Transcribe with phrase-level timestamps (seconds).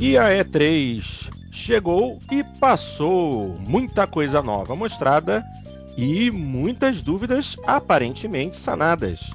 [0.00, 3.58] E a E3 chegou e passou.
[3.66, 5.44] Muita coisa nova mostrada
[5.96, 9.28] e muitas dúvidas aparentemente sanadas.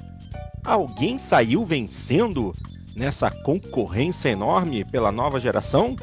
[0.64, 2.54] Alguém saiu vencendo
[2.96, 5.94] nessa concorrência enorme pela nova geração?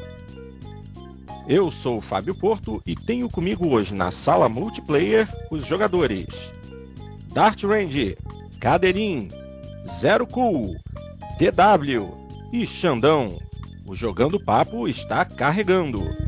[1.48, 6.54] Eu sou o Fábio Porto e tenho comigo hoje na sala multiplayer os jogadores
[7.34, 8.16] Dart Range,
[8.59, 9.28] Cadeirin,
[9.88, 10.75] Zero Cool,
[11.39, 13.51] DW e Xandão.
[13.84, 16.20] O Jogando Papo está carregando.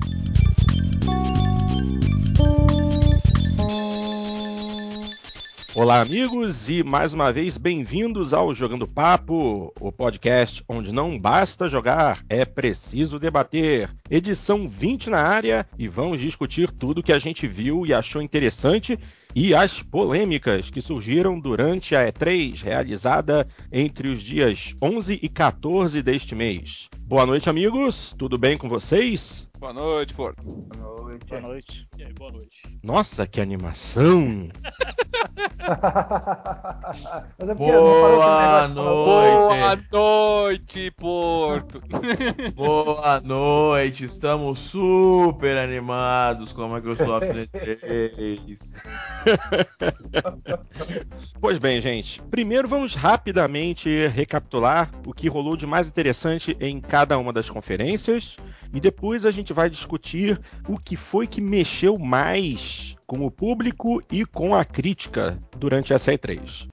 [5.75, 11.67] Olá, amigos, e mais uma vez bem-vindos ao Jogando Papo, o podcast onde não basta
[11.67, 13.89] jogar, é preciso debater.
[14.07, 18.99] Edição 20 na área e vamos discutir tudo que a gente viu e achou interessante
[19.33, 26.03] e as polêmicas que surgiram durante a E3, realizada entre os dias 11 e 14
[26.03, 26.87] deste mês.
[26.99, 29.47] Boa noite, amigos, tudo bem com vocês?
[29.63, 30.43] Boa noite, Porto.
[30.43, 31.25] Boa noite.
[31.25, 31.87] Boa noite.
[31.97, 32.63] E aí, boa noite.
[32.83, 34.49] Nossa, que animação!
[37.39, 38.75] é boa noite.
[38.75, 41.81] Boa noite, Porto.
[42.53, 44.03] boa noite.
[44.03, 48.75] Estamos super animados com a Microsoft E3.
[51.39, 52.21] pois bem, gente.
[52.23, 58.35] Primeiro vamos rapidamente recapitular o que rolou de mais interessante em cada uma das conferências
[58.73, 64.01] e depois a gente vai discutir o que foi que mexeu mais com o público
[64.11, 66.67] e com a crítica durante essa E3.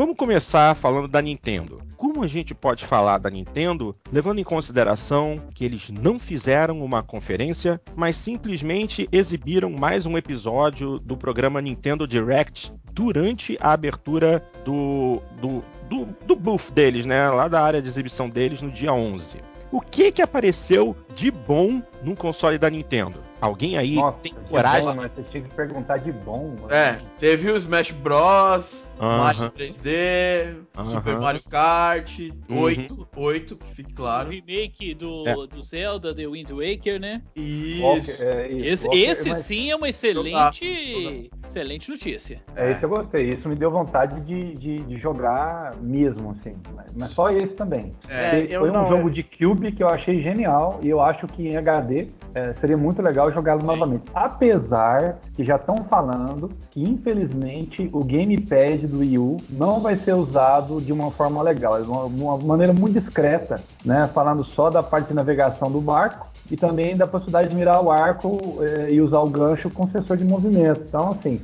[0.00, 1.82] Vamos começar falando da Nintendo.
[1.94, 7.02] Como a gente pode falar da Nintendo levando em consideração que eles não fizeram uma
[7.02, 15.20] conferência, mas simplesmente exibiram mais um episódio do programa Nintendo Direct durante a abertura do,
[15.38, 17.28] do, do, do booth deles, né?
[17.28, 19.36] Lá da área de exibição deles no dia 11.
[19.70, 23.22] O que que apareceu de bom no console da Nintendo?
[23.38, 24.88] Alguém aí Nossa, tem coragem?
[24.88, 26.54] Bom, mas você tinha que perguntar de bom.
[26.60, 26.72] Mano.
[26.72, 29.18] É, teve o Smash Bros, uh -huh.
[29.18, 30.86] Mario 3D, uh -huh.
[30.86, 32.60] Super Mario Kart, uh -huh.
[32.60, 34.28] 8, 8, que fique claro.
[34.28, 35.46] O remake do, é.
[35.46, 37.22] do Zelda, The Wind Waker, né?
[37.34, 37.82] Isso.
[37.82, 38.66] Walker, é, isso.
[38.66, 39.38] Esse, Walker, esse mas...
[39.38, 42.42] sim é uma excelente, excelente notícia.
[42.56, 43.32] É, isso eu gostei.
[43.32, 46.52] Isso me deu vontade de, de, de jogar mesmo, assim.
[46.74, 47.92] Mas, mas, só esse também.
[48.08, 51.48] É, Foi um não, jogo de Cube que eu achei genial e eu acho que
[51.48, 54.04] em HD é, seria muito legal jogá-lo novamente.
[54.40, 60.14] Apesar que já estão falando que, infelizmente, o gamepad do Wii U não vai ser
[60.14, 64.08] usado de uma forma legal, de uma, uma maneira muito discreta, né?
[64.14, 67.90] Falando só da parte de navegação do barco e também da possibilidade de mirar o
[67.90, 70.84] arco é, e usar o gancho com sensor de movimento.
[70.88, 71.38] Então, assim,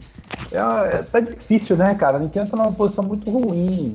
[0.50, 2.16] é, é, tá difícil, né, cara?
[2.16, 3.92] A Nintendo tá numa posição muito ruim.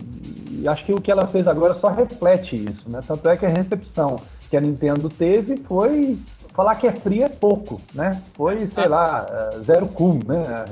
[0.51, 3.00] E acho que o que ela fez agora só reflete isso, né?
[3.07, 6.19] Tanto é que a recepção que a Nintendo teve foi
[6.53, 8.22] falar que é fria é pouco, né?
[8.34, 8.88] Foi, sei ah.
[8.88, 9.25] lá,
[9.66, 10.66] zero cool, né?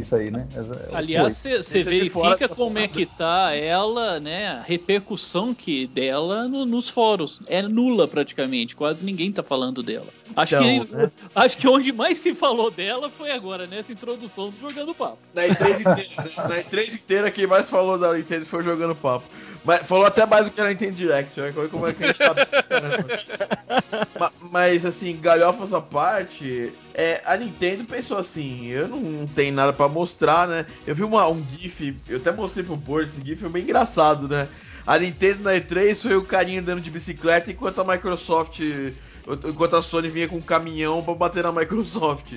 [0.00, 0.46] Isso aí, né?
[0.92, 4.48] Aliás, você verifica como é que tá ela, né?
[4.48, 7.40] A repercussão que dela no, nos fóruns.
[7.46, 10.06] É nula praticamente, quase ninguém tá falando dela.
[10.34, 11.10] Acho, então, que, né?
[11.34, 15.18] acho que onde mais se falou dela foi agora, nessa introdução do Jogando Papo.
[15.34, 19.24] Na E3 inteira, na E3 inteira quem mais falou da Nintendo foi Jogando Papo.
[19.64, 21.52] Mas falou até mais do que a Nintendo Direct, né?
[21.70, 22.34] Como é que a gente tá.
[24.50, 29.72] mas, assim, galhofas à parte, é, a Nintendo pensou assim: eu não, não tenho nada
[29.72, 30.66] para mostrar, né?
[30.84, 34.26] Eu vi uma, um GIF, eu até mostrei pro Porto, esse GIF é bem engraçado,
[34.26, 34.48] né?
[34.84, 38.60] A Nintendo na E3 foi o carinha andando de bicicleta enquanto a Microsoft.
[39.48, 42.32] Enquanto a Sony vinha com um caminhão para bater na Microsoft.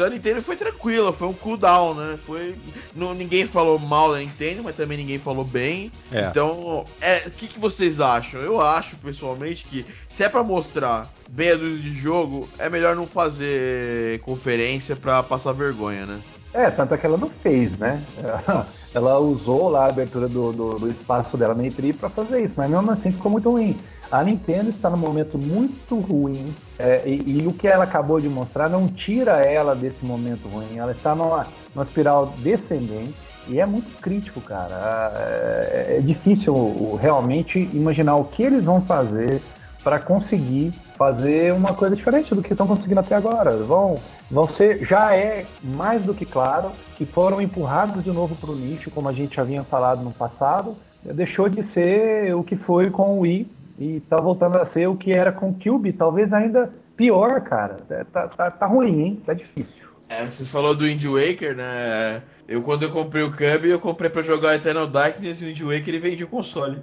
[0.00, 2.18] Então a Nintendo foi tranquila, foi um cooldown, né?
[2.24, 2.54] Foi,
[2.96, 5.92] não, ninguém falou mal da Nintendo, mas também ninguém falou bem.
[6.10, 6.24] É.
[6.24, 8.40] Então, é, o que, que vocês acham?
[8.40, 13.06] Eu acho, pessoalmente, que se é para mostrar meia dúzia de jogo, é melhor não
[13.06, 16.18] fazer conferência para passar vergonha, né?
[16.54, 18.02] É, tanto é que ela não fez, né?
[18.92, 22.54] Ela usou lá a abertura do, do, do espaço dela na E3 para fazer isso,
[22.56, 23.78] mas mesmo assim ficou muito ruim.
[24.10, 28.28] A Nintendo está num momento muito ruim é, e, e, o que ela acabou de
[28.28, 30.76] mostrar não tira ela desse momento ruim.
[30.76, 33.14] Ela está numa, numa espiral descendente
[33.46, 35.12] e é muito crítico, cara.
[35.14, 39.40] É, é difícil realmente imaginar o que eles vão fazer
[39.84, 43.56] para conseguir fazer uma coisa diferente do que estão conseguindo até agora.
[43.58, 43.94] Vão,
[44.28, 48.56] vão ser, já é mais do que claro que foram empurrados de novo para o
[48.56, 50.76] nicho, como a gente já havia falado no passado.
[51.02, 54.96] Deixou de ser o que foi com o Wii e tá voltando a ser o
[54.96, 57.78] que era com o Cube, talvez ainda pior, cara.
[57.88, 59.22] É, tá, tá, tá ruim, hein?
[59.24, 59.88] Tá difícil.
[60.10, 62.22] É, você falou do Wind Waker, né?
[62.46, 65.60] Eu, quando eu comprei o Cub, eu comprei pra jogar Eternal Darkness e o Wind
[65.60, 66.82] Waker ele vendi o console.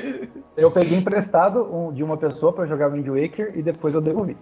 [0.56, 4.36] eu peguei emprestado um, de uma pessoa para jogar Wind Waker e depois eu devolvi.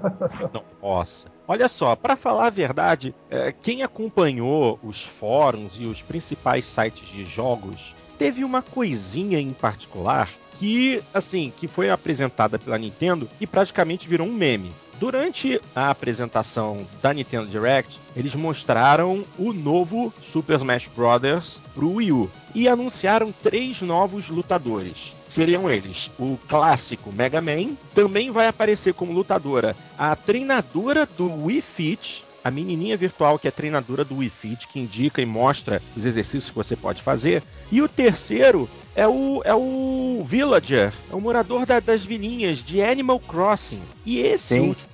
[0.82, 1.28] Nossa.
[1.46, 7.08] Olha só, para falar a verdade, é, quem acompanhou os fóruns e os principais sites
[7.08, 10.28] de jogos teve uma coisinha em particular
[10.58, 14.70] que, assim, que foi apresentada pela Nintendo e praticamente virou um meme.
[14.98, 21.58] Durante a apresentação da Nintendo Direct, eles mostraram o novo Super Smash Bros.
[21.74, 25.14] pro Wii U e anunciaram três novos lutadores.
[25.26, 31.62] Seriam eles o clássico Mega Man, também vai aparecer como lutadora a treinadora do Wii
[31.62, 36.04] Fit, a menininha virtual que é treinadora do Wii Fit, que indica e mostra os
[36.04, 37.42] exercícios que você pode fazer.
[37.70, 42.82] E o terceiro é o, é o Villager, é o morador da, das vilinhas de
[42.82, 43.82] Animal Crossing.
[44.04, 44.68] E esse Sim.
[44.68, 44.88] último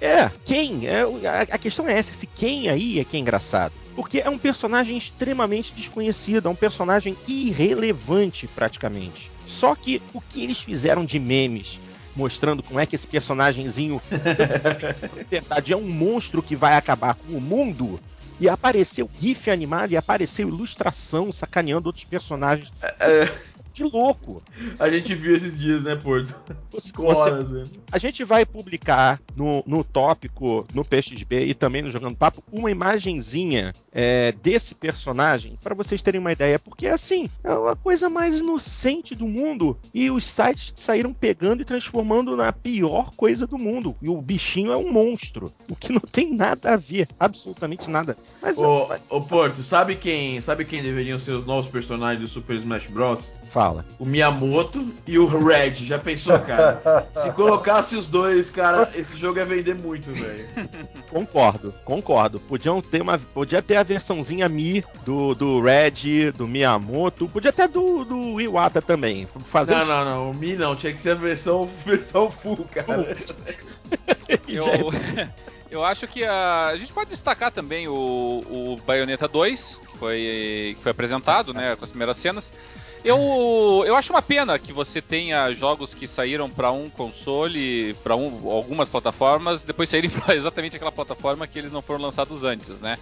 [0.00, 0.86] é, quem?
[0.86, 3.72] É, a, a, questão é essa, esse quem aí é que é engraçado.
[3.96, 9.28] Porque é um personagem extremamente desconhecido, é um personagem irrelevante praticamente.
[9.44, 11.80] Só que o que eles fizeram de memes
[12.14, 17.36] mostrando como é que esse personagemzinho na verdade é um monstro que vai acabar com
[17.36, 18.00] o mundo.
[18.40, 22.70] E apareceu GIF animado e apareceu ilustração sacaneando outros personagens.
[23.00, 23.32] É, é
[23.78, 24.42] de louco.
[24.78, 26.34] A gente viu esses dias, né, Porto?
[26.70, 27.78] Você, horas mesmo.
[27.90, 32.70] A gente vai publicar no, no tópico, no PXB e também no Jogando Papo, uma
[32.70, 38.38] imagenzinha é, desse personagem para vocês terem uma ideia, porque assim, é a coisa mais
[38.38, 43.94] inocente do mundo e os sites saíram pegando e transformando na pior coisa do mundo.
[44.02, 48.16] E o bichinho é um monstro, o que não tem nada a ver, absolutamente nada.
[48.42, 52.56] Mas, ô, ô Porto, sabe quem, sabe quem deveriam ser os novos personagens do Super
[52.56, 53.38] Smash Bros?
[53.50, 53.84] Fala.
[53.98, 55.74] O Miyamoto e o Red.
[55.76, 57.06] Já pensou, cara?
[57.14, 60.46] Se colocasse os dois, cara, esse jogo ia vender muito, velho.
[61.08, 62.38] Concordo, concordo.
[62.38, 63.18] Podiam ter uma.
[63.18, 67.26] Podia ter a versãozinha Mi do, do Red, do Miyamoto.
[67.28, 69.26] Podia ter do, do Iwata também.
[69.50, 69.74] Fazer...
[69.74, 70.30] Não, não, não.
[70.30, 70.76] O Mi não.
[70.76, 73.16] Tinha que ser a versão, versão full, cara.
[74.46, 74.92] Eu,
[75.70, 80.74] eu acho que a, a gente pode destacar também o, o Bayonetta 2, que foi,
[80.76, 81.74] que foi apresentado, né?
[81.74, 82.50] Com as primeiras cenas.
[83.04, 88.16] Eu, eu acho uma pena que você tenha jogos que saíram para um console, para
[88.16, 92.80] um, algumas plataformas, depois saírem para exatamente aquela plataforma que eles não foram lançados antes,
[92.80, 92.98] né?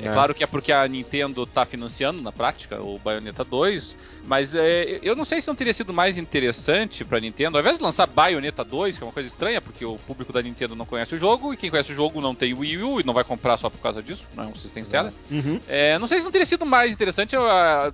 [0.00, 0.08] É.
[0.08, 0.12] é.
[0.12, 3.96] claro que é porque a Nintendo está financiando na prática o Bayonetta 2,
[4.26, 7.60] mas é, eu não sei se não teria sido mais interessante para a Nintendo, ao
[7.60, 10.74] invés de lançar Bayonetta 2, que é uma coisa estranha, porque o público da Nintendo
[10.74, 13.14] não conhece o jogo, e quem conhece o jogo não tem Wii U e não
[13.14, 15.12] vai comprar só por causa disso, não é um system seller.
[15.30, 15.60] Uhum.
[15.68, 17.42] É, não sei se não teria sido mais interessante, eu,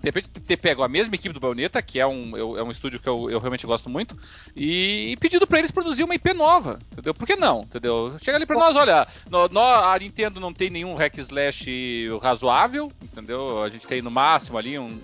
[0.01, 2.71] de repente, ter pego a mesma equipe do Bayonetta, que é um, eu, é um
[2.71, 4.17] estúdio que eu, eu realmente gosto muito,
[4.57, 7.15] e, e pedido para eles produzir uma IP nova, entendeu?
[7.15, 8.17] Por que não, entendeu?
[8.23, 11.83] Chega ali para nós, olha, no, no, a Nintendo não tem nenhum hack slash
[12.21, 13.63] razoável, entendeu?
[13.63, 15.01] A gente tem no máximo ali um,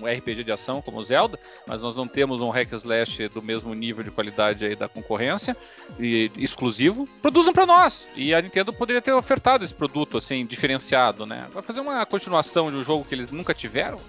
[0.00, 3.74] um RPG de ação como Zelda, mas nós não temos um hack slash do mesmo
[3.74, 5.56] nível de qualidade aí da concorrência
[5.98, 7.08] e exclusivo.
[7.20, 8.08] Produzam para nós.
[8.14, 11.46] E a Nintendo poderia ter ofertado esse produto assim diferenciado, né?
[11.52, 14.00] Vai fazer uma continuação de um jogo que eles nunca tiveram.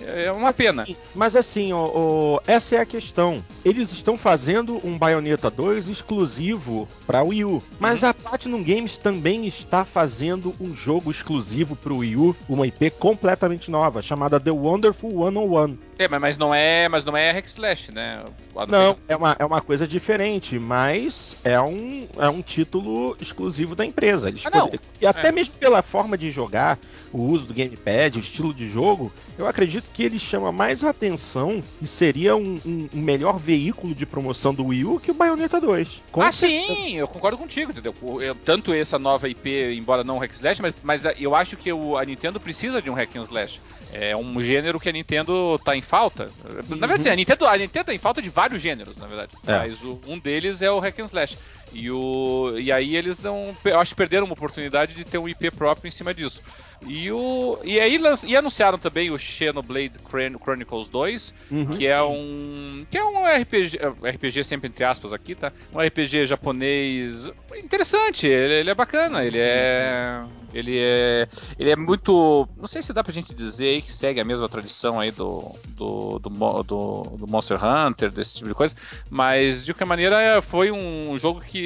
[0.00, 0.82] É, é uma mas, pena.
[0.82, 3.44] Assim, mas assim, ó, ó, essa é a questão.
[3.64, 7.62] Eles estão fazendo um Bayonetta 2 exclusivo para Wii U.
[7.78, 8.08] Mas uhum.
[8.08, 12.90] a Platinum Games também está fazendo um jogo exclusivo para o Wii U, uma IP
[12.90, 15.88] completamente nova, chamada The Wonderful 101.
[15.98, 18.24] É, mas não é, mas não é hack slash, né?
[18.68, 23.84] Não, é uma, é uma coisa diferente, mas é um, é um título exclusivo da
[23.84, 24.28] empresa.
[24.28, 24.70] Eles ah, não.
[25.00, 25.32] E até é.
[25.32, 26.78] mesmo pela forma de jogar,
[27.12, 31.62] o uso do gamepad, o estilo de jogo, eu acredito que ele chama mais atenção
[31.80, 35.60] e seria um, um, um melhor veículo de promoção do Wii U que o Bayonetta
[35.60, 36.02] 2.
[36.12, 36.74] Com ah, certeza.
[36.74, 37.94] sim, eu concordo contigo, entendeu?
[38.20, 41.96] Eu, tanto essa nova IP, embora não hack slash, mas, mas eu acho que o,
[41.96, 43.60] a Nintendo precisa de um hack and slash.
[43.92, 46.30] É um gênero que a Nintendo tá em falta.
[46.68, 49.32] Na verdade, sim, a Nintendo, a Nintendo tá em falta de vários gêneros, na verdade.
[49.46, 49.58] É.
[49.58, 51.38] Mas o, um deles é o Hack and Slash.
[51.72, 53.54] E, o, e aí eles não.
[53.64, 56.42] Eu acho que perderam uma oportunidade de ter um IP próprio em cima disso.
[56.86, 62.86] E, o, e aí e anunciaram também o Xenoblade Chronicles 2, uhum, que é um
[62.88, 65.52] que é um RPG, RPG sempre entre aspas aqui, tá?
[65.74, 70.22] Um RPG japonês interessante, ele, ele é bacana, ele é
[70.54, 74.20] ele é ele é muito, não sei se dá pra gente dizer aí que segue
[74.20, 76.30] a mesma tradição aí do do, do,
[76.62, 78.76] do, do Monster Hunter, desse tipo de coisa,
[79.10, 81.57] mas de qualquer maneira foi um jogo que,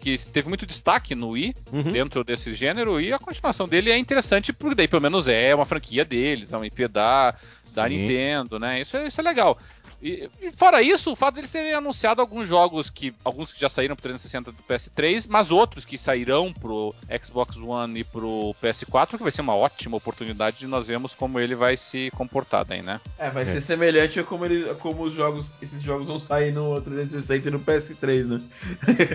[0.00, 1.92] que teve muito destaque no Wii, uhum.
[1.92, 5.64] dentro desse gênero, e a continuação dele é interessante porque daí pelo menos é uma
[5.64, 7.34] franquia deles, é uma IP da,
[7.74, 8.80] da Nintendo, né?
[8.80, 9.58] Isso é, isso é legal.
[10.02, 13.12] E, e, fora isso, o fato deles terem anunciado alguns jogos que.
[13.22, 18.00] Alguns que já saíram pro 360 do PS3, mas outros que sairão pro Xbox One
[18.00, 21.76] e pro PS4, que vai ser uma ótima oportunidade de nós vermos como ele vai
[21.76, 23.00] se comportar daí, né?
[23.18, 23.46] É, vai é.
[23.46, 25.46] ser semelhante a como, ele, como os jogos.
[25.60, 28.40] Esses jogos vão sair no 360 e no PS3, né?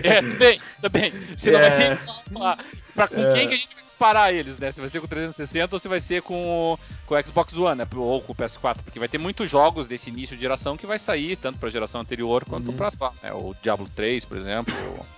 [0.02, 1.12] É, também, também.
[1.36, 1.94] Senão é.
[1.94, 2.24] vai ser.
[2.32, 2.58] Pra,
[2.94, 3.34] pra com é.
[3.34, 4.70] quem que a gente vai comparar eles, né?
[4.70, 7.86] Se vai ser com 360 ou se vai ser com, com o Xbox One, né?
[7.96, 10.98] Ou com o PS4, porque vai ter muitos jogos desse início de geração que vai
[10.98, 12.76] sair, tanto pra geração anterior quanto uhum.
[12.76, 13.14] pra atual.
[13.22, 13.32] Né?
[13.32, 14.74] O Diablo 3, por exemplo.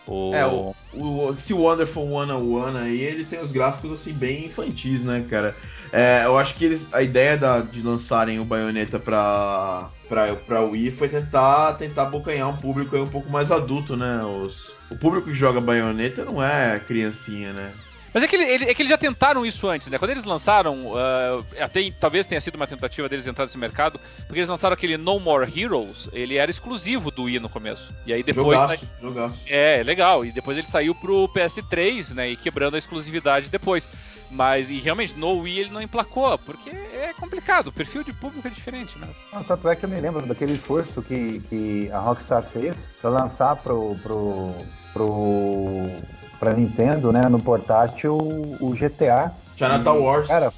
[0.07, 0.33] O...
[0.33, 4.47] É, o, o, esse Wonderful One on One aí, ele tem os gráficos assim bem
[4.47, 5.55] infantis, né, cara?
[5.93, 10.61] É, eu acho que eles, a ideia da, de lançarem o Bayonetta pra, pra, pra
[10.61, 14.23] Wii foi tentar, tentar abocanhar um público um pouco mais adulto, né?
[14.23, 17.73] Os, o público que joga Bayonetta não é criancinha, né?
[18.13, 19.99] Mas é que, ele, é que eles já tentaram isso antes, né?
[19.99, 24.41] Quando eles lançaram, uh, até talvez tenha sido uma tentativa deles entrar nesse mercado, porque
[24.41, 27.95] eles lançaram aquele No More Heroes, ele era exclusivo do Wii no começo.
[28.07, 28.47] E aí depois.
[28.47, 29.35] Jogaço, né, jogaço.
[29.47, 30.25] É, legal.
[30.25, 32.31] E depois ele saiu pro PS3, né?
[32.31, 33.89] E quebrando a exclusividade depois.
[34.31, 38.47] Mas, e realmente, no Wii ele não emplacou, porque é complicado, o perfil de público
[38.47, 39.09] é diferente, né?
[39.33, 43.11] Não, tanto é que eu me lembro daquele esforço que, que a Rockstar fez pra
[43.11, 44.55] lançar pro, pro,
[44.93, 45.91] pro
[46.39, 49.33] para Nintendo, né, no portátil, o GTA.
[49.57, 50.29] Chinatown Wars.
[50.29, 50.53] Cara,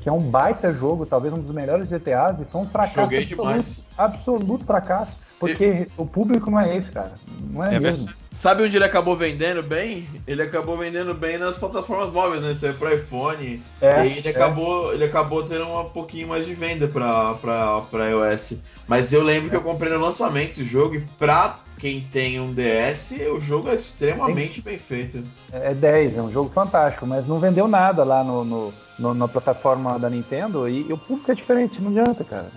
[0.00, 3.00] que é um baita jogo, talvez um dos melhores GTAs, e foi um fracasso.
[3.00, 3.84] Joguei absoluto, demais.
[3.98, 5.26] Absoluto fracasso.
[5.38, 5.88] Porque e...
[5.96, 7.12] o público não é esse, cara.
[7.52, 8.08] Não é, é mesmo.
[8.30, 10.08] Sabe onde ele acabou vendendo bem?
[10.26, 12.52] Ele acabou vendendo bem nas plataformas móveis, né?
[12.52, 13.62] Isso é pro iPhone.
[13.80, 14.30] É, e ele, é.
[14.30, 18.54] acabou, ele acabou tendo um pouquinho mais de venda pra, pra, pra iOS.
[18.86, 19.50] Mas eu lembro é.
[19.50, 23.68] que eu comprei no lançamento esse jogo e pra quem tem um DS, o jogo
[23.68, 25.22] é extremamente bem feito.
[25.52, 29.28] É 10, é um jogo fantástico, mas não vendeu nada lá no, no, no, na
[29.28, 32.50] plataforma da Nintendo e, e o público é diferente, não adianta, cara.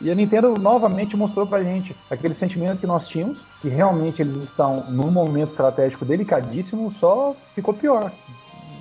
[0.00, 4.42] E a Nintendo novamente mostrou pra gente aquele sentimento que nós tínhamos, que realmente eles
[4.44, 8.12] estão num momento estratégico delicadíssimo, só ficou pior.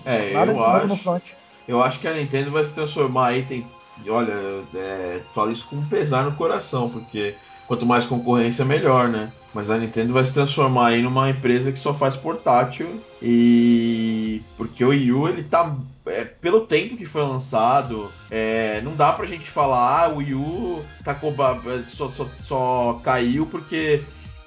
[0.04, 1.22] É, Nada eu acho.
[1.68, 3.66] Eu acho que a Nintendo vai se transformar aí, tem.
[4.08, 4.34] Olha,
[4.74, 7.36] é, falo isso com pesar no coração, porque
[7.68, 9.32] quanto mais concorrência, melhor, né?
[9.53, 14.84] Mas a Nintendo vai se transformar aí numa empresa que só faz portátil e porque
[14.84, 19.25] o Wii U ele tá é, pelo tempo que foi lançado, é, não dá pra
[19.25, 21.15] gente falar ah, o Wii U tá
[21.89, 24.01] só, só, só caiu porque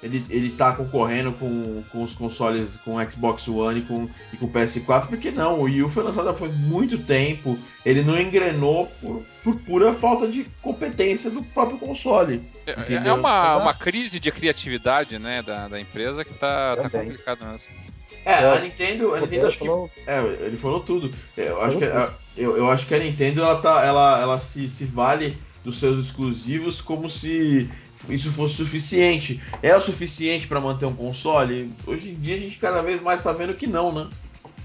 [0.05, 4.47] ele, ele tá concorrendo com, com os consoles com Xbox One e com, e com
[4.47, 9.23] PS4, porque não, o Wii U foi lançado há muito tempo, ele não engrenou por,
[9.43, 12.39] por pura falta de competência do próprio console.
[12.67, 17.43] É, é uma, uma crise de criatividade né, da, da empresa que tá, tá complicado
[17.43, 17.85] mesmo.
[18.23, 19.67] É, a Nintendo, a Nintendo acho que.
[20.07, 21.11] É, ele falou tudo.
[21.37, 21.85] Eu acho que,
[22.37, 26.05] eu, eu acho que a Nintendo ela, tá, ela, ela se, se vale dos seus
[26.05, 27.69] exclusivos como se
[28.09, 29.41] isso fosse suficiente.
[29.61, 31.71] É o suficiente para manter um console?
[31.87, 34.07] Hoje em dia a gente cada vez mais está vendo que não, né?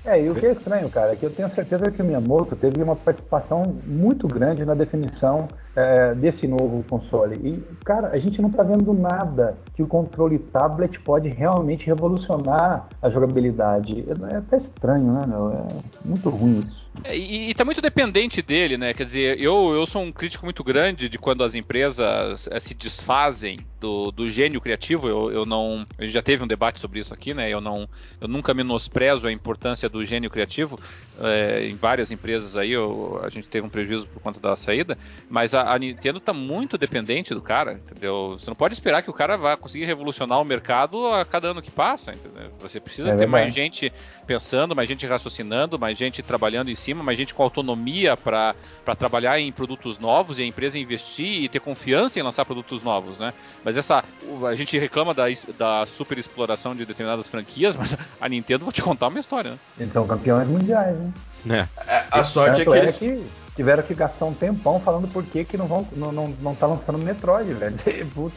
[0.04, 2.56] É, e o que é estranho, cara, é que eu tenho certeza que o Miyamoto
[2.56, 7.36] teve uma participação muito grande na definição é, desse novo console.
[7.46, 12.88] E, cara, a gente não está vendo nada que o controle tablet pode realmente revolucionar
[13.02, 14.06] a jogabilidade.
[14.08, 15.52] É, é até estranho, né, meu?
[15.52, 15.66] É
[16.02, 16.79] muito ruim isso.
[17.04, 18.92] É, e, e tá muito dependente dele, né?
[18.92, 22.74] Quer dizer, eu, eu sou um crítico muito grande de quando as empresas é, se
[22.74, 25.08] desfazem do, do gênio criativo.
[25.08, 25.86] Eu, eu não.
[25.98, 27.48] A gente já teve um debate sobre isso aqui, né?
[27.48, 27.88] Eu não.
[28.20, 30.78] Eu nunca menosprezo a importância do gênio criativo.
[31.22, 34.96] É, em várias empresas aí, eu, a gente teve um prejuízo por conta da saída.
[35.28, 38.36] Mas a, a Nintendo tá muito dependente do cara, entendeu?
[38.38, 41.62] Você não pode esperar que o cara vá conseguir revolucionar o mercado a cada ano
[41.62, 42.50] que passa, entendeu?
[42.60, 43.92] Você precisa é ter mais gente
[44.26, 48.54] pensando, mais gente raciocinando, mais gente trabalhando em cima, mais gente com autonomia para
[48.98, 53.18] trabalhar em produtos novos e a empresa investir e ter confiança em lançar produtos novos,
[53.18, 53.32] né?
[53.64, 54.04] Mas essa.
[54.48, 55.24] A gente reclama da,
[55.58, 59.58] da super exploração de determinadas franquias, mas a Nintendo, vou te contar uma história, né?
[59.78, 60.96] Eles são campeões mundiais,
[61.44, 61.68] né?
[61.88, 62.04] É.
[62.10, 62.94] a sorte é que eles.
[62.94, 63.24] É que
[63.56, 66.66] tiveram que gastar um tempão falando por que, que não, vão, não, não, não tá
[66.66, 67.76] lançando Metroid, velho.
[68.14, 68.34] Putz,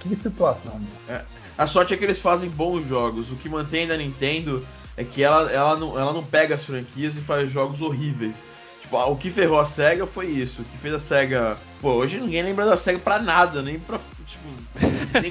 [0.00, 0.80] que situação.
[1.08, 1.22] É.
[1.56, 3.30] A sorte é que eles fazem bons jogos.
[3.30, 4.62] O que mantém da Nintendo
[4.96, 8.36] é que ela, ela, não, ela não pega as franquias e faz jogos horríveis.
[8.82, 10.62] Tipo, o que ferrou a SEGA foi isso.
[10.62, 11.56] O que fez a SEGA.
[11.80, 13.98] Pô, hoje ninguém lembra da SEGA pra nada, nem pra.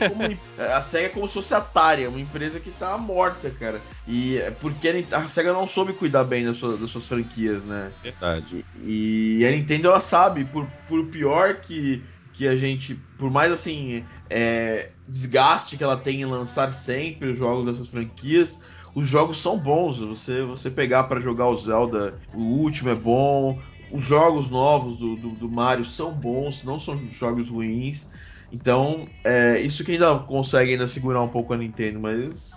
[0.10, 0.38] Como.
[0.57, 3.79] a SEGA é como se fosse a Atari, uma empresa que tá morta, cara.
[4.07, 7.91] E é porque a SEGA não soube cuidar bem das suas, das suas franquias, né?
[8.01, 8.65] Verdade.
[8.84, 12.03] E, e a Nintendo ela sabe, por, por pior que
[12.36, 17.38] que a gente, por mais assim, é, desgaste que ela tem em lançar sempre os
[17.38, 18.60] jogos dessas franquias,
[18.93, 20.00] os jogos são bons.
[20.00, 23.60] Você, você pegar para jogar o Zelda, o último é bom.
[23.91, 28.07] Os jogos novos do, do, do, Mario são bons, não são jogos ruins.
[28.52, 32.56] Então, é, isso que ainda consegue ainda segurar um pouco a Nintendo, mas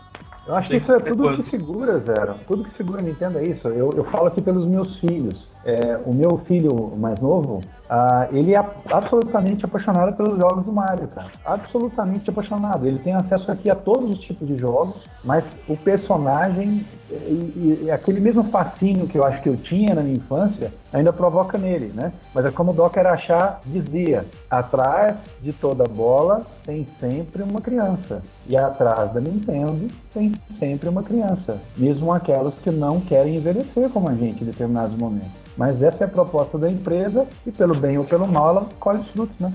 [0.49, 2.35] eu acho que isso é tudo que segura, Zero.
[2.47, 3.69] Tudo que segura a Nintendo é isso.
[3.69, 5.47] Eu, eu falo aqui pelos meus filhos.
[5.63, 11.09] É, o meu filho mais novo, uh, ele é absolutamente apaixonado pelos jogos do Mario,
[11.09, 11.31] cara.
[11.45, 12.87] Absolutamente apaixonado.
[12.87, 17.91] Ele tem acesso aqui a todos os tipos de jogos, mas o personagem e, e,
[17.91, 21.91] aquele mesmo fascínio que eu acho que eu tinha na minha infância ainda provoca nele,
[21.95, 22.13] né?
[22.35, 27.61] Mas é como o Doc era achar, dizia, atrás de toda bola tem sempre uma
[27.61, 28.23] criança.
[28.47, 31.59] E atrás da Nintendo tem sempre uma criança.
[31.77, 35.49] Mesmo aquelas que não querem envelhecer como a gente em determinados momentos.
[35.57, 39.01] Mas essa é a proposta da empresa e pelo bem ou pelo mal ela colhe
[39.01, 39.53] os frutos, né?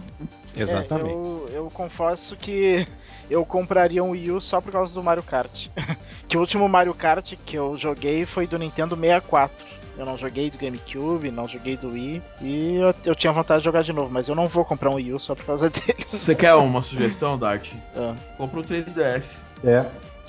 [0.56, 1.10] Exatamente.
[1.10, 2.88] É, eu, eu confesso que
[3.30, 5.68] eu compraria um Wii U só por causa do Mario Kart.
[6.28, 9.74] que o último Mario Kart que eu joguei foi do Nintendo 64.
[9.96, 12.22] Eu não joguei do GameCube, não joguei do Wii.
[12.42, 14.96] E eu, eu, tinha vontade de jogar de novo, mas eu não vou comprar um
[14.96, 16.04] Wii U só por causa dele.
[16.04, 17.72] Você quer uma sugestão, Dart?
[17.96, 18.16] Ah.
[18.38, 19.36] Compra um 3DS.
[19.64, 19.86] É.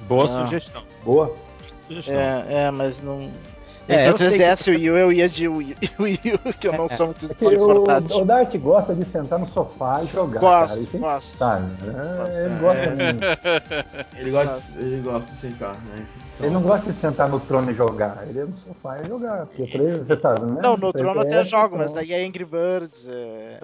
[0.07, 0.45] Boa ah.
[0.45, 0.83] sugestão.
[1.03, 1.35] Boa.
[1.71, 2.15] Sugestão.
[2.15, 3.31] É, é, mas não.
[3.87, 6.73] É, Entre o 3DS e o Wii U, eu ia de Wii U, que eu
[6.73, 8.17] não sou muito é, portátil.
[8.17, 10.81] O, o Dart gosta de sentar no sofá e jogar, gosto, cara.
[10.81, 11.39] Isso gosto.
[11.39, 11.69] Tá, né?
[12.47, 14.19] Ele gosta muito.
[14.19, 16.07] Ele gosta, ele gosta de sentar, né?
[16.35, 16.47] Então...
[16.47, 18.25] Ele não gosta de sentar no trono e jogar.
[18.27, 19.47] Ele é no sofá e jogar.
[19.47, 20.61] Porque três, você tá, né?
[20.63, 23.07] Não, no trono até jogo, mas daí é Angry Birds.
[23.07, 23.61] É,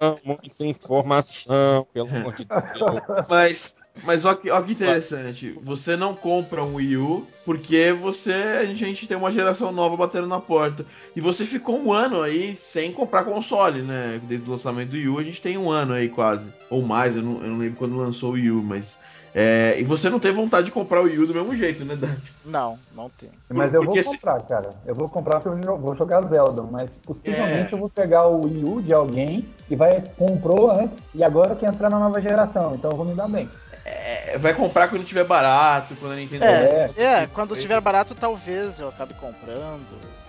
[0.00, 3.26] é muita informação, pelo amor de Deus.
[3.28, 5.50] Mas mas olha que, que interessante.
[5.62, 10.26] Você não compra um Wii U porque você a gente tem uma geração nova batendo
[10.26, 10.84] na porta.
[11.14, 14.20] E você ficou um ano aí sem comprar console, né?
[14.24, 16.48] Desde o lançamento do Wii U, a gente tem um ano aí quase.
[16.68, 18.98] Ou mais, eu não, eu não lembro quando lançou o Wii U, mas.
[19.32, 21.94] É, e você não tem vontade de comprar o Wii U do mesmo jeito, né,
[21.94, 22.08] Dan?
[22.44, 23.30] Não, não tem.
[23.48, 24.46] Mas eu vou comprar, se...
[24.46, 24.70] cara.
[24.84, 27.74] Eu vou comprar porque eu vou jogar Zelda, mas possivelmente é...
[27.74, 31.68] eu vou pegar o Wii U de alguém que vai comprou antes e agora quer
[31.68, 33.48] entrar na nova geração, então eu vou me dar bem.
[33.90, 36.44] É, vai comprar quando tiver barato, quando a Nintendo.
[36.44, 39.86] É, é, é quando tiver barato, talvez eu acabe comprando,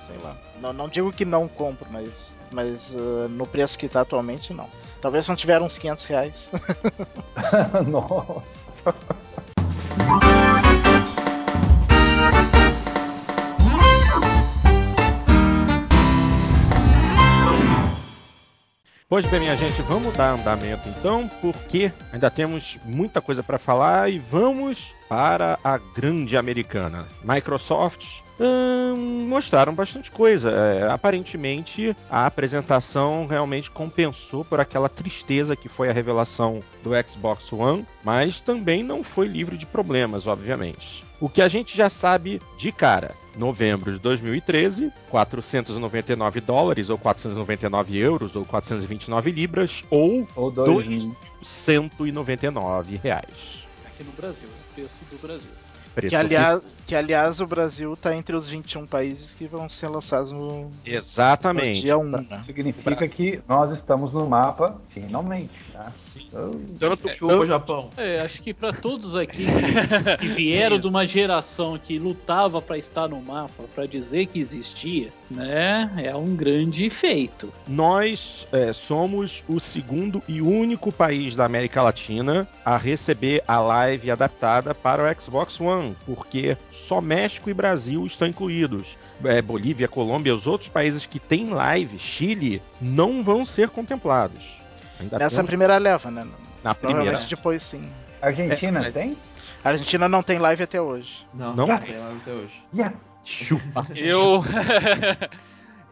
[0.07, 0.35] sei lá.
[0.59, 4.69] Não, não digo que não compro, mas, mas uh, no preço que tá atualmente, não.
[4.99, 6.49] Talvez não tiver uns 500 reais.
[7.87, 8.41] Nossa.
[19.11, 24.09] Pois bem, minha gente, vamos dar andamento então, porque ainda temos muita coisa para falar
[24.09, 27.05] e vamos para a grande americana.
[27.21, 30.51] Microsoft hum, mostraram bastante coisa.
[30.51, 37.51] É, aparentemente, a apresentação realmente compensou por aquela tristeza que foi a revelação do Xbox
[37.53, 41.03] One, mas também não foi livre de problemas, obviamente.
[41.19, 47.97] O que a gente já sabe de cara novembro de 2013, 499 dólares, ou 499
[47.97, 53.63] euros, ou 429 libras, ou, ou 2.199 reais.
[53.85, 55.60] Aqui no Brasil, o preço do Brasil.
[56.07, 60.31] Que aliás, que aliás o Brasil está entre os 21 países que vão ser lançados
[60.31, 61.79] no, Exatamente.
[61.79, 62.03] No dia 1.
[62.03, 62.43] Né?
[62.45, 65.51] Significa que nós estamos no mapa, finalmente.
[65.81, 65.91] Tá?
[65.91, 66.27] Sim.
[66.27, 67.89] Então, Tanto chupa, Japão.
[67.97, 69.45] É, acho que para todos aqui
[70.19, 75.09] que vieram de uma geração que lutava para estar no mapa, para dizer que existia,
[75.29, 77.51] né, é um grande feito.
[77.67, 84.11] Nós é, somos o segundo e único país da América Latina a receber a live
[84.11, 88.97] adaptada para o Xbox One porque só México e Brasil estão incluídos.
[89.23, 94.60] É, Bolívia, Colômbia, os outros países que têm live, Chile, não vão ser contemplados.
[95.01, 95.49] Ainda Nessa temos...
[95.49, 96.27] primeira leva, né?
[96.63, 97.17] Na primeira.
[97.17, 97.89] depois sim.
[98.21, 98.95] Argentina é, mas...
[98.95, 99.17] tem?
[99.63, 101.25] A Argentina não tem live até hoje.
[101.33, 102.63] Não, não, não tem live até hoje.
[102.73, 102.95] Yeah.
[103.23, 103.87] Chupa.
[103.95, 104.43] Eu.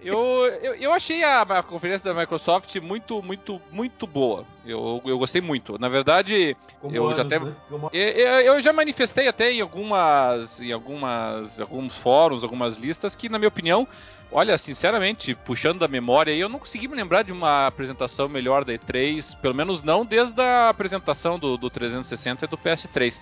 [0.02, 4.46] Eu, eu, eu, achei a, a, conferência da Microsoft muito, muito, muito boa.
[4.66, 5.78] Eu, eu gostei muito.
[5.78, 7.38] Na verdade, Como eu anos, já até.
[7.38, 7.54] Né?
[7.92, 10.62] Eu, eu, já manifestei até em algumas.
[10.62, 11.60] em algumas.
[11.60, 13.86] alguns fóruns, algumas listas, que, na minha opinião,
[14.32, 18.74] olha, sinceramente, puxando da memória eu não consegui me lembrar de uma apresentação melhor da
[18.74, 23.20] E3, pelo menos não desde a apresentação do, do 360 e do PS3.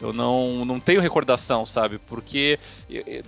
[0.00, 1.98] Eu não, não tenho recordação, sabe?
[1.98, 2.58] Porque,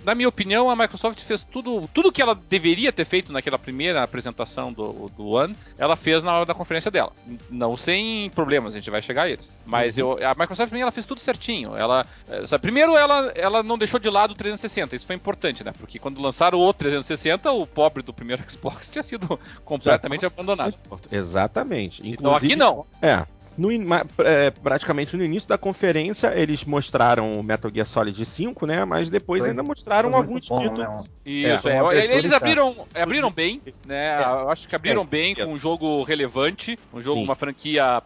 [0.03, 4.01] na minha opinião, a Microsoft fez tudo tudo que ela deveria ter feito naquela primeira
[4.01, 7.11] apresentação do, do One, ela fez na hora da conferência dela.
[7.49, 9.49] Não sem problemas, a gente vai chegar a eles.
[9.65, 10.17] Mas uhum.
[10.19, 11.75] eu, a Microsoft também ela fez tudo certinho.
[11.77, 14.95] Ela, eh, sabe, primeiro, ela, ela não deixou de lado o 360.
[14.95, 15.71] Isso foi importante, né?
[15.77, 20.73] Porque quando lançaram o 360, o pobre do primeiro Xbox tinha sido completamente abandonado.
[21.11, 22.01] Exatamente.
[22.01, 22.85] Inclusive, então aqui não.
[23.01, 23.25] É,
[23.57, 28.85] no, é, praticamente no início da conferência eles mostraram o Metal Gear Solid 5, né?
[28.85, 30.79] Mas depois foi, ainda mostraram alguns bom, títulos.
[30.79, 30.97] Né?
[31.25, 34.21] Isso, é, é eles abriram, abriram bem, né?
[34.21, 34.23] É.
[34.23, 37.25] Eu acho que abriram bem com um jogo relevante, um jogo, Sim.
[37.25, 38.01] uma franquia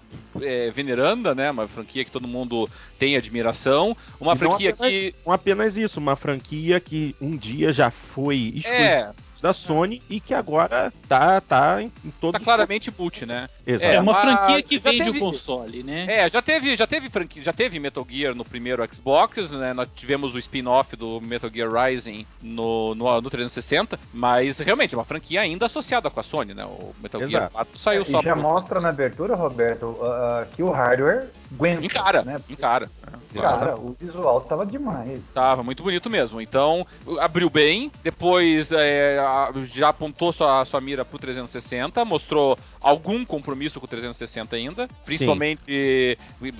[0.73, 1.51] veneranda, né?
[1.51, 5.99] Uma franquia que todo mundo tem admiração, uma e franquia apenas, que não apenas isso,
[5.99, 11.82] uma franquia que um dia já foi exclusiva da Sony e que agora tá, tá
[11.82, 13.47] em, em todos Tá claramente boot, né?
[13.65, 13.93] Exato.
[13.93, 16.06] É uma franquia que vende teve, o console, né?
[16.08, 19.73] É, já teve, já teve franquia, já teve Metal Gear no primeiro Xbox, né?
[19.73, 24.97] Nós tivemos o spin-off do Metal Gear Rising no, no, no 360, mas realmente é
[24.97, 26.65] uma franquia ainda associada com a Sony, né?
[26.65, 27.32] O Metal Exato.
[27.32, 31.30] Gear 4 saiu é, só e já mostra na abertura, Roberto, uh, que o hardware
[31.54, 32.41] aguenta, encara, né?
[32.50, 32.89] Encara.
[33.34, 35.21] Cara, o visual tava demais.
[35.34, 36.41] Tava muito bonito mesmo.
[36.41, 36.86] Então,
[37.19, 39.19] abriu bem, depois é,
[39.65, 45.61] já apontou sua, sua mira pro 360, mostrou algum compromisso com o 360 ainda, principalmente
[45.67, 46.17] e,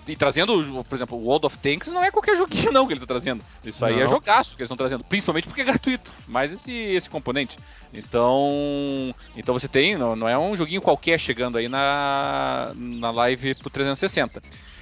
[0.08, 3.00] e, trazendo, por exemplo, o World of Tanks não é qualquer joguinho não que ele
[3.00, 3.44] tá trazendo.
[3.64, 4.10] Isso aí é não.
[4.10, 7.58] jogaço que eles estão trazendo, principalmente porque é gratuito, mais esse, esse componente.
[7.94, 13.56] Então, então você tem, não, não é um joguinho qualquer chegando aí na, na live
[13.56, 14.42] pro 360.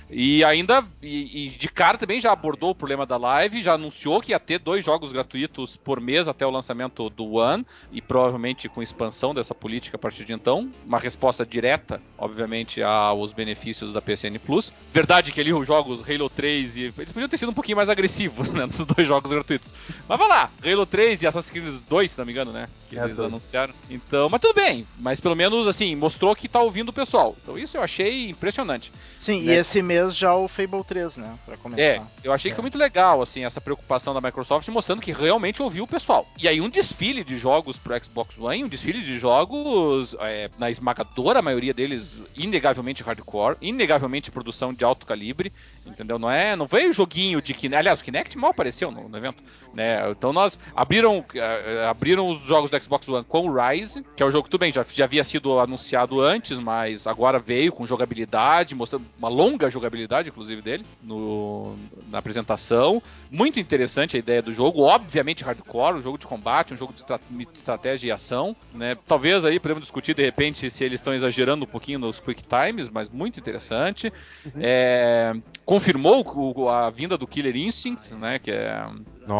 [0.10, 4.22] E ainda, e, e, de cara também já abordou o problema da live, já anunciou
[4.22, 8.70] que ia ter dois jogos gratuitos por mês até o lançamento do One, e provavelmente
[8.70, 10.70] com expansão dessa política a partir de então.
[10.86, 14.72] Uma resposta direta, obviamente, aos benefícios da PSN Plus.
[14.94, 16.82] Verdade que ali os jogos Halo 3 e.
[16.82, 18.68] Eles podiam ter sido um pouquinho mais agressivos, né?
[18.68, 19.72] Dos dois jogos gratuitos.
[20.08, 22.68] Mas vai lá, Halo 3 e Assassin's Creed 2, se não me engano, né?
[22.90, 23.30] Que é eles doido.
[23.30, 23.74] anunciaram.
[23.90, 24.86] Então, mas tudo bem.
[25.00, 27.36] Mas pelo menos, assim, mostrou que tá ouvindo o pessoal.
[27.42, 28.92] Então isso eu achei impressionante.
[29.20, 29.54] Sim, né?
[29.54, 31.38] e esse mês já o Fable 3, né?
[31.46, 31.82] Pra começar.
[31.82, 32.52] É, eu achei é.
[32.52, 36.28] que foi muito legal, assim, essa preocupação da Microsoft mostrando que realmente ouviu o pessoal.
[36.38, 40.70] E aí um desfile de jogos pro Xbox One, um desfile de jogos, é, na
[40.70, 45.52] esmagadora maioria deles, inegavelmente hardcore, inegavelmente produção de alto calibre,
[45.86, 46.18] entendeu?
[46.18, 49.44] Não é, não veio joguinho de Kinect, aliás, o Kinect mal apareceu no, no evento,
[49.74, 50.10] né?
[50.10, 54.26] Então nós abriram, uh, abriram os jogos do Xbox One com o Rise, que é
[54.26, 58.76] o jogo tudo bem, já, já havia sido anunciado antes, mas agora veio com jogabilidade,
[58.76, 61.76] mostrando uma longa jogabilidade, inclusive, dele no,
[62.10, 63.02] na apresentação.
[63.30, 67.02] Muito interessante a ideia do jogo, obviamente hardcore, um jogo de combate, um jogo de,
[67.02, 68.98] estra de estratégia e ação, né?
[69.08, 72.90] Talvez aí podemos discutir de repente se eles estão exagerando um pouquinho nos quick times,
[72.90, 74.12] mas muito interessante.
[74.46, 74.52] Uhum.
[74.62, 75.36] É,
[75.76, 78.40] confirmou a vinda do Killer Instinct, né?
[78.40, 78.82] Que é,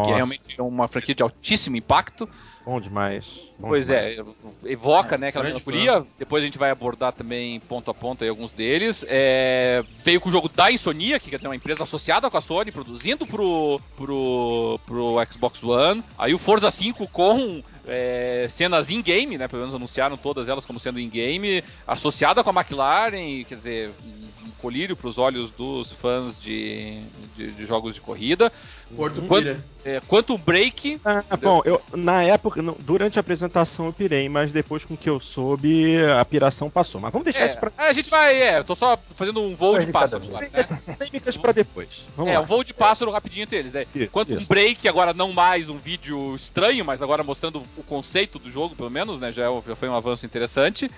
[0.04, 2.28] que é realmente uma franquia de altíssimo impacto.
[2.64, 3.48] Bom demais.
[3.58, 4.18] Bom pois demais.
[4.18, 6.04] é, evoca é, né, aquela melancolia.
[6.18, 9.02] Depois a gente vai abordar também ponto a ponto aí alguns deles.
[9.08, 12.40] É, veio com o jogo da Insomnia, que quer dizer uma empresa associada com a
[12.42, 16.04] Sony, produzindo pro, pro, pro Xbox One.
[16.18, 19.48] Aí o Forza 5 com é, cenas in-game, né?
[19.48, 23.90] Pelo menos anunciaram todas elas como sendo in-game, associada com a McLaren, quer dizer,
[24.46, 27.00] um colírio para os olhos dos fãs de,
[27.36, 28.52] de, de, jogos de corrida.
[28.94, 31.00] Porto quanto, é, quanto Break.
[31.04, 35.18] Ah, bom, eu, na época, durante a apresentação eu pirei, mas depois com que eu
[35.18, 37.00] soube, a piração passou.
[37.00, 37.72] Mas vamos deixar é, isso pra.
[37.76, 40.24] A gente vai, é, eu tô só fazendo um voo de pássaro.
[40.24, 40.48] Né?
[40.98, 42.04] Tem pra depois.
[42.16, 42.44] Vamos é, lá.
[42.44, 43.72] um voo de pássaro rapidinho entre eles.
[43.72, 43.86] Né?
[43.94, 44.48] Isso, Quanto isso.
[44.48, 48.90] Break, agora não mais um vídeo estranho, mas agora mostrando o conceito do jogo, pelo
[48.90, 49.32] menos, né?
[49.32, 50.88] Já, é já foi um avanço interessante.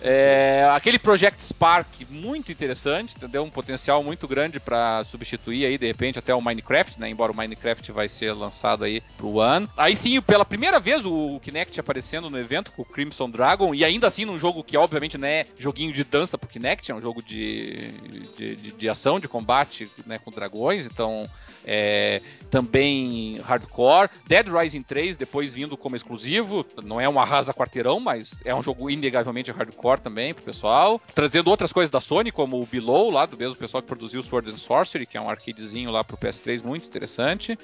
[0.00, 3.42] É, aquele Project Spark, muito interessante, entendeu?
[3.42, 7.08] Um potencial muito grande para substituir aí, de repente, até o Minecraft, né?
[7.08, 9.68] Embora o Minecraft vai ser lançado aí pro One.
[9.76, 13.84] Aí sim, pela primeira vez o Kinect aparecendo no evento com o Crimson Dragon, e
[13.84, 17.00] ainda assim num jogo que obviamente não é joguinho de dança pro Kinect, é um
[17.00, 17.92] jogo de,
[18.36, 21.28] de, de, de ação, de combate né, com dragões, então
[21.64, 24.10] é, também hardcore.
[24.26, 28.62] Dead Rising 3, depois vindo como exclusivo, não é um arrasa quarteirão, mas é um
[28.62, 31.00] jogo inegavelmente hardcore também pro pessoal.
[31.14, 34.50] Trazendo outras coisas da Sony, como o Below, lá do mesmo pessoal que produziu Sword
[34.50, 37.58] and Sorcery, que é um arcadezinho lá pro PS3 muito interessante.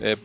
[0.00, 0.16] É,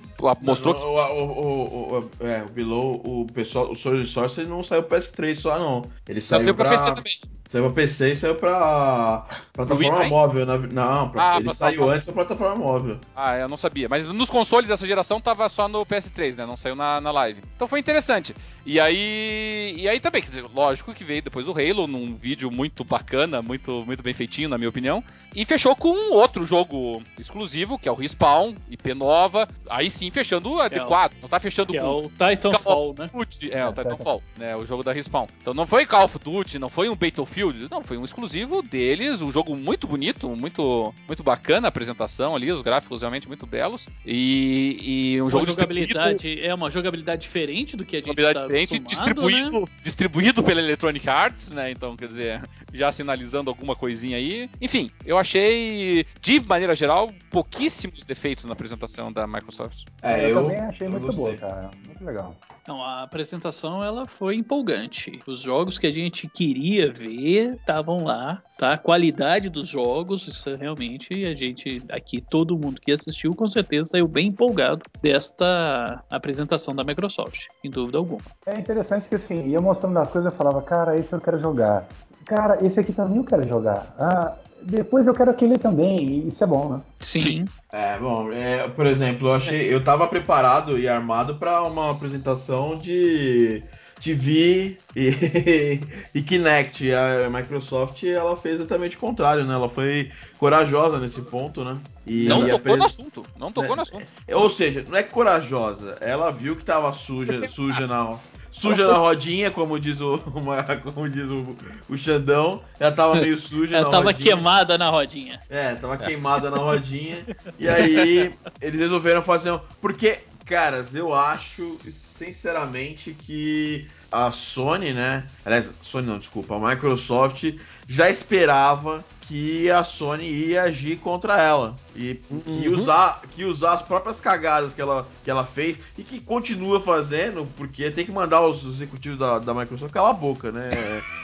[0.41, 4.47] mostrou não, não, o, o, o, é, o Below, o pessoal, o Sword and Sorcery
[4.47, 5.83] não saiu PS3 só não.
[6.07, 7.19] Ele saiu, saiu pra, pra PC também.
[7.47, 10.45] Saiu pra PC e saiu pra plataforma móvel.
[10.45, 12.97] Na, não, pra, ah, ele saiu antes da plataforma móvel.
[13.15, 13.87] Ah, eu não sabia.
[13.87, 16.45] Mas nos consoles dessa geração tava só no PS3, né?
[16.45, 17.41] Não saiu na, na live.
[17.55, 18.35] Então foi interessante.
[18.65, 19.75] E aí.
[19.77, 23.41] E aí também, quer dizer, lógico que veio depois do Halo, num vídeo muito bacana,
[23.41, 25.03] muito, muito bem feitinho, na minha opinião.
[25.35, 29.47] E fechou com um outro jogo exclusivo, que é o Respawn, IP nova.
[29.69, 31.11] Aí sim, fechando adequado.
[31.13, 31.21] É o...
[31.23, 31.87] Não tá fechando que é com.
[31.87, 33.09] É o Titanfall, né?
[33.13, 33.53] Duty.
[33.53, 34.55] É, o Titanfall, né?
[34.55, 35.27] O jogo da Respawn.
[35.41, 37.34] Então não foi Call of Duty, não foi um Battlefield,
[37.69, 42.51] não, foi um exclusivo deles, um jogo muito bonito, muito, muito bacana a apresentação ali,
[42.51, 43.87] os gráficos realmente muito belos.
[44.05, 44.77] E,
[45.15, 48.79] e um uma jogo jogabilidade, é uma jogabilidade diferente do que a gente tá diferente,
[48.79, 49.67] distribuído, né?
[49.83, 51.71] distribuído pela Electronic Arts, né?
[51.71, 52.41] Então, quer dizer,
[52.73, 54.49] já sinalizando alguma coisinha aí.
[54.61, 59.85] Enfim, eu achei, de maneira geral, pouquíssimos defeitos na apresentação da Microsoft.
[60.01, 61.71] É, eu, eu também achei muito boa, cara.
[61.85, 62.35] Muito legal.
[62.61, 65.19] Então, a apresentação ela foi empolgante.
[65.27, 68.73] Os jogos que a gente queria ver estavam lá, tá?
[68.73, 73.47] A qualidade dos jogos, isso é realmente a gente aqui todo mundo que assistiu com
[73.47, 78.21] certeza saiu bem empolgado desta apresentação da Microsoft, sem dúvida alguma.
[78.45, 81.87] É interessante que assim, ia mostrando as coisas e falava, cara, esse eu quero jogar.
[82.25, 83.95] Cara, esse aqui também eu quero jogar.
[83.99, 86.81] Ah, depois eu quero aquele também, isso é bom, né?
[86.99, 87.45] Sim.
[87.71, 92.75] É, bom, é, por exemplo, eu achei, eu tava preparado e armado para uma apresentação
[92.77, 93.63] de
[93.99, 95.79] TV e,
[96.13, 96.91] e Kinect.
[96.93, 99.53] A Microsoft ela fez exatamente o contrário, né?
[99.53, 101.77] Ela foi corajosa nesse ponto, né?
[102.05, 102.77] E não tocou pres...
[102.77, 103.25] no assunto.
[103.37, 104.05] Não tocou é, no assunto.
[104.31, 105.97] Ou seja, não é corajosa.
[106.01, 108.17] Ela viu que tava suja, suja na
[108.55, 111.55] suja na rodinha, como diz o, uma, como diz o,
[111.89, 112.61] o Xandão.
[112.79, 114.33] Ela tava meio suja Ela tava rodinha.
[114.33, 115.41] queimada na rodinha.
[115.49, 117.25] É, tava queimada na rodinha.
[117.59, 119.59] E aí eles resolveram fazer um.
[119.81, 121.77] Porque, caras, eu acho,
[122.17, 125.25] sinceramente, que a Sony, né?
[125.43, 127.43] Aliás, Sony não, desculpa, a Microsoft
[127.87, 132.39] já esperava que a Sony ia agir contra ela e uhum.
[132.41, 136.79] que usar que usar as próprias cagadas que ela, que ela fez e que continua
[136.79, 140.69] fazendo porque tem que mandar os executivos da, da Microsoft calar a boca, né?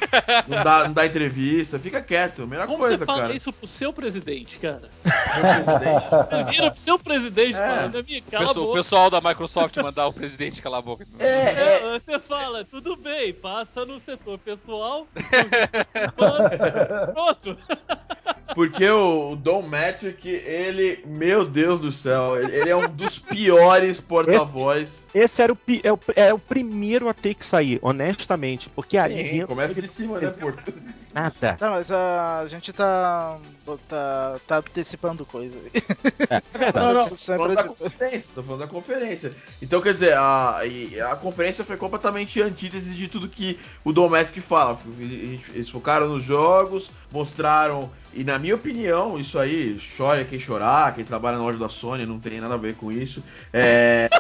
[0.47, 3.35] não, dá, não dá entrevista, fica quieto, melhor Como coisa, você fala cara.
[3.35, 4.89] isso pro seu presidente, cara?
[5.03, 6.51] Meu presidente.
[6.51, 7.67] Vira pro seu presidente, é.
[7.67, 8.71] falando, amigo, cala pessoal, a boca.
[8.71, 11.07] O pessoal da Microsoft mandar o presidente calar a boca.
[11.19, 11.99] É, é.
[11.99, 15.07] Você fala, tudo bem, passa no setor pessoal,
[17.13, 17.57] pronto.
[18.53, 25.05] Porque o Don Metric, ele, meu Deus do céu, ele, é um dos piores porta-voz.
[25.13, 28.69] Esse, esse, era o, é o, é o primeiro a ter que sair, honestamente.
[28.69, 29.31] Porque ali.
[29.31, 30.73] Sim, começa de cima, né, Porto?
[31.13, 31.55] Nada.
[31.59, 33.37] Tá, mas a gente tá.
[33.89, 35.57] tá, tá antecipando coisa.
[36.29, 36.85] É, é verdade.
[36.85, 39.33] Não, não, tô falando da conferência, tô falando da conferência.
[39.61, 40.61] Então, quer dizer, a,
[41.11, 44.79] a conferência foi completamente antítese de tudo que o Domestic fala.
[44.99, 51.03] Eles focaram nos jogos, mostraram e na minha opinião, isso aí, chora quem chorar, quem
[51.03, 53.23] trabalha na loja da Sony, não tem nada a ver com isso.
[53.53, 54.09] É.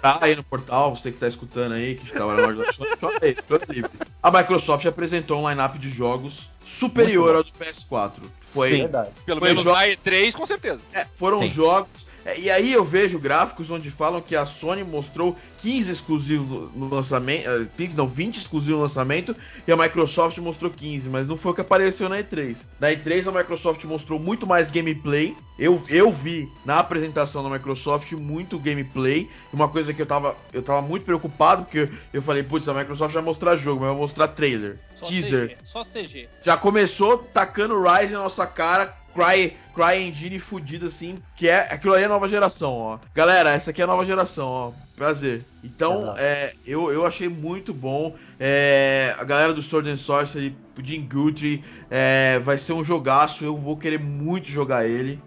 [0.00, 2.90] Tá aí no portal, você que tá escutando aí, que trabalha na loja da Sony,
[3.00, 3.90] chora aí, chora livre.
[4.22, 8.12] A Microsoft apresentou um line-up de jogos superior ao do PS4.
[8.40, 8.70] Foi.
[8.70, 9.10] Sim, verdade.
[9.26, 10.80] Pelo foi menos na E3, com certeza.
[10.92, 11.48] É, foram Sim.
[11.48, 12.06] jogos
[12.38, 17.44] e aí eu vejo gráficos onde falam que a Sony mostrou 15 exclusivos no lançamento,
[17.76, 19.34] 15 eh, não, 20 exclusivos no lançamento
[19.66, 22.56] e a Microsoft mostrou 15, mas não foi o que apareceu na E3.
[22.78, 25.36] Na E3 a Microsoft mostrou muito mais gameplay.
[25.58, 30.62] Eu, eu vi na apresentação da Microsoft muito gameplay, uma coisa que eu tava, eu
[30.62, 33.98] tava muito preocupado porque eu, eu falei, putz, a Microsoft vai mostrar jogo, mas vai
[33.98, 35.48] mostrar trailer, só teaser.
[35.48, 36.28] CG, só CG.
[36.40, 41.94] Já começou tacando Rise na nossa cara, Cry, Cry Engine fudido assim, que é aquilo
[41.94, 42.98] ali é nova geração, ó.
[43.14, 44.72] Galera, essa aqui é a nova geração, ó.
[44.96, 45.44] Prazer.
[45.64, 48.14] Então, é, eu, eu achei muito bom.
[48.38, 53.44] É, a galera do Sword and Sorcery, o Jim Guthrie, é, vai ser um jogaço.
[53.44, 55.20] Eu vou querer muito jogar ele.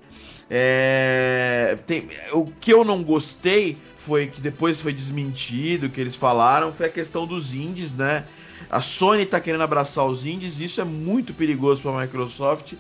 [0.50, 6.72] É, tem, o que eu não gostei foi que depois foi desmentido, que eles falaram,
[6.72, 8.24] foi a questão dos indies, né?
[8.70, 12.74] A Sony tá querendo abraçar os indies, isso é muito perigoso para a Microsoft.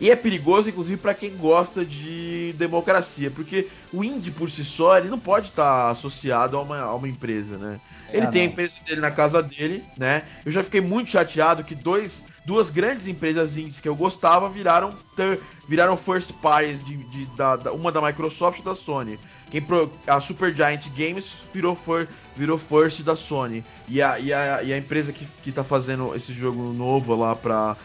[0.00, 4.96] E é perigoso, inclusive, para quem gosta de democracia, porque o indie por si só
[4.96, 7.80] ele não pode estar tá associado a uma, a uma empresa, né?
[8.08, 10.22] É, ele tem a empresa dele na casa dele, né?
[10.44, 14.94] Eu já fiquei muito chateado que dois, duas grandes empresas indies que eu gostava viraram,
[15.16, 19.18] ter, viraram first parties, de, de da, da, uma da Microsoft e da Sony.
[19.50, 23.64] Quem pro, a Super Giant Games virou, for, virou first da Sony.
[23.88, 27.34] E a, e a, e a empresa que, que tá fazendo esse jogo novo lá
[27.34, 27.76] pra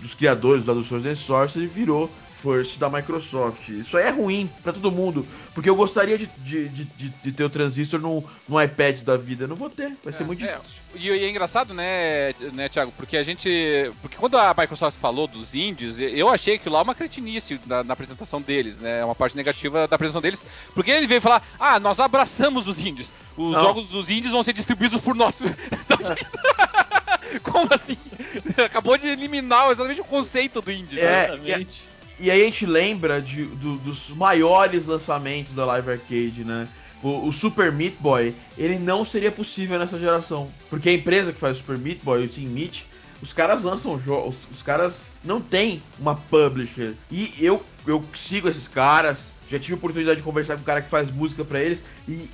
[0.00, 2.10] dos criadores lá do Swords and Sorcery virou
[2.42, 3.68] first da Microsoft.
[3.68, 7.44] Isso aí é ruim para todo mundo, porque eu gostaria de, de, de, de, ter
[7.44, 9.44] o transistor no, no iPad da vida.
[9.44, 10.76] Eu não vou ter, vai ser é, muito é, difícil.
[10.94, 12.92] E, e, é engraçado, né, né, Thiago?
[12.96, 13.92] Porque a gente.
[14.00, 17.92] Porque quando a Microsoft falou dos indies, eu achei que lá uma cretinice na, na,
[17.92, 19.04] apresentação deles, né?
[19.04, 20.44] Uma parte negativa da apresentação deles.
[20.74, 23.10] Porque ele veio falar: ah, nós abraçamos os indies.
[23.36, 23.60] Os não.
[23.60, 25.36] jogos dos indies vão ser distribuídos por nós.
[27.42, 27.96] Como assim?
[28.64, 31.00] Acabou de eliminar exatamente o conceito do indie.
[31.00, 31.82] É, exatamente.
[32.18, 36.68] E, e aí a gente lembra de, do, dos maiores lançamentos da Live Arcade, né?
[37.02, 40.50] O, o, Super Meat Boy, ele não seria possível nessa geração.
[40.68, 42.86] Porque a empresa que faz o Super Meat Boy, o Team Meat,
[43.22, 46.94] os caras lançam jogos, os caras não tem uma publisher.
[47.10, 50.82] E eu, eu sigo esses caras, já tive a oportunidade de conversar com o cara
[50.82, 52.30] que faz música para eles e,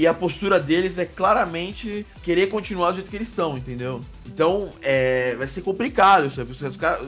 [0.00, 4.00] e, a postura deles é claramente querer continuar do jeito que eles estão, entendeu?
[4.26, 6.40] Então é, vai ser complicado isso.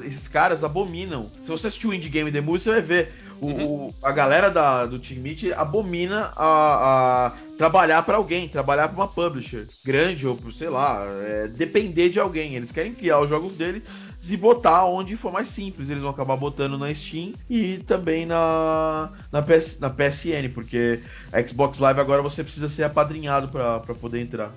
[0.04, 1.30] Esses caras abominam.
[1.42, 3.12] Se você assistir o Indie Game The Movie, você vai ver.
[3.40, 3.94] O, uhum.
[4.02, 9.06] a galera da, do Team Meet abomina a, a trabalhar para alguém, trabalhar para uma
[9.06, 12.56] publisher grande ou, sei lá, é, depender de alguém.
[12.56, 13.84] Eles querem criar os jogos deles
[14.28, 15.88] e botar onde for mais simples.
[15.88, 21.00] Eles vão acabar botando na Steam e também na, na, PS, na PSN, porque
[21.32, 24.50] a Xbox Live agora você precisa ser apadrinhado para poder entrar.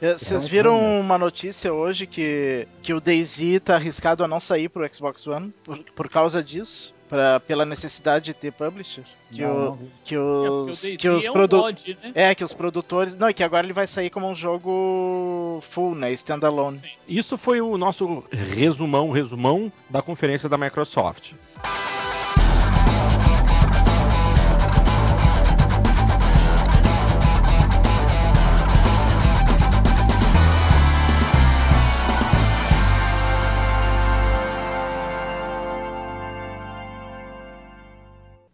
[0.00, 4.68] É, vocês viram uma notícia hoje que, que o DayZ tá arriscado a não sair
[4.68, 6.94] pro Xbox One por, por causa disso?
[7.08, 9.02] Pra, pela necessidade de ter publisher.
[9.32, 12.12] Que, não, o, que os, é que os é, um mod, né?
[12.14, 13.16] é, que os produtores.
[13.16, 16.12] Não, e que agora ele vai sair como um jogo full, né?
[16.12, 16.78] Standalone.
[16.78, 16.88] Sim.
[17.08, 21.32] Isso foi o nosso resumão, resumão da conferência da Microsoft.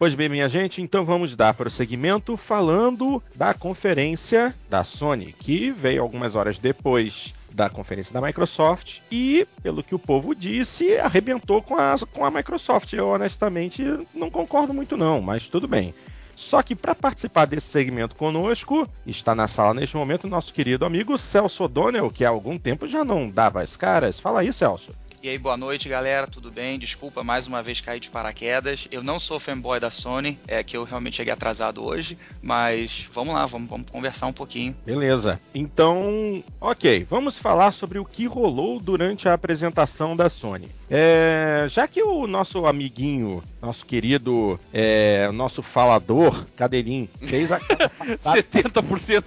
[0.04, 6.02] Pois bem, minha gente, então vamos dar prosseguimento falando da conferência da Sony, que veio
[6.02, 11.76] algumas horas depois da conferência da Microsoft e, pelo que o povo disse, arrebentou com
[11.76, 12.92] a, com a Microsoft.
[12.92, 13.82] Eu honestamente
[14.14, 15.94] não concordo muito não, mas tudo bem.
[16.36, 21.16] Só que para participar desse segmento conosco, está na sala neste momento nosso querido amigo
[21.16, 24.20] Celso O'Donnell, que há algum tempo já não dava as caras.
[24.20, 24.92] Fala aí, Celso.
[25.24, 26.78] E aí, boa noite, galera, tudo bem?
[26.78, 28.86] Desculpa mais uma vez cair de paraquedas.
[28.92, 33.32] Eu não sou fanboy da Sony, é que eu realmente cheguei atrasado hoje, mas vamos
[33.32, 34.76] lá, vamos, vamos conversar um pouquinho.
[34.84, 35.40] Beleza.
[35.54, 40.68] Então, ok, vamos falar sobre o que rolou durante a apresentação da Sony.
[40.90, 47.48] É, já que o nosso amiguinho, nosso querido, é, nosso falador, Cadelinho, fez
[48.20, 49.24] passada, 70%.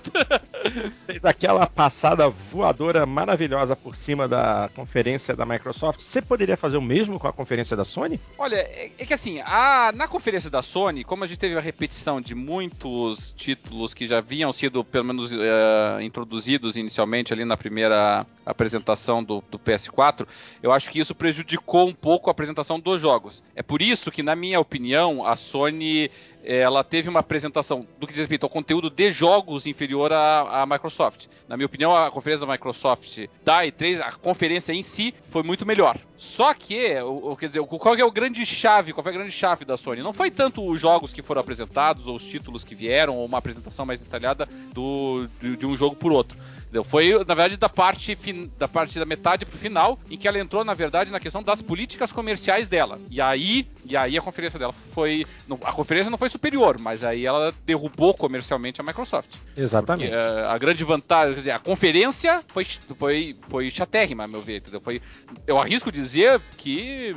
[1.07, 6.78] fez aquela passada voadora maravilhosa por cima da conferência da Microsoft Microsoft, você poderia fazer
[6.78, 8.19] o mesmo com a conferência da Sony?
[8.38, 11.62] Olha, é, é que assim, a, na conferência da Sony, como a gente teve a
[11.62, 17.58] repetição de muitos títulos que já haviam sido, pelo menos, uh, introduzidos inicialmente ali na
[17.58, 20.28] primeira apresentação do, do, PS4,
[20.62, 23.43] eu acho que isso prejudicou um pouco a apresentação dos jogos.
[23.56, 26.10] É por isso que, na minha opinião, a Sony
[26.47, 30.65] ela teve uma apresentação do que diz respeito ao conteúdo de jogos inferior à, à,
[30.65, 31.25] Microsoft.
[31.45, 35.65] Na minha opinião, a conferência da Microsoft da E3, a conferência em si, foi muito
[35.65, 35.99] melhor.
[36.17, 39.65] Só que, o, quer dizer, qual é o grande chave, qual foi a grande chave
[39.65, 40.01] da Sony?
[40.01, 43.39] Não foi tanto os jogos que foram apresentados, ou os títulos que vieram, ou uma
[43.39, 46.84] apresentação mais detalhada do, de, de um jogo por outro Entendeu?
[46.84, 48.17] Foi, na verdade, da parte,
[48.58, 51.62] da parte da metade pro final, em que ela entrou, na verdade, na questão das
[51.62, 52.99] políticas comerciais dela.
[53.10, 55.25] E aí, e aí a conferência dela foi.
[55.63, 59.30] A conferência não foi superior, mas aí ela derrubou comercialmente a Microsoft.
[59.56, 60.12] Exatamente.
[60.12, 62.65] Porque, uh, a grande vantagem, quer dizer, a conferência foi,
[62.97, 64.82] foi, foi chatérrima, a meu ver, entendeu?
[64.82, 65.01] Foi,
[65.45, 67.15] eu arrisco dizer que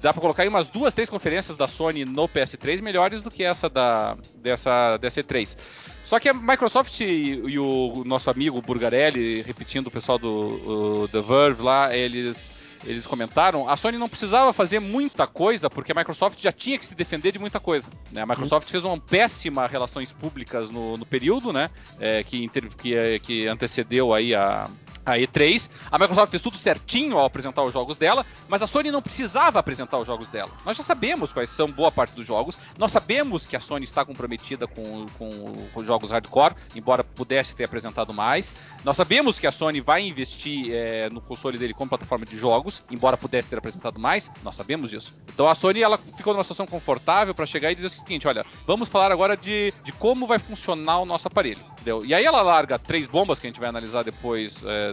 [0.00, 3.42] dá para colocar aí umas duas, três conferências da Sony no PS3 melhores do que
[3.42, 5.56] essa da dessa dessa E3.
[6.04, 11.20] Só que a Microsoft e, e o nosso amigo Burgarelli, repetindo o pessoal do The
[11.20, 12.52] Verve lá, eles
[12.84, 16.86] eles comentaram, a Sony não precisava fazer muita coisa, porque a Microsoft já tinha que
[16.86, 17.88] se defender de muita coisa.
[18.10, 18.22] Né?
[18.22, 21.70] A Microsoft fez uma péssima relações públicas no, no período, né?
[22.00, 24.68] É, que, que, que antecedeu aí a,
[25.04, 25.70] a E3.
[25.90, 29.58] A Microsoft fez tudo certinho ao apresentar os jogos dela, mas a Sony não precisava
[29.58, 30.50] apresentar os jogos dela.
[30.64, 34.04] Nós já sabemos quais são boa parte dos jogos, nós sabemos que a Sony está
[34.04, 38.52] comprometida com, com, com jogos hardcore, embora pudesse ter apresentado mais.
[38.84, 42.82] Nós sabemos que a Sony vai investir é, no console dele como plataforma de jogos,
[42.90, 45.16] embora pudesse ter apresentado mais, nós sabemos disso.
[45.32, 48.44] Então a Sony ela ficou numa situação confortável para chegar e dizer o seguinte: olha,
[48.66, 51.60] vamos falar agora de, de como vai funcionar o nosso aparelho.
[51.72, 52.04] Entendeu?
[52.04, 54.91] E aí ela larga três bombas que a gente vai analisar depois é,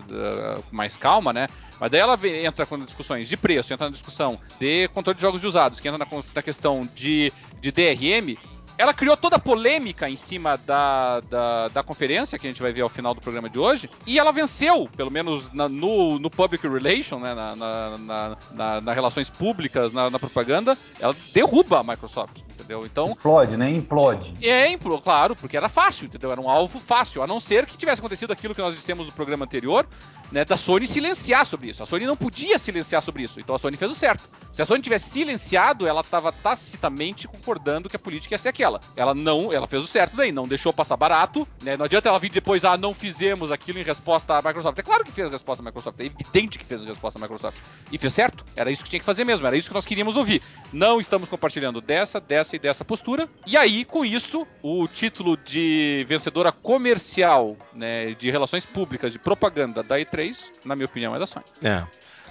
[0.71, 1.47] mais calma, né?
[1.79, 5.43] Mas daí ela entra com discussões de preço, entra na discussão de controle de jogos
[5.43, 7.31] usados, que entra na, na questão de,
[7.61, 8.37] de DRM,
[8.79, 12.71] ela criou toda a polêmica em cima da, da, da, conferência, que a gente vai
[12.71, 16.29] ver ao final do programa de hoje, e ela venceu, pelo menos na, no, no
[16.29, 22.39] public relation, né, na, na, na, na relações públicas, na, propaganda, ela derruba a Microsoft,
[22.39, 22.85] entendeu?
[22.85, 23.11] Então...
[23.11, 23.69] Implode, né?
[23.69, 24.33] Implode.
[24.41, 26.31] É, implode, claro, porque era fácil, entendeu?
[26.31, 29.11] Era um alvo fácil, a não ser que tivesse acontecido aquilo que nós dissemos no
[29.11, 29.85] programa anterior,
[30.31, 31.83] né, da Sony silenciar sobre isso.
[31.83, 34.23] A Sony não podia silenciar sobre isso, então a Sony fez o certo.
[34.51, 38.68] Se a Sony tivesse silenciado, ela estava tacitamente concordando que a política ia ser aquela.
[38.69, 38.79] Dela.
[38.95, 41.75] Ela não, ela fez o certo daí, não deixou passar barato, né?
[41.75, 44.77] Não adianta ela vir depois, ah, não fizemos aquilo em resposta à Microsoft.
[44.77, 47.21] É claro que fez a resposta à Microsoft, é evidente que fez a resposta à
[47.21, 47.57] Microsoft.
[47.91, 50.15] E fez certo, era isso que tinha que fazer mesmo, era isso que nós queríamos
[50.15, 50.41] ouvir.
[50.71, 53.27] Não estamos compartilhando dessa, dessa e dessa postura.
[53.45, 59.81] E aí, com isso, o título de vencedora comercial, né, de relações públicas, de propaganda
[59.81, 61.45] da E3, na minha opinião, é da Sony.
[61.61, 61.83] É.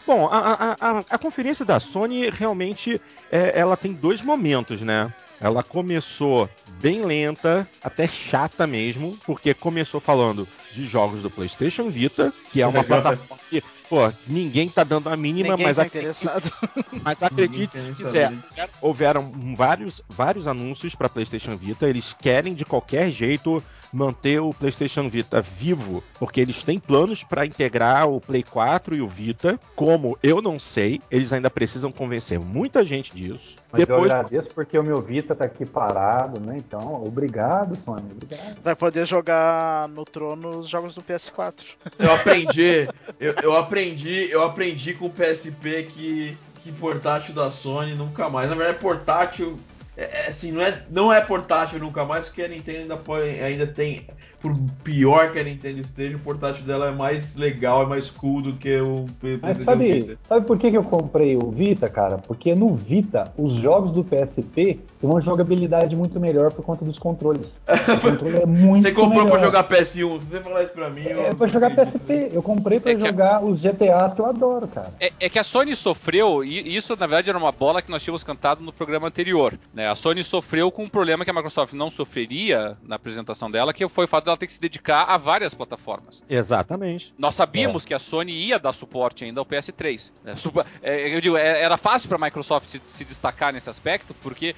[0.06, 2.98] Bom, a, a, a, a conferência da Sony realmente
[3.30, 5.12] é, ela tem dois momentos, né?
[5.40, 6.48] Ela começou
[6.80, 12.66] bem lenta, até chata mesmo, porque começou falando de jogos do PlayStation Vita, que é
[12.66, 16.52] uma plataforma que, pô, ninguém tá dando a mínima, Ninguém mas, tá acredite, interessado.
[17.02, 18.32] mas acredite se Ninguém quiser.
[18.56, 23.62] tá Houveram vários, vários anúncios para PlayStation Vita, eles querem de qualquer jeito
[23.92, 29.00] manter o PlayStation Vita vivo, porque eles têm planos para integrar o Play 4 e
[29.00, 29.58] o Vita.
[29.74, 33.56] Como eu não sei, eles ainda precisam convencer muita gente disso.
[33.70, 36.56] Mas Depois eu agradeço porque o meu Vita tá aqui parado, né?
[36.56, 38.10] Então, obrigado, Sony.
[38.12, 38.56] Obrigado.
[38.62, 41.64] Vai poder jogar no trono os jogos do PS4.
[41.98, 42.88] Eu aprendi,
[43.20, 48.48] eu, eu aprendi, eu aprendi com o PSP que, que portátil da Sony nunca mais.
[48.48, 49.56] Na verdade, portátil.
[49.98, 53.28] É, é, assim, não é, não é portátil nunca mais, porque a Nintendo ainda, pode,
[53.40, 54.06] ainda tem.
[54.40, 58.40] Por pior que a Nintendo esteja, o portátil dela é mais legal, é mais cool
[58.40, 59.04] do que o
[59.42, 60.18] Mas sabe, Vita.
[60.28, 62.18] sabe por que, que eu comprei o Vita, cara?
[62.18, 67.00] Porque no Vita, os jogos do PSP têm uma jogabilidade muito melhor por conta dos
[67.00, 67.48] controles.
[67.98, 69.30] O controle é muito Você comprou melhor.
[69.30, 71.02] pra jogar PS1, se você falar isso pra mim.
[71.02, 71.98] eu É pra jogar acredito.
[71.98, 72.28] PSP.
[72.32, 74.92] Eu comprei pra É jogar os GTA que eu adoro, cara.
[75.00, 78.04] É, é que a Sony sofreu, e isso na verdade era uma bola que nós
[78.04, 79.58] tínhamos cantado no programa anterior.
[79.74, 79.87] Né?
[79.88, 83.86] A Sony sofreu com um problema que a Microsoft não sofreria na apresentação dela, que
[83.88, 86.22] foi o fato dela ter que se dedicar a várias plataformas.
[86.28, 87.12] Exatamente.
[87.18, 90.10] Nós sabíamos que a Sony ia dar suporte ainda ao PS3.
[90.24, 90.36] né?
[90.36, 94.14] Supa- é, eu digo, é- era fácil para a Microsoft se, se destacar nesse aspecto,
[94.22, 94.54] porque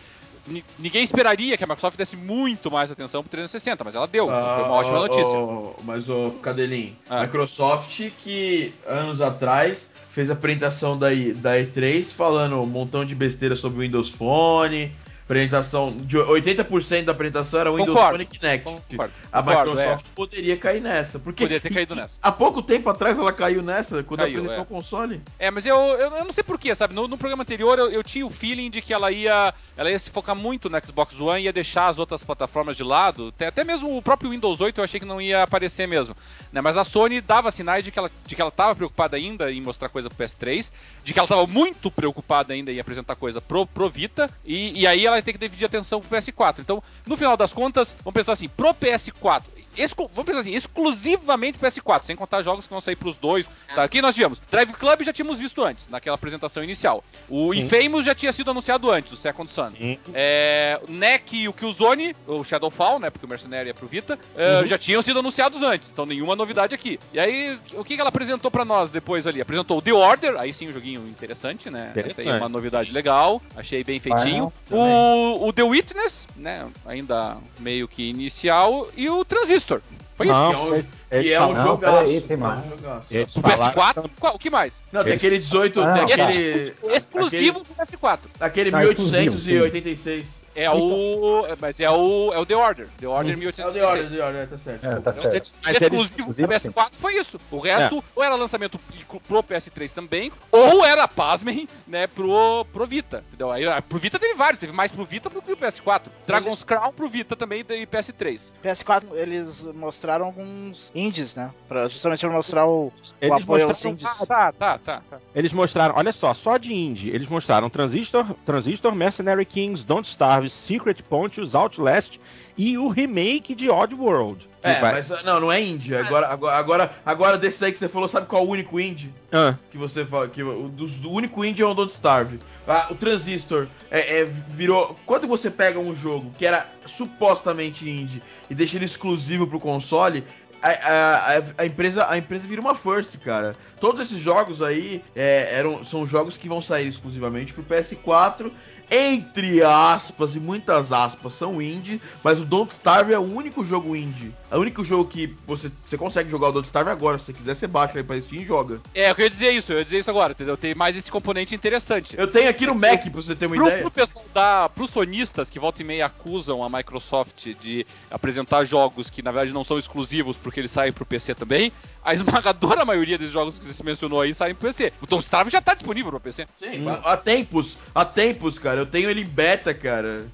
[0.46, 4.24] ni- ninguém esperaria que a Microsoft desse muito mais atenção pro 360, mas ela deu.
[4.24, 5.24] então foi uma Ah, ótima ó, notícia.
[5.38, 7.22] ó, mas o Cadelinho, Ah.
[7.22, 13.14] Microsoft que anos atrás fez a apresentação da, I- da E3 falando um montão de
[13.14, 14.90] besteira sobre o Windows Phone.
[15.30, 17.96] Apresentação de 80% da apresentação era o Windows.
[17.96, 18.64] Phone e Kinect.
[18.64, 21.20] Concordo, A concordo, Microsoft poderia cair nessa.
[21.20, 22.14] Porque Poderia ter caído nessa.
[22.20, 24.60] há pouco tempo atrás ela caiu nessa, quando Caiu, apresentou é.
[24.60, 25.20] o console.
[25.38, 26.94] É, mas eu, eu, eu não sei porquê, sabe?
[26.94, 29.98] No, no programa anterior eu, eu tinha o feeling de que ela ia, ela ia
[30.00, 33.28] se focar muito no Xbox One e ia deixar as outras plataformas de lado.
[33.28, 36.12] Até, até mesmo o próprio Windows 8 eu achei que não ia aparecer mesmo.
[36.52, 36.60] Né?
[36.60, 39.60] Mas a Sony dava sinais de que ela de que ela estava preocupada ainda em
[39.60, 40.70] mostrar coisa pro PS3,
[41.04, 44.86] de que ela estava muito preocupada ainda em apresentar coisa pro, pro Vita, e, e
[44.86, 46.56] aí ela ter que dividir atenção pro PS4.
[46.58, 49.42] Então, no final das contas, vamos pensar assim, pro PS4.
[49.76, 53.46] Exclu- vamos pensar assim, exclusivamente PS4, sem contar jogos que vão sair pros dois.
[53.74, 53.84] Tá?
[53.84, 54.40] Aqui nós tivemos.
[54.50, 57.02] Drive Club já tínhamos visto antes, naquela apresentação inicial.
[57.28, 57.60] O Sim.
[57.60, 59.68] Infamous já tinha sido anunciado antes, o Second Son.
[59.70, 59.98] Sim.
[60.14, 63.10] É, o NEC e o Killzone, o Shadowfall, né?
[63.10, 64.66] Porque o Mercenário é pro Vita, é, Uhum.
[64.66, 66.98] já tinham sido anunciados antes, então nenhuma novidade aqui.
[67.12, 69.40] E aí, o que, que ela apresentou pra nós depois ali?
[69.40, 71.92] Apresentou o The Order, aí sim um joguinho interessante, né?
[71.94, 74.52] Essa aí é uma Interessante, novidade legal, achei bem feitinho.
[74.66, 76.66] Final, o, o The Witness, né?
[76.86, 79.69] Ainda meio que inicial, e o Transistor.
[80.16, 80.34] Foi isso.
[80.34, 81.96] Não, que é um, que é um jogaço.
[81.98, 82.60] peraí, tem mais.
[82.68, 83.06] jogaço.
[83.10, 84.72] eles O falaram- PS4, qual, o que mais?
[84.92, 86.24] Não, tem aquele 18, Ah, tem tá.
[86.24, 86.74] aquele.
[86.94, 88.18] Exclusivo do PS4.
[88.38, 90.39] Aquele Tá, exclusivo, 1886.
[90.62, 91.46] É o.
[91.60, 92.32] Mas é o.
[92.32, 92.86] É o The Order.
[92.98, 93.72] The Order É o 1886.
[93.72, 94.84] The Order, The Order, tá certo.
[94.86, 95.50] É, tá Então, certo.
[95.64, 97.40] Mas eles- exclusivo do exclusivo, PS4 foi isso.
[97.50, 98.78] O resto, ou era lançamento
[99.26, 103.22] pro PS3 também, ou era, pasmem, né, pro, pro Vita.
[103.28, 103.50] Entendeu?
[103.50, 106.02] Aí, ah, pro Vita teve vários, teve mais pro Vita do que pro PS4.
[106.26, 108.40] Dragon's Crown pro Vita também e PS3.
[108.62, 111.50] PS4, eles mostraram alguns indies, né?
[111.68, 114.06] Pra, justamente pra mostrar o, o Eles apoio aos mostraram, indies.
[114.20, 115.02] Ah, tá, tá, tá.
[115.10, 115.18] tá.
[115.34, 120.49] eles mostraram, olha só, só de indie, eles mostraram Transistor, Transistor, Mercenary Kings, Don't Starve,
[120.50, 122.18] Secret Pontius, Outlast
[122.56, 124.48] e o remake de Oddworld.
[124.62, 125.94] É, vai- mas não, não é indie.
[125.96, 129.10] Agora, agora, agora, agora desse aí que você falou, sabe qual é o único indie?
[129.32, 130.28] Ah, Que você fala.
[130.28, 132.38] Que, o, dos, do único indie é o Don't Starve.
[132.68, 134.94] Ah, o Transistor é, é, virou.
[135.06, 140.24] Quando você pega um jogo que era supostamente indie e deixa ele exclusivo pro console.
[140.62, 143.54] A, a- a- a empresa, a empresa vira uma first, cara.
[143.80, 148.52] Todos esses jogos aí é, eram, são jogos que vão sair exclusivamente pro PS4,
[148.90, 153.94] entre aspas e muitas aspas, são indie, mas o Don't Starve é o único jogo
[153.94, 154.34] indie.
[154.50, 157.16] É o único jogo que você, você consegue jogar o Don't Starve agora.
[157.18, 158.80] Se você quiser, você baixa aí pra Steam e joga.
[158.94, 160.56] É, eu ia dizer isso, eu ia dizer isso agora, entendeu?
[160.56, 162.14] Tem mais esse componente interessante.
[162.18, 163.82] Eu tenho aqui no Mac, pra você ter uma Pro, ideia.
[163.82, 169.08] pro pessoal da, pros sonistas que volta e meia acusam a Microsoft de apresentar jogos
[169.08, 171.72] que na verdade não são exclusivos porque eles saem pro PC também,
[172.04, 174.92] a esmagadora maioria desses jogos que você mencionou aí saem pro PC.
[175.00, 176.48] O Don't Starve já tá disponível pro PC.
[176.58, 178.79] Sim, há tempos, há tempos, cara.
[178.80, 180.24] Eu tenho ele em beta, cara.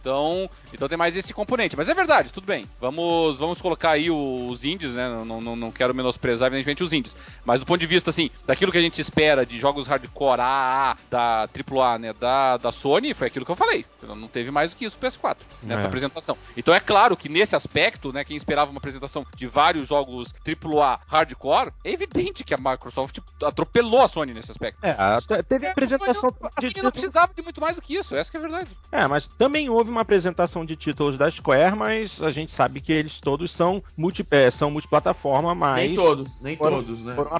[0.00, 1.76] Então, então tem mais esse componente.
[1.76, 2.66] Mas é verdade, tudo bem.
[2.80, 5.08] Vamos, vamos colocar aí os indies, né?
[5.24, 7.16] Não, não, não quero menosprezar, evidentemente, os indies.
[7.44, 10.96] Mas do ponto de vista, assim, daquilo que a gente espera de jogos hardcore AA,
[11.10, 12.12] da AAA, né?
[12.14, 13.84] Da, da Sony, foi aquilo que eu falei.
[14.02, 15.86] Não teve mais do que isso pro PS4 nessa é.
[15.86, 16.36] apresentação.
[16.56, 18.24] Então é claro que nesse aspecto, né?
[18.24, 24.02] Quem esperava uma apresentação de vários jogos AAA hardcore, é evidente que a Microsoft atropelou
[24.02, 24.78] a Sony nesse aspecto.
[24.82, 24.94] É,
[25.42, 26.34] teve a apresentação.
[26.56, 28.76] A de não precisava de muito mais do que isso, essa que é a verdade.
[28.92, 32.92] É, mas também houve uma apresentação de títulos da Square, mas a gente sabe que
[32.92, 35.86] eles todos são, multi, é, são multiplataforma, mas.
[35.86, 37.14] Nem todos, nem foram, todos, né?
[37.14, 37.30] Foram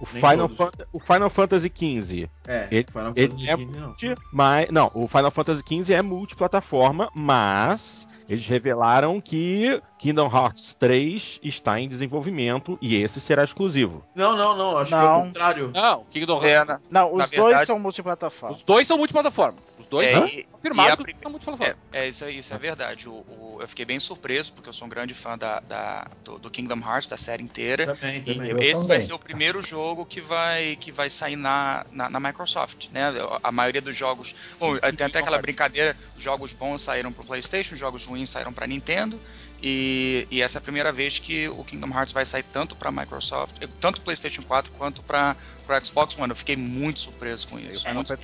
[0.00, 2.30] o, Final Fanta, o Final Fantasy XV.
[2.46, 3.94] É, ele, Final Fantasy é XV não.
[4.32, 11.40] Mas, não, o Final Fantasy XV é multiplataforma, mas eles revelaram que Kingdom Hearts 3
[11.42, 14.04] está em desenvolvimento e esse será exclusivo.
[14.14, 14.76] Não, não, não.
[14.78, 15.00] Acho não.
[15.00, 15.70] que é o contrário.
[15.74, 16.76] Não, Kingdom Hearts.
[16.76, 18.54] É, não, os dois são multiplataforma.
[18.54, 19.58] Os dois são multiplataforma.
[19.90, 21.76] Dois é, confirmados que são multiplataforma.
[21.92, 23.08] É, é, isso, é, isso é verdade.
[23.08, 26.38] O, o, eu fiquei bem surpreso, porque eu sou um grande fã da, da do,
[26.38, 27.86] do, Kingdom Hearts, da série inteira.
[27.86, 28.52] Também, também.
[28.52, 28.86] E esse também.
[28.86, 32.88] vai ser o primeiro jogo que vai, que vai sair na, na, na Microsoft.
[32.92, 33.12] Né?
[33.42, 34.32] A maioria dos jogos.
[34.60, 38.68] Bom, tem até aquela brincadeira: jogos bons saíram para o PlayStation, jogos ruins saíram para
[38.68, 39.20] Nintendo.
[39.62, 42.90] E, e, essa é a primeira vez que o Kingdom Hearts vai sair tanto para
[42.90, 45.36] Microsoft, tanto PlayStation 4 quanto para
[45.68, 46.30] o Xbox One.
[46.30, 47.86] Eu fiquei muito surpreso com isso.
[47.86, 48.16] É, muito é,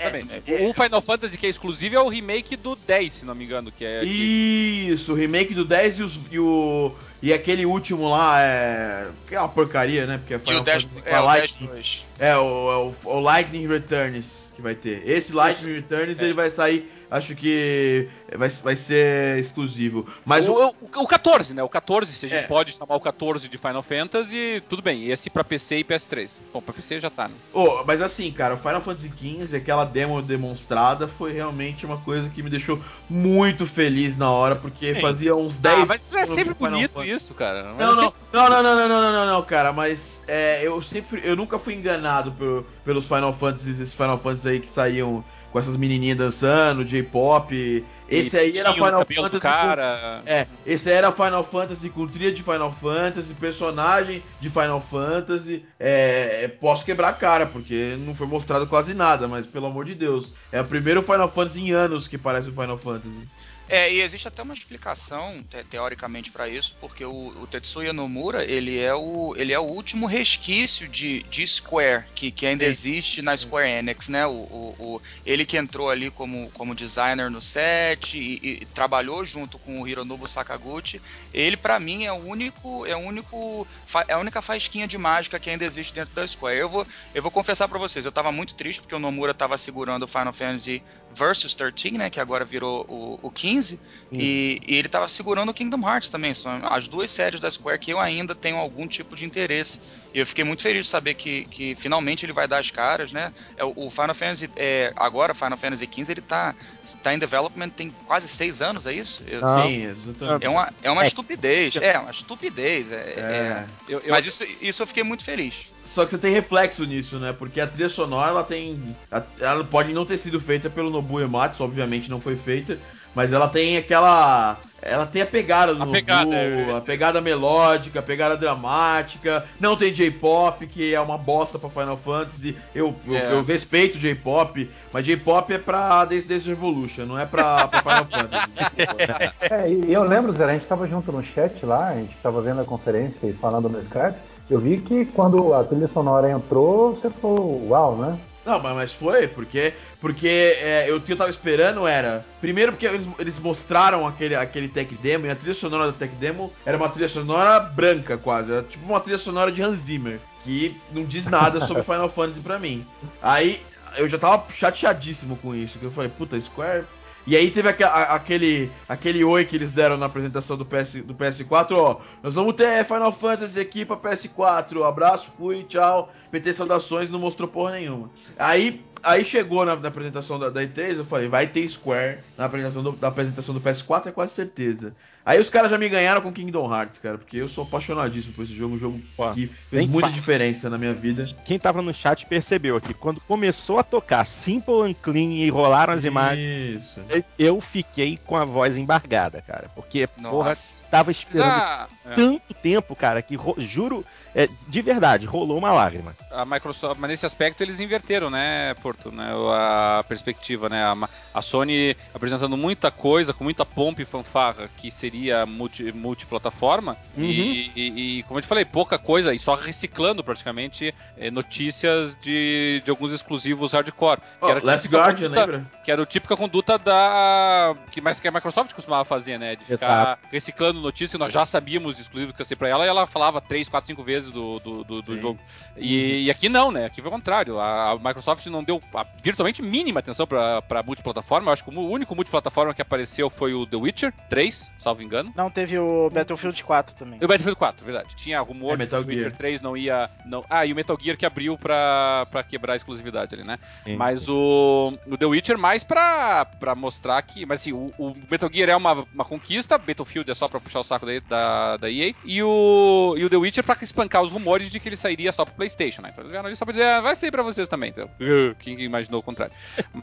[0.47, 3.45] é, o Final Fantasy que é exclusivo é o remake do 10, se não me
[3.45, 8.09] engano, que é Isso, o remake do 10 e, os, e o e aquele último
[8.09, 10.18] lá é que é uma porcaria, né?
[10.18, 12.95] Porque é Final e o 10, Fantasy, é, o Lightning, 10 é, o, é o,
[13.05, 15.07] o Lightning Returns que vai ter.
[15.07, 20.07] Esse Lightning Returns ele vai sair acho que vai, vai ser exclusivo.
[20.24, 21.62] Mas o, o, o 14, né?
[21.62, 22.46] O 14, se a gente é.
[22.46, 25.09] pode chamar o 14 de Final Fantasy, tudo bem.
[25.11, 26.30] Esse pra PC e PS3.
[26.52, 27.34] Bom, pra PC já tá, né?
[27.52, 32.28] Oh, mas assim, cara, o Final Fantasy XV, aquela demo demonstrada, foi realmente uma coisa
[32.28, 35.00] que me deixou muito feliz na hora, porque Sim.
[35.00, 37.74] fazia uns 10 Ah, mas é sempre bonito isso, cara.
[37.74, 41.36] Não, não, não, não, não, não, não, não, não, cara, mas é, eu sempre, eu
[41.36, 45.24] nunca fui enganado por, pelos Final Fantasies, esses Final Fantasy aí que saíam
[45.57, 47.82] com essas menininhas dançando, J-pop.
[48.11, 49.40] Esse aí era Final Fantasy.
[49.40, 50.20] Cara.
[50.22, 55.64] Com, é, esse era Final Fantasy com trilha de Final Fantasy, personagem de Final Fantasy.
[55.80, 59.94] É, posso quebrar a cara, porque não foi mostrado quase nada, mas pelo amor de
[59.94, 60.34] Deus.
[60.52, 63.26] É o primeiro Final Fantasy em anos que parece o Final Fantasy.
[63.69, 68.45] É, e existe até uma explicação, te teoricamente, para isso, porque o, o, Tetsuya Nomura,
[68.45, 72.71] ele é o, ele é o último resquício de, de Square, que, que ainda Sim.
[72.71, 74.25] existe na Square Enix, né?
[74.25, 79.25] O, o, o, ele que entrou ali como, como designer no set e, e trabalhou
[79.27, 81.03] junto com o Hironobu Sakaguchi,
[81.35, 83.67] ele, para mim, é o único, é o único,
[84.07, 86.57] é a única fasquinha de mágica que ainda existe dentro da Square.
[86.57, 89.59] Eu vou, eu vou confessar para vocês, eu tava muito triste porque o Nomura tava
[89.59, 90.83] segurando o Final Fantasy
[91.17, 92.11] Versus 13, né?
[92.11, 93.81] Que agora virou o, o 15.
[94.12, 96.35] E, e, ele tava segurando o Kingdom Hearts também.
[96.35, 99.81] São as duas séries da Square que eu ainda tenho algum tipo de interesse.
[100.12, 103.12] E eu fiquei muito feliz de saber que, que finalmente ele vai dar as caras,
[103.12, 103.33] né?
[103.57, 106.55] É, o Final Fantasy, é, agora, Final Fantasy XV, ele tá,
[107.03, 109.23] tá em development tem quase seis anos, é isso?
[109.27, 110.45] Eu, Sim, exatamente.
[110.45, 111.07] É uma, é uma é.
[111.07, 111.77] estupidez.
[111.77, 112.93] É, uma estupidez.
[112.93, 113.21] É, é.
[113.21, 113.67] é.
[113.89, 114.11] Eu, eu...
[114.11, 115.71] Mas isso, isso eu fiquei muito feliz.
[115.87, 117.33] Só que você tem reflexo nisso, né?
[117.33, 118.97] Porque a trilha sonora, ela tem.
[119.41, 122.76] Ela pode não ter sido feita pelo Nobuo Ematsu, obviamente não foi feita.
[123.14, 124.59] Mas ela tem aquela.
[124.82, 129.42] Ela tem a pegada do a Nobu, pegada, é, a pegada melódica, a pegada dramática.
[129.59, 132.54] Não tem J-pop, que é uma bosta pra Final Fantasy.
[132.74, 133.11] Eu, é.
[133.11, 137.80] eu, eu, respeito J-pop, mas J-pop é pra Dance Dance Revolution, não é pra, pra
[137.80, 139.50] Final Fantasy.
[139.50, 142.42] é, e eu lembro, Zé, a gente tava junto no chat lá, a gente tava
[142.42, 144.18] vendo a conferência e falando no Skype.
[144.48, 148.18] Eu vi que quando a trilha sonora entrou, você falou, uau, né?
[148.47, 152.24] Não, mas foi, porque, porque é, eu, o que eu tava esperando era.
[152.40, 156.14] Primeiro, porque eles, eles mostraram aquele, aquele tech demo, e a trilha sonora da tech
[156.14, 158.53] demo era uma trilha sonora branca, quase.
[158.53, 162.40] Era tipo uma trilha sonora de Hans Zimmer, que não diz nada sobre Final Fantasy
[162.40, 162.86] pra mim.
[163.20, 163.61] Aí
[163.97, 166.84] eu já tava chateadíssimo com isso, que eu falei, puta, Square
[167.27, 171.72] e aí teve aquele, aquele oi que eles deram na apresentação do, PS, do PS4,
[171.72, 172.01] ó.
[172.22, 174.87] Nós vamos ter Final Fantasy aqui pra PS4.
[174.87, 176.12] Abraço, fui, tchau.
[176.31, 178.11] PT Saudações não mostrou porra nenhuma.
[178.39, 182.44] Aí aí chegou na, na apresentação da, da, E3, eu falei, vai ter Square na
[182.44, 184.94] apresentação do, da apresentação do PS4, é quase certeza.
[185.24, 188.44] Aí os caras já me ganharam com Kingdom Hearts, cara, porque eu sou apaixonadíssimo por
[188.44, 191.28] esse jogo, um jogo Pô, que fez muita diferença na minha vida.
[191.44, 195.92] Quem tava no chat percebeu aqui, quando começou a tocar Simple and Clean e rolaram
[195.92, 196.94] as imagens,
[197.38, 200.30] eu fiquei com a voz embargada, cara, porque, Nossa.
[200.30, 200.57] porra,
[200.97, 202.14] tava esperando é.
[202.14, 206.16] tanto tempo, cara, que juro, é, de verdade, rolou uma lágrima.
[206.30, 211.42] A Microsoft, mas nesse aspecto eles inverteram, né, Porto, né, a perspectiva, né, a, a
[211.42, 217.24] Sony apresentando muita coisa, com muita pompa e fanfarra, que seria multi, multiplataforma, uhum.
[217.24, 222.16] e, e, e, como eu te falei, pouca coisa, e só reciclando praticamente é, notícias
[222.22, 224.20] de, de alguns exclusivos hardcore.
[224.40, 225.70] Oh, Last Guardian, conduta, lembra?
[225.84, 227.74] Que era o típica conduta da...
[227.90, 230.28] que mais que a Microsoft costumava fazer, né, de ficar Exato.
[230.32, 233.41] reciclando notícias que nós já sabíamos exclusivos que ia ser pra ela, e ela falava
[233.41, 235.39] três, quatro, cinco vezes do, do, do, do jogo.
[235.76, 236.87] E, e, aqui não, né?
[236.87, 237.59] Aqui foi o contrário.
[237.59, 241.49] A, a Microsoft não deu a, virtualmente mínima atenção pra, pra multiplataforma.
[241.49, 245.32] Eu acho que o único multiplataforma que apareceu foi o The Witcher 3, salvo engano.
[245.37, 247.18] Não, teve o Battlefield 4 também.
[247.18, 248.16] o Battlefield 4, verdade.
[248.16, 250.09] Tinha rumor é, Metal que o Witcher 3 não ia.
[250.24, 250.45] Não...
[250.49, 253.59] Ah, e o Metal Gear que abriu pra, pra quebrar a exclusividade ali, né?
[253.66, 254.30] Sim, mas sim.
[254.30, 257.45] O, o The Witcher mais pra, pra mostrar que.
[257.45, 260.81] Mas assim, o, o Metal Gear é uma, uma conquista, Battlefield é só pra puxar
[260.81, 262.12] o saco da, da, da EA.
[262.25, 265.45] E o, e o The Witcher pra espancar os rumores de que ele sairia só
[265.45, 266.12] pro PlayStation, né?
[266.55, 267.91] Só pra dizer, ah, vai sair pra vocês também.
[267.91, 268.11] Então,
[268.59, 269.55] quem imaginou o contrário?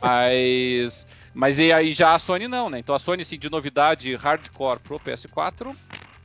[0.01, 1.05] Mas.
[1.34, 2.80] Mas e aí já a Sony não, né?
[2.80, 5.76] Então a Sony, assim, de novidade hardcore pro PS4,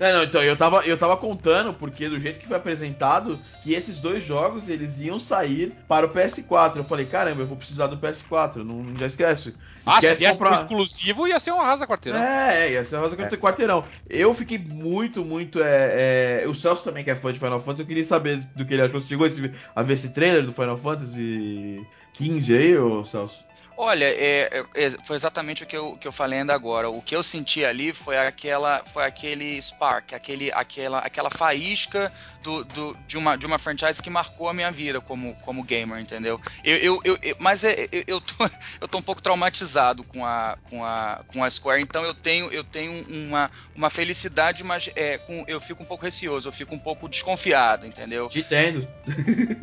[0.01, 3.73] é, não, então, eu tava, eu tava contando, porque do jeito que foi apresentado, que
[3.73, 6.77] esses dois jogos, eles iam sair para o PS4.
[6.77, 9.55] Eu falei, caramba, eu vou precisar do PS4, não, não já esquece.
[9.85, 10.55] Ah, esquece se comprar...
[10.55, 12.21] exclusivo, ia ser um arrasa quarteirão.
[12.21, 13.37] É, é, ia ser um arrasa é.
[13.37, 13.83] quarteirão.
[14.09, 16.49] Eu fiquei muito, muito, é, é...
[16.49, 18.83] O Celso também, que é fã de Final Fantasy, eu queria saber do que ele
[18.83, 19.01] achou.
[19.01, 19.27] Você chegou
[19.75, 23.43] a ver esse trailer do Final Fantasy 15 aí, ô Celso?
[23.81, 26.91] Olha, é, é, foi exatamente o que eu, que eu falei ainda agora.
[26.91, 32.13] O que eu senti ali foi aquela, foi aquele spark, aquele, aquela, aquela faísca
[32.43, 36.01] do, do, de, uma, de uma franchise que marcou a minha vida como, como gamer,
[36.01, 36.41] entendeu?
[36.65, 38.35] Eu, eu, eu, eu mas é, eu, eu, tô,
[38.81, 42.53] eu tô um pouco traumatizado com a, com a, com a Square, então eu tenho,
[42.53, 46.75] eu tenho uma, uma felicidade, mas é, com, eu fico um pouco receoso, eu fico
[46.75, 48.29] um pouco desconfiado, entendeu?
[48.29, 48.89] Te entendo.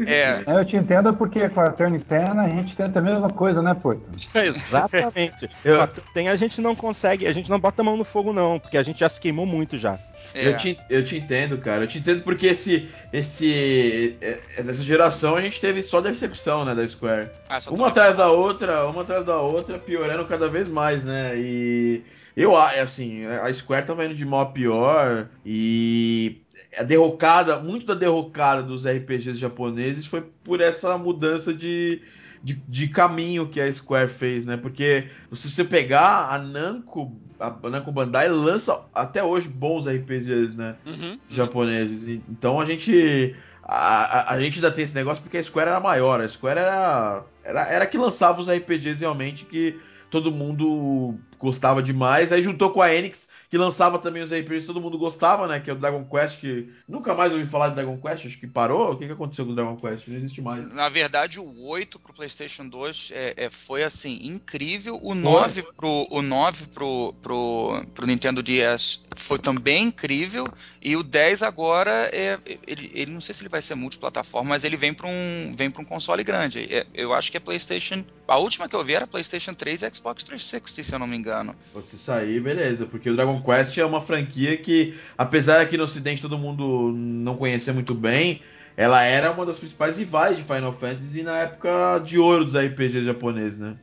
[0.08, 0.44] É.
[0.48, 3.74] Eu te entendo porque com a Turn 10 a gente tenta a mesma coisa, né,
[3.74, 4.05] pô?
[4.34, 5.50] Exatamente.
[5.64, 5.88] Eu...
[6.14, 8.78] Tem a gente não consegue, a gente não bota a mão no fogo, não, porque
[8.78, 9.98] a gente já se queimou muito já.
[10.34, 10.48] É.
[10.48, 11.84] Eu, te, eu te entendo, cara.
[11.84, 16.76] Eu te entendo porque esse, esse, é, essa geração a gente teve só decepção, né,
[16.76, 17.30] da Square.
[17.50, 21.34] Ah, uma atrás da outra, uma atrás da outra, piorando cada vez mais, né?
[21.38, 22.04] E
[22.36, 26.42] eu, assim, a Square tava indo de mal a pior e
[26.78, 32.02] a derrocada, muito da derrocada dos RPGs japoneses foi por essa mudança de,
[32.46, 34.56] de, de, caminho que a Square fez, né?
[34.56, 40.76] Porque se você pegar a Namco, a Namco Bandai lança até hoje bons RPGs, né?
[40.86, 41.20] Uhum.
[41.28, 42.22] Japoneses.
[42.30, 43.36] Então a gente.
[43.64, 46.22] A, a, a, gente ainda tem esse negócio porque a Square era maior.
[46.22, 49.80] A Square era, era, era que lançava os RPGs realmente que
[50.12, 52.32] todo mundo gostava demais.
[52.32, 55.62] Aí juntou com a Enix que lançava também os RPGs que todo mundo gostava, né?
[55.62, 58.46] Que é o Dragon Quest, que nunca mais ouvi falar de Dragon Quest, acho que
[58.46, 58.92] parou.
[58.92, 60.10] O que, que aconteceu com o Dragon Quest?
[60.10, 60.74] Não existe mais.
[60.74, 65.00] Na verdade, o 8 pro PlayStation 2 é, é foi assim, incrível.
[65.02, 70.50] O 9 pro, o 9 pro, pro, pro Nintendo DS foi também incrível.
[70.82, 72.38] E o 10 agora é.
[72.68, 75.72] Ele, ele não sei se ele vai ser multiplataforma, mas ele vem para um, vem
[75.72, 76.68] pra um console grande.
[76.70, 78.04] É, eu acho que é PlayStation.
[78.28, 81.16] A última que eu vi era PlayStation 3 e Xbox 360, se eu não me
[81.16, 81.56] engano.
[81.90, 86.22] Se sair, beleza, porque o Dragon Quest é uma franquia que, apesar aqui no Ocidente
[86.22, 88.42] todo mundo não conhecer muito bem,
[88.78, 93.06] ela era uma das principais rivais de Final Fantasy na época de ouro dos RPGs
[93.06, 93.76] japoneses, né?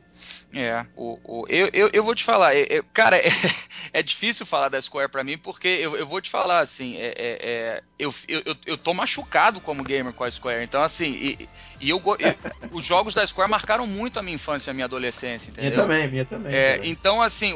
[0.53, 3.31] É, o, o, eu, eu, eu vou te falar, eu, cara, é,
[3.91, 7.07] é, difícil falar da Square pra mim, porque eu, eu vou te falar assim, é,
[7.07, 11.49] é, é eu, eu, eu tô machucado como gamer com a Square, então assim, e,
[11.81, 11.99] e eu,
[12.71, 15.71] os jogos da Square marcaram muito a minha infância e a minha adolescência, entendeu?
[15.71, 16.53] Minha também, minha também.
[16.53, 17.53] É, então assim,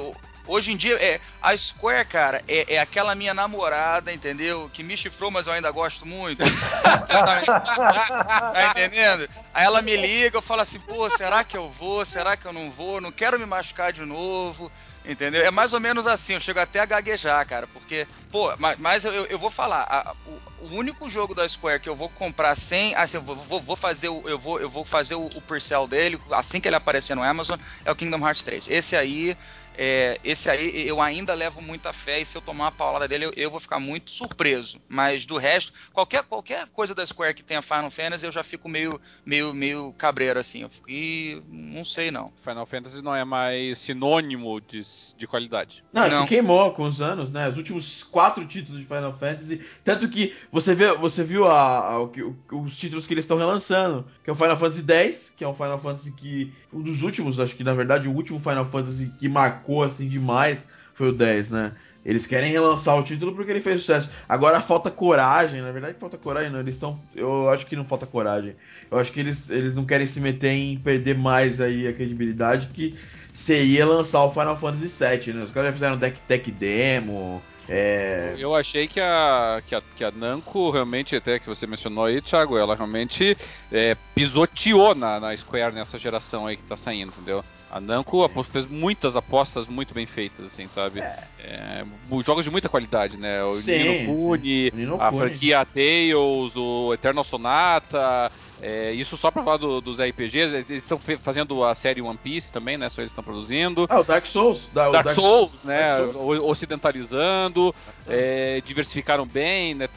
[0.48, 4.70] Hoje em dia, é, a Square, cara, é, é, aquela minha namorada, entendeu?
[4.74, 6.42] Que me chifrou, mas eu ainda gosto muito.
[7.08, 9.30] tá entendendo?
[9.54, 12.06] Aí ela me liga, eu falo assim, pô, será que eu vou?
[12.06, 13.02] Será que eu não vou?
[13.02, 14.72] Não quero me machucar de novo.
[15.08, 15.46] Entendeu?
[15.46, 19.06] É mais ou menos assim, eu chego até a gaguejar, cara, porque, pô, mas, mas
[19.06, 22.56] eu, eu vou falar, a, o, o, único jogo da Square que eu vou comprar
[22.56, 25.88] sem, assim, eu vou, vou fazer o, eu vou, eu vou fazer o, o Purcell
[25.88, 28.68] dele, assim que ele aparecer no Amazon, é o Kingdom Hearts 3.
[28.68, 29.38] Esse aí,
[29.78, 33.26] é, esse aí eu ainda levo muita fé e se eu tomar uma paulada dele
[33.26, 34.80] eu, eu, vou ficar muito surpreso.
[34.90, 38.68] Mas do resto, qualquer, qualquer coisa da Square que tenha Final Fantasy eu já fico
[38.68, 40.64] meio, meio, meio cabreiro assim.
[40.64, 42.34] Eu fico, e não sei não.
[42.44, 44.82] Final Fantasy não é mais sinônimo de,
[45.16, 45.84] de qualidade.
[45.94, 47.48] Não, não, se queimou com os anos, né?
[47.48, 49.62] Os últimos quatro títulos de Final Fantasy.
[49.84, 52.12] Tanto que você, vê, você viu a, a, o,
[52.52, 55.54] os títulos que eles estão relançando, que é o Final Fantasy X, que é um
[55.54, 56.52] Final Fantasy que.
[56.74, 60.08] Um dos últimos, acho que na verdade o último Final Fantasy que marcou marcou assim
[60.08, 61.74] demais foi o 10, né?
[62.06, 64.10] Eles querem relançar o título porque ele fez sucesso.
[64.30, 66.62] Agora falta coragem, na verdade falta coragem, não.
[66.62, 66.98] Eles estão.
[67.14, 68.56] Eu acho que não falta coragem.
[68.90, 72.68] Eu acho que eles, eles não querem se meter em perder mais aí a credibilidade
[72.68, 72.96] que
[73.34, 75.44] seria lançar o Final Fantasy VII, né?
[75.44, 77.42] Os caras já fizeram deck tech demo.
[77.68, 78.34] É...
[78.38, 82.22] Eu achei que a, que, a, que a Namco realmente, até que você mencionou aí,
[82.22, 83.38] Thiago, ela realmente
[83.70, 87.44] é, pisoteou na, na Square nessa geração aí que tá saindo, entendeu?
[87.78, 91.00] A Namco fez muitas apostas muito bem feitas, assim, sabe?
[91.00, 91.24] É.
[91.40, 91.86] É,
[92.26, 93.44] jogos de muita qualidade, né?
[93.44, 99.58] O sim, Nino Kuni, a franquia Tales, o Eternal Sonata, é, isso só pra falar
[99.58, 102.90] do, dos RPGs, eles estão fazendo a série One Piece também, né?
[102.90, 103.86] Só eles estão produzindo.
[103.88, 104.68] Ah, o Dark Souls.
[104.74, 105.98] Da, Dark, Dark, Souls, né?
[105.98, 106.40] Dark Souls.
[106.44, 107.76] Ocidentalizando,
[108.08, 109.88] é, diversificaram bem, né?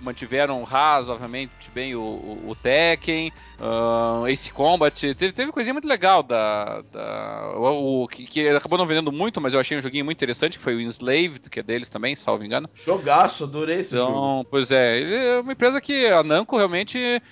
[0.00, 6.22] Mantiveram razoavelmente bem o, o, o Tekken, uh, Ace Combat, teve, teve coisinha muito legal
[6.22, 10.04] da, da o, o que, que, acabou não vendendo muito, mas eu achei um joguinho
[10.04, 12.68] muito interessante, que foi o Enslaved, que é deles também, salvo engano.
[12.74, 14.44] Jogaço, adorei esse então, jogo.
[14.50, 17.22] Pois é, é uma empresa que a Namco realmente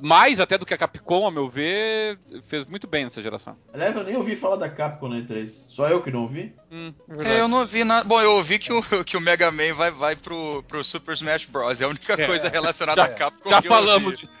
[0.00, 2.18] mais até do que a Capcom, a meu ver,
[2.48, 3.56] fez muito bem nessa geração.
[3.72, 5.50] Aliás, eu nem ouvi falar da Capcom na E3.
[5.68, 6.54] Só eu que não ouvi?
[6.72, 8.04] Hum, é, eu não ouvi nada.
[8.04, 11.46] Bom, eu ouvi que o, que o Mega Man vai, vai pro, pro Super Smash
[11.46, 11.80] Bros.
[11.80, 12.26] É a única é.
[12.26, 14.32] coisa relacionada já, à Capcom já que falamos disso.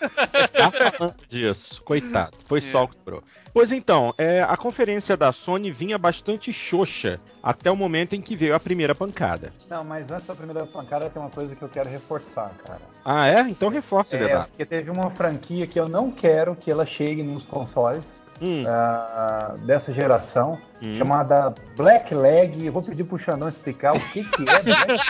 [0.52, 1.82] Já falamos disso.
[1.82, 2.36] Coitado.
[2.46, 2.62] Foi é.
[2.62, 3.22] só o que sobrou.
[3.52, 8.36] Pois então, é, a conferência da Sony vinha bastante xoxa até o momento em que
[8.36, 9.52] veio a primeira pancada.
[9.68, 12.80] Não, mas antes da primeira pancada tem uma coisa que eu quero reforçar, cara.
[13.04, 13.40] Ah, é?
[13.40, 17.44] Então reforce, é, Porque teve uma franquia que eu não quero que ela chegue nos
[17.44, 18.02] consoles.
[18.42, 18.62] Hum.
[18.62, 20.94] Uh, dessa geração, hum.
[20.94, 22.64] chamada Black Leg.
[22.64, 25.02] Eu vou pedir pro Xandão explicar o que, que é Black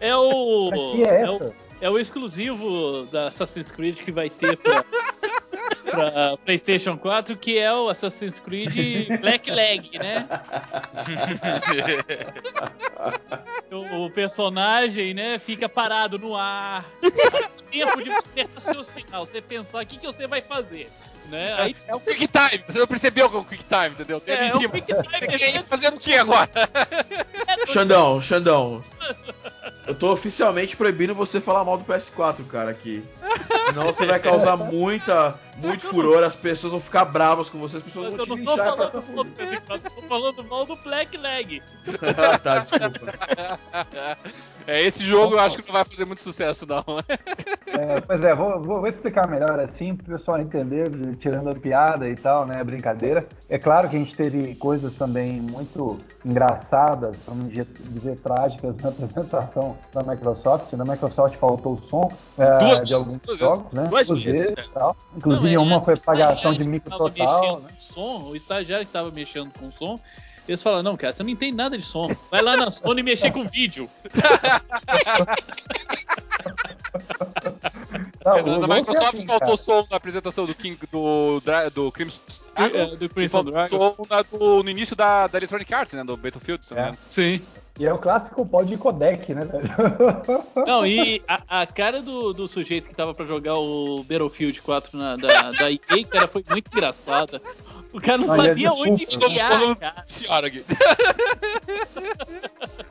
[0.00, 0.92] É o.
[0.92, 4.84] Que é, é, o é o exclusivo da Assassin's Creed que vai ter pra,
[5.84, 10.28] pra PlayStation 4, que é o Assassin's Creed Black Leg, né?
[13.70, 16.84] o, o, personagem, né, fica parado no ar.
[17.70, 20.90] tempo de você raciocinar, você pensar o que, que você vai fazer.
[21.30, 21.54] Né?
[21.58, 24.18] Aí, é o Quick Time, você não percebeu que é o Quick Time, entendeu?
[24.18, 24.62] Tem é, em cima.
[24.64, 26.48] É o Quick Time, você quer fazendo o que agora?
[27.66, 28.82] Xandão, Xandão.
[29.86, 33.04] Eu tô oficialmente proibindo você falar mal do PS4, cara, aqui.
[33.66, 37.82] Senão você vai causar muita, muito furor, as pessoas vão ficar bravas com você, as
[37.82, 41.62] pessoas vão te pra PS4, eu tô falando mal do Black Leg.
[42.42, 43.18] tá, desculpa.
[44.68, 46.84] É, esse jogo eu acho que não vai fazer muito sucesso, não.
[47.66, 50.90] É, pois é, vou, vou, explicar melhor assim, pro pessoal entender,
[51.20, 53.26] tirando a piada e tal, né, brincadeira.
[53.48, 58.90] É claro que a gente teve coisas também muito engraçadas, vamos dizer, dizer trágicas na
[58.90, 60.72] apresentação da Microsoft.
[60.74, 63.88] Na Microsoft faltou o som é, duas, de alguns duas jogos, né?
[63.88, 64.94] Duas vezes, tal.
[65.16, 67.60] Inclusive é, uma foi pagação de micro total.
[67.60, 67.68] Né?
[67.74, 69.96] Som, o estagiário que estava mexendo com o som,
[70.48, 72.08] eles falam, não, cara, você não entende nada de som.
[72.30, 73.88] Vai lá na Sony mexer com vídeo.
[78.24, 81.40] Não, na Microsoft assim, faltou som na apresentação do King do,
[81.72, 82.18] do Crimson
[82.54, 83.94] é, do Crimson Dragon.
[83.94, 86.04] Som na, do, no início da, da Electronic Arts, né?
[86.04, 86.64] Do Battlefield.
[86.72, 86.92] É.
[87.06, 87.40] Sim.
[87.78, 89.70] E é o clássico pod de codec, né, velho?
[90.66, 94.98] Não, e a, a, cara do, do sujeito que tava pra jogar o Battlefield 4
[94.98, 97.40] na, da, da EA, cara, foi muito engraçada.
[97.94, 99.94] O cara não, não sabia onde enfiar, cara.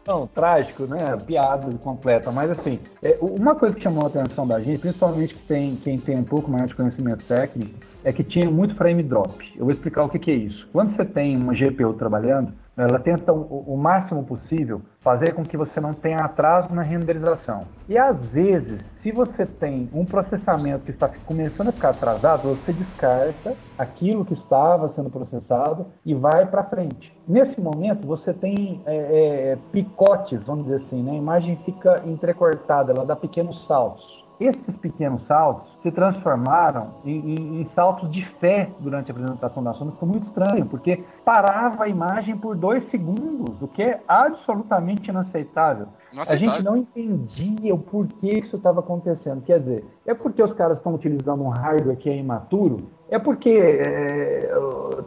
[0.08, 1.18] Não, trágico, né?
[1.26, 2.32] Piada completa.
[2.32, 5.98] Mas assim, é, uma coisa que chamou a atenção da gente, principalmente que tem, quem
[5.98, 9.46] tem um pouco mais de conhecimento técnico, é que tinha muito frame drop.
[9.58, 10.66] Eu vou explicar o que, que é isso.
[10.72, 15.58] Quando você tem uma GPU trabalhando, ela tenta o, o, máximo possível fazer com que
[15.58, 17.64] você não tenha atraso na renderização.
[17.90, 22.72] E às vezes, se você tem um processamento que está começando a ficar atrasado, você
[22.72, 27.12] descarta aquilo que estava sendo processado e vai para frente.
[27.28, 31.14] Nesse momento, você tem é, é, picotes, vamos dizer assim, né?
[31.14, 34.06] a imagem fica entrecortada, ela dá pequenos saltos.
[34.40, 39.74] Esses pequenos saltos se transformaram em, em, em, saltos de fé durante a apresentação da
[39.74, 39.92] Sony.
[39.92, 45.88] Ficou muito estranho, porque parava a imagem por dois segundos, o que é absolutamente inaceitável.
[46.28, 49.42] A gente não entendia o porquê isso estava acontecendo.
[49.44, 52.90] Quer dizer, é porque os caras estão utilizando um hardware que é imaturo?
[53.10, 54.52] É porque é,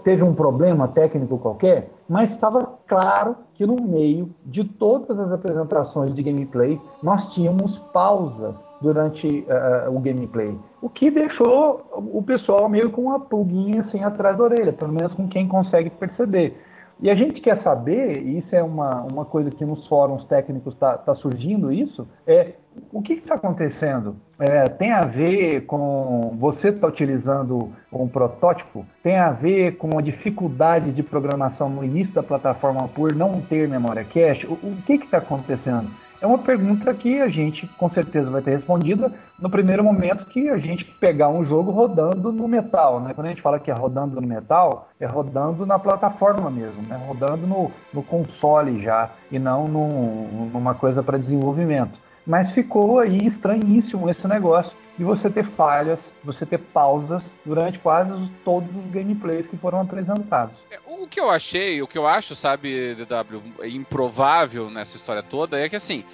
[0.04, 1.90] teve um problema técnico qualquer?
[2.08, 8.54] Mas estava claro que no meio de todas as apresentações de gameplay, nós tínhamos pausas
[8.80, 10.56] durante uh, o gameplay.
[10.80, 15.12] O que deixou o pessoal meio com uma pulguinha assim atrás da orelha, pelo menos
[15.14, 16.56] com quem consegue perceber.
[17.02, 20.74] E a gente quer saber, e isso é uma, uma coisa que nos fóruns técnicos
[20.74, 22.52] está tá surgindo isso, é
[22.92, 24.16] o que está acontecendo?
[24.38, 28.84] É, tem a ver com você estar tá utilizando um protótipo?
[29.02, 33.66] Tem a ver com a dificuldade de programação no início da plataforma por não ter
[33.66, 34.46] memória cache?
[34.46, 35.90] O, o que está acontecendo?
[36.20, 40.50] É uma pergunta que a gente com certeza vai ter respondida no primeiro momento que
[40.50, 43.00] a gente pegar um jogo rodando no metal.
[43.00, 43.14] Né?
[43.14, 47.00] Quando a gente fala que é rodando no metal, é rodando na plataforma mesmo, né?
[47.08, 51.98] rodando no, no console já, e não num, numa coisa para desenvolvimento.
[52.26, 54.70] Mas ficou aí estranhíssimo esse negócio
[55.00, 58.12] de você ter falhas, você ter pausas durante quase
[58.44, 60.54] todos os gameplays que foram apresentados.
[60.70, 65.58] É, o que eu achei, o que eu acho, sabe, DW, improvável nessa história toda
[65.58, 66.04] é que assim,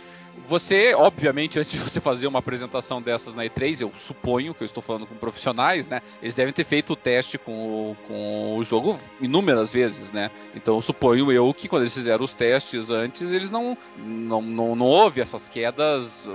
[0.48, 4.66] você, obviamente, antes de você fazer uma apresentação dessas na E3, eu suponho que eu
[4.66, 6.02] estou falando com profissionais, né?
[6.22, 10.30] Eles devem ter feito o teste com o, com o jogo inúmeras vezes, né?
[10.54, 14.86] Então, suponho eu que quando eles fizeram os testes antes, eles não, não, não, não
[14.86, 16.28] houve essas quedas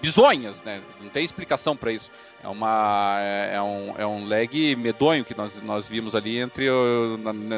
[0.00, 0.80] bizonhas, né?
[1.00, 2.10] Não tem explicação para isso.
[2.42, 6.66] É, uma, é, é, um, é um lag medonho que nós, nós vimos ali entre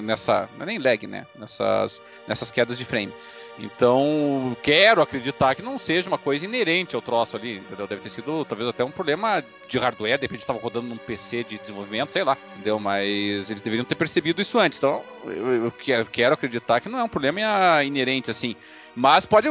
[0.02, 0.48] nessa.
[0.56, 1.26] Não é nem lag, né?
[1.38, 3.12] Nessas, nessas quedas de frame.
[3.58, 7.86] Então, quero acreditar que não seja uma coisa inerente ao troço ali, entendeu?
[7.86, 11.44] Deve ter sido talvez até um problema de hardware, de repente estava rodando num PC
[11.44, 12.80] de desenvolvimento, sei lá, entendeu?
[12.80, 14.78] Mas eles deveriam ter percebido isso antes.
[14.78, 18.56] Então, eu, eu quero acreditar que não é um problema inerente assim.
[18.94, 19.48] Mas pode.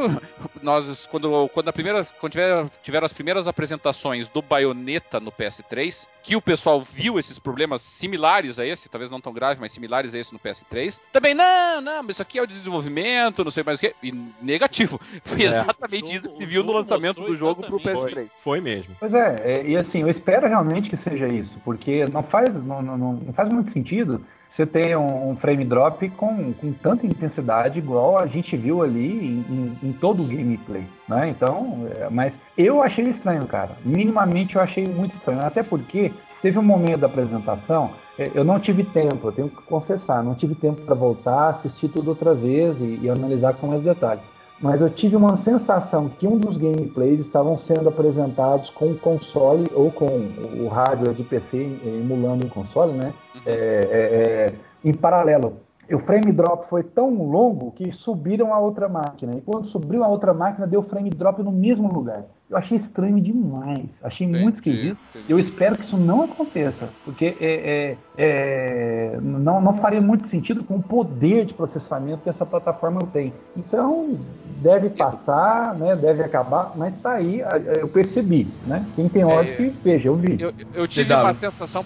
[0.61, 6.07] Nós, quando, quando, a primeira, quando tiver, tiveram as primeiras apresentações do Bayonetta no PS3,
[6.21, 10.13] que o pessoal viu esses problemas similares a esse, talvez não tão graves, mas similares
[10.15, 13.63] a esse no PS3, também, não, não, mas isso aqui é o desenvolvimento, não sei
[13.63, 13.93] mais o que.
[14.01, 14.99] E negativo.
[15.23, 15.45] Foi é.
[15.45, 18.13] exatamente jogo, isso que se viu no lançamento do jogo pro PS3.
[18.13, 18.95] Foi, foi, mesmo.
[18.99, 22.81] Pois é, é, e assim, eu espero realmente que seja isso, porque não faz, não,
[22.81, 24.25] não, não faz muito sentido
[24.55, 29.09] você tem um, um frame drop com, com, tanta intensidade igual a gente viu ali
[29.09, 31.29] em, em, em todo o gameplay, né?
[31.29, 33.71] Então, é, mas eu achei estranho, cara.
[33.83, 38.59] Minimamente eu achei muito estranho, até porque teve um momento da apresentação, é, eu não
[38.59, 42.79] tive tempo, eu tenho que confessar, não tive tempo para voltar, assistir tudo outra vez
[42.79, 47.19] e, e analisar com mais detalhes mas eu tive uma sensação que um dos gameplays
[47.19, 52.93] estavam sendo apresentados com o console ou com o hardware de PC emulando o console,
[52.93, 53.13] né?
[53.35, 53.41] Uhum.
[53.45, 55.57] É, é, é, em paralelo.
[55.91, 59.35] O frame drop foi tão longo que subiram a outra máquina.
[59.35, 62.23] E quando subiu a outra máquina, deu frame drop no mesmo lugar.
[62.49, 63.85] Eu achei estranho demais.
[64.01, 64.97] Achei entendi, muito esquisito.
[65.09, 65.25] Entendi.
[65.31, 66.87] Eu espero que isso não aconteça.
[67.03, 72.29] Porque é, é, é, não, não faria muito sentido com o poder de processamento que
[72.29, 73.33] essa plataforma tem.
[73.57, 74.17] Então,
[74.61, 77.41] deve passar, né, deve acabar, mas tá aí,
[77.79, 78.47] eu percebi.
[78.65, 78.85] Né?
[78.95, 80.53] Quem tem ódio, é, veja o vídeo.
[80.73, 81.83] Eu, eu tive uma sensação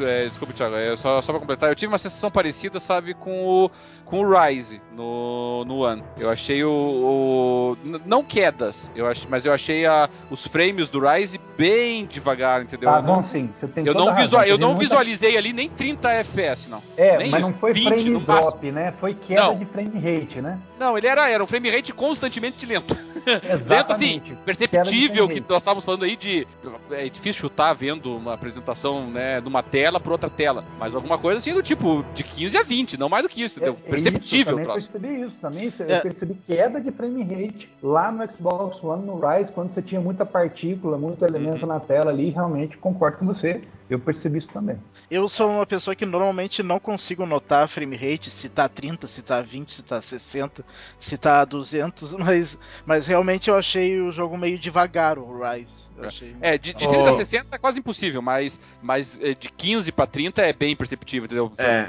[0.00, 3.44] é, desculpa, Thiago, é, só, só pra completar, eu tive uma sensação parecida, sabe, com
[3.44, 3.70] o,
[4.06, 6.02] com o Rise no, no One.
[6.18, 7.76] Eu achei o, o.
[8.06, 12.88] não quedas, eu ach, mas eu achei a, os frames do Rise bem devagar, entendeu?
[12.88, 13.50] Ah, bom, sim.
[13.84, 15.40] eu não, visual, eu não visualizei muita...
[15.40, 16.82] ali nem 30 FPS, não.
[16.96, 18.94] É, nem mas não foi 20, frame drop, né?
[19.00, 19.58] Foi queda não.
[19.58, 20.58] de frame rate, né?
[20.78, 22.96] Não, ele era, era um frame rate constantemente lento.
[23.66, 26.46] lento, assim, perceptível que nós estávamos falando aí de.
[26.90, 30.64] É difícil chutar vendo uma apresentação, né, numa tela por outra tela.
[30.78, 33.58] Mas alguma coisa assim do tipo de 15 a 20, não mais do que isso,
[33.58, 33.76] entendeu?
[33.84, 34.58] É, perceptível.
[34.58, 35.72] Eu percebi isso também.
[35.78, 36.00] Eu é.
[36.00, 40.24] percebi queda de frame rate lá no Xbox One, no Rise, quando você tinha muita
[40.24, 41.68] partícula, muito elemento uhum.
[41.68, 42.30] na tela ali.
[42.30, 43.62] Realmente concordo com você.
[43.88, 44.76] Eu percebi isso também.
[45.08, 49.22] Eu sou uma pessoa que normalmente não consigo notar frame rate, se tá 30, se
[49.22, 50.64] tá 20, se tá 60,
[50.98, 55.86] se tá 200, mas, mas realmente eu achei o jogo meio devagar, o Rise.
[56.00, 56.34] Achei...
[56.40, 57.06] É, de, de 30 oh.
[57.06, 61.26] a 60 é quase impossível, mas, mas é, de 15 para 30 é bem perceptível,
[61.26, 61.52] entendeu?
[61.56, 61.86] É.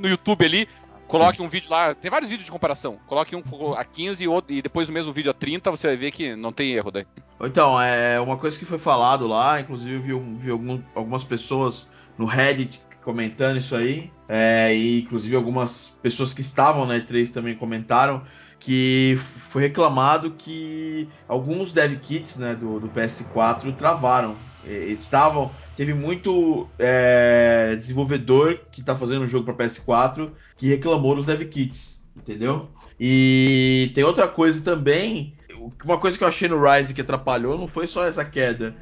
[0.00, 0.68] No YouTube ali,
[1.06, 2.98] Coloque um vídeo lá, tem vários vídeos de comparação.
[3.06, 3.42] Coloque um
[3.74, 6.34] a 15 e, outro, e depois o mesmo vídeo a 30, você vai ver que
[6.34, 7.06] não tem erro daí.
[7.40, 11.88] Então, é uma coisa que foi falado lá, inclusive vi, vi algum, algumas pessoas
[12.18, 17.54] no Reddit comentando isso aí, é, e inclusive algumas pessoas que estavam na E3 também
[17.54, 18.24] comentaram
[18.58, 24.36] que foi reclamado que alguns dev kits né, do, do PS4 travaram.
[24.66, 31.26] Estavam teve muito é, desenvolvedor que está fazendo um jogo para PS4 que reclamou dos
[31.26, 32.70] dev kits, entendeu?
[32.98, 35.35] E tem outra coisa também.
[35.84, 38.74] Uma coisa que eu achei no Rise que atrapalhou não foi só essa queda.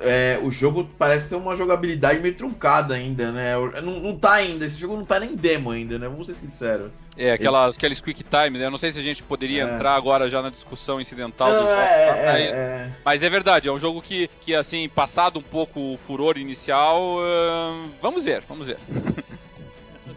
[0.00, 3.54] É, o jogo parece ter uma jogabilidade meio truncada ainda, né?
[3.82, 6.08] Não, não tá ainda, esse jogo não tá nem demo ainda, né?
[6.08, 6.90] Vamos ser sinceros.
[7.16, 7.78] É, aquelas, Ele...
[7.78, 8.66] aqueles quick time, né?
[8.66, 9.74] Eu não sei se a gente poderia é.
[9.74, 13.72] entrar agora já na discussão incidental não, do é, mas, é, mas é verdade, é
[13.72, 18.68] um jogo que, que assim, passado um pouco o furor inicial, uh, vamos ver, vamos
[18.68, 18.78] ver.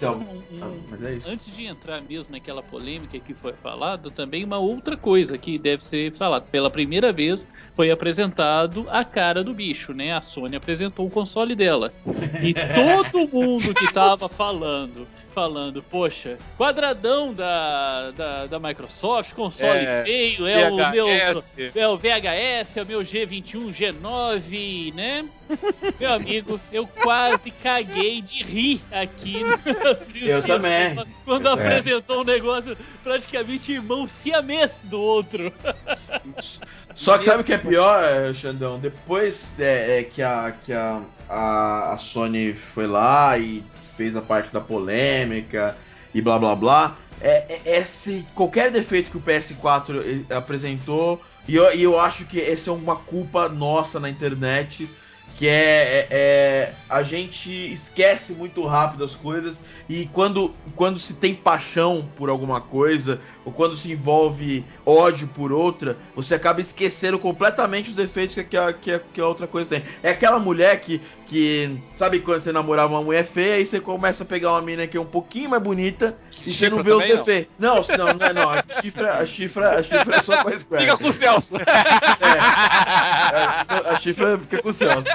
[0.02, 1.30] Então, um- ah, mas é isso.
[1.30, 5.86] Antes de entrar mesmo naquela polêmica que foi falada, também uma outra coisa que deve
[5.86, 6.45] ser falada.
[6.47, 7.45] Pela primeira vez
[7.76, 10.12] foi apresentado a cara do bicho, né?
[10.12, 11.93] A Sony apresentou o console dela.
[12.43, 12.52] E
[13.14, 20.47] todo mundo que tava falando, falando, poxa, quadradão da, da, da Microsoft, console É, feio,
[20.47, 21.07] é o meu.
[21.07, 21.51] VHS.
[21.75, 25.25] É o VHS, é o meu G21, G9, né?
[25.99, 29.41] Meu amigo, eu quase caguei de rir aqui.
[30.15, 30.95] Eu também.
[31.25, 35.51] Quando Eu apresentou um negócio praticamente irmão siamês do outro.
[36.95, 38.79] Só que sabe o que é pior, Xandão?
[38.79, 41.01] Depois é, é que, a, que a,
[41.32, 43.63] a, a Sony foi lá e
[43.95, 45.77] fez a parte da polêmica
[46.13, 46.97] e blá blá blá.
[47.21, 52.25] É, é- esse, qualquer defeito que o PS4 eh, apresentou, e eu, e eu acho
[52.25, 54.89] que essa é uma culpa nossa na internet,
[55.38, 61.13] que é, é- é- a gente esquece muito rápido as coisas e quando, quando se
[61.13, 67.18] tem paixão por alguma coisa ou quando se envolve ódio por outra, você acaba esquecendo
[67.18, 69.84] completamente os defeitos que a, que a, que a outra coisa tem.
[70.04, 74.24] É aquela mulher que, que sabe quando você namorava uma mulher feia e você começa
[74.24, 76.16] a pegar uma menina que é um pouquinho mais bonita
[76.46, 77.18] e você não Chifra vê os não?
[77.18, 77.52] defeitos.
[77.58, 78.50] Não, não, não, é não.
[78.50, 80.84] A chifra, a chifra, a chifra é só com a Square.
[80.86, 81.56] Fica com o Celso.
[81.58, 81.64] É,
[83.89, 85.10] a chifra fica com o Celso.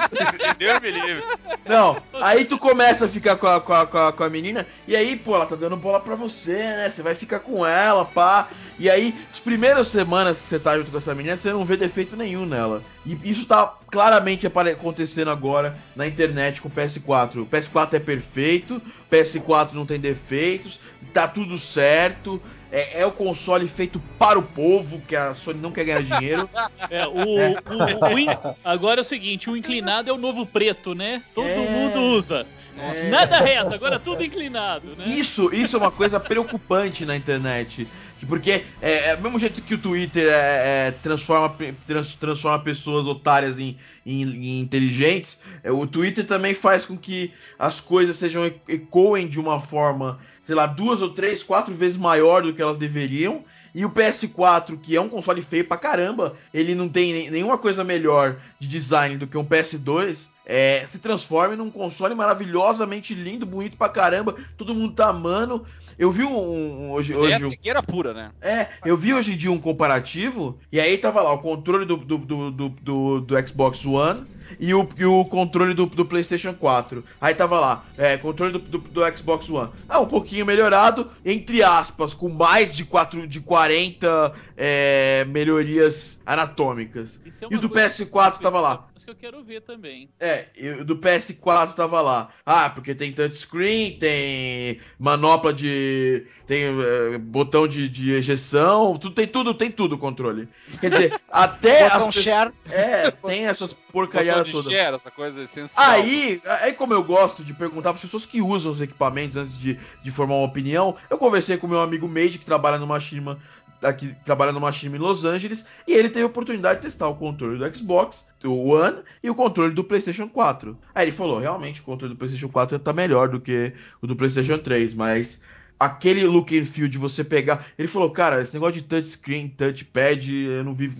[0.57, 1.23] Deus me livre.
[1.65, 4.65] Não, aí tu começa a ficar com a, com, a, com, a, com a menina,
[4.87, 6.89] e aí, pô, ela tá dando bola pra você, né?
[6.89, 8.47] Você vai ficar com ela, pá.
[8.79, 11.77] E aí, as primeiras semanas que você tá junto com essa menina, você não vê
[11.77, 12.81] defeito nenhum nela.
[13.05, 17.41] E isso tá claramente acontecendo agora na internet com o PS4.
[17.41, 20.79] O PS4 é perfeito, o PS4 não tem defeitos,
[21.13, 22.41] tá tudo certo.
[22.71, 26.49] É, é o console feito para o povo, que a Sony não quer ganhar dinheiro.
[26.89, 28.27] É, o, o- o in-
[28.63, 31.21] agora é o seguinte, o inclinado é o novo preto, né?
[31.33, 31.55] Todo É.
[31.69, 32.45] mundo usa.
[32.79, 33.09] É.
[33.09, 35.05] Nada reto, agora tudo inclinado, né?
[35.07, 37.87] Isso, isso é uma coisa preocupante na internet.
[38.19, 41.55] Que Porque é, é do mesmo jeito que o Twitter é, é, transforma,
[41.85, 47.31] trans- transforma pessoas otárias em, em- em inteligentes, é, o Twitter também faz com que
[47.59, 52.41] as coisas sejam ecoem de uma forma, sei lá, duas ou três, quatro vezes maior
[52.41, 53.43] do que elas deveriam.
[53.75, 57.83] E o PS4, que é um console feio pra caramba, ele não tem nenhuma coisa
[57.83, 63.75] melhor de design do que um PS2, é, se transforma num console maravilhosamente lindo, bonito
[63.77, 65.65] pra caramba, todo mundo tá amando.
[65.99, 68.31] Eu vi um, um- hoje, É hoje um- cegueira pura, né?
[68.41, 71.97] é, eu vi hoje em dia um comparativo, e aí tava lá o controle do,
[71.97, 74.23] do, do, do, do- do Xbox One
[74.59, 77.03] e o, e o controle do, do PlayStation 4.
[77.19, 79.69] Aí tava lá, é, controle do, do, do Xbox One.
[79.89, 87.19] Ah, um pouquinho melhorado, entre aspas, com mais de, 4, de 40 é, melhorias anatômicas.
[87.25, 88.87] É E o do coisa PS4 tava lá.
[89.07, 90.09] Que eu quero ver também.
[90.19, 92.27] É, e o do PS4 tava lá.
[92.45, 96.25] Ah, porque tem touchscreen, tem manopla de.
[96.45, 100.49] tem eh, botão de, de ejeção, tudo, tem tudo, tem tudo o controle.
[100.81, 102.51] Quer dizer, até as share.
[102.69, 104.73] É, tem essas porcariadas de todas.
[104.73, 105.89] share, essa coisa essencial.
[105.89, 109.79] Aí, aí como eu gosto de perguntar para pessoas que usam os equipamentos antes de,
[110.03, 113.39] de formar uma opinião, eu conversei com meu amigo Made, que trabalha numa Shima
[113.81, 117.15] aqui trabalha numa Shima em Los Angeles, e ele teve a oportunidade de testar o
[117.15, 120.77] controle do Xbox, do One, e o controle do PlayStation 4.
[120.93, 124.15] Aí ele falou, realmente, o controle do PlayStation 4 tá melhor do que o do
[124.15, 125.41] PlayStation 3, mas
[125.79, 127.65] aquele look and feel de você pegar.
[127.77, 130.91] Ele falou, cara, esse negócio de touchscreen, touchpad, eu não vi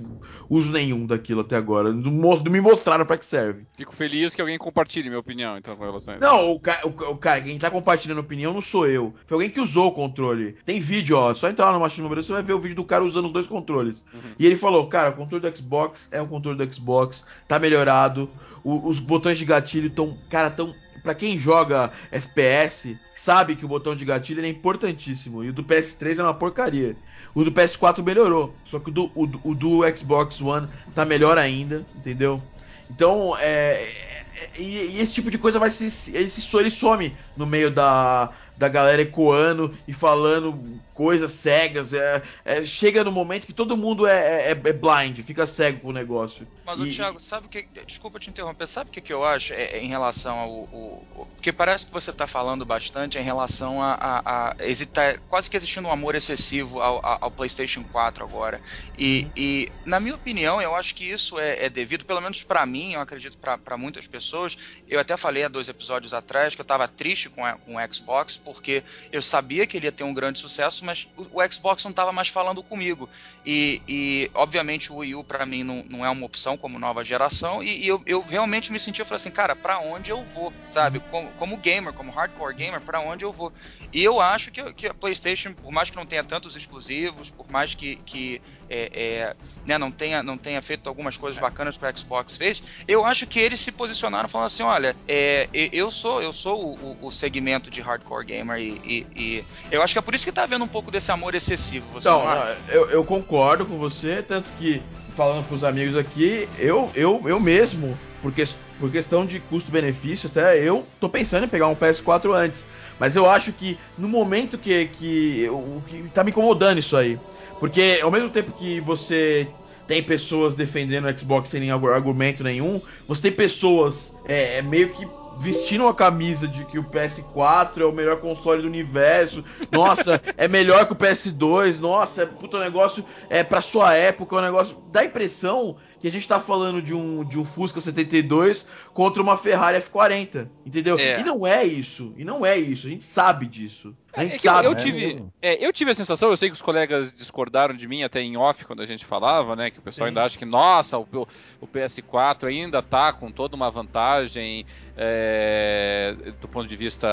[0.50, 1.92] uso nenhum daquilo até agora.
[1.92, 2.12] Não,
[2.44, 3.64] me mostraram pra que serve.
[3.76, 6.26] Fico feliz que alguém compartilhe minha opinião, então, com relação a isso.
[6.26, 9.14] Não, o, ca o, o cara, quem tá compartilhando opinião não sou eu.
[9.26, 10.56] Foi alguém que usou o controle.
[10.66, 11.34] Tem vídeo, ó.
[11.34, 13.32] Só entrar lá no Machine Brasil, você vai ver o vídeo do cara usando os
[13.34, 14.06] dois controles.
[14.40, 18.30] E ele falou, cara, o controle do Xbox é o controle do Xbox, tá melhorado.
[18.64, 20.76] o- os botões de gatilho tão, cara, tão.
[21.08, 25.42] Pra quem joga FPS, sabe que o botão de gatilho é importantíssimo.
[25.42, 26.98] E o do PS3 é uma porcaria.
[27.34, 28.54] O do PS4 melhorou.
[28.66, 32.44] Só que o do, o, o do Xbox One tá melhor ainda, entendeu?
[32.92, 33.88] Então, é.
[34.36, 36.12] é- e, e esse tipo de coisa vai se.
[36.14, 40.62] Ele, se, ele some no meio da, da galera ecoando e falando
[40.98, 41.94] coisas cegas.
[41.94, 45.90] É, é, chega no momento que todo mundo é, é, é blind, fica cego com
[45.90, 46.48] o negócio.
[46.66, 47.66] Mas, E- Thiago, sabe o que.
[47.88, 50.52] Desculpa te interromper, sabe o que, que eu acho é, é em relação ao.
[50.70, 53.94] o- Porque parece que você está falando bastante em relação a.
[53.94, 58.62] a, a exita- quase que existindo um amor excessivo ao, ao- PlayStation 4 agora.
[58.98, 62.66] E, e, na minha opinião, eu acho que isso é, é devido, pelo menos para
[62.66, 64.58] mim, eu acredito para muitas pessoas.
[64.86, 67.94] Eu até falei há dois episódios atrás que eu estava triste com, a- com o
[67.94, 71.84] Xbox, porque eu sabia que ele ia ter um grande sucesso, mas o, o Xbox
[71.84, 73.10] não estava mais falando comigo.
[73.46, 77.04] E, e obviamente o Wii U para mim não, não, é uma opção como nova
[77.04, 80.24] geração, e, e eu, eu, realmente me senti, eu falei assim, cara, para onde eu
[80.24, 81.02] vou, sabe?
[81.12, 83.52] Como, como gamer, como hardcore gamer, para onde eu vou?
[83.92, 87.50] E eu acho que, que, a PlayStation, por mais que não tenha tantos exclusivos, por
[87.50, 91.86] mais que, que é, é, né, não, tenha, não tenha feito algumas coisas bacanas que
[91.86, 96.22] o Xbox fez, eu acho que eles se posicionaram falando assim, olha, é, eu sou
[96.22, 100.02] eu sou o, o, segmento de hardcore gamer e, e, e, eu acho que é
[100.02, 101.86] por isso que tá havendo um pouco desse amor excessivo.
[101.94, 102.24] Você então,
[102.70, 104.82] eu, eu concordo com você, tanto que
[105.16, 108.46] falando com os amigos aqui, eu, eu, eu mesmo, porque
[108.80, 112.66] por questão de custo-benefício, até eu tô pensando em pegar um PS4 antes.
[113.00, 117.20] Mas eu acho que no momento que, que o que tá me incomodando isso aí.
[117.60, 119.48] Porque ao mesmo tempo que você
[119.88, 124.90] tem pessoas defendendo o Xbox sem nenhum argumento nenhum, você tem pessoas é, é meio
[124.90, 125.08] que
[125.40, 129.44] vestindo a camisa de que o PS4 é o melhor console do universo.
[129.72, 131.80] Nossa, é melhor que o PS2.
[131.80, 136.08] Nossa, é puta negócio é para sua época, é um negócio dá a impressão que
[136.08, 140.98] a gente tá falando de um, de um Fusca 72 contra uma Ferrari F40, entendeu?
[140.98, 141.20] É.
[141.20, 143.96] E não é isso, e não é isso, a gente sabe disso.
[144.18, 144.68] A gente é sabe.
[144.68, 147.88] Eu, eu tive, é, eu tive a sensação, eu sei que os colegas discordaram de
[147.88, 149.70] mim até em off quando a gente falava, né?
[149.70, 150.10] Que o pessoal Sim.
[150.10, 151.28] ainda acha que, nossa, o,
[151.62, 154.66] o PS4 ainda tá com toda uma vantagem
[154.98, 157.08] é, do ponto de vista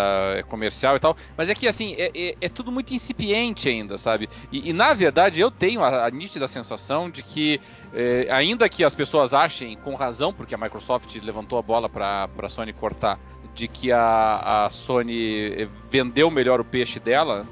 [0.49, 1.17] comercial e tal.
[1.37, 4.29] Mas é que, assim, é, é, é tudo muito incipiente ainda, sabe?
[4.51, 7.61] E, e, na verdade eu tenho a, a nítida sensação de que
[7.93, 12.29] é, ainda que as pessoas achem com razão, porque a Microsoft levantou a bola para
[12.37, 13.19] a Sony cortar,
[13.55, 17.47] de que a, a Sony vendeu melhor o peixe dela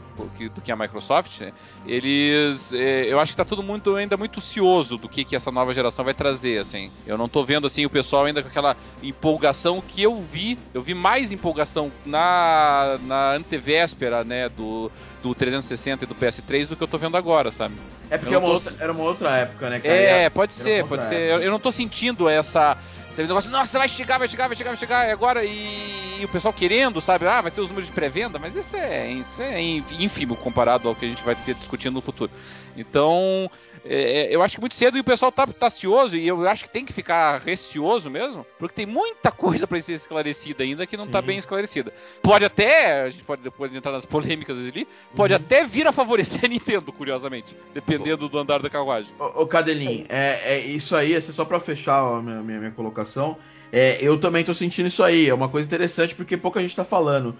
[0.55, 1.43] do que a Microsoft,
[1.87, 5.51] eles, é, eu acho que está todo mundo ainda muito cioso do que, que essa
[5.51, 6.91] nova geração vai trazer, assim.
[7.07, 10.83] Eu não estou vendo assim o pessoal ainda com aquela empolgação que eu vi, eu
[10.83, 14.91] vi mais empolgação na, na antevéspera, né, do,
[15.23, 17.75] do 360 e do PS3 do que eu estou vendo agora, sabe?
[18.11, 18.63] É porque tô...
[18.79, 19.95] era uma outra época, né, cara?
[19.95, 21.19] É, pode era ser, pode ser.
[21.19, 22.77] Eu, eu, não estou sentindo essa
[23.13, 26.29] você negócio, nossa, vai chegar, vai chegar, vai chegar, vai chegar agora e, e o
[26.29, 27.27] pessoal querendo, sabe?
[27.27, 30.95] Ah, vai ter os números de pré-venda, mas isso é, isso é ínfimo comparado ao
[30.95, 32.31] que a gente vai ter discutindo no futuro.
[32.77, 33.51] Então,
[33.85, 36.49] é, é, eu acho que muito cedo e o pessoal tá, tá cioso, e eu
[36.49, 40.87] acho que tem que ficar receoso mesmo, porque tem muita coisa para ser esclarecida ainda
[40.87, 41.12] que não tá Sim.
[41.12, 41.93] tá bem esclarecida.
[42.22, 45.41] Pode até, a gente pode depois entrar nas polêmicas ali, pode uhum.
[45.41, 49.12] até vir a favorecer a Nintendo, curiosamente, dependendo do andar da carruagem.
[49.18, 52.72] Ô, ô Cadelin, é, é, isso aí, é só para fechar a minha, minha, minha
[52.72, 53.37] colocação.
[53.73, 55.31] É, eu também tô sentindo isso aí.
[55.31, 57.35] É uma coisa interessante porque pouca gente tá falando.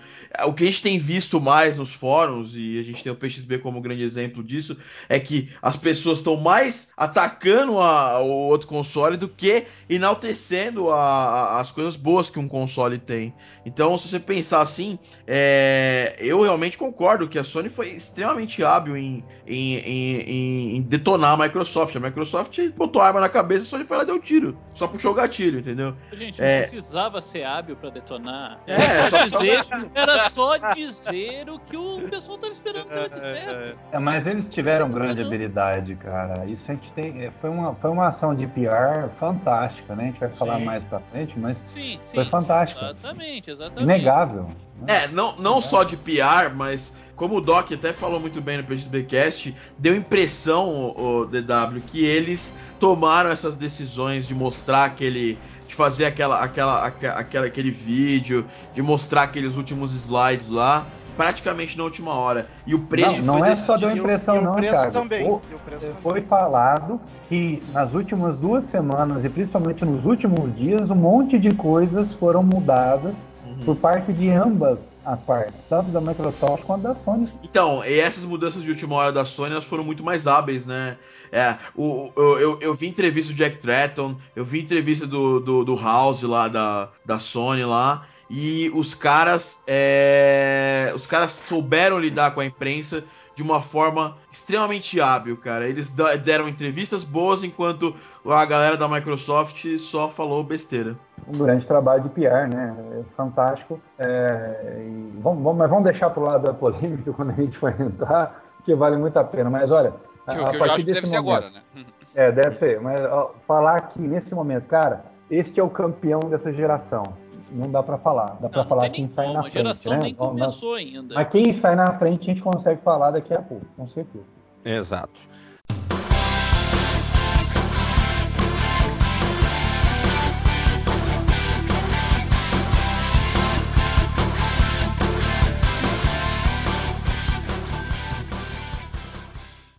[0.47, 3.59] O que a gente tem visto mais nos fóruns, e a gente tem o PXB
[3.59, 4.77] como grande exemplo disso,
[5.09, 10.97] é que as pessoas estão mais atacando a, o outro console do que enaltecendo a,
[10.97, 13.35] a, as coisas boas que um console tem.
[13.67, 18.97] Então, se você pensar assim, é, eu realmente concordo que a Sony foi extremamente hábil
[18.97, 21.95] em, em, em, em, detonar a Microsoft.
[21.95, 24.57] A Microsoft botou a arma na cabeça e a Sony foi lá e deu tiro.
[24.75, 25.95] Só puxou o gatilho, entendeu?
[26.25, 26.61] Gente, não é...
[26.61, 28.59] precisava ser hábil para detonar.
[28.67, 33.09] É, era só, dizer, era só dizer o que o pessoal tava esperando que ele
[33.09, 33.75] dissesse.
[33.93, 35.27] É, mas eles tiveram Sim, grande não.
[35.27, 36.45] habilidade, cara.
[36.47, 37.25] Isso a gente tem.
[37.25, 40.05] É, foi uma, foi uma ação de PR fantástica, né?
[40.05, 40.65] A gente vai falar sim.
[40.65, 42.81] mais pra frente, mas sim, sim, foi fantástico.
[42.81, 43.83] Exatamente, exatamente.
[43.83, 44.51] Inegável.
[44.87, 48.65] É, não, não só de PR, mas como o Doc até falou muito bem no
[48.65, 55.39] PXBcast, deu impressão, o, o DW, que eles tomaram essas decisões de mostrar aquele
[55.73, 58.45] de fazer aquela, aquela, aquela, aquele vídeo,
[58.75, 60.87] de mostrar aqueles últimos slides lá,
[61.17, 62.47] praticamente na última hora.
[62.67, 64.93] E o preço não, não é só deu impressão, não, Thiago.
[64.93, 65.27] Também.
[65.27, 66.29] O, preço foi também.
[66.29, 72.13] falado que nas últimas duas semanas e principalmente nos últimos dias, um monte de coisas
[72.17, 73.15] foram mudadas
[73.47, 73.65] uhum.
[73.65, 77.29] por parte de ambas a parte, tanto da Microsoft quanto da Sony.
[77.43, 80.97] Então, e essas mudanças de última hora da Sony elas foram muito mais hábeis, né?
[81.31, 85.65] É, o, o eu, eu vi entrevista do Jack Tratton, eu vi entrevista do, do,
[85.65, 92.33] do House lá da, da Sony lá, e os caras é, os caras souberam lidar
[92.33, 93.05] com a imprensa
[93.35, 95.67] de uma forma extremamente hábil, cara.
[95.67, 95.93] Eles
[96.25, 97.95] deram entrevistas boas enquanto
[98.27, 100.97] a galera da Microsoft só falou besteira.
[101.27, 102.77] Um grande trabalho de PR, né?
[103.01, 103.81] É fantástico.
[103.99, 104.85] É,
[105.21, 108.43] vamos, vamos, mas vamos deixar para o lado da polêmica quando a gente for entrar,
[108.65, 109.49] que vale muito a pena.
[109.49, 109.93] Mas olha,
[110.25, 111.63] que, a, que acho que deve momento, ser agora, né?
[112.15, 112.79] É, deve ser.
[112.79, 117.15] Mas ó, falar aqui nesse momento, cara, este é o campeão dessa geração
[117.53, 118.39] não dá para falar.
[118.41, 119.59] Dá para falar quem sai na frente.
[119.59, 119.99] A geração né?
[119.99, 121.15] nem começou ainda.
[121.15, 124.25] Mas quem sai na frente a gente consegue falar daqui a pouco, com certeza.
[124.65, 125.21] Exato.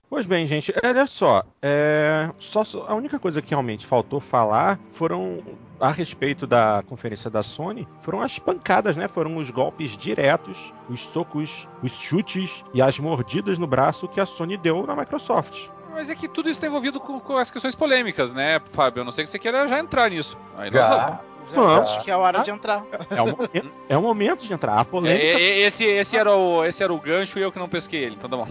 [0.09, 2.61] Pois bem, gente, é, olha só, é, só.
[2.87, 5.41] A única coisa que realmente faltou falar foram
[5.79, 9.07] a respeito da conferência da Sony foram as pancadas, né?
[9.07, 14.25] Foram os golpes diretos, os socos, os chutes e as mordidas no braço que a
[14.25, 15.69] Sony deu na Microsoft.
[15.91, 19.01] Mas é que tudo isso está envolvido com, com, as questões polêmicas, né, Fábio?
[19.01, 20.35] Eu não sei que você queira já entrar nisso.
[20.57, 21.19] Aí nós
[21.53, 21.89] Vamos.
[21.89, 22.83] Acho que é a hora de entrar.
[23.09, 24.79] É o, momento, é o momento de entrar.
[24.79, 25.23] A polêmica.
[25.23, 28.03] É, é, esse, esse, era o, esse era o gancho e eu que não pesquei
[28.03, 28.47] ele, então tá bom.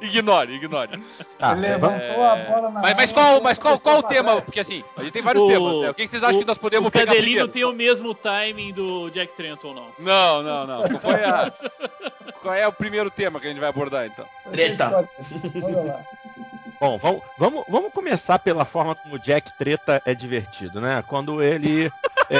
[0.00, 0.04] É.
[0.04, 1.02] ignore, ignore.
[1.40, 4.40] Ah, bola na Mas, mas qual, mas qual, qual o tema?
[4.42, 5.90] Porque assim, a gente tem vários o, temas, né?
[5.90, 8.72] O que vocês acham o, que nós podemos o pegar Cadelino tem o mesmo timing
[8.72, 9.88] do Jack Trenton, não?
[9.98, 10.78] Não, não, não.
[10.78, 11.52] Qual, foi a,
[12.42, 14.26] qual é o primeiro tema que a gente vai abordar, então?
[14.50, 15.08] Treta.
[15.54, 16.00] Vamos lá.
[16.80, 21.02] Bom, vamos, vamos, vamos começar pela forma como o Jack Treta é divertido, né?
[21.02, 21.90] Quando ele.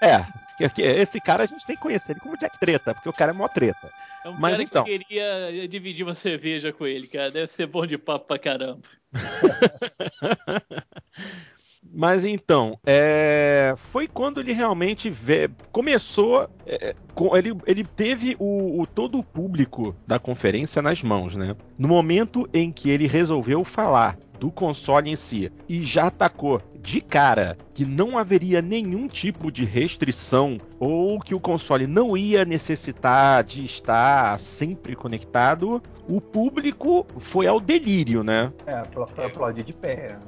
[0.00, 3.12] é, é, esse cara a gente tem que conhecer ele como Jack Treta, porque o
[3.12, 3.90] cara é mó treta.
[4.24, 4.84] É um Mas cara então.
[4.84, 7.30] que queria dividir uma cerveja com ele, cara.
[7.30, 8.80] Deve ser bom de papo pra caramba.
[11.96, 13.74] Mas então, é...
[13.92, 15.48] foi quando ele realmente vê...
[15.70, 16.48] começou.
[16.66, 16.94] É...
[17.36, 21.54] Ele, ele teve o, o, todo o público da conferência nas mãos, né?
[21.78, 27.00] No momento em que ele resolveu falar do console em si e já atacou de
[27.00, 33.42] cara que não haveria nenhum tipo de restrição ou que o console não ia necessitar
[33.42, 38.52] de estar sempre conectado, o público foi ao delírio, né?
[38.66, 38.82] É,
[39.24, 40.18] aplaudir de pé.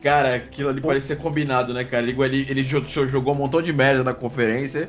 [0.00, 2.08] Cara, aquilo ali parecia combinado, né, cara?
[2.08, 4.88] Ele, ele, ele jogou um montão de merda na conferência.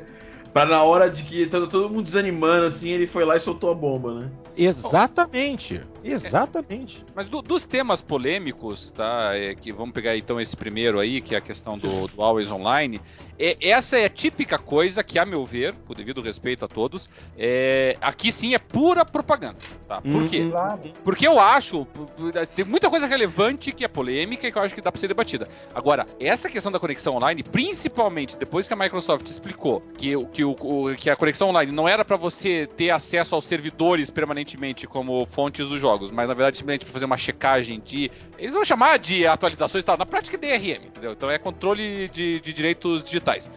[0.52, 3.70] Pra na hora de que todo, todo mundo desanimando, assim, ele foi lá e soltou
[3.70, 4.30] a bomba, né?
[4.56, 5.80] Exatamente.
[6.02, 7.04] Exatamente.
[7.08, 9.30] É, mas do, dos temas polêmicos, tá?
[9.34, 12.50] É, que vamos pegar então esse primeiro aí, que é a questão do, do Always
[12.50, 13.00] Online.
[13.40, 17.08] É, essa é a típica coisa que, a meu ver, por devido respeito a todos,
[17.38, 19.56] é, aqui sim é pura propaganda.
[19.88, 20.02] Tá?
[20.02, 20.40] Por quê?
[20.40, 20.92] Uhum.
[21.02, 21.86] Porque eu acho.
[22.54, 25.08] Tem muita coisa relevante que é polêmica e que eu acho que dá pra ser
[25.08, 25.48] debatida.
[25.74, 30.54] Agora, essa questão da conexão online, principalmente depois que a Microsoft explicou que, que, o,
[30.98, 35.66] que a conexão online não era para você ter acesso aos servidores permanentemente como fontes
[35.66, 38.10] dos jogos, mas na verdade simplesmente para fazer uma checagem de.
[38.38, 39.96] Eles vão chamar de atualizações e tal.
[39.96, 41.12] Na prática é DRM, entendeu?
[41.12, 43.29] Então é controle de, de direitos digitais.
[43.38, 43.50] estatais.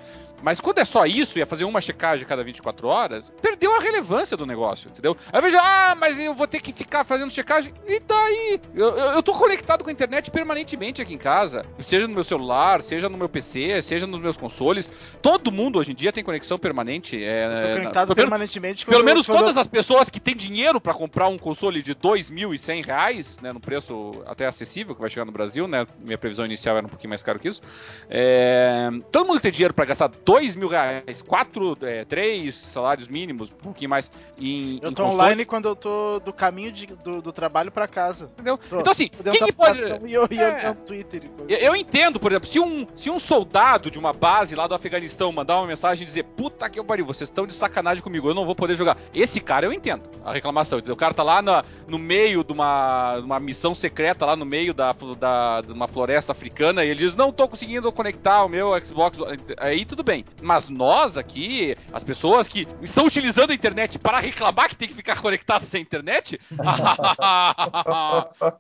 [0.44, 4.36] Mas quando é só isso, ia fazer uma checagem cada 24 horas, perdeu a relevância
[4.36, 5.16] do negócio, entendeu?
[5.32, 7.74] Aí veja, ah, mas eu vou ter que ficar fazendo checagem.
[7.88, 8.60] E daí?
[8.76, 11.64] Eu, eu, eu, tô conectado com a internet permanentemente aqui em casa.
[11.80, 14.92] Seja no meu celular, seja no meu PC, seja nos meus consoles.
[15.22, 17.24] Todo mundo hoje em dia tem conexão permanente.
[17.24, 20.94] É, eu tô conectado na, permanentemente Pelo menos todas as pessoas que têm dinheiro para
[20.94, 23.54] comprar um console de 2.100 reais, né?
[23.54, 25.86] No preço até acessível que vai chegar no Brasil, né?
[26.00, 27.62] Minha previsão inicial era um pouquinho mais caro que isso.
[28.10, 33.52] É, todo mundo tem dinheiro para gastar 2 mil reais, quatro, é, três salários mínimos,
[33.52, 34.80] um pouquinho mais em.
[34.82, 35.14] Eu em tô console.
[35.14, 38.32] online quando eu tô do caminho de, do, do trabalho para casa.
[38.34, 38.58] Entendeu?
[38.58, 39.80] Tô, então, assim, quem que pode.
[40.06, 40.70] E eu, é.
[40.70, 41.30] no Twitter.
[41.48, 44.74] Eu, eu, entendo, por exemplo, se um, se um soldado de uma base lá do
[44.74, 48.28] Afeganistão mandar uma mensagem e dizer: Puta que eu pariu, vocês estão de sacanagem comigo,
[48.28, 48.98] eu não vou poder jogar.
[49.14, 50.96] Esse cara eu entendo a reclamação, entendeu?
[50.96, 54.74] O cara tá lá na, no meio de uma, uma missão secreta, lá no meio
[54.74, 58.74] da, da, de uma floresta africana, e ele diz: Não tô conseguindo conectar o meu
[58.84, 59.18] Xbox.
[59.58, 60.23] Aí tudo bem.
[60.42, 64.94] Mas nós aqui, as pessoas que estão utilizando a internet para reclamar que tem que
[64.94, 66.40] ficar conectado sem internet,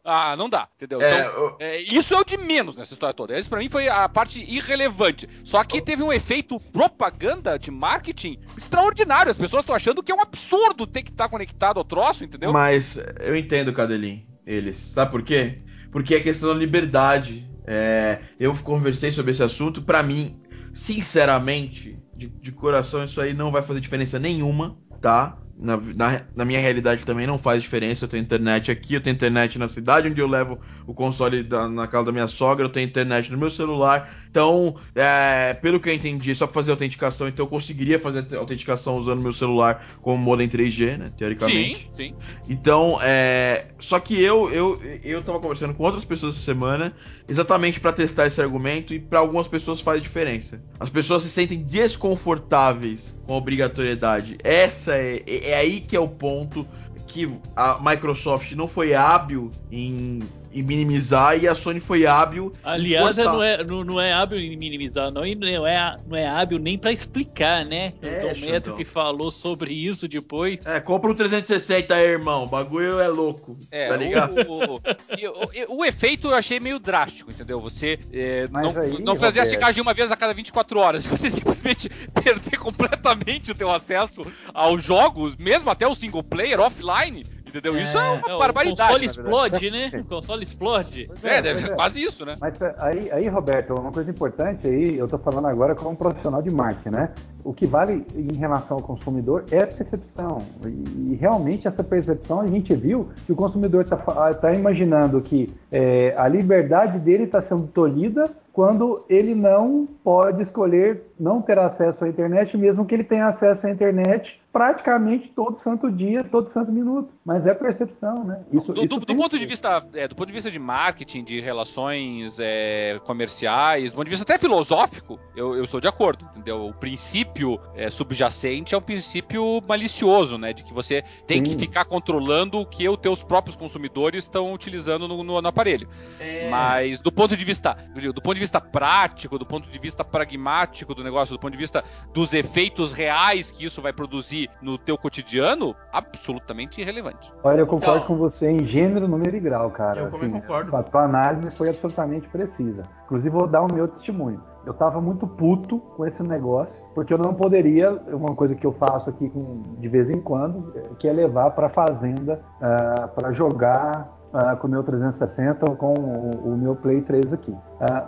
[0.03, 1.01] ah, não dá, entendeu?
[1.01, 3.37] É, então, é, isso é o de menos nessa história toda.
[3.37, 5.27] Isso para mim foi a parte irrelevante.
[5.43, 9.29] Só que teve um efeito propaganda de marketing extraordinário.
[9.29, 12.53] As pessoas estão achando que é um absurdo ter que estar conectado ao troço, entendeu?
[12.53, 14.77] Mas eu entendo, Cadelin, eles.
[14.77, 15.57] Sabe por quê?
[15.91, 17.47] Porque é questão da liberdade.
[17.65, 19.81] É, eu conversei sobre esse assunto.
[19.81, 20.41] Para mim,
[20.73, 25.37] sinceramente, de, de coração, isso aí não vai fazer diferença nenhuma, tá?
[25.55, 28.05] Na, na, na, minha realidade também não faz diferença.
[28.05, 31.69] Eu tenho internet aqui, eu tenho internet na cidade onde eu levo o console da,
[31.69, 34.11] na casa da minha sogra, eu tenho internet no meu celular.
[34.33, 38.97] Então, é, pelo que eu entendi, só para fazer autenticação, então eu conseguiria fazer autenticação
[38.97, 41.11] usando meu celular como modem 3G, né?
[41.15, 41.87] Teoricamente.
[41.91, 42.15] Sim, sim.
[42.49, 46.95] Então, é, só que eu, eu, eu tava conversando com outras pessoas essa semana
[47.27, 50.59] exatamente para testar esse argumento e para algumas pessoas faz diferença.
[50.79, 54.39] As pessoas se sentem desconfortáveis com a obrigatoriedade.
[54.43, 56.67] Essa é, é, é aí que é o ponto
[57.07, 60.21] que a Microsoft não foi hábil em
[60.53, 62.53] e minimizar e a Sony foi hábil.
[62.63, 66.27] Aliás, não é, não, não, é hábil em minimizar, não, e não é, não é
[66.27, 67.93] hábil nem para explicar, né?
[68.01, 70.65] É, o Demetrio que falou sobre isso depois.
[70.65, 72.43] É, compra um 360 aí, irmão.
[72.43, 73.57] O bagulho é louco.
[73.71, 74.35] É, tá ligado?
[74.47, 77.59] O, o, o, o, efeito eu achei meio drástico, entendeu?
[77.59, 81.05] Você é, não, aí, não fazer a checagem uma vez a cada 24 horas.
[81.13, 84.21] Você simplesmente perder completamente o teu acesso
[84.53, 87.77] aos jogos, mesmo até o single player, offline Entendeu?
[87.77, 88.81] Isso é uma barbaridade.
[88.81, 89.91] O console explode, né?
[89.93, 91.11] O console explode.
[91.23, 92.35] É, é, quase isso, né?
[92.41, 96.41] Mas aí, aí, Roberto, uma coisa importante aí, eu tô falando agora como um profissional
[96.41, 97.09] de marketing, né?
[97.43, 100.39] O que vale em relação ao consumidor é a percepção.
[100.65, 103.97] E, realmente essa percepção a gente viu que o consumidor está
[104.33, 111.03] tá imaginando que é, a liberdade dele está sendo tolhida quando ele não pode escolher
[111.19, 115.91] não ter acesso à internet, mesmo que ele tenha acesso à internet praticamente todo santo
[115.91, 117.11] dia, todo santo minuto.
[117.25, 118.43] Mas é percepção, né?
[118.51, 121.23] Isso, do, isso do, do ponto de vista, é, do ponto de vista de marketing,
[121.23, 126.23] de relações é, comerciais, do ponto de vista até filosófico, eu, eu sou de acordo,
[126.35, 126.67] entendeu?
[126.67, 130.53] O princípio é, subjacente é um princípio malicioso, né?
[130.53, 131.51] De que você tem Sim.
[131.51, 135.89] que ficar controlando o que os teus próprios consumidores estão utilizando no, no, no aparelho.
[136.19, 136.47] É...
[136.51, 137.75] Mas do ponto de vista,
[138.13, 141.57] do ponto de vista prático, do ponto de vista pragmático do negócio, do ponto de
[141.57, 147.31] vista dos efeitos reais que isso vai produzir no teu cotidiano, absolutamente irrelevante.
[147.43, 150.01] Olha, eu concordo então, com você em gênero, número e grau, cara.
[150.01, 150.75] Eu assim, concordo.
[150.75, 152.83] A tua análise foi absolutamente precisa.
[153.05, 154.41] Inclusive, vou dar o meu testemunho.
[154.65, 158.71] Eu tava muito puto com esse negócio, porque eu não poderia, uma coisa que eu
[158.73, 163.33] faço aqui com, de vez em quando, que é levar para fazenda uh, ah, para
[163.33, 167.51] jogar uh, com o meu 360 ou com o, o, meu Play 3 aqui.
[167.51, 167.59] Uh,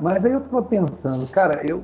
[0.02, 1.84] mas aí eu tava pensando, cara, eu,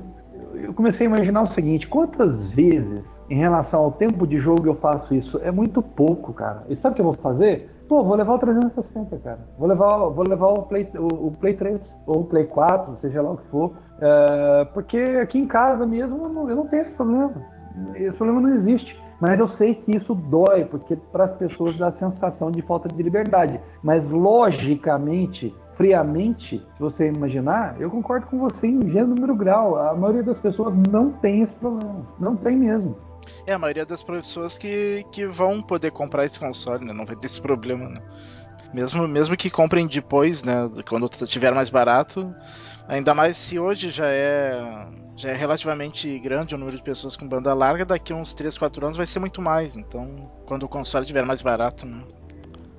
[0.54, 4.74] eu comecei a imaginar o seguinte: quantas vezes em relação ao tempo de jogo eu
[4.76, 5.38] faço isso.
[5.42, 6.64] É muito pouco, cara.
[6.68, 7.70] E sabe o que eu vou fazer?
[7.88, 9.40] Pô, vou levar o 360, cara.
[9.58, 13.20] Vou levar, vou levar o, Play, o, o Play 3 ou o Play 4, seja
[13.20, 13.72] lá o que for.
[14.00, 17.32] É, porque aqui em casa mesmo eu não, eu não tenho esse problema.
[17.94, 19.00] Esse problema não existe.
[19.20, 22.88] Mas eu sei que isso dói, porque para as pessoas dá a sensação de falta
[22.88, 23.60] de liberdade.
[23.82, 29.76] Mas logicamente, friamente, se você imaginar, eu concordo com você em gênero número grau.
[29.76, 32.06] A maioria das pessoas não tem esse problema.
[32.18, 32.96] Não tem mesmo.
[33.46, 36.92] É, a maioria das pessoas que, que vão poder comprar esse console, né?
[36.92, 38.00] Não vai ter esse problema, né?
[38.72, 40.70] Mesmo, mesmo que comprem depois, né?
[40.88, 42.34] Quando tiver mais barato.
[42.88, 44.86] Ainda mais se hoje já é,
[45.16, 48.84] já é relativamente grande o número de pessoas com banda larga, daqui uns 3, 4
[48.84, 49.76] anos vai ser muito mais.
[49.76, 52.02] Então, quando o console estiver mais barato, né?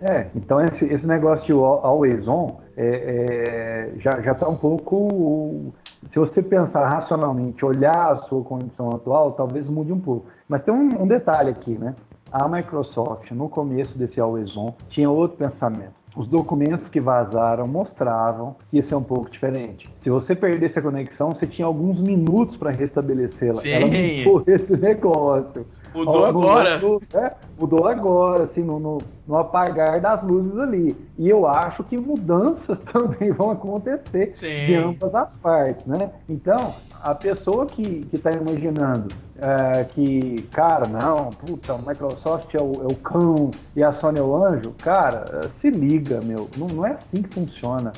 [0.02, 5.74] É, então esse, esse negócio de always on é, é, já está um pouco.
[6.12, 10.28] Se você pensar racionalmente, olhar a sua condição atual, talvez mude um pouco.
[10.48, 11.96] Mas tem um, um detalhe aqui, né?
[12.32, 18.56] A Microsoft, no começo desse always on, tinha outro pensamento os documentos que vazaram mostravam
[18.70, 19.90] que ia ser um pouco diferente.
[20.04, 23.62] Se você perdesse a conexão, você tinha alguns minutos para restabelecê-la.
[23.66, 25.66] Ela mudou esse negócio.
[25.94, 26.76] Mudou agora.
[26.76, 30.96] Mudou, é, mudou agora, assim, no, no, no, apagar das luzes ali.
[31.18, 34.66] E eu acho que mudanças também vão acontecer Sim.
[34.66, 36.12] de ambas as partes, né?
[36.30, 42.72] Então, a pessoa que está imaginando é, que, cara, não, puta, o Microsoft é o,
[42.82, 46.86] é o, cão e a Sony é o anjo, cara, se liga, meu, não, não
[46.86, 47.92] é assim que funciona.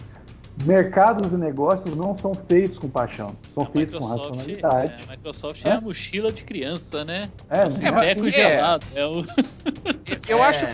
[0.66, 4.94] Mercados e negócios não são feitos com paixão, são a feitos Microsoft, com racionalidade.
[4.94, 5.70] É, a Microsoft é?
[5.70, 5.72] é?
[5.74, 7.30] a mochila de criança, né?
[7.50, 8.86] É, assim, é, é, gelado.
[8.96, 9.24] É o...
[10.28, 10.66] Eu acho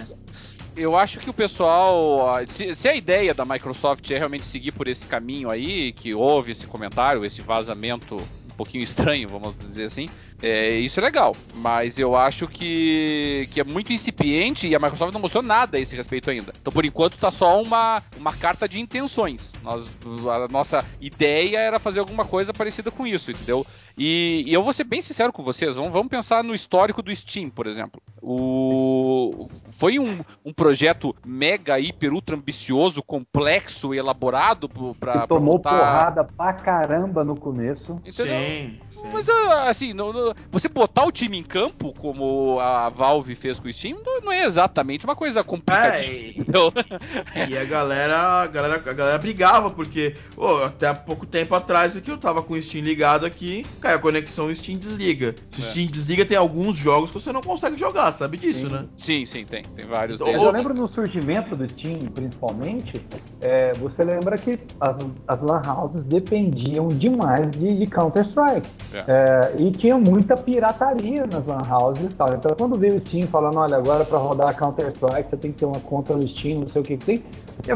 [0.75, 2.35] eu acho que o pessoal.
[2.47, 6.65] Se, a ideia da Microsoft é realmente seguir por esse caminho aí, que houve esse
[6.65, 10.09] comentário, esse vazamento um pouquinho estranho, vamos dizer assim,
[10.41, 15.13] é, isso é legal, mas eu acho que, que é muito incipiente e a Microsoft
[15.13, 16.51] não mostrou nada a esse respeito ainda.
[16.59, 19.51] Então, por enquanto, tá só uma, uma carta de intenções.
[19.61, 19.89] Nós,
[20.27, 23.65] a nossa ideia era fazer alguma coisa parecida com isso, entendeu?
[23.97, 27.15] E, e eu vou ser bem sincero com vocês, vamos, vamos pensar no histórico do
[27.15, 28.01] Steam, por exemplo.
[28.21, 34.69] O, foi um, um projeto mega, hiper, ultra ambicioso, complexo e elaborado
[34.99, 35.27] para.
[35.27, 35.85] Tomou pra botar...
[35.85, 37.99] porrada pra caramba no começo.
[38.05, 38.37] Entendeu?
[38.37, 38.79] Sim.
[39.11, 39.27] Mas
[39.67, 43.73] assim, no, no, você botar o time em campo, como a Valve fez com o
[43.73, 45.97] Steam, não é exatamente uma coisa complicada.
[45.97, 46.45] É, e,
[47.49, 51.97] e, a galera, a galera, a galera brigava, porque oh, até há pouco tempo atrás
[51.97, 55.35] aqui eu tava com o Steam ligado aqui, cai a conexão e o Steam desliga.
[55.51, 55.67] Se o é.
[55.67, 58.73] Steam desliga, tem alguns jogos que você não consegue jogar, sabe disso, sim.
[58.73, 58.85] né?
[58.95, 59.63] Sim, sim, tem.
[59.63, 60.19] Tem vários.
[60.21, 63.03] Eu, eu lembro no surgimento do Steam, principalmente,
[63.39, 64.95] é, você lembra que as,
[65.27, 68.67] as lan houses dependiam demais de, de Counter-Strike.
[68.93, 69.03] É.
[69.07, 72.33] É, e tinha muita pirataria nas lan houses e tal.
[72.33, 75.65] Então quando veio o Steam falando, olha, agora para rodar Counter-Strike você tem que ter
[75.65, 77.23] uma conta no Steam, não sei o que, que tem.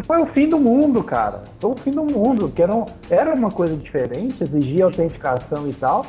[0.05, 1.43] Foi o fim do mundo, cara.
[1.59, 2.49] Foi o fim do mundo.
[2.49, 6.05] Que era, um, era uma coisa diferente, exigia autenticação e tal.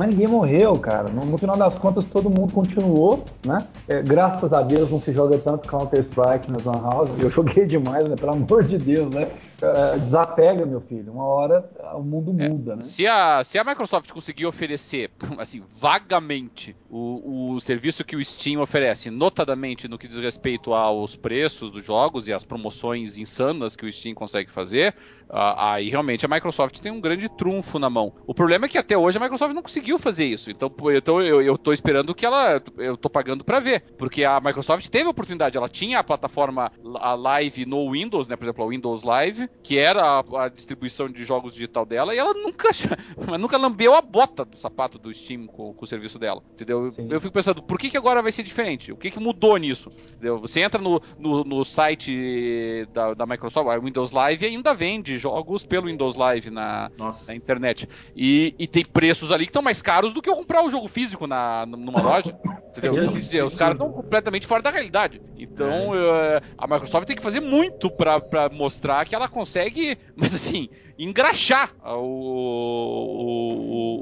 [0.00, 1.10] Mas ninguém morreu, cara.
[1.10, 3.66] No, no final das contas, todo mundo continuou, né?
[3.86, 7.10] É, graças a Deus não se joga tanto Counter-Strike nas Lan House.
[7.22, 8.16] Eu joguei demais, né?
[8.16, 9.30] Pelo amor de Deus, né?
[9.60, 11.12] É, desapega, meu filho.
[11.12, 12.82] Uma hora o mundo É, muda, né?
[12.82, 18.62] Se a, se a Microsoft conseguir oferecer, assim, vagamente o, o serviço que o Steam
[18.62, 23.84] oferece, notadamente no que diz respeito aos preços dos jogos e às promoções insanas que
[23.84, 24.94] o Steam consegue fazer,
[25.32, 28.12] aí realmente a Microsoft tem um grande trunfo na mão.
[28.26, 30.50] O problema é que até hoje a Microsoft não conseguiu fazer isso.
[30.50, 32.62] Então, então eu, tô esperando que ela.
[32.76, 33.82] Eu tô pagando pra ver.
[33.96, 38.36] Porque a Microsoft teve a oportunidade, ela tinha a plataforma a Live no Windows, né?
[38.36, 42.18] Por exemplo, a Windows Live, que era a, a distribuição de jogos digital dela, e
[42.18, 42.70] ela nunca,
[43.38, 46.42] nunca lambeu a bota do sapato do Steam com, com o serviço dela.
[46.54, 46.92] Entendeu?
[46.92, 47.08] Sim.
[47.10, 48.92] Eu fico pensando, por que, que agora vai ser diferente?
[48.92, 49.90] O que, que mudou nisso?
[50.12, 50.38] Entendeu?
[50.40, 55.64] Você entra no, no, no site da, da Microsoft, a Windows Live, ainda vende jogos
[55.64, 56.90] pelo Windows Live na,
[57.26, 57.88] na internet.
[58.16, 60.88] E, e tem preços ali que estão mais caros do que eu comprar o jogo
[60.88, 62.36] físico na, numa loja.
[62.70, 62.92] Entendeu?
[62.92, 65.20] Que Quer dizer, os caras estão completamente fora da realidade.
[65.36, 68.20] Então eh, a Microsoft tem que fazer muito pra
[68.50, 70.68] mostrar que ela consegue, mas assim,
[71.02, 72.02] engraxar o,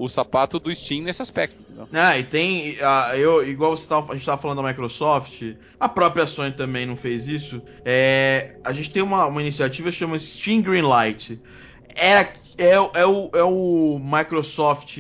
[0.01, 1.57] o, o, sapato do Steam nesse aspecto.
[1.63, 1.87] entendeu?
[1.93, 2.77] Ah, e tem.
[2.83, 5.43] ah, eu, igual você tava, a gente tava falando da Microsoft,
[5.79, 7.63] a própria Sony também não fez isso.
[7.85, 11.41] É, a gente tem uma, uma iniciativa que chama Steam Greenlight.
[11.95, 12.21] É,
[12.59, 14.99] é, é, o, é o Microsoft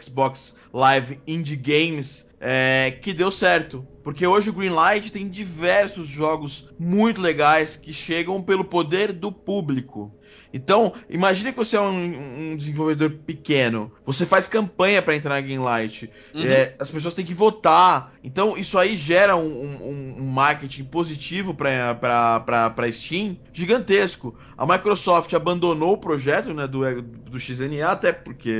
[0.00, 3.86] Xbox Live Indie Games é, que deu certo.
[4.02, 10.10] Porque hoje o Greenlight tem diversos jogos muito legais que chegam pelo poder do público.
[10.52, 13.92] Então, imagine que você é um, um desenvolvedor pequeno.
[14.04, 16.10] Você faz campanha para entrar na Greenlight.
[16.34, 16.44] Uhum.
[16.44, 18.12] É, as pessoas têm que votar.
[18.24, 24.34] Então, isso aí gera um, um- um marketing positivo para Steam gigantesco.
[24.56, 28.50] A Microsoft abandonou o projeto né, do, do XNA, até porque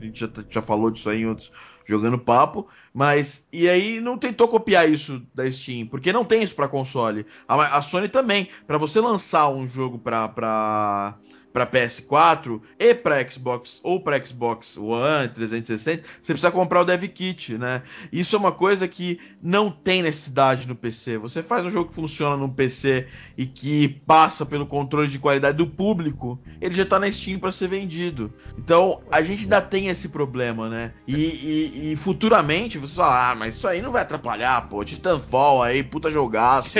[0.00, 1.50] a gente já, já falou disso aí em outros
[1.86, 6.54] jogando papo, mas e aí não tentou copiar isso da Steam, porque não tem isso
[6.54, 7.26] para console.
[7.48, 11.16] A, a Sony também, para você lançar um jogo para para
[11.52, 17.02] para PS4 e para Xbox ou para Xbox One 360, você precisa comprar o Dev
[17.08, 17.82] Kit, né?
[18.12, 21.18] Isso é uma coisa que não tem necessidade no PC.
[21.18, 23.06] Você faz um jogo que funciona no PC
[23.36, 27.50] e que passa pelo controle de qualidade do público, ele já tá na Steam para
[27.52, 28.32] ser vendido.
[28.56, 30.92] Então a gente ainda tem esse problema, né?
[31.06, 34.84] E, e- e futuramente você fala, ah, mas isso aí não vai atrapalhar, pô.
[34.84, 36.74] Titanfall aí, puta jogaço.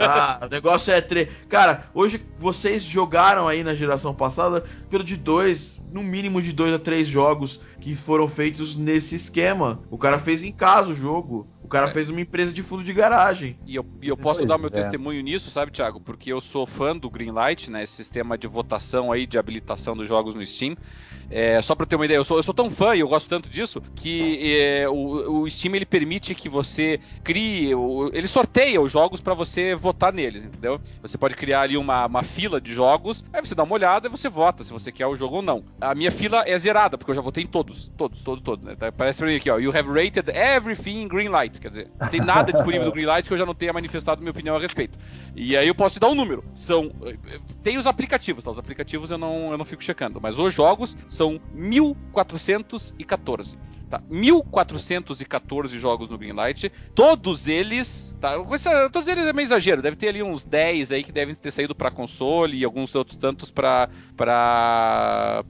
[0.00, 1.26] ah, o negócio é tre...
[1.48, 6.72] Cara, hoje vocês jogaram aí na geração passada pelo de dois, no mínimo de dois
[6.72, 9.82] a três jogos que foram feitos nesse esquema.
[9.90, 11.48] O cara fez em casa o jogo.
[11.62, 11.90] O cara É.
[11.90, 13.58] fez uma empresa de fundo de garagem.
[13.66, 14.72] E eu, e eu posso Pois dar o meu é.
[14.72, 16.00] testemunho nisso, sabe, Thiago?
[16.00, 17.82] Porque eu sou fã do Greenlight, né?
[17.82, 20.76] Esse sistema de votação aí, de habilitação dos jogos no Steam.
[21.28, 23.28] É, só pra ter uma ideia, eu sou, eu sou tão fã e eu gosto
[23.28, 28.80] tanto disso que é, o, o Steam ele permite que você crie, o- ele sorteia
[28.80, 30.80] os jogos pra você votar neles, entendeu?
[31.02, 34.10] Você pode criar ali uma, uma fila de jogos, aí você dá uma olhada e
[34.10, 35.64] você vota se você quer o jogo ou não.
[35.80, 37.65] A minha fila é zerada, porque eu já votei em todos,
[37.96, 38.64] todos, todos, todos.
[38.64, 38.76] Né?
[38.76, 42.08] Tá- Parece pra mim aqui, ó, you have rated everything in Greenlight, quer dizer, não
[42.08, 44.98] tem nada disponível do Greenlight que eu já não tenha manifestado minha opinião a respeito.
[45.34, 46.44] E aí eu posso te dar um número.
[46.54, 46.90] São.
[47.62, 48.50] Tem os aplicativos, tá?
[48.50, 53.56] Os aplicativos eu não, eu não fico checando, mas os jogos são 1414.
[53.88, 58.34] Tá, 1414 jogos no Greenlight, todos eles, tá,
[58.90, 61.72] todos eles é meio exagero, deve ter ali uns 10 aí que devem ter saído
[61.72, 65.44] pra console e alguns outros tantos pra, pra,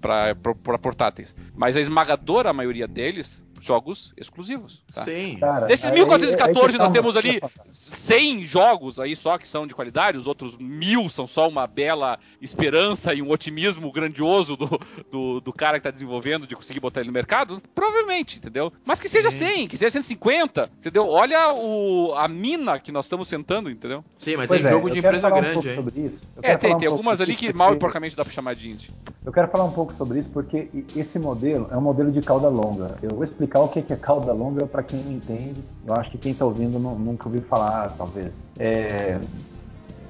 [0.00, 1.36] pra portáteis.
[1.54, 5.02] Mas a esmagadora maioria deles jogos exclusivos, tá?
[5.02, 5.36] Sim.
[5.38, 7.40] Cara, Desses aí- 1414 aí nós tá temos uma- ali
[7.72, 12.18] 100 jogos aí só que são de qualidade, os outros mil são só uma bela
[12.40, 14.80] esperança e um otimismo grandioso do,
[15.10, 17.62] do, do cara que tá desenvolvendo de conseguir botar ele no mercado?
[17.74, 18.72] Provavelmente, entendeu?
[18.84, 19.38] Mas que seja Sim.
[19.44, 21.08] 100, que seja 150, entendeu?
[21.08, 24.04] Olha o, a mina que nós estamos sentando, entendeu?
[24.18, 26.18] Sim, mas Pois tem é, jogo de empresa um grande isso.
[26.36, 28.70] Eu É, tem, um tem algumas ali que mal e porcamente dá pra chamar de
[28.70, 28.90] indie.
[29.24, 32.48] Eu quero falar um pouco sobre isso porque esse modelo é um modelo de cauda
[32.48, 32.96] longa.
[33.02, 35.62] Eu vou explicar o que é cauda longa para quem não entende.
[35.86, 38.32] Eu acho que quem está ouvindo não- nunca ouviu falar, talvez.
[38.58, 39.18] É,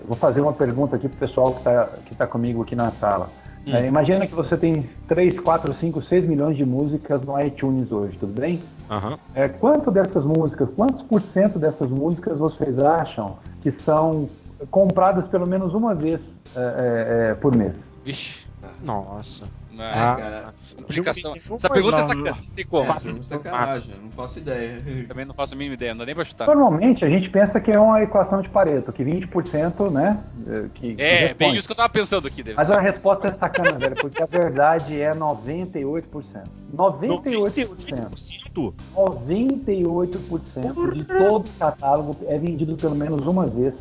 [0.07, 3.29] vou fazer uma pergunta aqui pro pessoal que está que tá comigo aqui na sala.
[3.67, 3.75] Hum.
[3.77, 8.17] É, imagina que você tem 3, 4, 5, 6 milhões de músicas no iTunes hoje,
[8.19, 8.61] tudo bem?
[8.91, 9.17] Aham.
[9.35, 14.29] É, quanto dessas músicas, quantos por cento dessas músicas vocês acham que são
[14.71, 16.21] compradas pelo menos uma vez
[16.55, 17.73] é, é, é, por mês?
[18.05, 18.45] Vixe.
[18.83, 19.45] Nossa.
[19.79, 20.53] Ah, cara.
[20.81, 21.35] Aplicação.
[21.55, 22.43] Essa pergunta é sacanagem.
[22.55, 22.91] Tem como?
[22.91, 24.83] É, sacanagem, não faço ideia.
[25.09, 26.47] Também não faço a mínima ideia, não dá nem pra chutar.
[26.47, 30.23] Normalmente a gente pensa que é uma equação de Pareto, que 20%, né?
[30.75, 31.35] Que, que É, responde.
[31.35, 32.57] bem isso que eu tava pensando aqui, David.
[32.57, 36.05] Mas a resposta é sacana, velho, porque a verdade é 98%.
[36.75, 36.75] 98%.
[36.75, 38.75] 98%?
[38.95, 43.75] 98% de todo catálogo é vendido pelo menos uma vez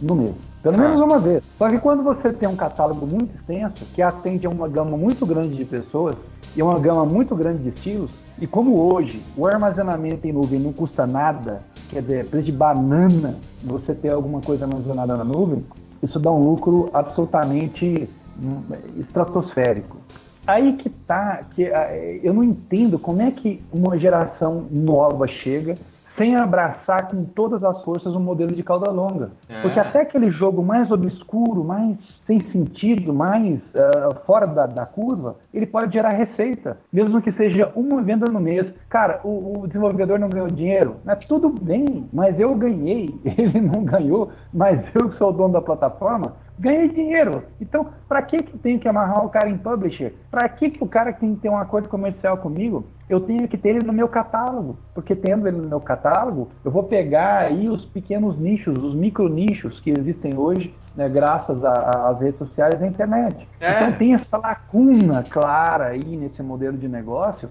[0.00, 0.34] no mês.
[0.66, 1.44] Pelo menos uma vez.
[1.56, 5.24] Só que quando você tem um catálogo muito extenso, que atende a uma gama muito
[5.24, 6.16] grande de pessoas
[6.56, 8.10] e uma gama muito grande de estilos,
[8.40, 13.36] e como hoje o armazenamento em nuvem não custa nada, quer dizer, preço de banana
[13.62, 15.64] você ter alguma coisa armazenada na nuvem,
[16.02, 18.08] isso dá um lucro absolutamente
[18.42, 18.60] hum,
[18.98, 19.98] estratosférico.
[20.44, 25.76] Aí que tá, que ah, eu não entendo como é que uma geração nova chega
[26.16, 29.30] sem abraçar com todas as forças um modelo de cauda longa.
[29.48, 29.60] É.
[29.62, 31.96] Porque até aquele jogo mais obscuro, mais
[32.26, 37.72] sem sentido, mais ah, fora da, da curva, ele pode gerar receita, mesmo que seja
[37.74, 38.66] uma venda no mês.
[38.88, 41.14] Cara, o, o desenvolvedor não ganhou dinheiro, né?
[41.14, 45.62] tudo bem, mas eu ganhei, ele não ganhou, mas eu que sou o dono da
[45.62, 47.42] plataforma, ganhei dinheiro.
[47.60, 50.14] Então, para que que tem que amarrar o cara em publisher?
[50.30, 53.46] Para que que o cara que tem que ter um acordo comercial comigo, eu tenho
[53.46, 54.78] que ter ele no meu catálogo?
[54.94, 59.28] Porque tendo ele no meu catálogo, eu vou pegar aí os pequenos nichos, os micro
[59.28, 63.48] nichos que existem hoje, né, graças às redes sociais e à internet.
[63.60, 63.70] É.
[63.70, 67.48] Então tem essa lacuna clara aí nesse modelo de negócio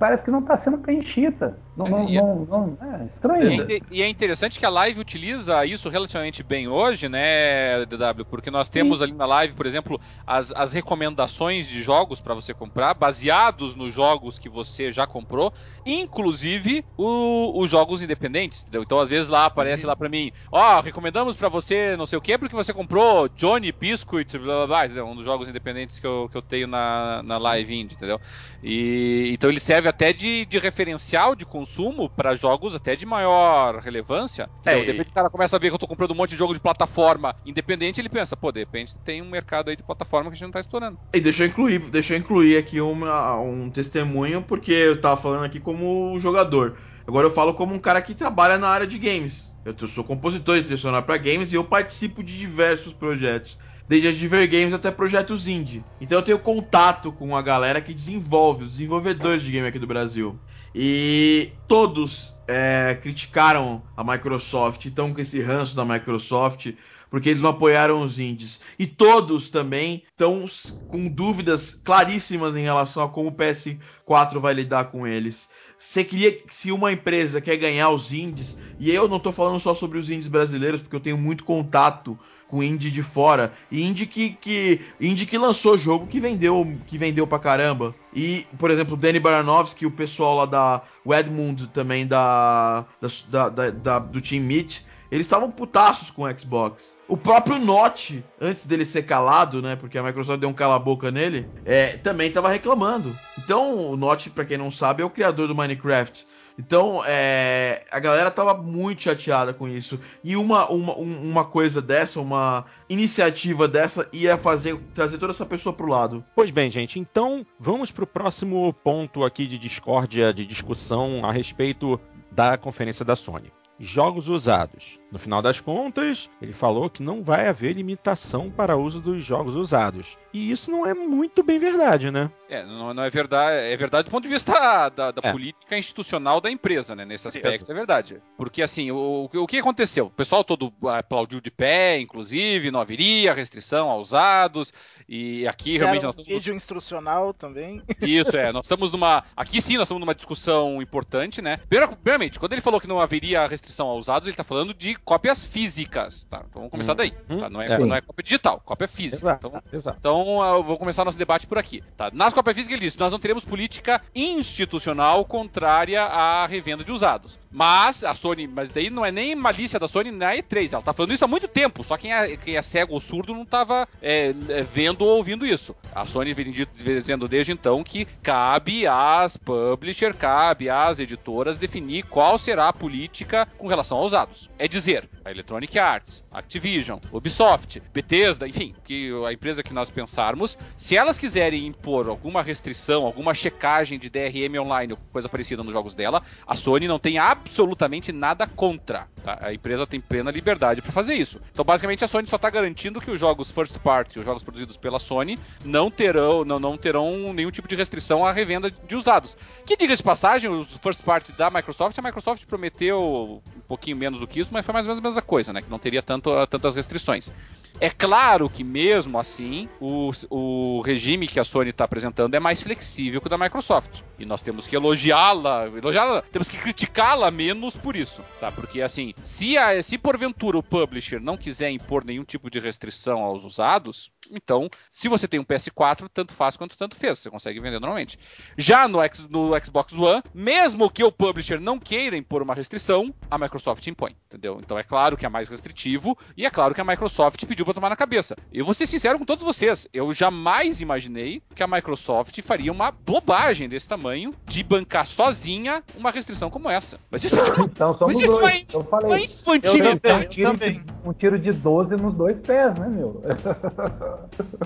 [0.00, 1.62] parece que não está sendo preenchida.
[1.76, 3.42] Não, não, E é- não, não- é E estranho.
[3.52, 8.24] é, inte- e é interessante que a live utiliza isso relativamente bem hoje, né, DW?
[8.28, 12.52] Porque nós temos ali na live, por exemplo, as, as recomendações de jogos para você
[12.52, 15.52] comprar, baseados nos jogos que você já comprou,
[15.86, 18.82] inclusive o- os jogos independentes, entendeu?
[18.82, 22.22] Então, às vezes lá aparece lá para mim, ó, recomendamos para você não sei o
[22.22, 26.28] que, porque você comprou Johnny Biscuit, blá blá blá, um dos jogos independentes que eu,
[26.30, 28.18] que eu tenho na, na live indie, entendeu?
[28.62, 33.78] E então ele serve até de, de referencial de consumo para jogos até de maior
[33.80, 34.50] relevância.
[34.64, 36.30] É, Então, de repente o cara começa a ver que eu tô comprando um monte
[36.30, 39.82] de jogo de plataforma independente, ele pensa, pô, de repente tem um mercado aí de
[39.82, 40.98] plataforma que a gente não tá explorando.
[41.12, 45.44] E deixa eu incluir, deixa eu incluir aqui uma- um testemunho, porque eu tava falando
[45.44, 46.78] aqui como jogador.
[47.06, 49.56] Agora eu falo como um cara que trabalha na área de games.
[49.64, 53.58] Eu sou compositor e trilha sonora para games e eu participo de diversos projetos.
[53.90, 55.84] Desde a Diver Games até projetos indie.
[56.00, 59.86] Então eu tenho contato com a galera que desenvolve, os desenvolvedores de game aqui do
[59.88, 60.38] Brasil.
[60.72, 66.72] E todos é, criticaram a Microsoft, estão com esse ranço da Microsoft,
[67.10, 68.60] porque eles não apoiaram os indies.
[68.78, 70.44] E todos também estão
[70.86, 75.48] com dúvidas claríssimas em relação a como o PS4 vai lidar com eles.
[75.82, 79.74] Você queria se uma empresa quer ganhar os indies, e eu não tô falando só
[79.74, 84.04] sobre os indies brasileiros, porque eu tenho muito contato com indie de fora, e indie
[84.06, 87.94] que, que indie que lançou jogo que vendeu, que vendeu pra caramba.
[88.12, 93.48] E, por exemplo, o Danny Baranovsky, o pessoal lá da o Edmund também da, da,
[93.48, 96.96] da- da- do Team Meat, eles estavam putaços com o Xbox.
[97.08, 99.74] O próprio Notch, antes dele ser calado, né?
[99.76, 103.18] Porque a Microsoft deu um cala-boca nele, é, também tava reclamando.
[103.38, 106.26] Então, o Notch, pra quem não sabe, é o criador do Minecraft.
[106.58, 109.98] Então, é, a galera tava muito chateada com isso.
[110.22, 115.46] E uma, uma, um- uma coisa dessa, uma iniciativa dessa, ia fazer trazer toda essa
[115.46, 116.22] pessoa pro lado.
[116.36, 121.32] Pois bem, gente, então vamos para o próximo ponto aqui de discórdia, de discussão a
[121.32, 121.98] respeito
[122.30, 123.50] da conferência da Sony.
[123.78, 124.99] Jogos usados.
[125.10, 129.56] No final das contas, ele falou que não vai haver limitação para uso dos jogos
[129.56, 130.16] usados.
[130.32, 132.30] E isso não é muito bem verdade, né?
[132.48, 133.56] É, não, não é verdade.
[133.72, 134.52] É verdade do ponto de vista
[134.88, 135.32] da, da É.
[135.32, 137.04] política institucional da empresa, né?
[137.04, 137.72] Nesse aspecto, Isso.
[137.72, 138.22] é verdade.
[138.36, 140.06] Porque assim, o, o que aconteceu?
[140.06, 144.72] O pessoal todo aplaudiu de pé, inclusive, não haveria restrição a usados.
[145.08, 146.42] E aqui realmente Fizeram nós um estamos.
[146.44, 147.82] vídeo instrucional também.
[148.00, 148.52] Isso, é.
[148.52, 149.24] Nós estamos numa.
[149.36, 151.58] Aqui sim, nós estamos numa discussão importante, né?
[151.68, 155.44] Primeiramente, quando ele falou que não haveria restrição a usados, ele está falando de cópias
[155.44, 156.38] físicas, tá?
[156.48, 157.10] Então vamos começar daí.
[157.10, 157.48] tá?
[157.50, 157.78] Não, é, é.
[157.78, 159.22] não é cópia digital, cópia física.
[159.22, 159.46] Exato.
[159.48, 159.96] Então, Exato.
[159.98, 161.82] então, eu vou começar nosso debate por aqui.
[161.96, 162.10] Tá?
[162.12, 167.38] Nas cópias físicas, ele disse: nós não teremos política institucional contrária à revenda de usados.
[167.52, 170.72] Mas a Sony, mas daí não é nem malícia da Sony na E3.
[170.72, 171.82] Ela tá falando isso há muito tempo.
[171.82, 175.44] Só quem é, quem é cego ou surdo não tava é, é, vendo ou ouvindo
[175.44, 175.74] isso.
[175.92, 182.04] A Sony vem di- dizendo desde então que cabe às publisher, cabe às editoras definir
[182.04, 184.48] qual será a política com relação aos usados.
[184.56, 189.90] É dizer dizer, a Electronic Arts, Activision, Ubisoft, Bethesda, enfim, que a empresa que nós
[189.90, 195.62] pensarmos, se elas quiserem impor alguma restrição, alguma checagem de DRM online ou coisa parecida
[195.62, 199.06] nos jogos dela, a Sony não tem absolutamente nada contra.
[199.22, 199.38] Tá?
[199.40, 201.40] A empresa tem plena liberdade para fazer isso.
[201.52, 204.76] Então, basicamente, a Sony só está garantindo que os jogos first party, os jogos produzidos
[204.76, 209.36] pela Sony, não terão, não, não terão nenhum tipo de restrição à revenda de usados.
[209.64, 214.20] Que, diga de passagem, os first party da Microsoft, a Microsoft prometeu um pouquinho menos
[214.20, 215.60] do que isso, mas foi mais ou menos a mesma coisa, né?
[215.60, 217.32] Que não teria tanto, tantas restrições.
[217.80, 222.60] É claro que mesmo assim, o, o regime que a Sony está apresentando é mais
[222.60, 224.02] flexível que o da Microsoft.
[224.18, 228.52] E nós temos que elogiá-la, elogiá-la, temos que criticá-la menos por isso, tá?
[228.52, 233.20] Porque assim, se, a, se porventura o publisher não quiser impor nenhum tipo de restrição
[233.20, 237.60] aos usados, então, se você tem um PS4, tanto faz quanto tanto fez, você consegue
[237.60, 238.18] vender normalmente.
[238.56, 243.14] Já no, X, no Xbox One, mesmo que o publisher não queira impor uma restrição,
[243.30, 244.58] a Microsoft impõe, entendeu?
[244.70, 247.74] Então é claro que é mais restritivo e é claro que a Microsoft pediu para
[247.74, 248.36] tomar na cabeça.
[248.52, 252.92] Eu vou ser sincero com todos vocês, eu jamais imaginei que a Microsoft faria uma
[252.92, 257.00] bobagem desse tamanho de bancar sozinha uma restrição como essa.
[257.10, 258.68] Mas isso é tipo, então, somos mas isso dois.
[258.72, 259.08] é eu falei.
[259.08, 260.40] uma infantilidade.
[260.40, 263.20] Eu Um tiro, de, um tiro de 12 nos dois pés, né, meu?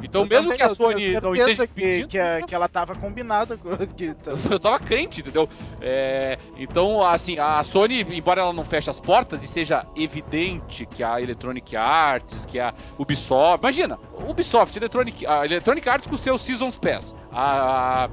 [0.02, 2.68] Então, mesmo Também que a eu Sony não esteja que, pedindo, que, a- que ela
[2.68, 5.48] tava combinada com que tá- eu tava crente, entendeu?
[5.80, 11.02] É, então, assim, a Sony, embora ela não feche as portas e seja evidente que
[11.02, 13.60] a Electronic Arts, que a Ubisoft.
[13.60, 13.98] Imagina,
[14.28, 17.14] Ubisoft, Electronic, a Electronic Arts com seus Seasons Pass.
[17.34, 18.08] A, a-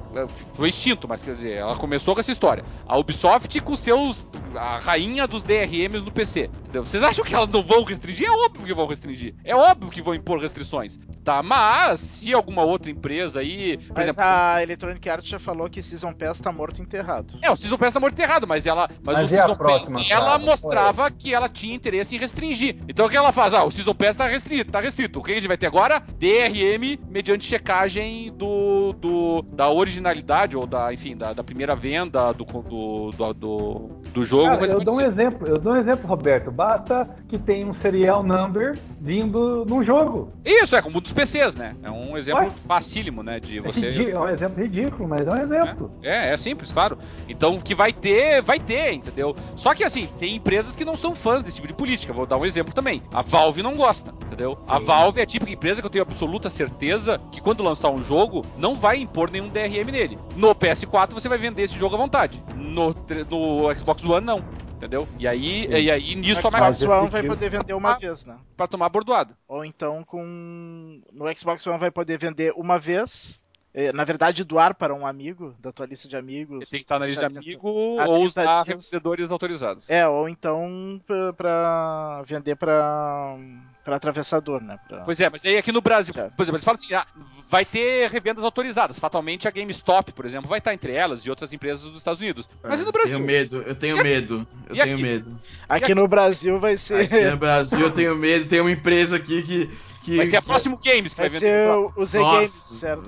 [0.54, 2.64] foi extinto, mas quer dizer, ela começou com essa história.
[2.86, 4.26] A Ubisoft com seus.
[4.56, 6.50] A rainha dos DRMs no PC.
[6.60, 6.84] Entendeu?
[6.84, 8.26] Vocês acham que elas não vão restringir?
[8.26, 9.34] É óbvio que vão restringir.
[9.44, 10.98] É óbvio que vão impor restrições.
[11.24, 13.78] Tá, mas se alguma outra empresa aí.
[13.78, 17.34] Por Mas exemplo, a Electronic Arts já falou que Season Pass tá morto e enterrado.
[17.40, 18.88] é, o Season Pass tá morto e errado, mas ela.
[19.02, 22.76] Mas, Mas o Season próxima Pass, ela mostrava que ela tinha interesse em restringir.
[22.88, 23.54] Então o que ela faz?
[23.54, 25.20] Ah, o Season Pass tá restrito, tá restrito.
[25.20, 26.00] O que a gente vai ter agora?
[26.18, 29.11] DRM mediante checagem do, do
[29.52, 34.46] da originalidade, ou da, enfim, da, da primeira venda do, do, do, do, do jogo.
[34.58, 36.50] Cara, eu dou um exemplo, eu dou um exemplo, Roberto.
[36.50, 40.30] Basta que tenha um serial number vindo num jogo.
[40.44, 41.74] Isso, é como dos PCs, né?
[41.82, 43.40] É um exemplo facílimo, né?
[43.40, 43.90] De É, você.
[43.90, 45.90] ridi- é um exemplo ridículo, mas é um exemplo.
[46.02, 46.96] É, é simples, claro.
[47.28, 49.34] Então, que vai ter, vai ter, entendeu?
[49.56, 52.12] Só que assim, tem empresas que não são fãs desse tipo de política.
[52.12, 53.02] Vou dar um exemplo também.
[53.12, 54.58] A Valve não gosta, entendeu?
[54.68, 58.02] A Valve é a típica empresa que eu tenho absoluta certeza que quando lançar um
[58.02, 60.18] jogo, não vai impor nenhum DRM nele.
[60.36, 62.42] No PS4 você vai vender esse jogo à vontade.
[62.56, 62.94] No,
[63.30, 64.42] no Xbox One, não.
[64.76, 65.06] Entendeu?
[65.16, 68.26] E aí, e aí nisso a o Xbox Microsoft One vai poder vender uma vez,
[68.26, 68.36] né?
[68.56, 69.36] pra tomar bordoada.
[69.46, 71.00] Ou então com.
[71.12, 73.40] No Xbox One vai poder vender uma vez.
[73.72, 76.66] eh, Na verdade, doar para um amigo da tua lista de amigos.
[76.68, 78.66] Você tem que estar na lista de amigo ou 30 usar dias.
[78.66, 79.88] revendedores autorizados.
[79.88, 81.00] É, ou então
[81.36, 83.36] pra vender pra,
[83.84, 84.78] pra atravessador, né?
[84.88, 86.28] Pra- Pois é, mas daí aqui no Brasil, É.
[86.30, 87.06] por exemplo, eles falam assim, ah,
[87.50, 88.98] vai ter revendas autorizadas.
[88.98, 92.48] Fatalmente a GameStop, por exemplo, vai estar entre elas e outras empresas dos Estados Unidos.
[92.62, 93.14] Mas e no Brasil?
[93.14, 94.08] É, Tenho medo, eu tenho E aqui?
[94.08, 94.46] medo.
[94.68, 95.02] Eu tenho aqui?
[95.02, 95.40] medo.
[95.68, 97.02] Aqui no Brasil vai ser.
[97.02, 99.70] Aqui no Brasil eu tenho medo, tem uma empresa aqui que.
[100.04, 101.52] que Vai ser a Próximo Games que vai, Vai vender.
[101.66, 102.50] ser o o, Z Games,
[102.80, 103.02] certo?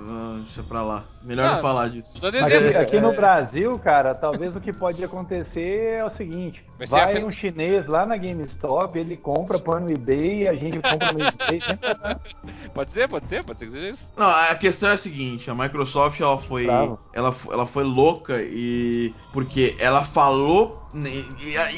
[0.45, 1.05] deixa pra lá.
[1.25, 2.19] Melhor Ah, não falar disso.
[2.25, 7.07] Aqui, aqui no Brasil, cara, talvez o que pode acontecer é o seguinte: Vai a
[7.07, 11.13] vai fe- um chinês lá na GameStop, ele compra, põe no eBay, a gente compra
[11.13, 11.61] no eBay.
[12.75, 14.09] Pode ser, pode ser, pode ser que seja isso.
[14.17, 16.99] Não, a questão é a seguinte, a Microsoft ela foi Bravo.
[17.13, 21.11] ela, ela foi louca e porque ela falou né,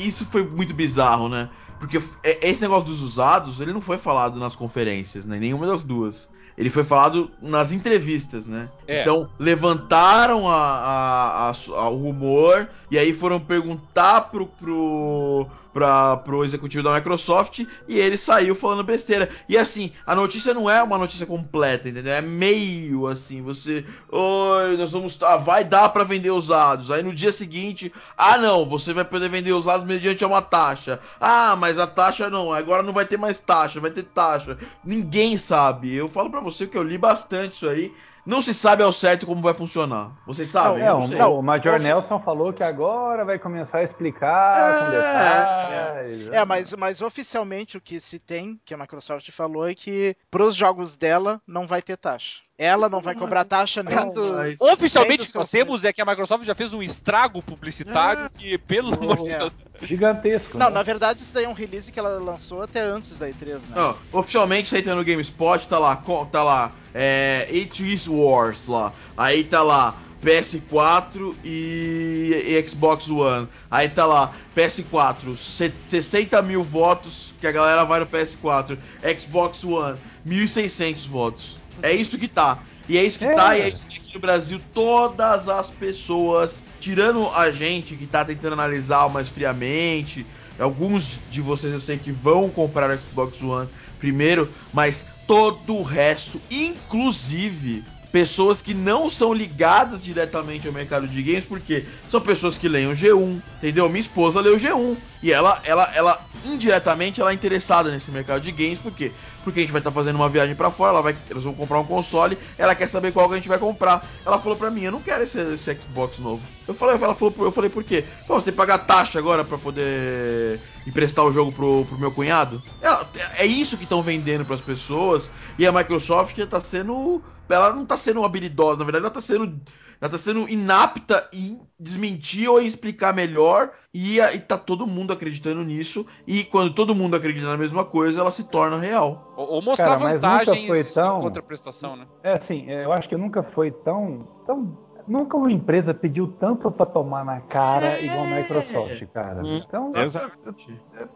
[0.00, 1.50] isso foi muito bizarro, né?
[1.78, 5.38] Porque é- esse negócio dos usados, ele não foi falado nas conferências, né?
[5.38, 6.28] Nenhuma das duas.
[6.56, 8.68] Ele foi falado nas entrevistas, né?
[8.86, 9.02] É.
[9.02, 15.46] Então, levantaram a, a- a o rumor e aí foram perguntar pro, pro,
[15.76, 19.28] pra, pro executivo da Microsoft e ele saiu falando besteira.
[19.46, 22.14] E assim, a notícia não é uma notícia completa, entendeu?
[22.14, 23.84] É meio assim, você.
[24.10, 25.18] Oi, nós vamos.
[25.20, 26.90] Ah, vai dar pra vender usados.
[26.90, 30.98] Aí no dia seguinte, ah não, você vai poder vender usados mediante uma taxa.
[31.20, 34.56] Ah, mas a taxa não, agora não vai ter mais taxa, vai ter taxa.
[34.82, 35.94] Ninguém sabe.
[35.94, 37.92] Eu falo pra você que eu li bastante isso aí.
[38.26, 40.10] Não se sabe ao certo como vai funcionar.
[40.26, 40.82] Vocês sabem?
[40.82, 41.20] É, Eu o, não sei.
[41.20, 46.34] o Major Nelson falou que agora vai começar a explicar com detalhes.
[46.34, 50.56] É, mas, mas oficialmente o que se tem, que a Microsoft falou, é que pros
[50.56, 52.40] jogos dela não vai ter taxa.
[52.58, 54.32] Ela não vai cobrar taxa nem do.
[54.32, 58.30] Mas- Oficialmente, o que nós temos é que a Microsoft já fez um estrago publicitário
[58.30, 59.38] que, pelo amor de É.
[59.38, 59.52] Deus.
[59.82, 60.56] Gigantesco.
[60.56, 60.72] Não, né?
[60.72, 63.60] na verdade isso daí é um release que ela lançou até antes da E3, né?
[63.74, 66.02] Não, oficialmente você entra no GameSpot, tá lá,
[66.32, 68.90] tá lá, é, It Is Wars lá.
[69.18, 73.48] Aí tá lá, PS4 e, e, Xbox One.
[73.70, 78.78] Aí tá lá, PS4, 60 mil votos que a galera vai no PS4.
[79.20, 81.58] Xbox One, 1.600 votos.
[81.82, 82.62] É isso que tá.
[82.88, 83.34] E é isso que é.
[83.34, 88.06] tá, e é isso que aqui no Brasil todas as pessoas, tirando a gente que
[88.06, 90.24] tá tentando analisar mais friamente,
[90.58, 95.82] alguns de vocês eu sei que vão comprar o Xbox One primeiro, mas todo o
[95.82, 97.82] resto, inclusive
[98.12, 102.86] pessoas que não são ligadas diretamente ao mercado de games, porque são pessoas que leem
[102.86, 103.88] o G1, entendeu?
[103.90, 108.40] Minha esposa lê o G1 e ela, ela, ela indiretamente ela é interessada nesse mercado
[108.40, 109.12] de games, por quê?
[109.42, 111.54] Porque a gente vai estar tá fazendo uma viagem para fora, ela vai, elas vão
[111.54, 114.06] comprar um console, ela quer saber qual que a gente vai comprar.
[114.24, 116.42] Ela falou para mim, eu não quero esse, esse, Xbox novo.
[116.66, 118.04] Eu falei, ela falou, eu falei por quê?
[118.26, 122.10] Pô, você tem que pagar taxa agora para poder emprestar o jogo pro, pro meu
[122.10, 122.62] cunhado?
[122.82, 127.22] É, é isso que estão vendendo para as pessoas e a Microsoft está sendo
[127.54, 129.60] ela não tá sendo habilidosa, na verdade, ela tá sendo.
[130.00, 133.70] Ela tá sendo inapta em desmentir ou em explicar melhor.
[133.92, 136.06] E, e tá todo mundo acreditando nisso.
[136.26, 139.32] E quando todo mundo acredita na mesma coisa, ela se torna real.
[139.36, 141.20] Ou, ou mostrar Cara, vantagens foi tão...
[141.20, 142.06] contra a prestação, né?
[142.22, 144.28] É assim, eu acho que nunca foi tão.
[144.46, 144.86] tão...
[145.08, 148.04] Nunca uma empresa pediu tanto para tomar na cara é...
[148.04, 149.40] igual a Microsoft, cara.
[149.42, 149.92] Hum, então,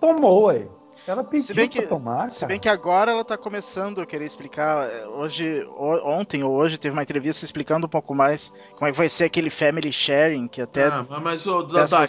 [0.00, 0.68] tomou, aí.
[1.10, 4.26] Ela pediu se bem que, tomar, Se bem que agora ela tá começando a querer
[4.26, 4.88] explicar.
[4.88, 5.66] É, hoje,
[6.04, 9.24] ontem ou hoje teve uma entrevista explicando um pouco mais como é que vai ser
[9.24, 10.86] aquele family sharing, que até.
[10.86, 12.06] Ah, mas, o da, da...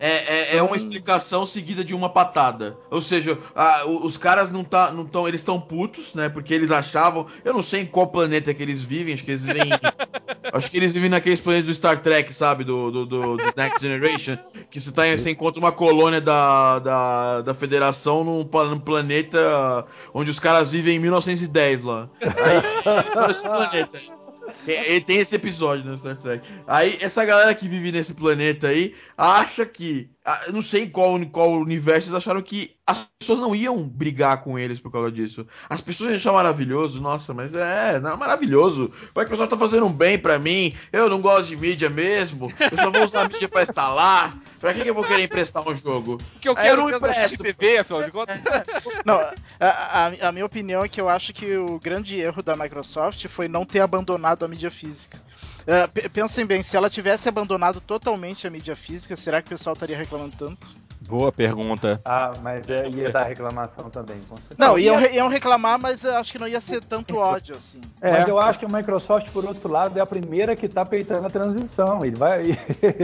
[0.00, 2.76] É, é, é, uma explicação seguida de uma patada.
[2.90, 6.28] Ou seja, a, os caras não tá, não tão, eles estão putos, né?
[6.28, 7.26] Porque eles achavam.
[7.44, 9.70] Eu não sei em qual planeta que eles vivem, acho que eles vivem.
[10.52, 12.64] acho que eles vivem naqueles planetas do Star Trek, sabe?
[12.64, 14.36] Do, do, do, do Next Generation.
[14.68, 20.30] Que você, tá, você encontra uma colônia da, da, da Federação num, num planeta onde
[20.30, 22.08] os caras vivem em 1910 lá.
[22.20, 23.98] Aí, são esse planeta.
[24.66, 26.46] Ele tem esse episódio no Star Trek.
[26.66, 30.10] Aí, essa galera que vive nesse planeta aí acha que.
[30.46, 34.58] Eu não sei qual, qual universo eles acharam que as pessoas não iam brigar com
[34.58, 35.46] eles por causa disso.
[35.68, 38.88] As pessoas acham maravilhoso, nossa, mas é, não é maravilhoso.
[38.88, 40.74] Como é que o pessoal tá fazendo um bem para mim?
[40.92, 42.52] Eu não gosto de mídia mesmo.
[42.58, 44.36] Eu só vou usar a mídia pra instalar.
[44.58, 46.18] Pra que, que eu vou querer emprestar um jogo?
[46.32, 47.44] Porque eu quero eu não empresto.
[47.44, 48.42] PV, afinal de contas.
[49.04, 49.20] não,
[49.60, 53.26] a, a, a minha opinião é que eu acho que o grande erro da Microsoft
[53.28, 55.20] foi não ter abandonado a mídia física.
[55.66, 59.74] Uh, pensem bem, se ela tivesse abandonado totalmente a mídia física, será que o pessoal
[59.74, 60.85] estaria reclamando tanto?
[61.08, 62.00] Boa pergunta.
[62.04, 64.20] Ah, mas é, ia dar reclamação também.
[64.58, 67.80] Não, iam, iam reclamar, mas acho que não ia ser tanto ódio assim.
[68.00, 70.84] É, mas eu acho que a Microsoft, por outro lado, é a primeira que tá
[70.84, 72.04] peitando a transição.
[72.04, 72.42] Ele vai.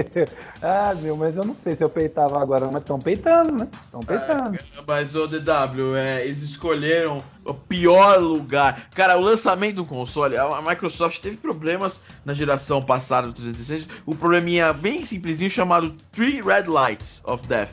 [0.60, 3.68] ah, meu, mas eu não sei se eu peitava agora, mas estão peitando, né?
[3.84, 4.56] Estão peitando.
[4.56, 8.88] É, mas o DW, é, eles escolheram o pior lugar.
[8.94, 14.02] Cara, o lançamento do console, a Microsoft teve problemas na geração passada do 360.
[14.06, 17.70] Um probleminha bem simplesinho chamado Three Red Lights of Death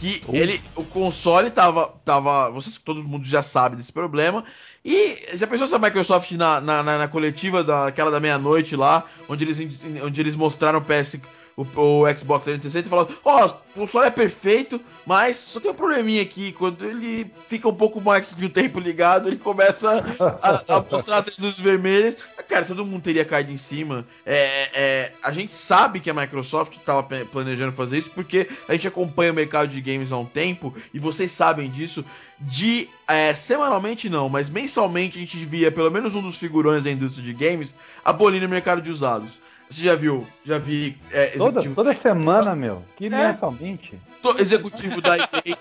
[0.00, 0.34] que uh.
[0.34, 4.42] ele, o console tava, tava, vocês todo mundo já sabe desse problema.
[4.82, 9.44] E já pensou se a Microsoft na, na, na coletiva daquela da meia-noite lá, onde
[9.44, 9.58] eles,
[10.02, 11.20] onde eles mostraram o PS
[11.56, 15.70] o, o Xbox 360 e falando: Ó, oh, o console é perfeito, mas só tem
[15.70, 16.52] um probleminha aqui.
[16.52, 20.04] Quando ele fica um pouco mais de um tempo ligado, ele começa
[20.42, 22.16] a, a mostrar as luzes vermelhas.
[22.48, 24.06] Cara, todo mundo teria caído em cima.
[24.26, 28.88] É, é, a gente sabe que a Microsoft estava planejando fazer isso porque a gente
[28.88, 32.04] acompanha o mercado de games há um tempo e vocês sabem disso.
[32.40, 36.90] De é, semanalmente não, mas mensalmente a gente via pelo menos um dos figurões da
[36.90, 37.74] indústria de games
[38.04, 39.40] abolindo o mercado de usados.
[39.70, 40.26] Você já viu?
[40.44, 40.98] Já vi.
[41.12, 42.82] É, toda, toda semana, meu.
[42.96, 43.96] Que é, mensalmente.
[44.38, 45.56] Executivo da EA.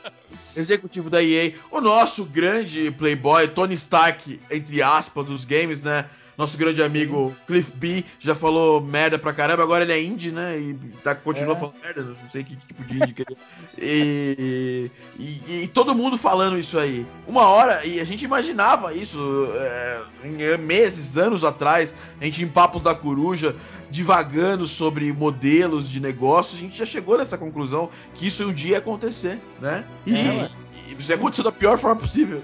[0.56, 1.54] executivo da EA.
[1.70, 6.06] O nosso grande playboy, Tony Stark, entre aspas, dos games, né?
[6.40, 10.58] Nosso grande amigo Cliff B já falou merda pra caramba, agora ele é indie, né?
[10.58, 11.60] E tá, continua é.
[11.60, 13.38] falando merda, não sei que tipo de indie que ele
[13.78, 13.84] é.
[13.84, 17.06] e, e, e, todo mundo falando isso aí.
[17.28, 22.82] Uma hora, e a gente imaginava isso é, meses, anos atrás, a gente em Papos
[22.82, 23.54] da Coruja,
[23.92, 28.72] divagando sobre modelos de negócio, a gente já chegou nessa conclusão que isso um dia
[28.72, 29.84] ia acontecer, né?
[30.06, 30.48] E, é,
[30.88, 32.42] e isso aconteceu da pior forma possível.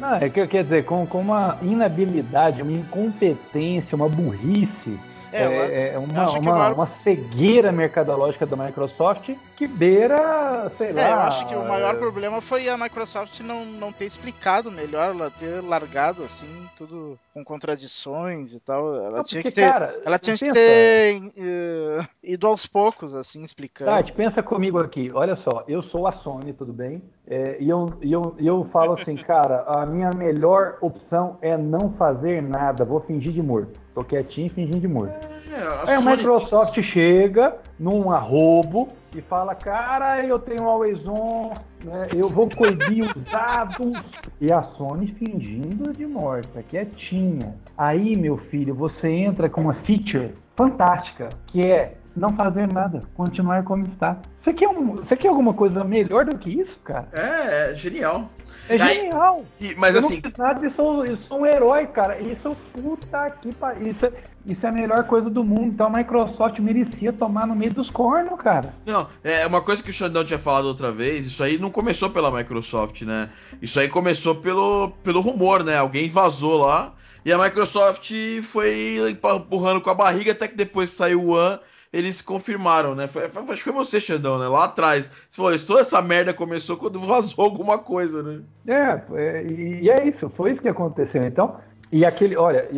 [0.00, 4.98] Não, é que quer dizer, com, com uma inabilidade, uma incompetência, uma burrice
[5.32, 6.72] é, é, é uma, uma, maior...
[6.72, 11.02] uma, cegueira mercadológica da Microsoft que beira, sei lá.
[11.02, 15.10] É, eu acho que o maior problema foi a Microsoft não, não ter explicado melhor,
[15.10, 18.96] ela ter largado assim, tudo com contradições e tal.
[18.96, 19.70] Ela não, tinha porque, que ter.
[19.70, 20.46] Cara, ela tinha pensa...
[20.46, 23.90] que ter uh, ido aos poucos, assim, explicando.
[23.90, 27.02] Tati, pensa comigo aqui, olha só, eu sou a Sony, tudo bem?
[27.26, 32.42] É, e eu, eu, eu falo assim, cara, a minha melhor opção é não fazer
[32.42, 33.78] nada, vou fingir de morto.
[33.94, 35.12] Tô quietinho e fingindo de morto.
[35.52, 41.52] É, Aí a Microsoft chega num arrobo e fala, cara, eu tenho Always On,
[41.84, 43.92] né, eu vou coibir os dados.
[44.40, 47.54] E a Sony fingindo de morta, quietinha.
[47.76, 53.62] Aí, meu filho, você entra com uma feature fantástica, que é não fazer nada, continuar
[53.64, 54.16] como está.
[54.42, 57.08] Você quer, um, você quer alguma coisa melhor do que isso, cara?
[57.12, 58.30] É, é genial.
[58.68, 59.44] É genial.
[59.60, 60.20] E, mas eu assim.
[60.22, 62.18] Não nada, eu, sou, eu sou um herói, cara.
[62.20, 63.90] Isso, puta que pariu.
[63.90, 64.12] Isso, é,
[64.46, 65.66] isso é a melhor coisa do mundo.
[65.66, 68.72] Então a Microsoft merecia tomar no meio dos cornos, cara.
[68.86, 71.26] Não, é uma coisa que o Xandão tinha falado outra vez.
[71.26, 73.28] Isso aí não começou pela Microsoft, né?
[73.60, 75.76] Isso aí começou pelo, pelo rumor, né?
[75.76, 76.94] Alguém vazou lá.
[77.24, 78.10] E a Microsoft
[78.44, 81.58] foi empurrando com a barriga até que depois saiu o One
[81.92, 83.06] eles confirmaram, né?
[83.06, 84.46] Foi, acho que foi você, Xandão, né?
[84.46, 85.10] Lá atrás.
[85.28, 88.40] Você falou, toda essa merda começou quando vazou alguma coisa, né?
[88.66, 91.24] É, é e é isso, foi isso que aconteceu.
[91.24, 91.56] Então,
[91.92, 92.68] e aquele, olha,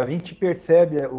[0.00, 1.14] a gente percebe o,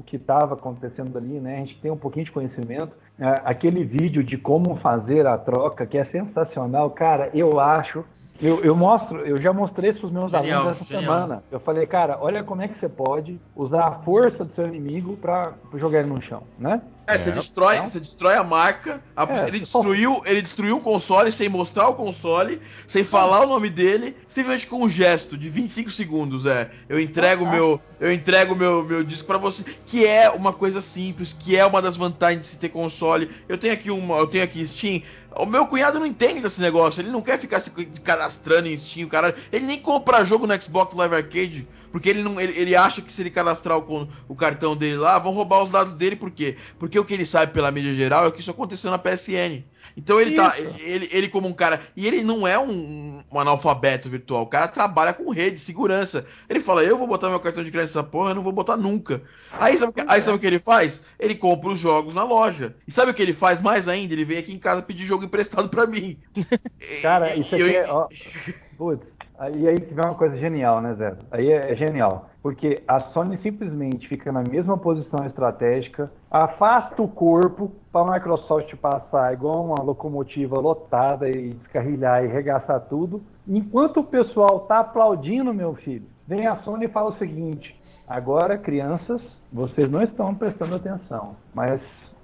[0.00, 1.56] o que estava acontecendo ali, né?
[1.56, 2.92] A gente tem um pouquinho de conhecimento.
[3.18, 8.04] É, aquele vídeo de como fazer a troca, que é sensacional, cara, eu acho
[8.40, 11.14] eu, eu, mostro, eu já mostrei para os meus genial, alunos essa genial.
[11.14, 11.42] semana.
[11.50, 15.16] Eu falei, cara, olha como é que você pode usar a força do seu inimigo
[15.16, 16.82] para jogar ele no chão, né?
[17.06, 19.00] É, você, é, destrói, você destrói a marca.
[19.14, 23.46] A, é, ele, destruiu, ele destruiu um console sem mostrar o console, sem falar o
[23.46, 26.46] nome dele, simplesmente com um gesto de 25 segundos.
[26.46, 30.52] É, eu entrego ah, meu, eu entrego meu, meu disco para você, que é uma
[30.52, 33.30] coisa simples, que é uma das vantagens de se ter console.
[33.48, 35.00] Eu tenho aqui uma, eu tenho aqui Steam.
[35.38, 37.70] O meu cunhado não entende desse negócio, ele não quer ficar se
[38.02, 39.34] cadastrando em Steam, cara.
[39.52, 41.68] Ele nem compra jogo no Xbox Live Arcade.
[41.96, 45.18] Porque ele não ele, ele acha que se ele cadastrar o, o cartão dele lá,
[45.18, 46.54] vão roubar os dados dele, por quê?
[46.78, 49.64] Porque o que ele sabe pela mídia geral é que isso aconteceu na PSN.
[49.96, 50.76] Então ele tá, isso.
[50.76, 50.84] tá.
[50.84, 51.80] Ele, ele, como um cara.
[51.96, 54.42] E ele não é um, um, analfabeto virtual.
[54.42, 56.26] O cara trabalha com rede, segurança.
[56.50, 58.76] Ele fala: Eu vou botar meu cartão de crédito nessa porra, eu não vou botar
[58.76, 59.22] nunca.
[59.52, 61.00] Aí sabe, aí sabe o que ele faz?
[61.18, 62.76] Ele compra os jogos na loja.
[62.86, 64.12] E sabe o que ele faz mais ainda?
[64.12, 66.18] Ele vem aqui em casa pedir jogo emprestado para mim.
[67.00, 67.90] Cara, isso aqui é.
[67.90, 68.06] Ó,
[68.76, 69.15] putz,
[69.54, 71.14] e aí tiver uma coisa genial, né, Zé?
[71.30, 72.30] Aí é, é, genial.
[72.42, 78.74] Porque a Sony simplesmente fica na mesma posição estratégica, afasta o corpo para a Microsoft
[78.76, 83.22] passar igual uma locomotiva lotada e descarrilhar e regaçar tudo.
[83.46, 87.76] Enquanto o pessoal tá aplaudindo, meu filho, vem a Sony e fala o seguinte:
[88.08, 89.20] agora, crianças,
[89.52, 91.36] vocês não estão prestando atenção.
[91.54, 91.80] Mas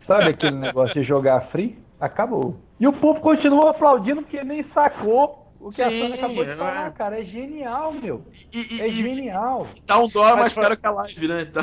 [0.06, 1.78] sabe aquele negócio de jogar free?
[2.01, 2.56] Acabou.
[2.80, 6.56] E o povo continua aplaudindo porque nem sacou o que Sim, a Sony acabou de
[6.56, 6.90] falar, é...
[6.90, 8.26] cara, é genial, meu.
[8.52, 9.68] E, e, é genial.
[9.86, 10.62] Tá um dólar mais foi...
[10.62, 11.44] caro que a live, né?
[11.44, 11.60] Tá...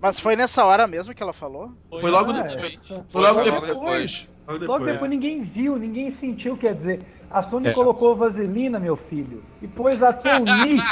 [0.00, 1.70] Mas foi nessa hora mesmo que ela falou?
[1.88, 2.86] Foi, foi logo depois.
[2.86, 4.26] Foi, foi logo, logo depois.
[4.26, 4.28] depois.
[4.48, 4.80] Logo depois.
[4.80, 7.72] Logo depois ninguém viu, ninguém sentiu, quer dizer, a Sony é.
[7.74, 10.78] colocou vaselina, meu filho, e pôs a Tony.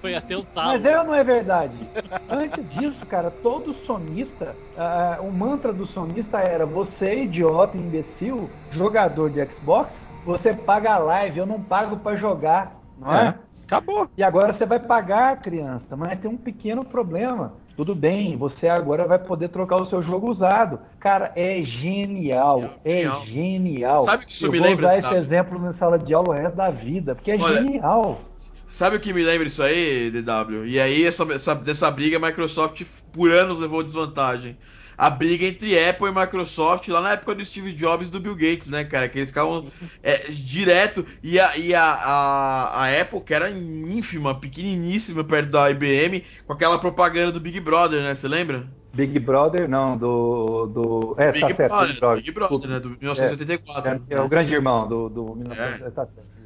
[0.00, 0.72] Foi até o talo.
[0.72, 1.74] Mas é ou não é verdade?
[2.28, 9.30] Antes disso, cara, todo sonista, uh, o mantra do sonista era: você, idiota, imbecil, jogador
[9.30, 9.92] de Xbox,
[10.24, 13.28] você paga a live, eu não pago para jogar, não é?
[13.28, 13.34] é?
[13.64, 14.08] Acabou.
[14.16, 17.52] E agora você vai pagar, criança, mas tem um pequeno problema.
[17.76, 20.78] Tudo bem, você agora vai poder trocar o seu jogo usado.
[21.00, 22.62] Cara, é genial.
[22.84, 23.26] É, genial.
[23.26, 24.00] genial.
[24.04, 24.88] Sabe que isso Eu me lembra?
[24.88, 27.62] Vou usar esse exemplo na sala de aula o resto da vida, porque é Olha,
[27.62, 28.20] genial.
[28.66, 30.66] Sabe o que me lembra isso aí, DW?
[30.66, 32.82] E aí, essa, essa, dessa briga, a Microsoft
[33.12, 34.56] por anos levou desvantagem
[34.96, 38.34] a briga entre Apple e Microsoft lá na época do Steve Jobs e do Bill
[38.34, 39.08] Gates, né, cara?
[39.08, 39.66] Que eles ficavam
[40.02, 41.04] é, direto.
[41.22, 46.52] E, a, e a, a, a, Apple, que era ínfima, pequeniníssima perto da IBM, com
[46.52, 48.14] aquela propaganda do Big Brother, né?
[48.14, 48.66] Você lembra?
[48.94, 50.66] Big Brother, não, do.
[50.66, 52.80] do é, Big, tá certo, Brother, Big Brother, Big Brother né?
[52.80, 54.02] Do 1984.
[54.08, 56.14] É, é, o grande irmão do, do 1984.
[56.40, 56.43] É.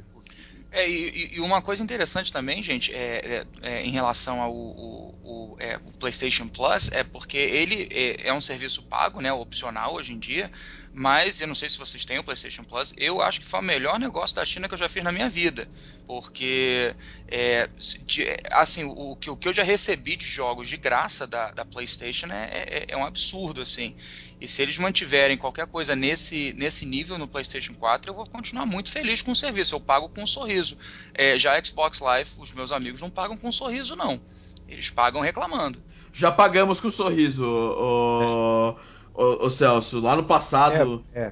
[0.71, 5.15] É, e, e, uma coisa interessante também, gente, é, é, é em relação ao o,
[5.23, 10.13] o, é, PlayStation Plus, é porque ele é, é, um serviço pago, né, opcional hoje
[10.13, 10.51] em dia,
[10.99, 13.63] mas eu não sei se vocês têm o PlayStation Plus, eu acho que foi o
[13.63, 15.65] melhor negócio da China que eu já fiz na minha vida,
[16.05, 16.93] porque,
[17.29, 17.69] é,
[18.05, 21.51] de, assim, o, o, que, o que eu já recebi de jogos de graça da,
[21.51, 23.95] da PlayStation é, é um absurdo, assim.
[24.41, 28.65] E se eles mantiverem qualquer coisa nesse, nesse nível no PlayStation 4, eu vou continuar
[28.65, 29.75] muito feliz com o serviço.
[29.75, 30.77] Eu pago com um sorriso.
[31.13, 34.19] É, já Xbox Live, os meus amigos não pagam com um sorriso, não.
[34.67, 35.81] Eles pagam reclamando.
[36.11, 38.75] Já pagamos com um sorriso, o,
[39.19, 39.99] o, o Celso.
[39.99, 41.31] Lá no passado, é, é,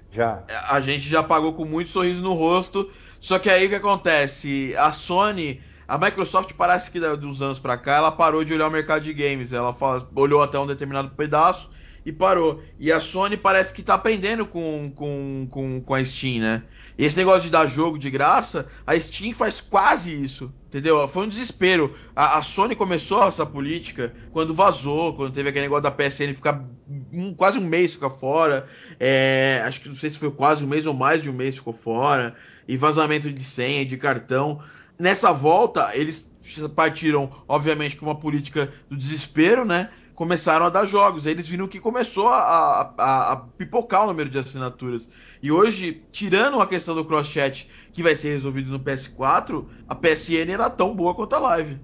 [0.70, 2.90] a gente já pagou com muito sorriso no rosto.
[3.20, 4.76] Só que aí o que acontece?
[4.78, 5.62] A Sony.
[5.88, 9.14] A Microsoft parece que dos anos para cá ela parou de olhar o mercado de
[9.14, 9.54] games.
[9.54, 11.70] Ela fala, olhou até um determinado pedaço
[12.06, 12.62] e parou.
[12.78, 16.64] E a Sony parece que tá aprendendo com, com, com, com a Steam, né?
[16.98, 20.52] E esse negócio de dar jogo de graça, a Steam faz quase isso.
[20.78, 21.08] Entendeu?
[21.08, 21.92] Foi um desespero.
[22.16, 26.64] A, a, Sony começou essa política quando vazou, quando teve aquele negócio da PSN ficar
[27.12, 28.64] um, quase um mês ficar fora.
[29.00, 31.56] É, acho que não sei se foi quase um mês ou mais de um mês
[31.56, 32.36] ficou fora.
[32.68, 34.60] E vazamento de senha, de cartão.
[35.00, 36.32] Nessa volta, eles
[36.76, 39.90] partiram, obviamente, com uma política do desespero, né?
[40.18, 41.28] Começaram a dar jogos.
[41.28, 45.08] Aí eles viram que começou a, a, a pipocar o número de assinaturas.
[45.44, 50.52] E hoje, tirando a questão do cross-chat que vai ser resolvido no PS4, a PSN
[50.52, 51.80] era tão boa quanto a Live.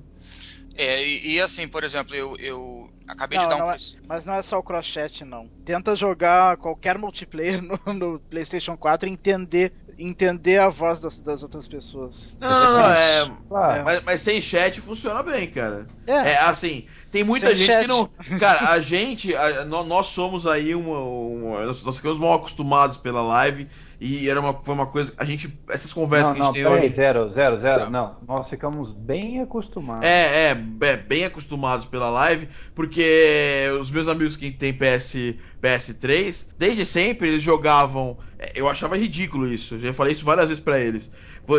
[0.76, 3.72] É, e, e, assim, por exemplo, eu, eu acabei não, de dar um.
[3.72, 3.78] É,
[4.08, 5.48] mas não é só o cross-chat, não.
[5.64, 11.44] Tenta jogar qualquer multiplayer no, no, PlayStation 4 e entender, entender a voz das, das
[11.44, 12.38] outras pessoas.
[12.40, 13.84] Não, não, não, é, é.
[13.84, 15.88] Mas, mas, sem chat funciona bem, cara.
[16.08, 17.82] É, é assim, tem muita sem gente chat.
[17.82, 18.10] que não.
[18.40, 21.00] Cara, a gente, a, nós somos aí uma.
[21.00, 23.68] uma nós, nós ficamos mal acostumados pela live
[24.04, 25.14] e era uma, foi uma coisa.
[25.18, 25.58] A gente.
[25.70, 26.94] Essas conversas não, que a gente não, tem hoje.
[26.94, 27.90] Zero, zero, zero.
[27.90, 28.18] Não.
[28.28, 30.06] não, nós ficamos bem acostumados.
[30.06, 36.50] É, é, é, bem acostumados pela live, porque os meus amigos que têm PS, PS3,
[36.60, 38.18] desde sempre eles jogavam.
[38.38, 39.76] É, eu achava ridículo isso.
[39.76, 41.10] Eu já falei isso várias vezes para eles.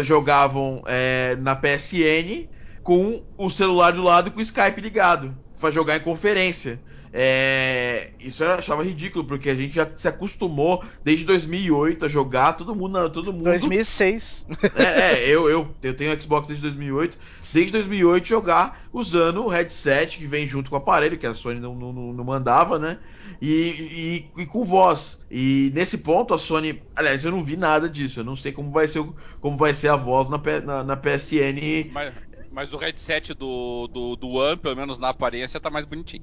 [0.03, 2.47] Jogavam é, na PSN
[2.83, 5.35] com o celular do lado e com o Skype ligado.
[5.59, 6.79] para jogar em conferência.
[7.17, 12.55] É, isso eu achava ridículo, porque a gente já se acostumou desde 2008 a jogar,
[12.55, 13.09] todo mundo.
[13.09, 14.45] Todo mundo 2006.
[14.75, 17.17] É, é eu, eu, eu tenho Xbox desde 2008.
[17.53, 21.61] Desde 2008 jogar usando o headset que vem junto com o aparelho, que a Sony
[21.61, 22.99] não, não, não mandava, né?
[23.41, 25.21] E, e, e, com voz.
[25.31, 26.83] E nesse ponto a Sony.
[26.97, 28.19] Aliás, eu não vi nada disso.
[28.19, 29.05] Eu não sei como vai ser,
[29.41, 31.93] como vai ser a voz na, na, na PSN.
[31.93, 32.13] Mas,
[32.55, 36.23] mas o headset do, do, do One, pelo menos na aparência, tá mais bonitinho.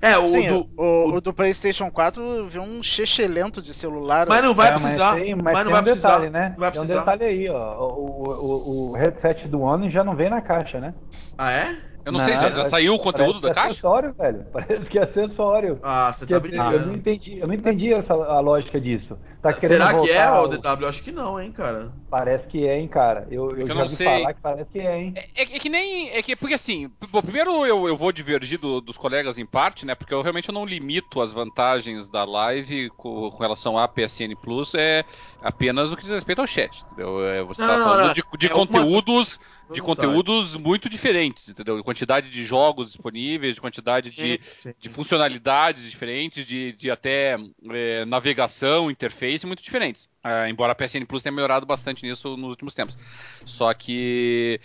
[0.00, 2.82] É, o, Sim, do, o, o, do PlayStation 4 viu um
[3.28, 4.26] lento de celular.
[4.28, 5.12] Mas não vai é, precisar.
[5.12, 6.08] Mas, tem, mas, mas não vai um precisar.
[6.18, 6.54] Detalhe, né?
[6.58, 7.88] Vai tem um detalhe aí, ó.
[7.88, 10.94] O, o, o headset do One já não vem na caixa, né?
[11.38, 11.76] Ah, é?
[12.04, 13.70] Eu não, não sei, já, já saiu o conteúdo da é caixa?
[13.70, 14.46] acessório, velho.
[14.52, 15.78] Parece que é acessório.
[15.82, 16.72] Ah, você tá brincando.
[16.72, 19.18] Eu não entendi, eu não entendi essa, a lógica disso.
[19.42, 20.86] Tá Será que é, o DW?
[20.86, 21.90] Acho que não, hein, cara.
[22.10, 23.26] Parece que é, hein, cara.
[23.30, 24.06] Eu, eu, eu já ouvi sei.
[24.06, 25.12] falar que parece que é, hein.
[25.16, 26.10] É, é, é, que nem.
[26.10, 29.86] É que, porque assim, bom, primeiro eu, eu vou divergir do, dos colegas em parte,
[29.86, 29.94] né?
[29.94, 34.74] Porque eu realmente não limito as vantagens da live com, com relação à PSN Plus,
[34.74, 35.04] é
[35.40, 36.84] apenas no que diz respeito ao chat.
[36.92, 37.24] Entendeu?
[37.24, 39.36] É, você está falando não, de, de é conteúdos.
[39.36, 41.76] Uma de conteúdos muito diferentes, entendeu?
[41.76, 44.74] De quantidade de jogos disponíveis, de quantidade de, sim, sim.
[44.78, 47.38] de funcionalidades diferentes, de, de até
[47.70, 50.08] é, navegação, interface muito diferentes.
[50.24, 52.96] É, embora a PSN Plus tenha melhorado bastante nisso nos últimos tempos.
[53.44, 54.60] Só que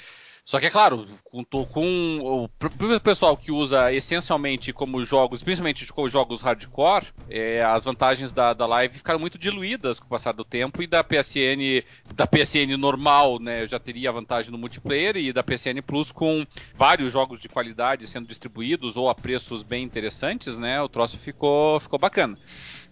[0.46, 6.08] só que é claro, com, com o pessoal que usa essencialmente como jogos, principalmente como
[6.08, 10.46] jogos hardcore, é, as vantagens da, da live ficaram muito diluídas com o passar do
[10.46, 11.84] tempo e da PSN,
[12.14, 16.46] da PSN normal, né, já teria a vantagem no multiplayer e da PSN Plus com
[16.76, 21.80] vários jogos de qualidade sendo distribuídos ou a preços bem interessantes, né, o troço ficou,
[21.80, 22.38] ficou bacana.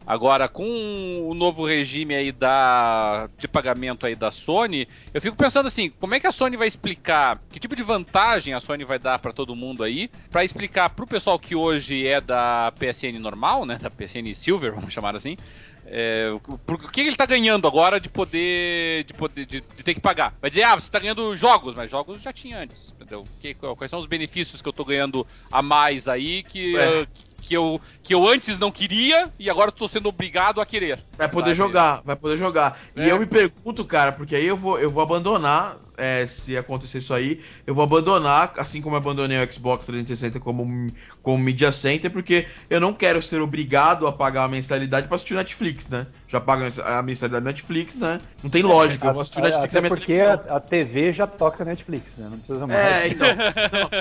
[0.06, 5.68] Agora, com o novo regime aí da, de pagamento aí da Sony, eu fico pensando
[5.68, 9.00] assim, como é que a Sony vai explicar, que tipo de vantagem a Sony vai
[9.00, 13.66] dar para todo mundo aí, para explicar pro pessoal que hoje é da PSN normal,
[13.66, 15.38] né, da PSN Silver, vamos chamar assim,
[15.86, 19.94] é, o, o que ele está ganhando agora de poder, de poder, de, de, ter
[19.94, 20.34] que pagar?
[20.42, 23.24] Vai dizer, ah, você está ganhando jogos, mas jogos já tinha antes, entendeu?
[23.42, 27.02] Que, quais são os benefícios que eu estou ganhando a mais aí que, é.
[27.02, 27.08] uh,
[27.44, 31.00] que eu, que eu antes não queria e agora estou sendo obrigado a querer.
[31.18, 31.58] Vai poder sabe?
[31.58, 32.80] jogar, vai poder jogar.
[32.96, 33.06] É.
[33.06, 37.00] E eu me pergunto, cara, porque aí eu vou, eu vou abandonar, é, se acontecer
[37.00, 40.88] isso aí, eu vou abandonar, assim como eu abandonei o Xbox 360 como,
[41.22, 45.36] como Media Center, porque eu não quero ser obrigado a pagar a mensalidade para assistir
[45.36, 46.08] Netflix, né?
[46.34, 48.20] Já pago a mensalidade Netflix, né?
[48.42, 51.64] Não tem lógica, eu vou assistir Netflix na minha porque a, a, TV já toca
[51.64, 52.28] Netflix, né?
[52.28, 52.80] Não precisa mais.
[52.80, 53.28] É, então.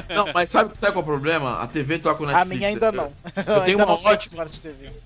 [0.09, 1.61] não, não, mas sabe, sabe qual é o problema?
[1.61, 2.51] A TV toca o Netflix.
[2.51, 3.13] A minha ainda não.
[3.47, 4.47] Eu tenho uma ótima.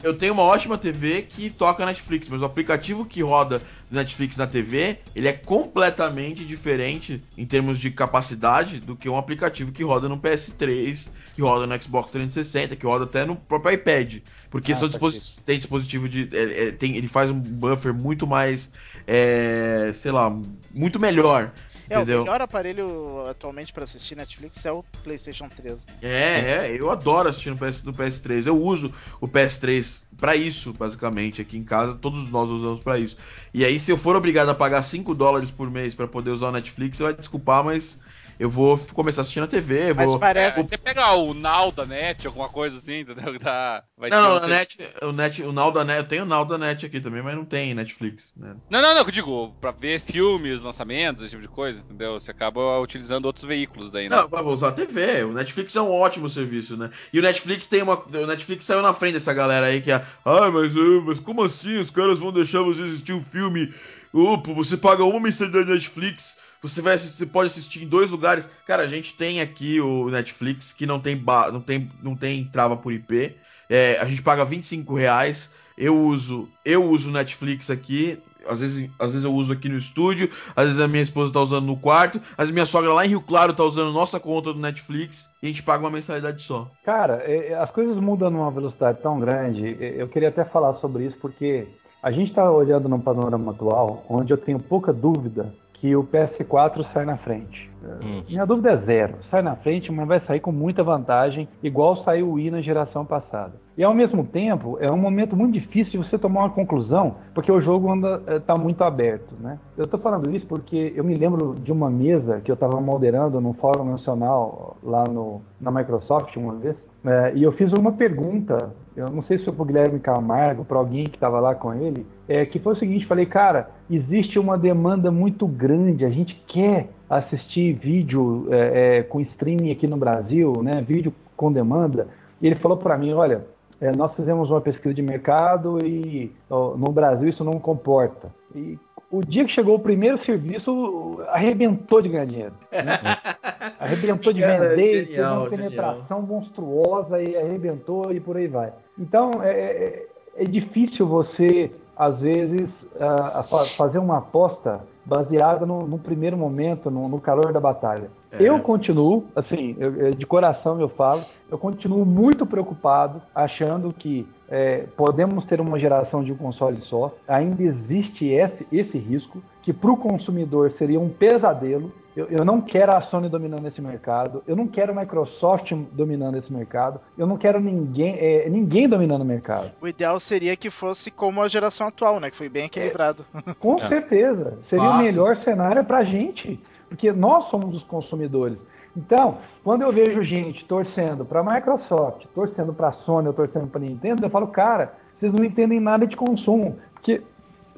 [0.04, 3.60] Eu tenho uma ótima TV que toca Netflix, mas o aplicativo que roda
[3.90, 9.70] Netflix na TV, ele é completamente diferente em termos de capacidade do que um aplicativo
[9.70, 14.18] que roda no PS3, que roda no Xbox 360, que roda até no próprio iPad.
[14.50, 16.28] Porque ah, são disposi tem dispositivo de.
[16.32, 18.70] É, é, tem, ele faz um buffer muito mais.
[19.06, 20.34] É, sei lá,
[20.74, 21.52] muito melhor.
[21.88, 22.22] É, Entendeu?
[22.22, 25.86] o melhor aparelho atualmente para assistir Netflix é o PlayStation 3.
[26.02, 28.46] É, é, eu adoro assistir no, PS, no PS3.
[28.46, 31.96] Eu uso o PS3 para isso, basicamente, aqui em casa.
[31.96, 33.16] Todos nós usamos para isso.
[33.54, 36.48] E aí, se eu for obrigado a pagar 5 dólares por mês para poder usar
[36.48, 37.98] o Netflix, você vai desculpar, mas
[38.38, 39.94] eu vou começar a assistir na TV.
[39.94, 40.56] Mas vou, parece.
[40.56, 40.66] Vou...
[40.66, 43.36] Você pegar o Now da net, alguma coisa assim, entendeu?
[43.46, 46.44] Tá, vai não, não, net, o net, o Now da net, eu tenho o Now
[46.44, 48.32] da net aqui também, mas não tem Netflix.
[48.36, 48.56] Né?
[48.68, 52.14] Não, não, não, eu digo, pra ver filmes, lançamentos, esse tipo de coisa, entendeu?
[52.14, 54.16] Você acaba utilizando outros veículos daí, né?
[54.16, 55.24] Não, vou usar a TV.
[55.24, 56.90] O Netflix é um ótimo serviço, né?
[57.12, 57.96] E o Netflix tem uma.
[57.98, 60.04] O Netflix saiu na frente dessa galera aí que é.
[60.24, 61.76] Ai, mas, mas como assim?
[61.78, 63.72] Os caras vão deixar você assistir um filme.
[64.12, 66.36] Opa, você paga uma mensalidade Netflix
[66.68, 68.48] você vai você pode assistir em dois lugares.
[68.66, 71.16] Cara, a gente tem aqui o Netflix que não tem
[71.52, 73.34] não tem não tem trava por IP.
[73.68, 75.50] É, a gente paga 25 reais.
[75.76, 78.18] Eu uso eu uso Netflix aqui.
[78.48, 81.40] Às vezes, às vezes eu uso aqui no estúdio, às vezes a minha esposa tá
[81.40, 84.52] usando no quarto, às vezes minha sogra lá em Rio Claro tá usando nossa conta
[84.52, 86.70] do Netflix e a gente paga uma mensalidade só.
[86.84, 89.76] Cara, é, é, as coisas mudam numa velocidade tão grande.
[89.80, 91.66] Eu queria até falar sobre isso porque
[92.00, 96.84] a gente está olhando no panorama atual, onde eu tenho pouca dúvida que o PS4
[96.92, 97.70] sai na frente.
[98.02, 98.22] Hum.
[98.28, 99.14] Minha dúvida é zero.
[99.30, 103.04] Sai na frente, mas vai sair com muita vantagem, igual saiu o Wii na geração
[103.04, 103.54] passada.
[103.76, 107.52] E ao mesmo tempo, é um momento muito difícil de você tomar uma conclusão, porque
[107.52, 107.94] o jogo
[108.28, 109.34] está eh, muito aberto.
[109.38, 109.58] Né?
[109.76, 113.40] Eu estou falando isso porque eu me lembro de uma mesa que eu estava moderando
[113.40, 118.74] no Fórum Nacional lá no, na Microsoft uma vez, é, e eu fiz uma pergunta,
[118.96, 121.74] eu não sei se foi para o Guilherme Camargo, para alguém que estava lá com
[121.74, 126.34] ele, é, que foi o seguinte: falei, cara, existe uma demanda muito grande, a gente
[126.48, 132.08] quer assistir vídeo é, é, com streaming aqui no Brasil, né, vídeo com demanda.
[132.40, 133.44] E ele falou para mim: olha,
[133.80, 138.30] é, nós fizemos uma pesquisa de mercado e ó, no Brasil isso não comporta.
[138.54, 138.78] E
[139.10, 142.54] o dia que chegou o primeiro serviço, arrebentou de ganhar dinheiro.
[142.72, 142.98] Né?
[143.78, 146.22] arrebentou de Cara, vender, teve uma penetração genial.
[146.22, 148.72] monstruosa e arrebentou e por aí vai.
[148.98, 150.06] Então, é, é,
[150.36, 157.08] é difícil você, às vezes, uh, fazer uma aposta baseada no, no primeiro momento, no,
[157.08, 158.10] no, calor da batalha.
[158.32, 158.42] É.
[158.42, 164.86] Eu continuo, assim, eu, de coração eu falo, eu continuo muito preocupado, achando que é,
[164.96, 167.14] podemos ter uma geração de um console só.
[167.28, 171.92] Ainda existe esse, esse risco, que para o consumidor seria um pesadelo.
[172.16, 176.38] Eu, eu, não quero a Sony dominando esse mercado, eu não quero a Microsoft dominando
[176.38, 179.72] esse mercado, eu não quero ninguém, é, ninguém dominando o mercado.
[179.82, 182.30] O ideal seria que fosse como a geração atual, né?
[182.30, 183.26] Que foi bem equilibrado.
[183.46, 184.58] É, com certeza.
[184.70, 185.00] Seria Fato.
[185.00, 188.56] o melhor cenário para a gente, porque nós somos os consumidores.
[188.96, 193.66] Então, quando eu vejo gente torcendo para a Microsoft, torcendo para a Sony, ou torcendo
[193.66, 196.78] para a Nintendo, eu falo, cara, vocês não entendem nada de consumo.
[196.94, 197.22] Porque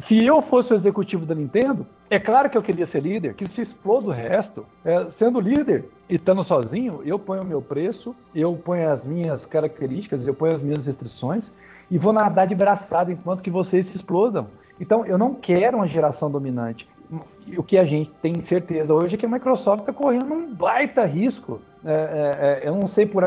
[0.06, 3.48] se eu fosse o executivo da Nintendo, é claro que eu queria ser líder, que
[3.48, 4.64] se exploda o resto.
[4.84, 9.44] É, sendo líder e estando sozinho, eu ponho o meu preço, eu ponho as minhas
[9.46, 11.44] características, eu ponho as minhas restrições
[11.90, 14.46] e vou nadar de braçada enquanto que vocês se explodam.
[14.80, 16.86] Então, eu não quero uma geração dominante
[17.56, 21.04] o que a gente tem certeza hoje é que a Microsoft está correndo um baita
[21.04, 21.60] risco.
[21.84, 23.24] É, é, é, eu não sei por,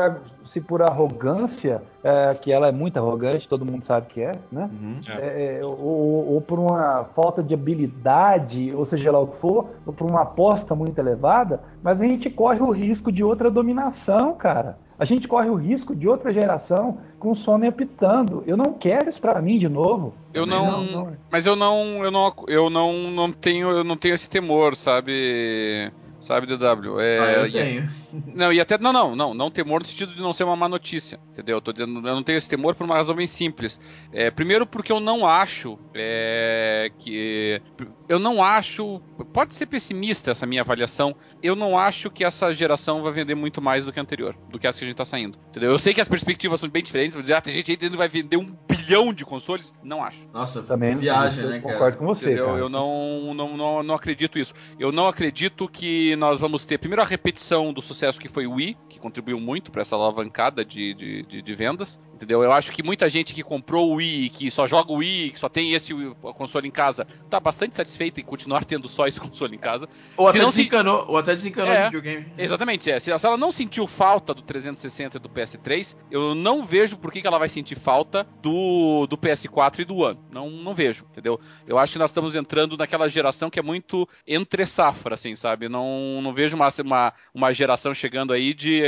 [0.52, 4.70] se por arrogância, é, que ela é muito arrogante, todo mundo sabe que é, né?
[4.72, 5.58] Uhum, é.
[5.58, 9.92] É, ou, ou, por uma falta de habilidade, ou seja lá o que for, ou
[9.92, 14.76] por uma aposta muito elevada, mas a gente corre o risco de outra dominação, cara
[15.02, 18.44] a gente corre o risco de outra geração com o Sony apitando.
[18.46, 20.14] Eu não quero isso para mim de novo.
[20.32, 23.96] Eu não, não, não, mas eu não, eu não, eu não, não tenho, eu não
[23.96, 25.90] tenho esse temor, sabe?
[26.22, 27.00] Sabe, DW?
[27.00, 27.90] É, ah, eu tenho.
[28.32, 28.78] Não, e até.
[28.78, 29.34] Não, não, não.
[29.34, 31.18] Não temor no sentido de não ser uma má notícia.
[31.30, 31.56] Entendeu?
[31.56, 33.80] Eu, tô dizendo, eu não tenho esse temor por uma razão bem simples.
[34.12, 37.60] É, primeiro, porque eu não acho é, que.
[38.08, 39.00] Eu não acho.
[39.32, 41.16] Pode ser pessimista essa minha avaliação.
[41.42, 44.60] Eu não acho que essa geração vai vender muito mais do que a anterior, do
[44.60, 45.36] que essa que a gente tá saindo.
[45.48, 45.72] Entendeu?
[45.72, 47.16] Eu sei que as perspectivas são bem diferentes.
[47.16, 49.72] Vou dizer, ah, tem gente aí que vai vender um bilhão de consoles.
[49.82, 50.20] Não acho.
[50.32, 51.72] Nossa, também viagem, né, cara?
[51.72, 52.26] Concordo com você.
[52.26, 52.56] Entendeu?
[52.56, 54.54] Eu não, não, não, não acredito isso.
[54.78, 58.54] Eu não acredito que nós vamos ter, primeiro, a repetição do sucesso que foi o
[58.54, 62.42] Wii, que contribuiu muito para essa alavancada de, de, de, de vendas entendeu?
[62.42, 65.40] Eu acho que muita gente que comprou o Wii, que só joga o Wii, que
[65.40, 65.92] só tem esse
[66.34, 69.88] console em casa, tá bastante satisfeito em continuar tendo só esse console em casa.
[70.16, 71.10] Ou até desencanou, se...
[71.10, 72.32] ou até desencanou é, o videogame.
[72.38, 73.00] Exatamente, é.
[73.00, 77.12] Se, se, ela não sentiu falta do 360 e do PS3, eu não vejo por
[77.12, 80.18] que, que ela vai sentir falta do, do PS4 e do One.
[80.30, 81.40] Não, não vejo, entendeu?
[81.66, 85.68] Eu acho que nós estamos entrando naquela geração que é muito entre safra, assim, sabe?
[85.68, 88.82] Não, não vejo uma, uma, uma geração chegando aí de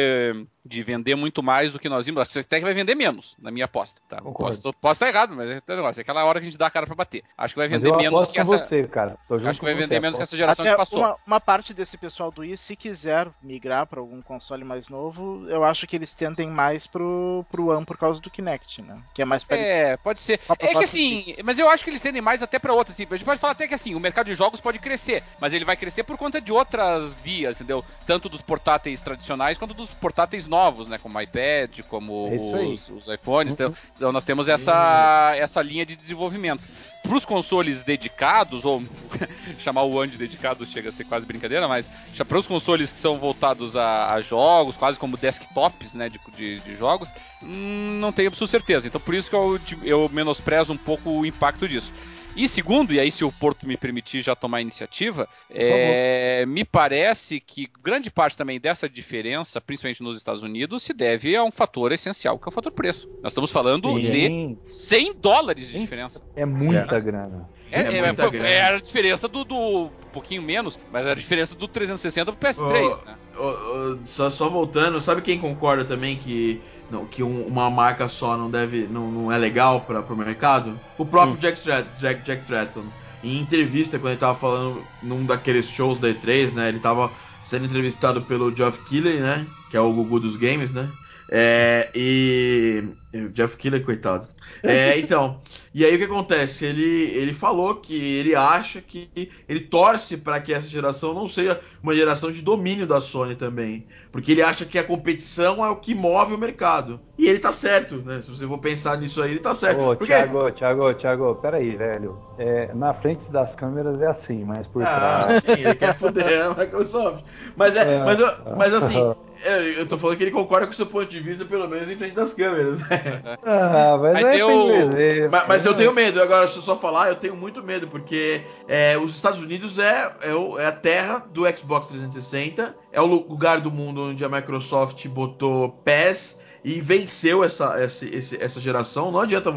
[0.64, 2.22] de vender muito mais do que nós vimos.
[2.22, 4.00] Acho até que vai vender menos, na minha aposta.
[4.08, 4.20] Tá?
[4.20, 6.00] Posso, posso estar errado, mas é negócio.
[6.00, 7.22] É aquela hora que a gente dá a cara pra bater.
[7.36, 8.58] Acho que vai vender menos que essa.
[8.58, 9.16] Você, cara.
[9.44, 11.00] Acho que vai vender você, menos que essa geração até que passou.
[11.00, 15.46] Uma, uma, parte desse pessoal do Wii, se quiser migrar para algum console mais novo,
[15.48, 19.02] eu acho que eles tendem mais pro, pro One por causa do Kinect, né?
[19.12, 19.78] Que é mais parecido.
[19.78, 20.40] É, pode ser.
[20.58, 22.96] É que assim, mas eu acho que eles tendem mais até para outras.
[22.96, 25.52] Assim, a gente pode falar até que assim, o mercado de jogos pode crescer, mas
[25.52, 27.84] ele vai crescer por conta de outras vias, entendeu?
[28.06, 30.53] Tanto dos portáteis tradicionais quanto dos portáteis novos,
[30.88, 30.98] né?
[30.98, 33.52] Como o iPad, como é os, os, iPhones.
[33.54, 33.74] Então, uhum.
[33.96, 36.62] Então nós temos essa, essa linha de desenvolvimento.
[37.02, 38.82] Para os consoles dedicados, ou
[39.58, 41.90] chamar o One de dedicado chega a ser quase brincadeira, mas
[42.26, 46.60] para os consoles que são voltados a, a, jogos, quase como desktops né, de, de,
[46.60, 47.12] de jogos,
[47.42, 48.86] hum, não tenho absoluta certeza.
[48.86, 51.92] Então por isso que eu, eu menosprezo um pouco o impacto disso.
[52.36, 56.64] E segundo, e aí se o Porto me permitir já tomar a iniciativa, é, me
[56.64, 61.52] parece que grande parte também dessa diferença, principalmente nos Estados Unidos, se deve a um
[61.52, 63.08] fator essencial, que é o fator preço.
[63.22, 64.10] Nós estamos falando Sim.
[64.10, 66.24] de 100 dólares de diferença.
[66.34, 67.48] É muita grana.
[67.70, 71.14] É, é, é, foi, é, a diferença do, do, um pouquinho menos, mas é a
[71.14, 73.16] diferença do 360 pro PS3, oh, né?
[73.36, 76.62] Oh, oh, só, só voltando, sabe quem concorda também que
[76.94, 80.78] não, que um, uma marca só não deve não, não é legal para o mercado?
[80.96, 81.38] O próprio hum.
[81.40, 81.60] Jack,
[81.98, 82.84] Jack, Jack Tratton.
[83.22, 86.68] Em entrevista, quando ele tava falando num daqueles shows da E3, né?
[86.68, 87.10] Ele tava
[87.42, 89.44] sendo entrevistado pelo Geoff Keighley, né?
[89.70, 90.88] Que é o Gugu dos games, né?
[91.30, 92.84] É, e.
[93.32, 94.28] Jeff Killer, coitado.
[94.62, 95.40] É, então.
[95.72, 96.64] E aí o que acontece?
[96.64, 99.08] Ele, ele falou que ele acha que.
[99.48, 103.86] Ele torce para que essa geração não seja uma geração de domínio da Sony também.
[104.12, 107.00] Porque ele acha que a competição é o que move o mercado.
[107.18, 108.20] E ele tá certo, né?
[108.22, 109.80] Se você for pensar nisso aí, ele tá certo.
[109.80, 110.12] Ô, Porque...
[110.12, 112.18] Thiago, Thiago, Thiago, peraí, velho.
[112.38, 115.42] É, na frente das câmeras é assim, mas por ah, trás.
[115.44, 117.24] Sim, ele quer foder a Microsoft.
[117.56, 118.18] Mas, é, é mas,
[118.56, 118.96] mas assim,
[119.78, 121.96] eu tô falando que ele concorda com o seu ponto de vista, pelo menos em
[121.96, 123.03] frente das câmeras, né?
[123.42, 125.30] Ah, mas, mas é eu...
[125.30, 128.42] Mas, mas, eu tenho medo, agora se eu só falar, eu tenho muito medo, porque
[128.66, 133.60] é, os Estados Unidos é, é, é, a terra do Xbox 360, é o lugar
[133.60, 138.06] do mundo onde a Microsoft botou PES e venceu essa, essa,
[138.40, 139.12] essa geração.
[139.12, 139.52] Não adianta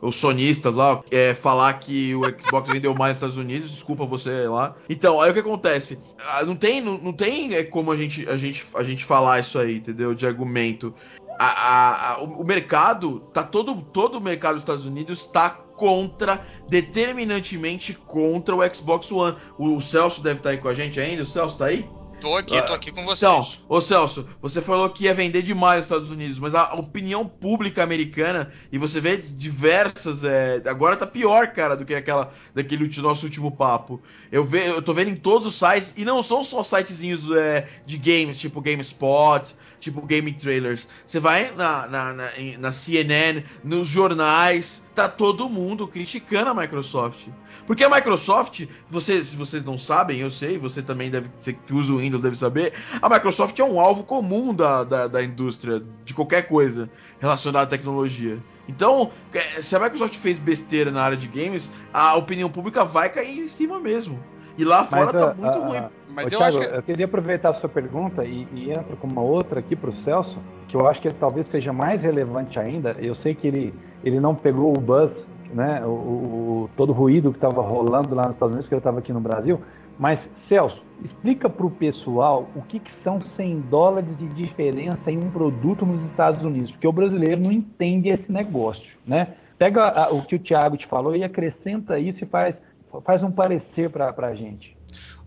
[0.00, 4.46] os sonistas lá é, falar que o Xbox vendeu mais nos Estados Unidos, desculpa você
[4.46, 4.76] lá.
[4.88, 5.98] Então, aí o que acontece?
[6.24, 9.40] Ah, não tem, não, não tem é, como a gente, a, gente, a gente falar
[9.40, 10.14] isso aí, entendeu?
[10.14, 10.94] De argumento.
[11.42, 16.40] A, a, a, o mercado, tá todo, todo o mercado dos Estados Unidos está contra,
[16.68, 19.36] determinantemente contra o Xbox One.
[19.58, 21.24] O, o Celso deve estar tá aí com a gente ainda.
[21.24, 21.84] O Celso tá aí?
[22.20, 23.18] Tô aqui, tô aqui com vocês.
[23.18, 27.26] Então, ô Celso, você falou que ia vender demais nos Estados Unidos, mas a opinião
[27.26, 30.22] pública americana, e você vê diversas.
[30.22, 34.00] É, agora tá pior, cara, do que aquela daquele nosso último papo.
[34.30, 37.66] Eu, ve, eu tô vendo em todos os sites, e não são só sitezinhos é,
[37.84, 40.86] de games, tipo GameSpot, tipo Game Trailers.
[41.04, 42.28] Você vai na, na, na,
[42.58, 47.28] na CNN, nos jornais, tá todo mundo criticando a Microsoft.
[47.66, 51.74] Porque a Microsoft, você, se vocês não sabem, eu sei, você também deve, você que
[51.74, 55.82] usa o Windows deve saber, a Microsoft é um alvo comum da, da, da indústria,
[56.04, 56.88] de qualquer coisa
[57.18, 58.38] relacionada à tecnologia.
[58.68, 63.10] Então, é, se a Microsoft fez besteira na área de games, a opinião pública vai
[63.10, 64.22] cair em cima mesmo.
[64.58, 65.88] E lá fora Mas, tá uh, muito uh, ruim.
[66.14, 66.64] Mas eu, Thiago, que...
[66.64, 69.94] eu queria aproveitar a sua pergunta e, e entro com uma outra aqui para o
[70.04, 70.38] Celso,
[70.68, 72.96] que eu acho que ele talvez seja mais relevante ainda.
[72.98, 73.74] Eu sei que ele,
[74.04, 75.10] ele não pegou o buzz,
[75.52, 78.80] né, o, o todo o ruído que estava rolando lá nos Estados Unidos, que ele
[78.80, 79.60] estava aqui no Brasil.
[79.98, 80.18] Mas,
[80.48, 85.30] Celso, explica para o pessoal o que, que, são 100 dólares de diferença em um
[85.30, 89.34] produto nos Estados Unidos, porque o brasileiro não entende esse negócio, né?
[89.58, 92.56] Pega a, o que o Thiago te falou e acrescenta isso e faz,
[93.00, 94.76] faz um parecer para a gente.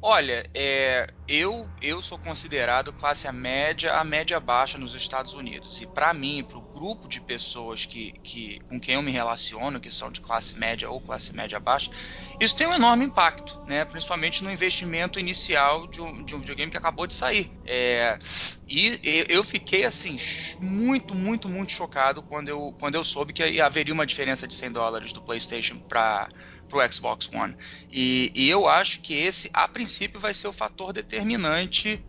[0.08, 5.82] Olha, é, eu, eu sou considerado classe média a média baixa nos Estados Unidos.
[5.82, 9.80] E para mim, para o grupo de pessoas que, que, com quem eu me relaciono,
[9.80, 11.90] que são de classe média ou classe média baixa,
[12.40, 13.84] isso tem um enorme impacto, né?
[13.84, 17.50] principalmente no investimento inicial de um, de um videogame que acabou de sair.
[17.66, 18.20] É,
[18.68, 20.18] e eu fiquei assim,
[20.60, 24.72] muito, muito, muito chocado quando eu, quando eu soube que haveria uma diferença de 100
[24.72, 26.30] dólares do PlayStation para
[26.76, 27.56] para o Xbox One.
[27.92, 32.04] E, e, eu acho que esse, a princípio, vai ser o fator determinante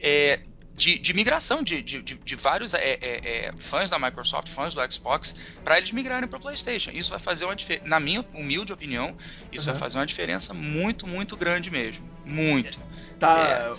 [0.00, 0.40] é,
[0.76, 4.92] de, de, migração de, de, de vários é, é, é, fãs da Microsoft, fãs do
[4.92, 5.34] Xbox,
[5.64, 6.90] para eles migrarem para o PlayStation.
[6.92, 9.16] Isso vai fazer uma diferença, na minha humilde opinião,
[9.50, 9.72] isso uhum.
[9.72, 12.08] vai fazer uma diferença muito, muito grande mesmo.
[12.24, 12.78] Muito.
[13.18, 13.74] Tá,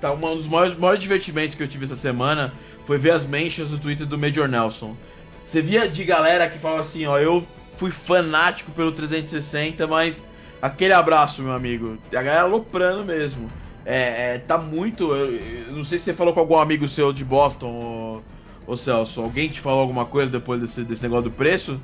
[0.00, 2.52] tá um dos maiores, maiores divertimentos que eu tive essa semana
[2.86, 4.96] foi ver as mentions no Twitter do Major Nelson.
[5.44, 7.46] Você via de galera que fala assim, ó, eu
[7.80, 10.26] fui fanático pelo 360, mas
[10.60, 11.96] aquele abraço, meu amigo.
[12.10, 13.50] A galera aloprando mesmo.
[13.86, 15.14] é, é, tá muito.
[15.14, 18.22] Eu, eu não sei se você falou com algum amigo seu de Boston,
[18.66, 19.22] ô, ô Celso.
[19.22, 21.80] Alguém te falou alguma coisa depois desse, desse negócio do preço?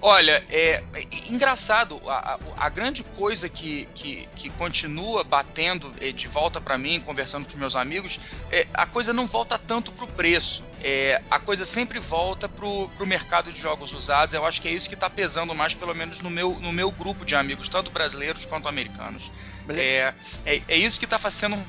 [0.00, 6.28] Olha, é, é engraçado, a, a, grande coisa que, que, que continua batendo é, de
[6.28, 8.20] volta para mim, conversando com meus amigos,
[8.50, 10.64] é, a coisa não volta tanto pro preço.
[10.82, 14.34] É, a coisa sempre volta pro, pro mercado de jogos usados.
[14.34, 16.90] Eu acho que é isso que está pesando mais, pelo menos no meu, no meu
[16.90, 19.30] grupo de amigos, tanto brasileiros quanto americanos.
[19.68, 21.66] É, é, é, isso que está sendo um,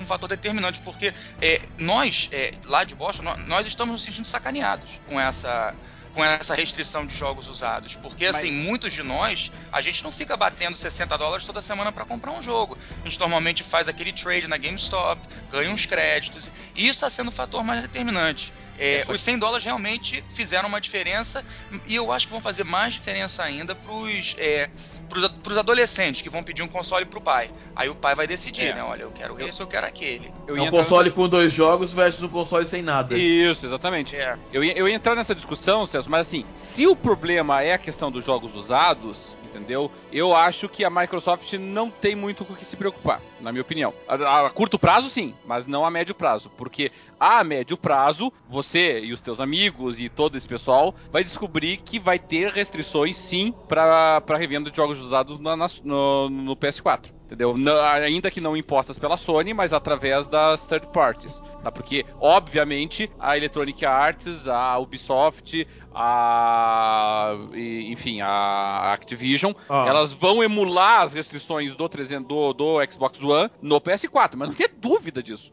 [0.00, 4.26] um, fator determinante, porque é, nós, é, lá de Boston, nós, nós estamos nos sentindo
[4.26, 5.74] sacaneados com essa
[6.16, 7.94] com essa restrição de jogos usados.
[7.94, 8.64] Porque, assim, Mas...
[8.64, 12.42] muitos de nós, a gente não fica batendo 60 dólares toda semana para comprar um
[12.42, 12.78] jogo.
[13.02, 15.20] A gente normalmente faz aquele trade na GameStop,
[15.52, 16.50] ganha uns créditos.
[16.74, 18.54] E isso está sendo o fator mais determinante.
[18.78, 21.44] É, os 100 dólares realmente fizeram uma diferença
[21.86, 24.68] e eu acho que vão fazer mais diferença ainda pros, é,
[25.08, 27.50] pros, pros adolescentes que vão pedir um console pro pai.
[27.74, 28.74] Aí o pai vai decidir, é.
[28.74, 28.82] né?
[28.82, 30.32] Olha, eu quero esse, eu quero aquele.
[30.46, 33.16] Eu é um console com dois jogos versus um console sem nada.
[33.16, 34.16] Isso, exatamente.
[34.16, 34.36] É.
[34.52, 37.78] Eu, ia, eu ia entrar nessa discussão, Celso, mas assim, se o problema é a
[37.78, 39.90] questão dos jogos usados, entendeu?
[40.12, 43.62] Eu acho que a Microsoft não tem muito com o que se preocupar, na minha
[43.62, 43.92] opinião.
[44.06, 49.00] A, a, curto prazo, sim, mas não a médio prazo, porque a médio prazo, você
[49.00, 53.52] e os teus amigos e todo esse pessoal vai descobrir que vai ter restrições, sim,
[53.68, 57.54] para revenda de jogos usados na, na, no, no PS4 entendeu?
[58.02, 61.70] Ainda que não impostas pela Sony, mas através das third parties, tá?
[61.70, 65.66] Porque, obviamente, a Electronic Arts, a Ubisoft,
[65.98, 69.86] a enfim, a Activision, ah.
[69.88, 74.54] elas vão emular as restrições do 300 do, do Xbox One no PS4, mas não
[74.54, 75.50] tem dúvida disso?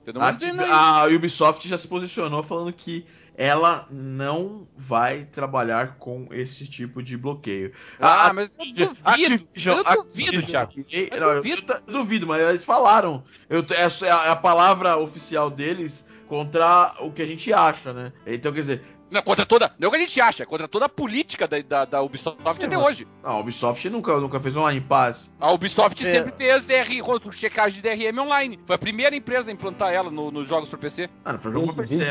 [0.70, 3.06] A, a Ubisoft já se posicionou falando que
[3.36, 7.72] ela não vai trabalhar com esse tipo de bloqueio.
[8.00, 8.98] Ah, a, mas eu duvido.
[9.04, 10.74] Activision, eu duvido, Thiago.
[10.92, 11.72] Eu, não, duvido.
[11.72, 13.24] Eu, eu, duvido, mas eles falaram.
[13.50, 17.94] Eu, essa é a, é a palavra oficial deles contra o que a gente acha,
[17.94, 18.14] né?
[18.26, 18.84] Então, quer dizer,
[19.14, 19.74] não, contra toda.
[19.80, 22.02] Não é o que a gente acha, é contra toda a política da, da, da
[22.02, 23.08] Ubisoft Sim, até hoje.
[23.24, 25.34] Não, a Ubisoft nunca, nunca fez online pass.
[25.40, 26.12] A Ubisoft é.
[26.12, 26.84] sempre fez DR,
[27.32, 28.60] checagem de DRM online.
[28.66, 31.10] Foi a primeira empresa a implantar ela nos no jogos para PC.
[31.24, 32.04] Ah, pra jogo pra PC.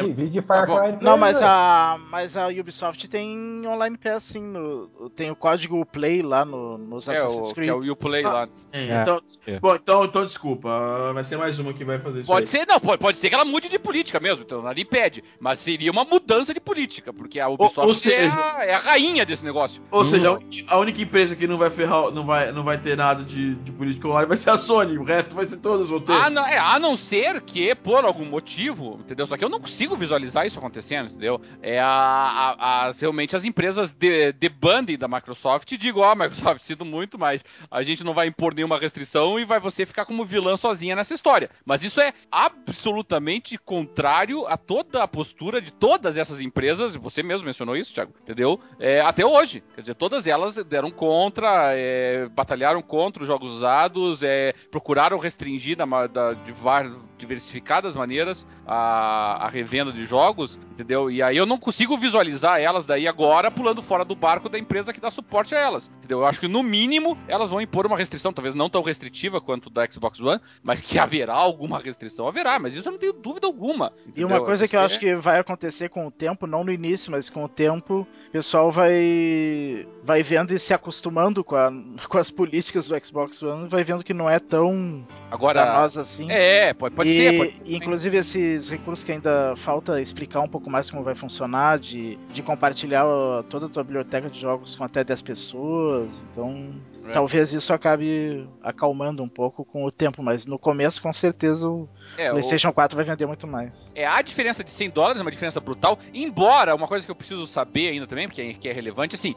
[0.48, 4.42] Ah, não, mas a, mas a Ubisoft tem online pass sim.
[4.42, 7.68] No, tem o código Play lá no, nos é, Assassin's Creed.
[7.68, 8.48] É o Uplay ah, lá.
[8.72, 9.02] É.
[9.02, 9.58] Então, é.
[9.58, 11.12] Bom, então, então desculpa.
[11.12, 12.28] Vai ser mais uma que vai fazer isso.
[12.28, 12.46] Pode aí.
[12.46, 14.44] ser, não, pode, pode ser que ela mude de política mesmo.
[14.44, 15.24] Então ali pede.
[15.40, 18.64] Mas seria uma mudança de política política, porque a Ubisoft ou, ou seja, é, a,
[18.64, 19.82] é, a, rainha desse negócio.
[19.90, 20.38] Ou seja,
[20.68, 23.72] a única empresa que não vai ferrar, não vai, não vai ter nada de, de
[23.72, 26.12] política online vai ser a Sony, o resto vai ser todas vão ter.
[26.12, 29.26] Ah, não, é, a não ser que, por algum motivo, entendeu?
[29.26, 31.40] Só que eu não consigo visualizar isso acontecendo, entendeu?
[31.62, 36.16] É a, a, as, realmente as empresas de, de banding da Microsoft digo, ó, oh,
[36.16, 40.04] Microsoft, sinto muito, mas a gente não vai impor nenhuma restrição e vai você ficar
[40.04, 41.50] como vilã sozinha nessa história.
[41.64, 47.22] Mas isso é absolutamente contrário a toda a postura de todas essas empresas empresas, você
[47.22, 48.58] mesmo mencionou isso, Thiago, entendeu?
[48.78, 49.62] É, até hoje.
[49.74, 55.76] Quer dizer, todas elas deram contra, é, batalharam contra os jogos usados, é, procuraram restringir
[55.76, 61.10] da, da, de várias diversificadas maneiras a, a, revenda de jogos, entendeu?
[61.10, 64.92] E aí eu não consigo visualizar elas daí agora pulando fora do barco da empresa
[64.92, 66.18] que dá suporte a elas, entendeu?
[66.18, 69.70] Eu acho que no mínimo elas vão impor uma restrição, talvez não tão restritiva quanto
[69.70, 73.46] da Xbox One, mas que haverá alguma restrição, haverá, mas isso eu não tenho dúvida
[73.46, 73.92] alguma.
[74.00, 74.22] Entendeu?
[74.22, 77.10] E uma coisa que eu acho que vai acontecer com o tempo, não no início,
[77.10, 81.72] mas com o tempo, o pessoal vai vai vendo e se acostumando com, a,
[82.08, 86.30] com as políticas do Xbox One, vai vendo que não é tão Agora, danosa assim.
[86.30, 87.38] É, pode, pode e, ser.
[87.38, 92.18] Pode, inclusive esses recursos que ainda falta explicar um pouco mais como vai funcionar, de,
[92.32, 93.04] de compartilhar
[93.48, 96.26] toda a tua biblioteca de jogos com até 10 pessoas.
[96.30, 96.74] Então,
[97.06, 97.12] é.
[97.12, 101.88] talvez isso acabe acalmando um pouco com o tempo, mas no começo, com certeza, o
[102.16, 102.72] é, PlayStation o...
[102.72, 103.90] 4 vai vender muito mais.
[103.94, 107.16] É, a diferença de 100 dólares é uma diferença brutal, embora, uma coisa que eu
[107.16, 109.34] preciso saber ainda também, porque é, que é relevante, assim,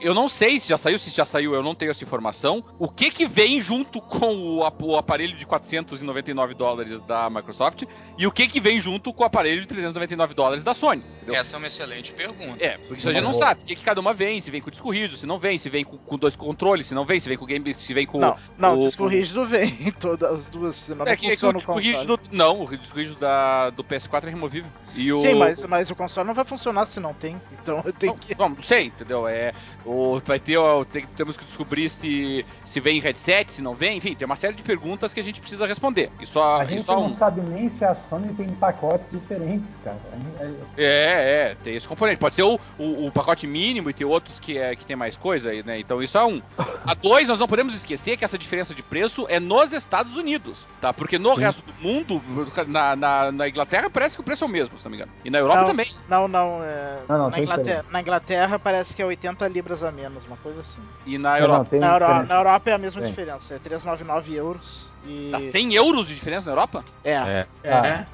[0.00, 2.88] eu não sei se já saiu, se já saiu, eu não tenho essa informação, o
[2.88, 7.84] que que vem junto com o, o aparelho de 499 dólares da Microsoft
[8.18, 11.02] e o que que vem junto com o aparelho de 399 dólares da Sony.
[11.22, 11.40] Entendeu?
[11.40, 12.64] Essa é uma excelente pergunta.
[12.64, 13.62] É, porque isso a gente não sabe.
[13.62, 15.68] O que, que cada uma vem, se vem com disco rígido, se não vem, se
[15.68, 18.18] vem com, com dois controles, se não vem, se vem com game, se vem com.
[18.18, 21.60] Não, não o disco rígido vem, todas as duas, senão é, não que, funciona é
[21.60, 24.70] que o disco rígido, Não, o disco rígido da, do PS4 é removível.
[24.94, 25.20] E o...
[25.20, 27.40] Sim, mas, mas o console não vai funcionar se não tem.
[27.52, 28.38] Então eu tenho não, que.
[28.38, 29.28] Não, não sei, entendeu?
[29.28, 29.52] É,
[29.84, 33.74] o, vai ter, ó, tem, temos que descobrir se, se vem em headset, se não
[33.74, 36.10] vem, enfim, tem uma série de perguntas que a gente precisa responder.
[36.20, 37.16] E só, a gente só não um...
[37.16, 39.98] sabe nem se a Sony tem pacotes diferentes, cara.
[40.40, 42.18] É, É, é, tem esse componente.
[42.18, 45.16] Pode ser o, o, o, pacote mínimo e ter outros que, é, que tem mais
[45.16, 45.78] coisa aí, né?
[45.78, 46.40] Então isso é um.
[46.58, 50.66] A dois, nós não podemos esquecer que essa diferença de preço é nos Estados Unidos,
[50.80, 50.92] tá?
[50.92, 51.40] Porque no Sim.
[51.40, 52.22] resto do mundo,
[52.66, 55.12] na, na, na, Inglaterra, parece que o preço é o mesmo, se não me engano.
[55.24, 55.94] E na Europa não, também.
[56.08, 56.62] Não, não.
[56.62, 56.98] É...
[57.08, 60.60] não, não na, Inglaterra, na, Inglaterra, parece que é 80 libras a menos, uma coisa
[60.60, 60.82] assim.
[61.04, 61.68] E na Europa?
[61.72, 62.26] Não, na, Euro...
[62.26, 64.92] na, Europa é a mesma diferença, é 399 euros.
[65.06, 65.30] E...
[65.30, 66.84] Dá 100 euros de diferença na Europa?
[67.04, 67.12] É.
[67.12, 67.46] É.
[67.62, 67.70] é.
[67.70, 68.06] é.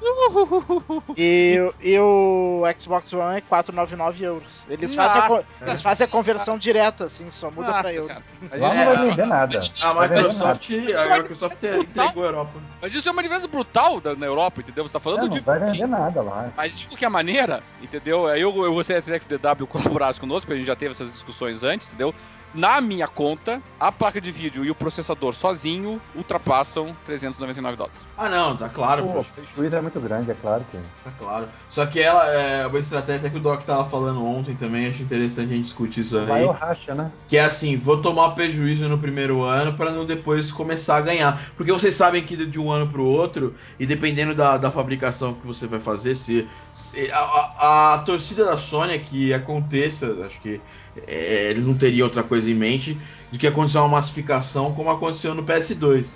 [1.17, 4.51] E, e o Xbox One é 499 euros.
[4.69, 8.15] Eles fazem, a, eles fazem a conversão direta, assim, só muda Nossa, pra euro.
[8.41, 9.57] Mas isso não vai vender nada.
[9.83, 12.59] A Microsoft, a Microsoft entregou a Europa.
[12.81, 14.87] Mas isso é uma diferença brutal na Europa, entendeu?
[14.87, 15.37] Você tá falando não, de.
[15.37, 16.51] Não vai vender nada lá.
[16.55, 18.27] Mas de qualquer maneira, entendeu?
[18.27, 20.91] Aí eu, eu gostaria até que o DW colaborasse conosco, porque a gente já teve
[20.91, 22.13] essas discussões antes, entendeu?
[22.53, 27.99] Na minha conta, a placa de vídeo e o processador sozinho ultrapassam 399 dólares.
[28.17, 29.03] Ah, não, tá claro.
[29.03, 30.77] Pô, o prejuízo é muito grande, é claro que.
[31.03, 31.47] Tá claro.
[31.69, 35.51] Só que ela é uma estratégia que o Doc tava falando ontem também, acho interessante
[35.51, 36.25] a gente discutir isso aí.
[36.25, 37.11] Vai o racha, né?
[37.27, 41.41] Que é assim, vou tomar prejuízo no primeiro ano para não depois começar a ganhar.
[41.57, 45.45] Porque vocês sabem que de um ano pro outro, e dependendo da, da fabricação que
[45.45, 50.39] você vai fazer, se, se a, a, a torcida da Sony é que aconteça, acho
[50.41, 50.61] que
[51.07, 52.97] é, eles não teriam outra coisa em mente
[53.31, 56.11] do que acontecer uma massificação como aconteceu no PS2.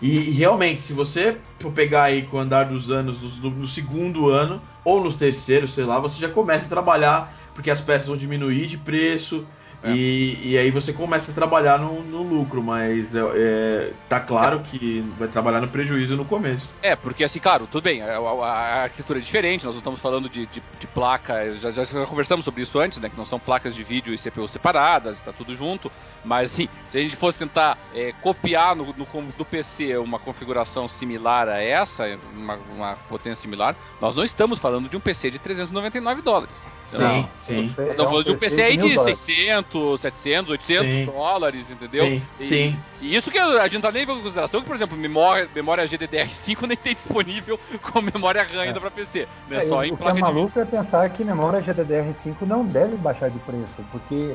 [0.00, 3.66] E, e realmente, se você for pegar aí com o andar dos anos, no, no,
[3.66, 8.06] segundo ano, ou no terceiro, sei lá, você já começa a trabalhar, porque as peças
[8.06, 9.44] vão diminuir de preço,
[9.82, 9.92] é.
[9.92, 14.60] E, e aí você começa a trabalhar no, no lucro, mas é, é, tá claro
[14.60, 16.66] que vai trabalhar no prejuízo no começo.
[16.82, 20.00] É, porque assim, claro, tudo bem, a, a, a arquitetura é diferente, nós não estamos
[20.00, 23.08] falando de, de, de placa, já, já, conversamos sobre isso antes, né?
[23.08, 25.90] Que não são placas de vídeo e CPU separadas, tá tudo junto.
[26.24, 29.06] Mas assim, se a gente fosse tentar é, copiar no, no,
[29.38, 34.88] no, PC uma configuração similar a essa, uma, uma potência similar, nós não estamos falando
[34.88, 36.56] de um PC de 399 dólares.
[36.84, 37.74] Sim, não, sim.
[37.76, 41.04] Nós estamos falando de um PC aí de 600 600, 700, 800 sim.
[41.04, 42.04] dólares, entendeu?
[42.04, 42.76] Sim, e, sim.
[43.00, 45.84] E isso que a gente tá nem levando em consideração que, por exemplo, memória, memória
[45.86, 48.80] GDDR5 nem tem disponível com memória RAM ainda é.
[48.80, 49.58] para PC, né?
[49.58, 50.44] É, Só em placa de vídeo.
[50.44, 54.34] O que é maluco é pensar que memória GDDR5 não deve baixar de preço, porque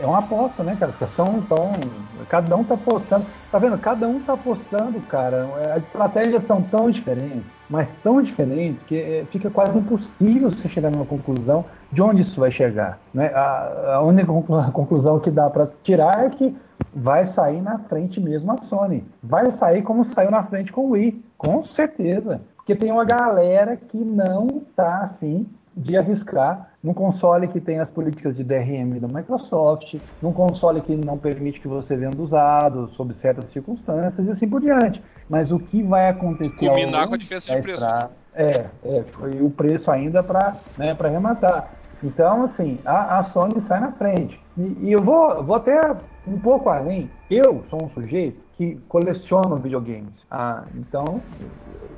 [0.00, 0.92] é uma aposta, né, cara?
[1.14, 1.72] São, então,
[2.28, 3.26] cada um tá apostando.
[3.50, 3.78] Tá vendo?
[3.78, 5.46] Cada um tá apostando, cara.
[5.74, 10.90] As estratégias são tão diferentes, mas tão diferentes que é, fica quase impossível você chegar
[10.90, 12.98] numa conclusão de onde isso vai chegar.
[13.12, 13.26] Né?
[13.34, 14.32] A, a única
[14.72, 16.56] conclusão que dá para tirar é que
[16.94, 19.04] vai sair na frente mesmo a Sony.
[19.22, 22.40] Vai sair como saiu na frente com o Wii, com certeza.
[22.56, 25.46] Porque tem uma galera que não tá assim
[25.76, 30.96] de arriscar num console que tem as políticas de DRM da Microsoft, num console que
[30.96, 35.02] não permite que você venda usado sob certas circunstâncias e assim por diante.
[35.28, 37.84] Mas o que vai acontecer Culminar com a diferença de preço.
[38.34, 41.70] É, é, foi o preço ainda para né, arrematar.
[42.02, 44.38] Então, assim, a, a Sony sai na frente.
[44.56, 45.96] E, e, eu vou, vou até
[46.26, 47.10] um pouco além.
[47.30, 50.14] Eu sou um sujeito que coleciona videogames.
[50.30, 51.20] Ah, então,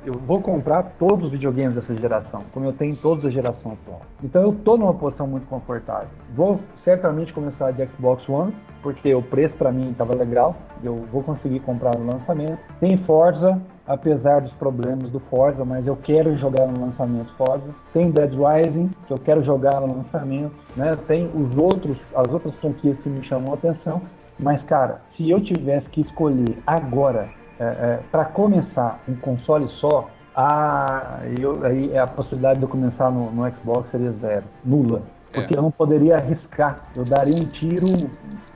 [0.05, 4.01] eu vou comprar todos os videogames dessa geração, como eu tenho todas as gerações atual.
[4.23, 6.09] Então eu estou numa posição muito confortável.
[6.35, 11.23] Vou certamente começar de Xbox One, porque o preço para mim estava legal, eu vou
[11.23, 12.59] conseguir comprar no lançamento.
[12.79, 17.69] Tem Forza, apesar dos problemas do Forza, mas eu quero jogar no lançamento Forza.
[17.93, 20.97] Tem Dead Rising, que eu quero jogar no lançamento, né?
[21.07, 24.01] Tem os outros, as outras franquias que me chamam a atenção.
[24.39, 27.29] Mas cara, se eu tivesse que escolher agora
[27.59, 33.11] é, é, para começar um console só, a, eu, aí a possibilidade de eu começar
[33.11, 35.01] no, no Xbox seria zero, nula.
[35.31, 35.57] Porque é.
[35.57, 36.89] eu não poderia arriscar.
[36.95, 37.91] Eu daria um tiro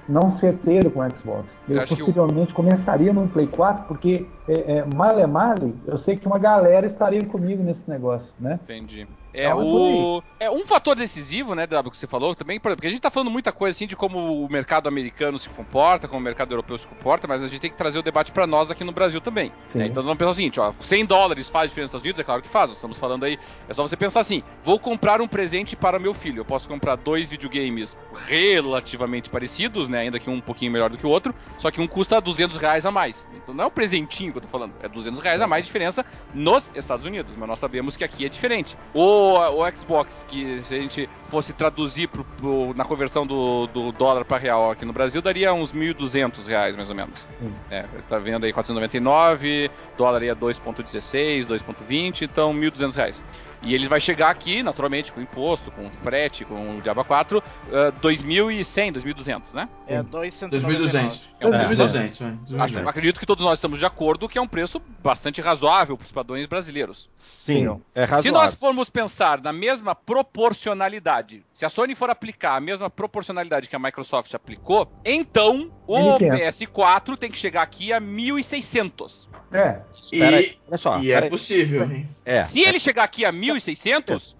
[0.07, 1.47] não certeiro com o Xbox.
[1.69, 2.55] Eu possivelmente eu...
[2.55, 7.23] começaria no Play 4, porque é, é, male male, eu sei que uma galera estaria
[7.25, 8.59] comigo nesse negócio, né?
[8.63, 9.07] Entendi.
[9.33, 10.21] É, o...
[10.39, 13.31] é um fator decisivo, né, W, que você falou também, porque a gente tá falando
[13.31, 16.85] muita coisa assim de como o mercado americano se comporta, como o mercado europeu se
[16.85, 19.51] comporta, mas a gente tem que trazer o debate para nós aqui no Brasil também.
[19.73, 19.87] Né?
[19.87, 22.19] Então vamos pensar o seguinte, ó, 100 dólares faz diferença nos Estados Unidos?
[22.19, 25.21] É claro que faz, nós estamos falando aí, é só você pensar assim, vou comprar
[25.21, 27.97] um presente para meu filho, eu posso comprar dois videogames
[28.27, 31.79] relativamente parecidos, né, ainda que um um pouquinho melhor do que o outro, só que
[31.79, 33.25] um custa 200 reais a mais.
[33.35, 35.67] Então não é o presentinho que eu tô falando, é 200 reais a mais de
[35.67, 38.75] diferença nos Estados Unidos, mas nós sabemos que aqui é diferente.
[38.93, 43.91] O, o Xbox, que se a gente fosse traduzir pro, pro, na conversão do, do
[43.91, 47.27] dólar para real aqui no Brasil, daria uns 1.200 reais mais ou menos.
[47.41, 47.51] Hum.
[47.69, 53.23] É, tá vendo aí 499, dólar é 2.16, 2.20, então 1.200 reais.
[53.63, 57.41] E ele vai chegar aqui, naturalmente, com imposto, com frete, com o Diaba 4, uh,
[58.01, 59.69] 2.100, 2.200, né?
[59.87, 61.21] É, 2.200.
[61.39, 62.59] É, um 2.200.
[62.59, 66.05] Acho, acredito que todos nós estamos de acordo que é um preço bastante razoável para
[66.05, 67.09] os padrões brasileiros.
[67.15, 68.23] Sim, é razoável.
[68.23, 73.67] Se nós formos pensar na mesma proporcionalidade, se a Sony for aplicar a mesma proporcionalidade
[73.69, 79.27] que a Microsoft aplicou, então o PS4 tem que chegar aqui a 1.600.
[79.51, 79.81] É.
[80.11, 82.09] E, olha só, e é possível, hein?
[82.25, 82.41] É.
[82.41, 83.52] Se ele chegar aqui a 1.600,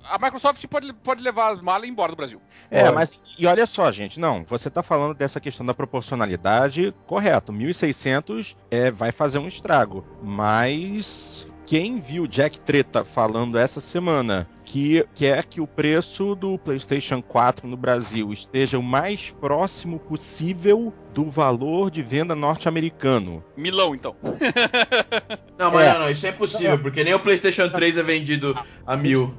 [0.03, 2.41] a Microsoft pode, pode levar as malas embora do Brasil.
[2.69, 7.51] É, mas e olha só, gente, não, você está falando dessa questão da proporcionalidade, correto.
[7.51, 15.05] 1.600 é, vai fazer um estrago, mas quem viu Jack Treta falando essa semana que
[15.13, 21.29] quer que o preço do PlayStation 4 no Brasil esteja o mais próximo possível do
[21.29, 23.43] valor de venda norte-americano.
[23.55, 24.15] Milão, então.
[25.57, 25.93] não, mas é.
[25.93, 29.29] não, não, isso é impossível, porque nem o PlayStation 3 é vendido a mil.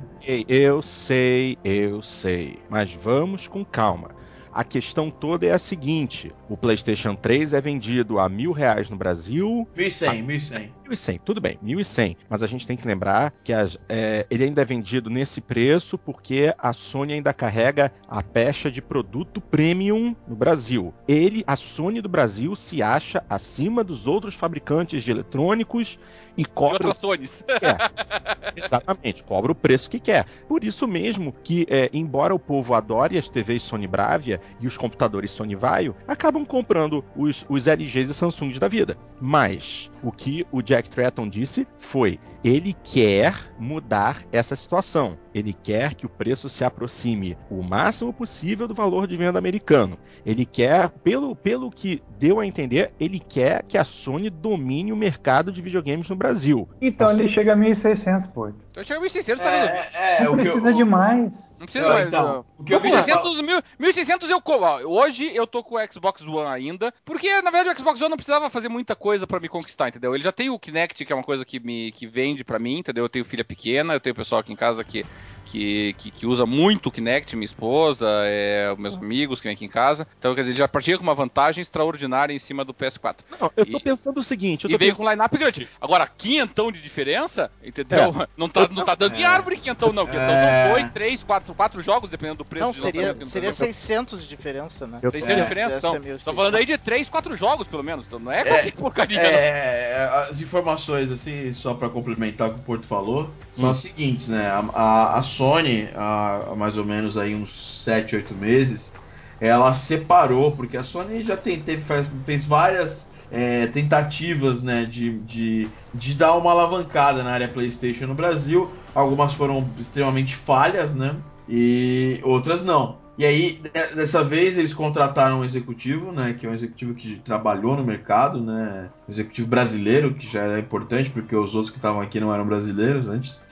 [0.49, 4.11] Eu sei, eu sei, mas vamos com calma.
[4.53, 8.97] A questão toda é a seguinte: o PlayStation 3 é vendido a mil reais no
[8.97, 9.67] Brasil.
[9.77, 10.71] 1.100, 1.100.
[10.89, 12.17] 1.100, tudo bem, 1.100.
[12.29, 15.97] Mas a gente tem que lembrar que as, é, ele ainda é vendido nesse preço
[15.97, 20.93] porque a Sony ainda carrega a pecha de produto premium no Brasil.
[21.09, 25.99] Ele, a Sony do Brasil, se acha acima dos outros fabricantes de eletrônicos
[26.37, 26.79] e cobra.
[26.79, 27.45] De outras Sonys.
[28.57, 30.27] Exatamente, cobra o preço que quer.
[30.49, 34.77] Por isso mesmo que, é, embora o povo adore as TVs Sony Bravia e os
[34.77, 35.95] computadores Sony Vaio,
[36.35, 38.97] acabam comprando os, os LGs e Samsungs da vida.
[39.21, 45.17] Mas o que o Jack Tretton disse foi: ele quer mudar essa situação.
[45.33, 49.97] Ele quer que o preço se aproxime o máximo possível do valor de venda americano.
[50.27, 54.97] Ele quer, pelo, pelo que deu a entender, ele quer que a Sony domine o
[54.97, 56.69] mercado de videogames no Brasil.
[56.81, 58.49] Então assim, ele chega a 1.600, pô.
[58.71, 59.69] Então chega a 1.600, tá vendo?
[59.69, 61.33] É, é, o que precisa eu, demais.
[61.59, 62.09] Não precisa mais.
[62.09, 64.43] Então, o que eu 1600, 1600 eu
[64.87, 66.93] Hoje eu tô com o Xbox One ainda.
[67.05, 70.15] Porque, na verdade, o Xbox One não precisava fazer muita coisa para me conquistar, entendeu?
[70.15, 72.79] Ele já tem o Kinect, que é uma coisa que me que vende para mim,
[72.79, 73.05] entendeu?
[73.05, 75.07] Eu tenho filha pequena, eu tenho pessoal aqui em casa que
[75.45, 79.65] que, que, que, usa muito o Kinect, minha esposa, é, meus amigos que vem aqui
[79.65, 80.07] em casa.
[80.19, 83.19] Então, quer dizer, já partia com uma vantagem extraordinária em cima do PS4.
[83.41, 84.67] Não, eu tô e, pensando o seguinte...
[84.67, 84.97] e veio pensando...
[84.97, 85.69] com um line-up grande.
[85.81, 88.15] Agora, quinhentão de diferença, entendeu?
[88.21, 88.29] É.
[88.37, 89.21] Não, tá, não tá dando é.
[89.21, 90.07] em árvore quinhentão, não.
[90.07, 90.65] Quinhentão é.
[90.65, 92.67] são dois, três, quatro, quatro jogos, dependendo do preço.
[92.67, 95.01] Não, seria, seria 600 de diferença, né?
[95.01, 96.01] 600 de diferença, então.
[96.25, 98.07] Tô falando aí de três, quatro jogos, pelo menos.
[98.07, 102.61] Então não é qualquer é, porcaria, é, As informações, assim, só pra complementar o que
[102.61, 103.73] o Porto falou, são hum.
[103.73, 104.47] as seguintes, né?
[104.47, 108.95] A, a, a Sony, há mais ou menos aí uns 7, 8 meses,
[109.41, 115.19] ela separou, porque a Sony já tem, teve, faz, fez várias é, tentativas né, de,
[115.21, 118.73] de, de dar uma alavancada na área PlayStation no Brasil.
[118.95, 121.17] Algumas foram extremamente falhas, né?
[121.49, 123.04] E outras não.
[123.17, 123.61] E aí,
[123.95, 126.35] dessa vez, eles contrataram um executivo, né?
[126.35, 128.91] Que é um executivo que trabalhou no mercado, né?
[129.09, 132.45] Um executivo brasileiro, que já é importante, porque os outros que estavam aqui não eram
[132.45, 133.47] brasileiros antes.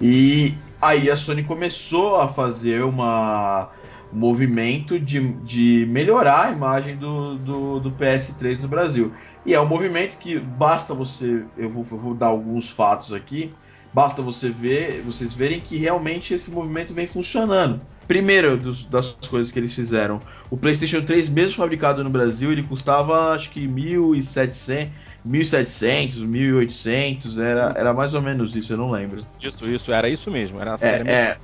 [0.00, 3.70] E aí a Sony começou a fazer uma
[4.12, 9.12] um movimento de, de melhorar a imagem do, do, do, PS3 no Brasil.
[9.44, 11.44] E é um movimento que basta você.
[11.56, 13.50] Eu vou, eu vou dar alguns fatos aqui.
[13.92, 17.80] Basta você ver, vocês verem que realmente esse movimento vem funcionando.
[18.08, 22.62] Primeiro dos, das coisas que eles fizeram, o PlayStation 3, mesmo fabricado no Brasil, ele
[22.62, 24.90] custava acho que 1.700,
[25.28, 29.20] 1.700, 1.800, era, era mais ou menos isso, eu não lembro.
[29.40, 31.36] Isso, isso, era isso mesmo, era, é, era é,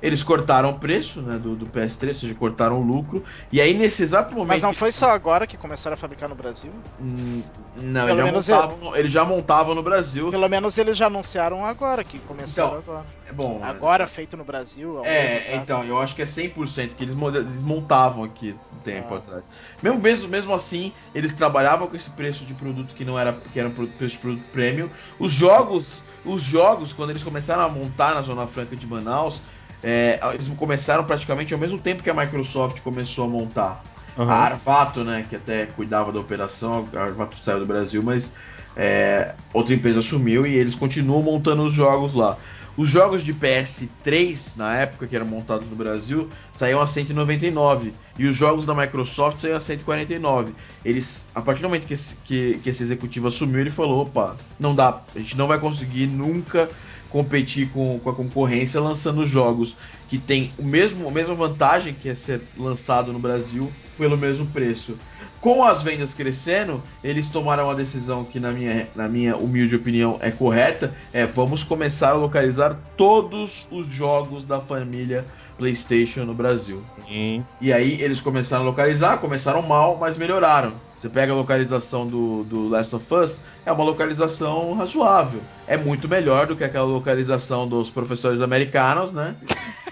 [0.00, 3.74] Eles cortaram o preço né, do, do PS3, ou seja, cortaram o lucro, e aí
[3.74, 4.48] nesse exato momento...
[4.48, 6.72] Mas não foi só agora que começaram a fabricar no Brasil?
[7.00, 7.42] Hum,
[7.76, 10.30] não, eles já, montavam, eles já montavam no Brasil.
[10.30, 13.06] Pelo menos eles já anunciaram agora, que começaram então, agora.
[13.28, 13.60] É bom.
[13.62, 15.04] Agora, feito no Brasil.
[15.04, 19.18] É, então, eu acho que é 100% que eles, eles montavam aqui um tempo ah.
[19.18, 19.44] atrás.
[19.82, 23.32] Mesmo, mesmo, mesmo assim, eles trabalhavam com esse preço de produto que que não era
[23.52, 24.88] que era preço de produto premium.
[25.18, 29.42] Os jogos, os jogos quando eles começaram a montar na Zona Franca de Manaus,
[29.82, 33.84] é, eles começaram praticamente ao mesmo tempo que a Microsoft começou a montar.
[34.16, 34.30] Uhum.
[34.30, 38.34] A Arvato, né, que até cuidava da operação, a Arvato saiu do Brasil, mas
[38.76, 42.36] é, outra empresa assumiu e eles continuam montando os jogos lá.
[42.74, 47.92] Os jogos de PS3, na época que eram montados no Brasil, saíam a 199.
[48.18, 50.54] E os jogos da Microsoft saíam a 149.
[50.82, 54.36] Eles, a partir do momento que esse, que, que esse executivo assumiu, ele falou: opa,
[54.58, 56.70] não dá, a gente não vai conseguir nunca
[57.12, 59.76] competir com, com a concorrência lançando jogos
[60.08, 64.46] que tem o mesmo, a mesma vantagem que é ser lançado no Brasil pelo mesmo
[64.46, 64.96] preço.
[65.40, 69.76] Com as vendas crescendo, eles tomaram uma decisão que, na minha minha, na minha humilde
[69.76, 75.24] opinião, é correta, é vamos começar a localizar todos os jogos da família
[75.58, 76.82] PlayStation no Brasil.
[77.12, 77.44] Sim.
[77.60, 80.72] E aí eles começaram a localizar, começaram mal, mas melhoraram.
[80.96, 85.42] Você pega a localização do, do Last of Us, é uma localização razoável.
[85.66, 89.36] É muito melhor do que aquela localização dos professores americanos, né?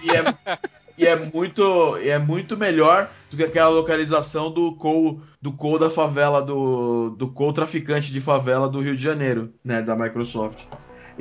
[0.01, 0.57] E é,
[0.97, 5.89] e é muito é muito melhor do que aquela localização do Cole, do Cole da
[5.89, 10.59] favela do do Cole traficante de favela do Rio de Janeiro, né, da Microsoft.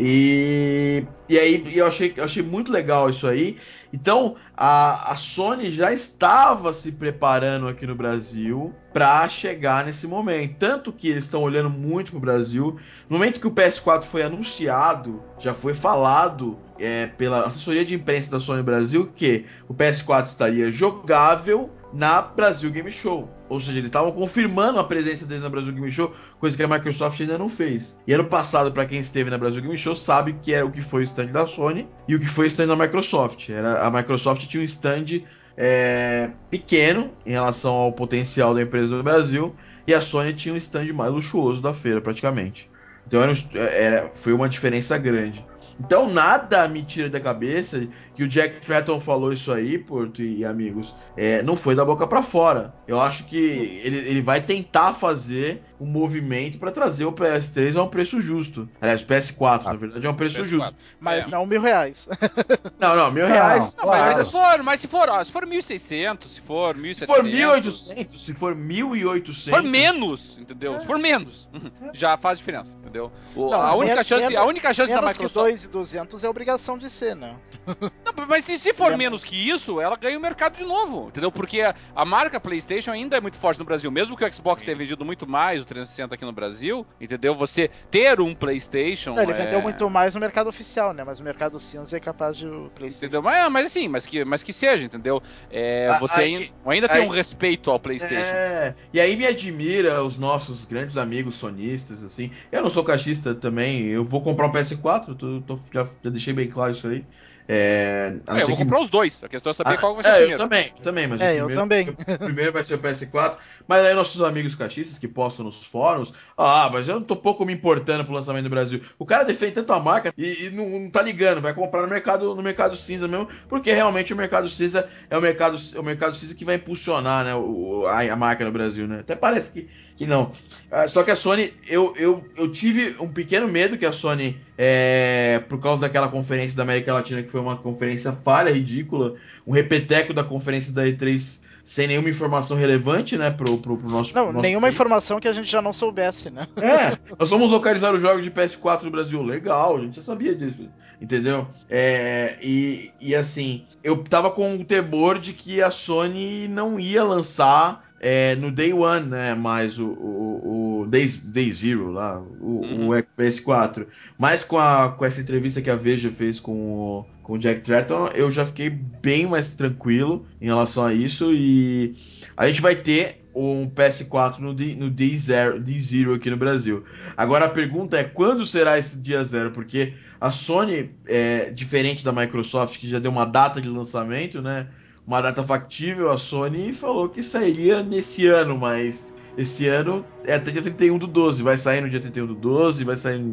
[0.02, 3.58] E, e aí eu achei, achei muito legal isso aí.
[3.92, 10.56] Então a, a Sony já estava se preparando aqui no Brasil para chegar nesse momento.
[10.58, 12.78] Tanto que eles estão olhando muito para o Brasil.
[13.10, 18.30] No momento que o PS4 foi anunciado, já foi falado é, pela assessoria de imprensa
[18.30, 23.28] da Sony Brasil que o PS4 estaria jogável na Brasil Game Show.
[23.50, 26.68] Ou seja, eles estavam confirmando a presença deles na Brasil Game Show, coisa que a
[26.68, 27.98] Microsoft ainda não fez.
[28.06, 30.80] E ano passado, para quem esteve na Brasil Game Show, sabe que é o que
[30.80, 33.50] foi o stand da Sony e o que foi o stand da Microsoft.
[33.50, 35.22] Era, a Microsoft tinha um stand
[35.56, 39.54] é, pequeno em relação ao potencial da empresa no Brasil
[39.84, 42.70] e a Sony tinha um stand mais luxuoso da feira, praticamente.
[43.04, 45.44] Então era, era, foi uma diferença grande.
[45.80, 50.44] Então nada me tira da cabeça que o Jack Tratton falou isso aí, Porto e
[50.44, 52.74] amigos, é, não foi da boca para fora.
[52.86, 53.36] Eu acho que
[53.82, 58.68] ele, ele vai tentar fazer um movimento para trazer o PS3 a um preço justo.
[58.80, 60.44] Aliás, o PS4, ah, na verdade, é um preço PS4.
[60.44, 60.74] justo.
[61.00, 61.30] Mas é.
[61.30, 62.06] não mil reais.
[62.78, 63.76] Não, não, mil reais.
[63.76, 66.94] Não, mas, mas, se for, mas se for, ó, se for 1.600, se for 1.700...
[66.94, 69.34] Se for 1.800, se for 1.800...
[69.34, 70.76] Se for menos, entendeu?
[70.76, 70.80] É.
[70.80, 71.48] Se for menos,
[71.92, 73.12] já faz diferença, entendeu?
[73.34, 75.60] O, não, a, única chance, a única chance da Microsoft...
[75.60, 77.36] que 2.200 é obrigação de ser, né?
[78.04, 81.30] Não, mas se, se for menos que isso, ela ganha o mercado de novo, entendeu?
[81.30, 84.62] Porque a, a, marca PlayStation ainda é muito forte no Brasil, mesmo que o Xbox
[84.62, 87.34] tenha vendido muito mais o 360 aqui no Brasil, entendeu?
[87.36, 89.14] Você ter um PlayStation.
[89.14, 89.34] Não, ele é...
[89.34, 91.04] vendeu muito mais no mercado oficial, né?
[91.04, 93.06] Mas o mercado cinza é capaz de o PlayStation.
[93.06, 93.22] Entendeu?
[93.22, 95.22] Mas, mas assim, mas que, mas que seja, entendeu?
[95.50, 98.16] É, ah, você aí, ainda, ainda aí, tem um respeito ao PlayStation.
[98.16, 102.30] É, e aí me admira os nossos grandes amigos sonistas, assim.
[102.50, 106.32] Eu não sou caixista também, eu vou comprar um PS4, tô, tô, já, já deixei
[106.32, 107.04] bem claro isso aí.
[107.52, 108.62] É, é eu vou que...
[108.62, 109.24] comprar os dois.
[109.24, 110.34] A questão é saber ah, qual vai ser é, o primeiro.
[110.34, 111.88] Eu também, também, mas é, o primeiro, eu também.
[111.90, 113.38] O primeiro vai ser o PS4.
[113.66, 117.44] Mas aí nossos amigos cachistas que postam nos fóruns, ah, mas eu não tô pouco
[117.44, 118.80] me importando pro lançamento do Brasil.
[118.96, 121.88] O cara defende tanto a marca e, e não, não, tá ligando, vai comprar no
[121.88, 125.82] mercado, no mercado cinza mesmo, porque realmente o mercado cinza é o mercado, é o
[125.82, 129.00] mercado cinza que vai impulsionar né, o, a, a marca no Brasil, né?
[129.00, 129.68] Até parece que
[130.00, 130.32] que não.
[130.70, 134.40] Ah, só que a Sony, eu, eu, eu tive um pequeno medo que a Sony,
[134.56, 139.16] é, por causa daquela conferência da América Latina, que foi uma conferência falha, ridícula,
[139.46, 144.14] um repeteco da conferência da E3 sem nenhuma informação relevante, né, pro, pro, pro nosso.
[144.14, 144.74] Não, pro nosso nenhuma país.
[144.74, 146.48] informação que a gente já não soubesse, né?
[146.56, 149.22] É, nós vamos localizar os jogos de PS4 no Brasil.
[149.22, 150.66] Legal, a gente já sabia disso,
[150.98, 151.46] entendeu?
[151.68, 157.04] É, e, e assim, eu tava com o temor de que a Sony não ia
[157.04, 159.34] lançar é, no Day One, né?
[159.34, 162.88] Mais o, o, o Day, Day Zero lá, o, uhum.
[162.88, 163.86] o PS4.
[164.18, 167.60] Mas com, a, com essa entrevista que a Veja fez com o, com o Jack
[167.60, 171.30] Tratton, eu já fiquei bem mais tranquilo em relação a isso.
[171.34, 171.94] E
[172.36, 176.36] a gente vai ter um PS4 no, D, no Day, Zero, Day Zero aqui no
[176.36, 176.82] Brasil.
[177.16, 179.50] Agora a pergunta é quando será esse dia zero?
[179.50, 184.66] Porque a Sony, é, diferente da Microsoft, que já deu uma data de lançamento, né?
[185.06, 190.50] Uma data factível, a Sony falou que sairia nesse ano, mas esse ano é até
[190.50, 191.42] dia 31 do 12.
[191.42, 193.24] Vai sair no dia 31 do 12, vai sair.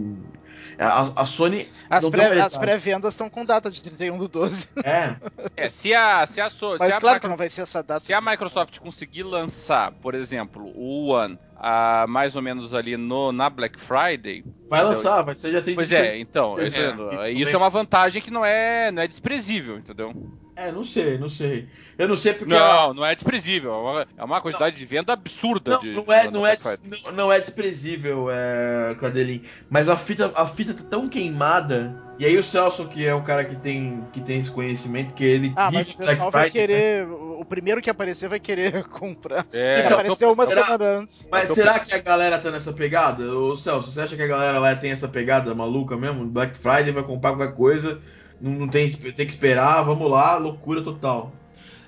[0.79, 1.67] A, a Sony.
[1.89, 4.67] As, pré, as pré-vendas estão com data de 31 do 12.
[4.83, 5.15] É.
[5.55, 7.81] é se a, se a, so, Mas se a claro que não vai ser essa
[7.81, 7.99] data.
[7.99, 13.31] Se a Microsoft conseguir lançar, por exemplo, o One a, mais ou menos ali no,
[13.31, 14.43] na Black Friday.
[14.69, 18.31] Vai lançar, vai ser dia 30 Pois é, então, é, isso é uma vantagem que
[18.31, 20.13] não é, não é desprezível, entendeu?
[20.57, 21.67] É, não sei, não sei.
[21.99, 22.51] Eu não sei porque.
[22.51, 23.71] Não, não é desprezível.
[23.71, 24.79] É uma, é uma quantidade não.
[24.79, 25.71] de venda absurda.
[25.73, 29.43] Não, de, não, é, não, é, não, não, é desprezível, é, Cadelinho.
[29.69, 31.95] Mas a fita, a fita tá tão queimada.
[32.17, 35.23] E aí o Celso, que é o cara que tem, que tem esse conhecimento, que
[35.23, 37.05] ele ah, mas o pessoal vai querer.
[37.05, 37.26] Né?
[37.39, 39.45] O primeiro que aparecer vai querer comprar.
[39.53, 41.27] É, então, apareceu uma será, semana antes.
[41.31, 43.23] Mas será que a galera tá nessa pegada?
[43.23, 46.25] Ô Celso, você acha que a galera lá tem essa pegada maluca mesmo?
[46.25, 48.01] Black Friday vai comprar qualquer coisa
[48.39, 51.31] não, não tem, tem que esperar, vamos lá, loucura total.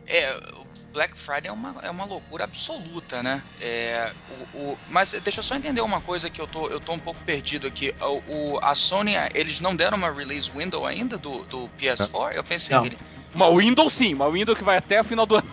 [0.08, 3.42] É, o Black Friday é uma, é uma loucura absoluta, né?
[3.62, 4.12] É,
[4.54, 7.00] o, o, mas deixa eu só entender uma coisa que eu tô, eu tô um
[7.00, 7.94] pouco perdido aqui.
[8.02, 12.34] O, o a Sony, eles não deram uma release window ainda do, do PS4?
[12.34, 12.84] Eu pensei não.
[12.84, 12.98] que ele...
[13.34, 15.50] Uma window sim, uma window que vai até o final do ano.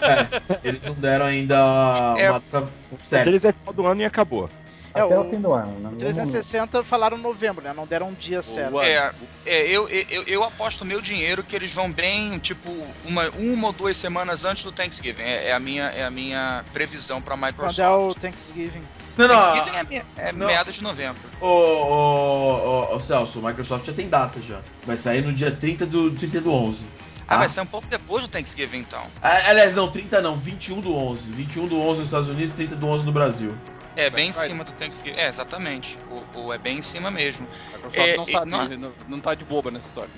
[0.00, 1.56] É, eles não deram ainda
[2.18, 2.72] é, uma data
[3.04, 3.28] certa.
[3.28, 4.50] Eles é final do ano e acabou.
[4.94, 5.78] É, até o, o fim do ano.
[5.78, 5.90] Né?
[5.98, 7.72] 360 falaram novembro, né?
[7.72, 8.80] Não deram um dia certo.
[8.80, 9.12] É,
[9.46, 12.70] é eu, eu, eu aposto meu dinheiro que eles vão bem, tipo,
[13.04, 15.22] uma, uma ou duas semanas antes do Thanksgiving.
[15.22, 17.76] É, é a, minha, é a minha previsão pra Microsoft.
[17.76, 18.82] Quando é o Thanksgiving?
[19.16, 19.40] Não, não.
[19.40, 21.22] Thanksgiving é, é meados de novembro.
[21.40, 24.62] Ô, ô, ô, Celso, o Microsoft já tem data já.
[24.86, 26.86] Vai sair no dia 30 do, 30 do 11.
[27.28, 29.06] Ah, vai ser um pouco depois do Thanksgiving, então.
[29.22, 31.30] Ah, aliás, não, 30 não, 21 do 11.
[31.30, 33.54] 21 do 11 nos Estados Unidos, 30 do 11 no Brasil.
[34.00, 35.18] É, bem em cima do Thanksgiving.
[35.18, 35.98] É, exatamente.
[36.34, 37.46] O, o é bem em cima mesmo.
[37.74, 38.78] A Microsoft é, não sabe, não...
[38.78, 40.10] Não, não tá de boba nessa história.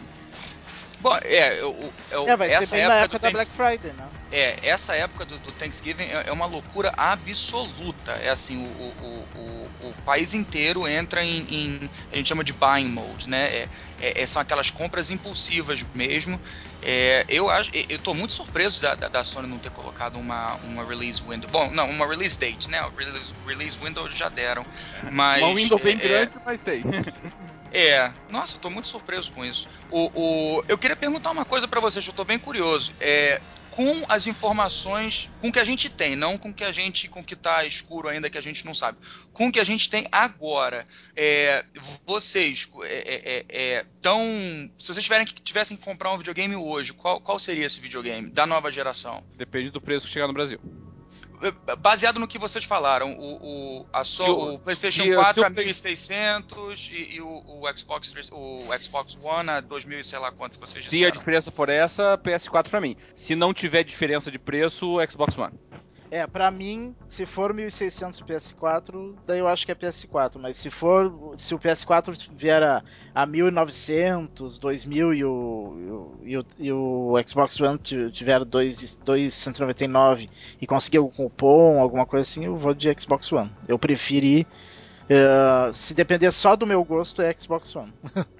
[1.02, 4.08] Bom, é, eu, eu, é vai essa ser bem época, época da Black Friday, né?
[4.30, 8.12] É, essa época do, do Thanksgiving é, é, uma loucura absoluta.
[8.12, 12.52] É assim, o, o, o, o país inteiro entra em, em, a gente chama de
[12.52, 13.46] buying mode, né?
[13.46, 13.68] É,
[14.00, 16.40] é, é são aquelas compras impulsivas mesmo.
[16.80, 20.54] É, eu acho, eu tô muito surpreso da, da, da, Sony não ter colocado uma,
[20.62, 21.50] uma release window.
[21.50, 22.78] Bom, não, uma release date, né?
[22.96, 24.64] Release, release window já deram,
[25.10, 26.82] mas uma window bem grande, mas tem.
[27.72, 29.68] É, nossa, tô muito surpreso com isso.
[29.90, 32.92] O, o, eu queria perguntar uma coisa para vocês, eu tô bem curioso.
[33.00, 37.24] É, com as informações, com que a gente tem, não com que a gente, com
[37.24, 38.98] que tá escuro ainda que a gente não sabe,
[39.32, 40.86] com que a gente tem agora,
[41.16, 41.64] é,
[42.04, 44.20] vocês é, é, é tão,
[44.78, 48.46] se vocês tiverem tivessem que comprar um videogame hoje, qual, qual seria esse videogame da
[48.46, 49.24] nova geração?
[49.36, 50.60] Depende do preço que chegar no Brasil
[51.78, 56.90] baseado no que vocês falaram, o, o, a so, o, o PlayStation 4 a 1600
[56.92, 60.90] e, e o, o, Xbox, o Xbox One a 2000 sei lá quanto vocês disseram.
[60.90, 62.96] Se a diferença for essa, PS4 para mim.
[63.16, 65.58] Se não tiver diferença de preço, Xbox One.
[66.12, 70.32] É, pra mim, se for 1600 PS4, daí eu acho que é PS4.
[70.38, 72.82] Mas se for, se o PS4 vier a,
[73.14, 80.28] a 1900, 2000 e o, e o, e o Xbox One tiver 299
[80.60, 83.50] e conseguir um cupom, alguma coisa assim, eu vou de Xbox One.
[83.66, 84.46] Eu preferi
[85.02, 87.92] Uh, se depender só do meu gosto, é Xbox One.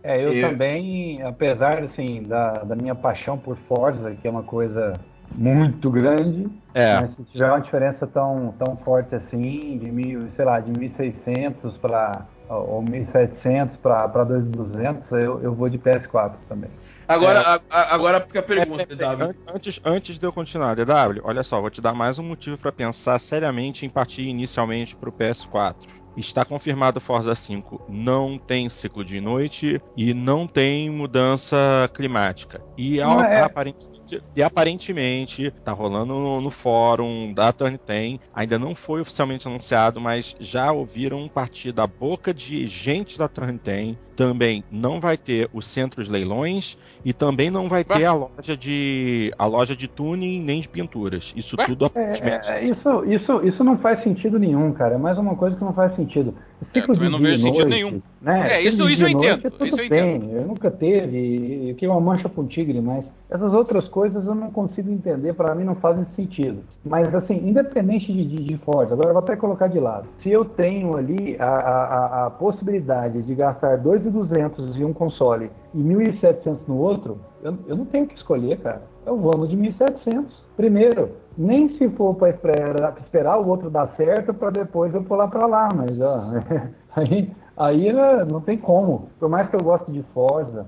[0.02, 4.44] é, eu, eu, também, apesar assim, da, da minha paixão por Forza, que é uma
[4.44, 4.99] coisa
[5.35, 6.49] muito grande.
[6.75, 7.01] É.
[7.01, 11.78] Mas se tiver uma diferença tão, tão forte assim, de mil, sei lá, de 1.600
[11.81, 16.70] para ou 1.700 para 2.200, eu, eu vou de PS4 também.
[17.09, 19.35] Agora, é, a, agora fica a pergunta, é, DW.
[19.55, 22.73] Antes, antes de eu continuar, DW, olha só, vou te dar mais um motivo para
[22.73, 26.01] pensar seriamente em partir inicialmente para o PS4.
[26.16, 31.57] Está confirmado Forza 5 não tem ciclo de noite e não tem mudança
[31.94, 32.62] climática.
[32.76, 33.41] E, é.
[33.41, 39.49] aparentemente, e aparentemente tá rolando no, no fórum da Turn 10, ainda não foi oficialmente
[39.49, 45.16] anunciado, mas já ouviram partir da boca de gente da Turn 10 também não vai
[45.16, 49.74] ter o centro de leilões e também não vai ter a loja de a loja
[49.74, 51.32] de tuning nem de pinturas.
[51.36, 52.50] Isso tudo aparentemente.
[52.50, 54.94] É, é, isso, isso, isso não faz sentido nenhum, cara.
[54.94, 56.34] É mais uma coisa que não faz sentido.
[56.73, 58.00] Ciclo é, não vejo sentido nenhum.
[58.20, 58.52] Né?
[58.52, 59.50] É, isso, isso eu entendo.
[59.50, 60.16] Tudo isso eu bem.
[60.16, 60.32] entendo.
[60.32, 64.51] Eu nunca teve, eu tenho uma mancha com tigre, mas essas outras coisas eu não
[64.51, 66.62] consigo entender, para mim não fazem sentido.
[66.85, 70.07] Mas assim, independente de, de, de Ford, agora vou até colocar de lado.
[70.23, 75.78] Se eu tenho ali a, a, a possibilidade de gastar 2.200 em um console e
[75.78, 78.83] 1.700 no outro, eu, eu não tenho que escolher, cara.
[79.07, 80.27] Eu vou no de 1.700.
[80.55, 85.28] Primeiro, nem se for para esperar, esperar o outro dar certo para depois eu pular
[85.28, 86.19] para lá, mas ó,
[86.94, 89.09] aí, aí né, não tem como.
[89.19, 90.67] Por mais que eu goste de Forza,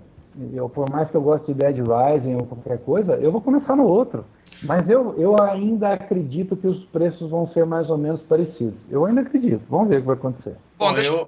[0.52, 3.76] eu, por mais que eu goste de Dead Rising ou qualquer coisa, eu vou começar
[3.76, 4.24] no outro.
[4.62, 8.74] Mas eu, eu ainda acredito que os preços vão ser mais ou menos parecidos.
[8.90, 9.62] Eu ainda acredito.
[9.68, 10.56] Vamos ver o que vai acontecer.
[10.78, 11.26] Bom, deixa, eu,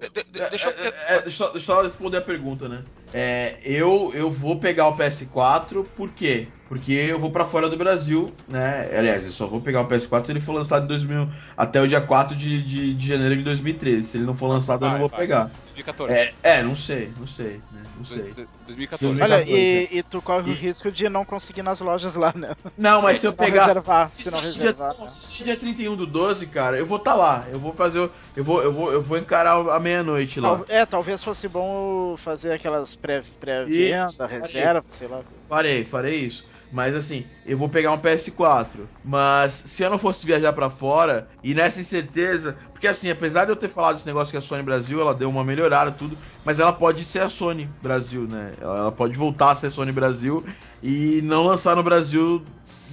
[0.50, 0.84] deixa, eu...
[0.84, 2.82] É, é, é, deixa, eu só responder a pergunta, né?
[3.12, 6.48] É, eu, eu vou pegar o PS4, por quê?
[6.68, 8.90] Porque eu vou para fora do Brasil, né?
[8.96, 11.86] Aliás, eu só vou pegar o PS4 se ele for lançado em 2000, até o
[11.86, 14.04] dia 4 de, de, de janeiro de 2013.
[14.04, 15.20] Se ele não for lançado, vai, eu não vou vai.
[15.20, 15.52] pegar.
[15.76, 16.12] 2014.
[16.12, 17.82] É, é, não sei, não sei, né?
[17.96, 18.34] Não sei.
[18.66, 19.20] 2014.
[19.20, 20.52] Olha, e, e tu corre e...
[20.52, 22.54] o risco de não conseguir nas lojas lá, né?
[22.76, 23.66] Não, mas se eu pegar.
[23.66, 25.10] Reservar, se, se, não reservar, dia, né?
[25.10, 27.46] se dia 31 do 12, cara, eu vou estar tá lá.
[27.50, 28.10] Eu vou fazer.
[28.34, 30.62] Eu vou, eu vou, eu vou encarar a meia-noite lá.
[30.68, 35.20] É, talvez fosse bom fazer aquelas pré-venda, pré reserva, sei lá.
[35.48, 36.44] Farei, farei isso.
[36.72, 38.86] Mas assim, eu vou pegar um PS4.
[39.04, 43.52] Mas se eu não fosse viajar para fora, e nessa incerteza, porque assim, apesar de
[43.52, 46.60] eu ter falado esse negócio que a Sony Brasil, ela deu uma melhorada, tudo, mas
[46.60, 48.52] ela pode ser a Sony Brasil, né?
[48.60, 50.44] Ela pode voltar a ser a Sony Brasil
[50.82, 52.44] e não lançar no Brasil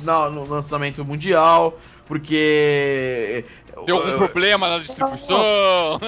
[0.02, 3.44] no lançamento mundial, porque
[3.86, 6.00] Deu algum problema na distribuição?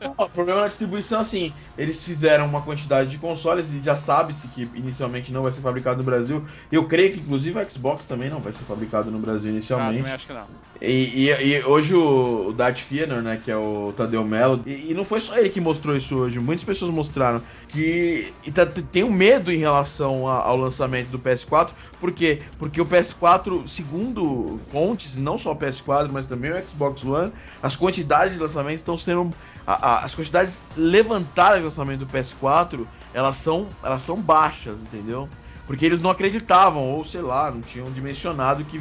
[0.00, 4.48] Não, o problema na distribuição, assim, eles fizeram uma quantidade de consoles e já sabe-se
[4.48, 6.44] que inicialmente não vai ser fabricado no Brasil.
[6.70, 9.98] Eu creio que, inclusive, o Xbox também não vai ser fabricado no Brasil inicialmente.
[9.98, 10.46] Ah, também acho que não.
[10.80, 14.94] E, e, e hoje o, o Fiener, né, que é o Tadeu Mello, e, e,
[14.94, 19.10] não foi só ele que mostrou isso hoje, muitas pessoas mostraram que tá, tem um
[19.10, 22.42] medo em relação a, ao lançamento do PS4, por quê?
[22.58, 27.74] Porque o PS4, segundo fontes, não só o PS4, mas também o Xbox One, as
[27.76, 29.34] quantidades de lançamento estão sendo.
[29.66, 35.28] A, a, as quantidades levantadas de lançamento do PS4 elas são, elas são baixas, entendeu?
[35.66, 38.80] Porque eles não acreditavam, ou sei lá, não tinham dimensionado que,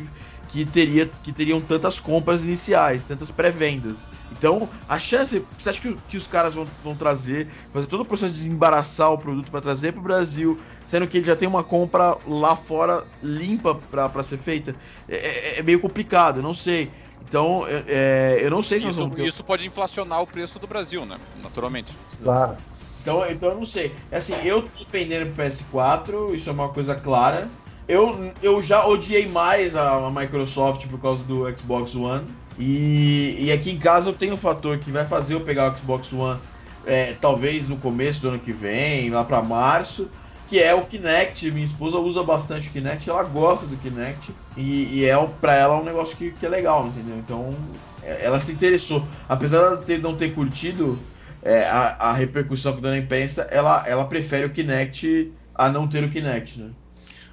[0.50, 4.08] que, teria, que teriam tantas compras iniciais, tantas pré-vendas.
[4.32, 5.44] Então, a chance.
[5.58, 9.12] Você acha que, que os caras vão, vão trazer, fazer todo o processo de desembaraçar
[9.12, 12.56] o produto para trazer para o Brasil, sendo que ele já tem uma compra lá
[12.56, 14.76] fora limpa para ser feita?
[15.08, 16.92] É, é, é, meio complicado, não sei.
[17.28, 19.26] Então, é, eu não sei se isso, ter...
[19.26, 21.18] isso pode inflacionar o preço do Brasil, né?
[21.42, 21.92] Naturalmente.
[22.24, 22.58] Claro.
[23.02, 23.96] Então, então eu não sei.
[24.12, 27.50] É assim, eu tô dependendo do PS4, isso é uma coisa clara.
[27.88, 32.26] Eu, eu já odiei mais a, a Microsoft por causa do Xbox One.
[32.58, 35.78] E, e aqui em casa eu tenho um fator que vai fazer eu pegar o
[35.78, 36.40] Xbox One
[36.86, 40.10] é, talvez no começo do ano que vem, lá para março,
[40.48, 41.50] que é o Kinect.
[41.52, 45.78] Minha esposa usa bastante o Kinect, ela gosta do Kinect e, e é para ela
[45.78, 47.18] um negócio que, que, é legal, entendeu?
[47.18, 47.56] Então
[48.04, 51.00] é, ela se interessou, apesar de não ter curtido
[51.44, 55.88] é, a, a, repercussão que deu na imprensa, ela, ela prefere o Kinect a não
[55.88, 56.72] ter o Kinect, né?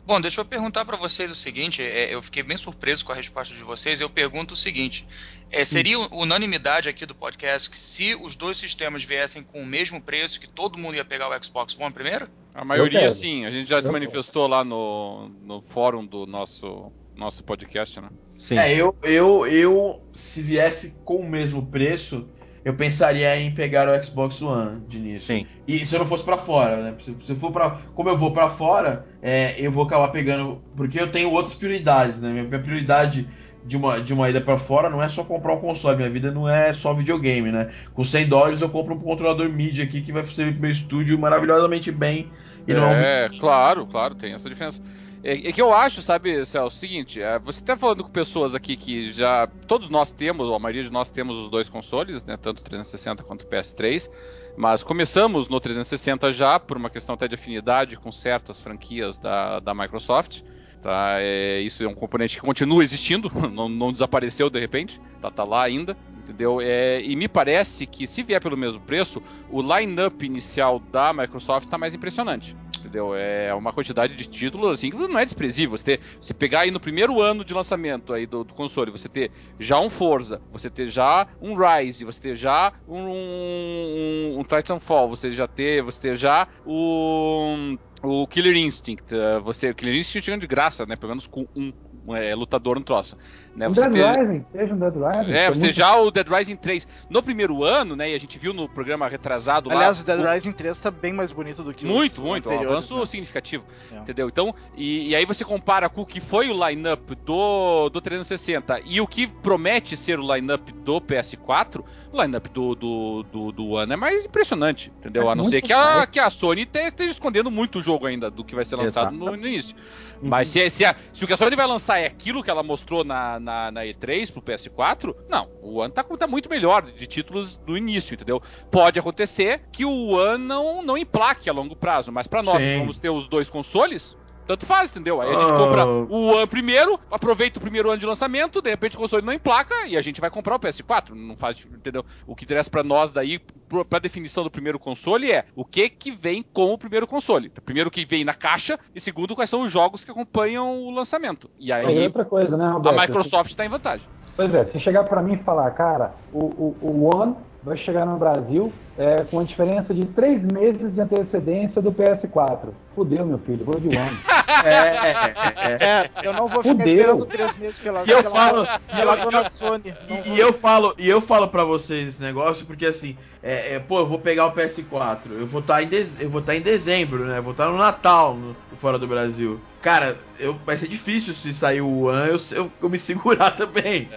[0.04, 3.14] Bom, deixa eu perguntar para vocês o seguinte: é, eu fiquei bem surpreso com a
[3.14, 4.00] resposta de vocês.
[4.00, 5.06] Eu pergunto o seguinte:
[5.50, 10.02] é, seria unanimidade aqui do podcast que se os dois sistemas viessem com o mesmo
[10.02, 12.28] preço, que todo mundo ia pegar o Xbox One primeiro?
[12.54, 13.44] A maioria sim.
[13.44, 14.54] A gente já eu se manifestou quero.
[14.54, 18.08] lá no, no fórum do nosso, nosso podcast, né?
[18.38, 18.58] Sim.
[18.58, 22.28] É, eu, eu, eu, se viesse com o mesmo preço,
[22.64, 25.34] eu pensaria em pegar o Xbox One de início.
[25.34, 25.46] Sim.
[25.66, 26.94] E se eu não fosse para fora, né?
[27.00, 30.62] Se, se eu for para, como eu vou para fora, é, eu vou acabar pegando,
[30.76, 32.30] porque eu tenho outras prioridades, né?
[32.30, 33.28] Minha, minha prioridade
[33.64, 36.30] de uma, de uma ida para fora não é só comprar um console, minha vida
[36.30, 37.70] não é só videogame, né?
[37.94, 41.18] Com 100 dólares eu compro um controlador MIDI aqui que vai servir pro meu estúdio
[41.18, 42.30] maravilhosamente bem.
[42.66, 44.80] E não é, é um claro, claro, tem essa diferença.
[45.24, 48.54] É, é, que eu acho, sabe, Celso, o seguinte, é, você tá falando com pessoas
[48.56, 49.46] aqui que já.
[49.68, 52.36] Todos nós temos, ou a maioria de nós temos os dois consoles, né?
[52.36, 54.10] Tanto o 360 quanto o PS3.
[54.56, 59.60] Mas começamos no 360 já, por uma questão até de afinidade com certas franquias da,
[59.60, 60.42] da Microsoft.
[60.82, 61.14] Tá?
[61.20, 65.44] É, isso é um componente que continua existindo, não, não desapareceu de repente, tá, tá
[65.44, 66.60] lá ainda entendeu?
[66.60, 71.66] É, e me parece que se vier pelo mesmo preço, o line-up inicial da Microsoft
[71.66, 73.14] está mais impressionante, entendeu?
[73.14, 75.76] É uma quantidade de títulos assim que não é desprezível.
[75.76, 79.08] Você, ter, você pegar aí no primeiro ano de lançamento aí do, do, console, você
[79.08, 84.44] ter já um Forza, você ter já um Rise, você ter já um, um, um
[84.44, 90.24] Titanfall, você já ter, você ter já o o Killer Instinct, você, o Killer Instinct
[90.24, 90.96] chegando de graça, né?
[90.96, 91.72] Pelo menos com um
[92.08, 93.16] é, lutador no troço.
[93.54, 93.68] Né?
[93.68, 94.18] Um Dead ter...
[94.18, 95.32] Rising, seja um Dead Rising.
[95.32, 95.74] É, você muito...
[95.74, 98.10] já o Dead Rising 3 no primeiro ano, né?
[98.10, 100.12] E a gente viu no programa retrasado Aliás, lá.
[100.12, 102.64] Aliás, o Dead Rising 3 tá bem mais bonito do que muito, os Muito, muito.
[102.64, 103.06] Um avanço né?
[103.06, 103.64] significativo.
[103.92, 103.98] É.
[103.98, 104.28] Entendeu?
[104.28, 108.80] Então, e, e, aí você compara com o que foi o lineup do, do 360
[108.84, 113.68] e o que promete ser o lineup do PS4, o lineup do, do, do, do
[113.70, 115.28] One é mais impressionante, entendeu?
[115.28, 118.30] É a não ser que a, que a Sony esteja escondendo muito o jogo ainda
[118.30, 119.74] do que vai ser lançado no, no, início.
[120.20, 120.28] Uhum.
[120.28, 122.62] Mas se, se, a, se o que a Sony vai lançar é aquilo que ela
[122.62, 125.48] mostrou na, na, na E3 pro PS4, não.
[125.62, 128.42] O One tá, tá, muito melhor de títulos do início, entendeu?
[128.70, 132.68] Pode acontecer que o One não, não emplaque a longo prazo, mas para nós Sim.
[132.68, 135.20] que vamos ter os dois consoles, tanto faz, entendeu?
[135.20, 135.86] Aí a gente compra ah.
[135.86, 139.86] o One primeiro, aproveita o primeiro ano de lançamento, de repente o console não emplaca
[139.86, 141.10] e a gente vai comprar o PS4.
[141.10, 142.04] Não faz, entendeu?
[142.26, 143.40] O que interessa para nós daí,
[143.88, 147.48] pra definição do primeiro console é o que que vem com o primeiro console.
[147.48, 150.90] Primeiro o que vem na caixa e segundo quais são os jogos que acompanham o
[150.90, 151.50] lançamento.
[151.58, 152.98] E aí é outra coisa, né, Roberto?
[152.98, 154.06] a Microsoft está em vantagem.
[154.36, 158.04] Pois é, se chegar para mim e falar, cara, o, o, o One vai chegar
[158.04, 162.70] no Brasil é, com a diferença de três meses de antecedência do PS4.
[162.94, 164.18] Fudeu, meu filho, vou de One.
[164.64, 166.86] É, é, é, é, eu não vou ficar Fudeu.
[166.86, 169.94] esperando três meses pela, e eu falo, e eu, eu, Sony.
[170.08, 173.78] E, e, eu falo, e eu falo para vocês esse negócio porque assim, é, é,
[173.80, 175.88] pô, eu vou pegar o PS4, eu vou estar tá em
[176.20, 177.38] eu vou estar tá em dezembro, né?
[177.38, 179.60] Eu vou estar tá no Natal, no, fora do Brasil.
[179.80, 184.08] Cara, eu, vai ser difícil se sair o One, eu, eu, eu me segurar também.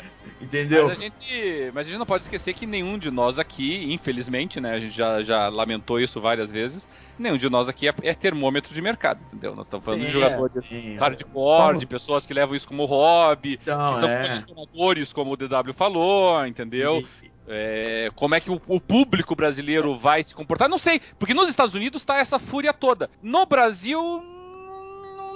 [0.41, 0.87] Entendeu?
[0.87, 4.59] Mas a, gente, mas a gente não pode esquecer que nenhum de nós aqui, infelizmente,
[4.59, 4.73] né?
[4.73, 6.87] A gente já, já lamentou isso várias vezes.
[7.17, 9.55] Nenhum de nós aqui é, é termômetro de mercado, entendeu?
[9.55, 10.97] Nós estamos falando Sim, de jogadores sim.
[10.97, 14.27] hardcore, de pessoas que levam isso como hobby, Então, que são é.
[14.27, 17.01] colecionadores, como o DW falou, entendeu?
[17.47, 20.67] É, como é que o, o público brasileiro vai se comportar?
[20.67, 23.09] Não sei, porque nos Estados Unidos tá essa fúria toda.
[23.21, 24.23] No Brasil,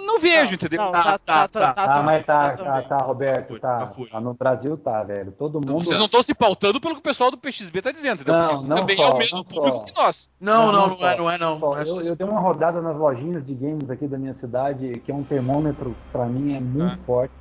[0.06, 0.82] não, vejo, entendeu?
[0.82, 1.74] Não, Tá, tá, tá.
[1.78, 3.86] Ah, mas tá, tá, tá, Roberto, Tá tá.
[3.88, 4.04] tá.
[4.12, 5.32] Tá no Brasil tá, velho.
[5.32, 5.84] Todo mundo.
[5.84, 8.40] Vocês não estão se pautando pelo que o pessoal do PXB tá dizendo, entendeu?
[8.42, 10.30] Não, Porque não também é o mesmo não público que nós.
[10.40, 11.78] Não, não, Não, é, não é não.
[11.78, 15.12] É eu, eu dei uma rodada nas lojinhas de games aqui da minha cidade, que
[15.12, 17.06] é um termômetro, pra mim, é muito Ah.
[17.06, 17.34] forte.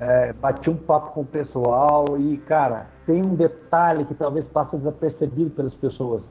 [0.00, 4.76] É, bati um papo com o pessoal e, cara, tem um detalhe que talvez passe
[4.76, 6.22] desapercebido pelas pessoas.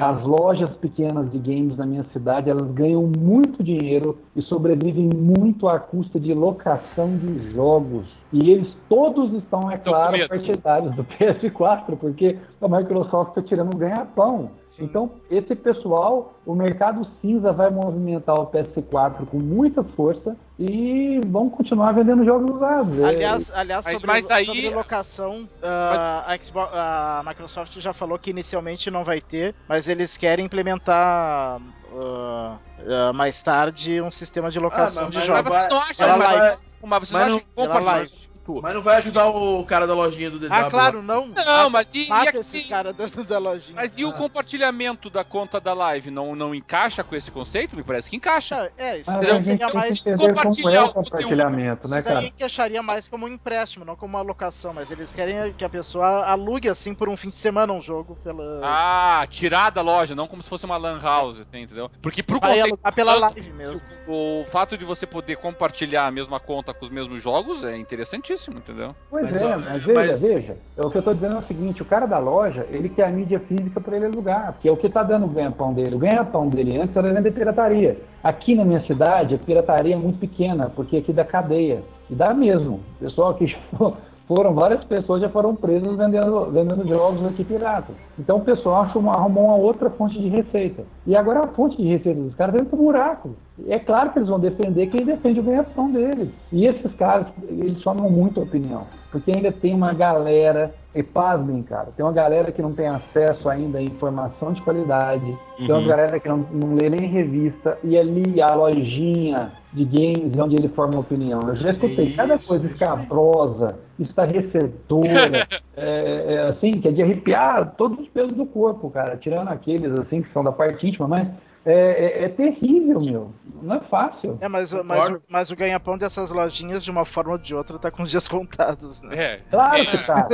[0.00, 5.66] As lojas pequenas de games na minha cidade, elas ganham muito dinheiro e sobrevivem muito
[5.68, 8.06] à custa de locação de jogos.
[8.32, 13.74] E eles todos estão, é Estão claro, partidários do PS4, porque a Microsoft está tirando
[13.74, 14.50] um ganha-pão.
[14.80, 21.50] Então, esse pessoal, o mercado cinza vai movimentar o PS4 com muita força e vão
[21.50, 22.98] continuar vendendo jogos usados.
[23.00, 27.92] É- Aliás, aliás Mas- sobre, mas daí- sobre locação, ah, a, Xbox- a Microsoft já
[27.92, 31.60] falou que inicialmente não vai ter, mas eles querem implementar
[31.94, 32.58] ah,
[32.88, 35.52] ah, mais tarde um sistema de locação Ah, mas- de mas jogos.
[35.52, 36.46] Mas vocês não acham, Pela mas, live.
[36.82, 38.31] mas vocês Mas não não- acham que pela compartilhar live.
[38.50, 38.62] Muito?
[38.62, 40.48] Mas não vai ajudar o cara da lojinha do DW.
[40.52, 41.26] Ah, claro, não.
[41.28, 43.76] Não, mas e, e Mata aqui- esses caras da, da lojinha.
[43.76, 44.12] Mas e o Ah.
[44.12, 47.76] compartilhamento da conta da live não, não encaixa com esse conceito?
[47.76, 48.70] Me parece que encaixa.
[48.78, 50.00] Ah, É, isso Mas daí a gente seria tem mais.
[50.00, 52.26] que entender como é compartilhar o compartilhamento, né, Isso daí cara?
[52.26, 56.24] encaixaria mais como um empréstimo, não como uma locação, mas eles querem que a pessoa
[56.24, 58.60] alugue assim por um fim de semana um jogo pela.
[58.62, 61.90] Ah, tirar da loja, não como se fosse uma lan house, assim, entendeu?
[62.00, 63.80] Porque pro Vai conceito alugar pela live mesmo.
[64.08, 68.32] O fato de você poder compartilhar a mesma conta com os mesmos jogos é interessantíssimo,
[68.50, 68.94] entendeu?
[69.10, 70.56] Pois Mas, é, ó, mas veja, mas- veja.
[70.78, 73.10] O que eu tô dizendo é o seguinte, o cara da loja, ele quer a
[73.10, 75.94] mídia física para ele alugar, porque é o que tá dando o ganha-pão dele.
[75.96, 77.98] O ganha-pão dele antes era vender pirataria.
[78.22, 81.82] Aqui na minha cidade, a pirataria é muito pequena, porque aqui dá cadeia.
[82.10, 82.80] E dá mesmo.
[82.96, 83.46] O pessoal que
[84.28, 87.94] foram, várias pessoas já foram presas vendendo, vendendo jogos aqui piratas.
[88.18, 90.84] Então o pessoal arrumou, arrumou uma outra fonte de receita.
[91.06, 93.34] E agora a fonte de receita dos caras dentro do buraco.
[93.68, 96.28] É claro que eles vão defender quem defende o ganha-pão deles.
[96.50, 98.86] E esses caras, eles formam muita opinião.
[99.10, 103.48] Porque ainda tem uma galera, e pasmem, cara, tem uma galera que não tem acesso
[103.48, 105.24] ainda a informação de qualidade,
[105.56, 105.86] tem uma Uhum.
[105.86, 110.56] galera que não, não lê nem revista, e ali a lojinha de games é onde
[110.56, 111.48] ele forma opinião.
[111.48, 117.74] Eu já escutei Isso, cada coisa escabrosa, estarrecedora, é, é, assim, que é de arrepiar
[117.76, 121.28] todos os pelos do corpo, cara, tirando aqueles, assim, que são da parte íntima, mas
[121.64, 123.26] é, é- é terrível, meu.
[123.62, 124.36] Não é fácil.
[124.40, 127.78] É, mas, o- mas, mas o ganha-pão dessas lojinhas, de uma forma ou de outra,
[127.78, 129.16] tá com os dias contados, né?
[129.16, 129.40] É.
[129.50, 130.28] Claro que tá.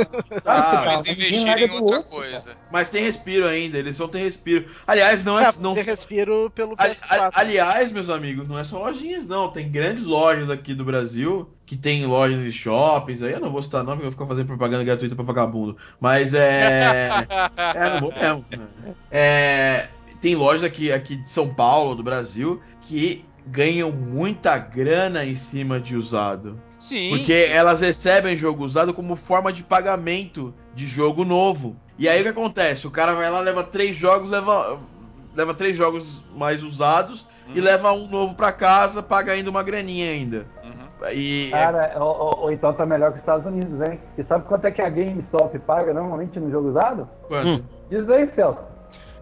[0.45, 2.51] Ah, Tá, Eles larga em outra outro, coisa.
[2.71, 4.65] Mas tem respiro ainda, eles vão ter respiro.
[4.87, 5.45] Aliás, não é.
[5.45, 7.21] É, não, ter respiro pelo Ali- PS4.
[7.21, 9.49] ali- aliás, meus amigos, não é só lojinhas, não.
[9.51, 13.21] Tem grandes lojas aqui do Brasil que tem lojas e shoppings.
[13.21, 15.77] Aí eu não vou citar nome, porque eu vou ficar fazendo propaganda gratuita pra vagabundo.
[15.99, 17.09] Mas é.
[17.75, 18.45] É, não vou mesmo.
[19.11, 19.87] É,
[20.21, 25.79] tem lojas aqui, aqui de São Paulo, do Brasil, que ganham muita grana em cima
[25.79, 26.59] de usado.
[26.79, 27.09] Sim.
[27.09, 31.75] Porque elas recebem jogo usado como forma de pagamento de jogo novo.
[31.97, 32.87] E aí o que acontece?
[32.87, 34.79] O cara vai lá, leva três jogos, leva,
[35.35, 37.65] leva três jogos mais usados e Uhum.
[37.65, 40.45] leva um novo pra casa, paga ainda uma graninha ainda.
[40.63, 41.09] Uhum.
[41.13, 43.99] E Cara, ou, ou- ou então tá melhor que os Estados Unidos, hein?
[44.17, 47.09] E sabe quanto é que a GameStop paga normalmente no jogo usado?
[47.27, 47.65] quanto?
[47.89, 48.59] Diz aí, Celso.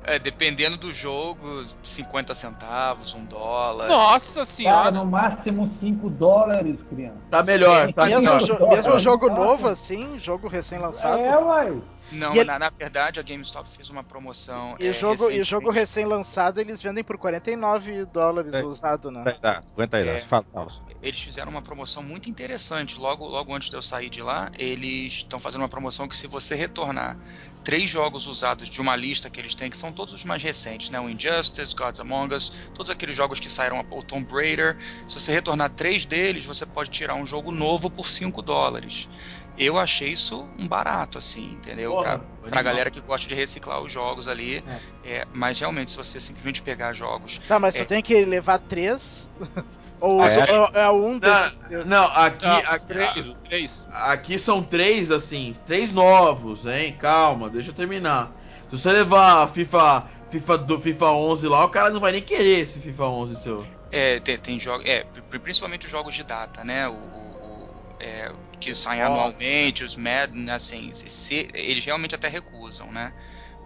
[0.07, 3.89] É, dependendo do jogo, 50 centavos, um dólar.
[3.89, 4.91] Nossa Cara, senhora.
[4.91, 7.17] no máximo 5 dólares, criança.
[7.29, 8.39] Tá melhor, tá Mesmo, melhor.
[8.41, 11.19] jo- mesmo jogo novo, assim, jogo recém-lançado.
[11.19, 11.81] É, uai.
[12.11, 14.75] Não, E ele- na, na verdade a GameStop fez uma promoção.
[14.79, 18.63] E, é, jogo, e jogo recém-lançado eles vendem por 49 dólares É.
[18.63, 19.37] usado, né?
[19.41, 20.19] Tá, 50 aí, É.
[20.21, 20.71] fala, fala.
[21.01, 22.97] Eles fizeram uma promoção muito interessante.
[22.99, 26.27] Logo, logo antes de eu sair de lá, eles estão fazendo uma promoção que se
[26.27, 27.17] você retornar
[27.63, 30.89] três jogos usados de uma lista que eles têm, que são todos os mais recentes,
[30.89, 30.99] né?
[31.01, 34.77] O Injustice, Gods Among Us, todos aqueles jogos que saíram, o Tomb Raider.
[35.05, 39.09] Se você retornar três deles, você pode tirar um jogo novo por 5 dólares.
[39.57, 41.91] Eu achei isso um barato, assim, entendeu?
[41.91, 44.63] Porra, pra, pra galera que gosta de reciclar os jogos ali.
[45.03, 47.83] É, mas realmente, se você simplesmente pegar jogos Tá, mas É.
[47.83, 49.27] tu tem que levar três?
[49.99, 50.81] Ou Ah, é, é?
[50.85, 51.59] é um desses?
[51.71, 53.85] Não, não, aqui, Não, aqui, três, três.
[53.91, 56.95] aqui são três, assim, três novos, hein?
[56.99, 58.31] Calma, deixa eu terminar.
[58.69, 62.59] Se você levar FIFA, FIFA do FIFA 11 lá, o cara não vai nem querer
[62.59, 63.67] esse FIFA 11 seu.
[63.91, 64.85] É, tem, tem jogos.
[64.85, 66.87] É, pri- principalmente os jogos de data, né?
[66.87, 67.69] O, o- o-
[67.99, 73.13] é, que saem anualmente, os Madden, assim, se, eles realmente até recusam, né?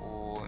[0.01, 0.47] O,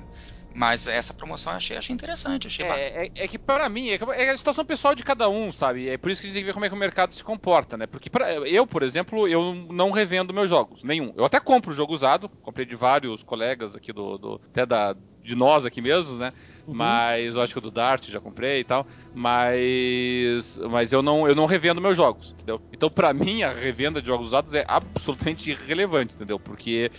[0.55, 3.99] mas essa promoção eu achei, achei interessante, achei é, é, é, que para mim, é,
[4.15, 5.89] é, a situação pessoal de cada um, sabe?
[5.89, 7.23] É por isso que a gente tem que ver como é que o mercado se
[7.23, 7.87] comporta, né?
[7.87, 11.11] Porque pra, eu, por exemplo, eu não revendo meus jogos, nenhum.
[11.17, 14.95] Eu até compro o jogo usado, comprei de vários colegas aqui do, do até da,
[15.23, 16.31] de nós aqui mesmo, né?
[16.67, 16.75] Uhum.
[16.75, 18.85] Mas eu acho que o do Dart já comprei e tal.
[19.13, 20.59] Mas.
[20.69, 22.61] Mas eu não, eu não revendo meus jogos, entendeu?
[22.71, 26.39] Então, para mim, a revenda de jogos usados é absolutamente irrelevante, entendeu?
[26.39, 26.91] Porque,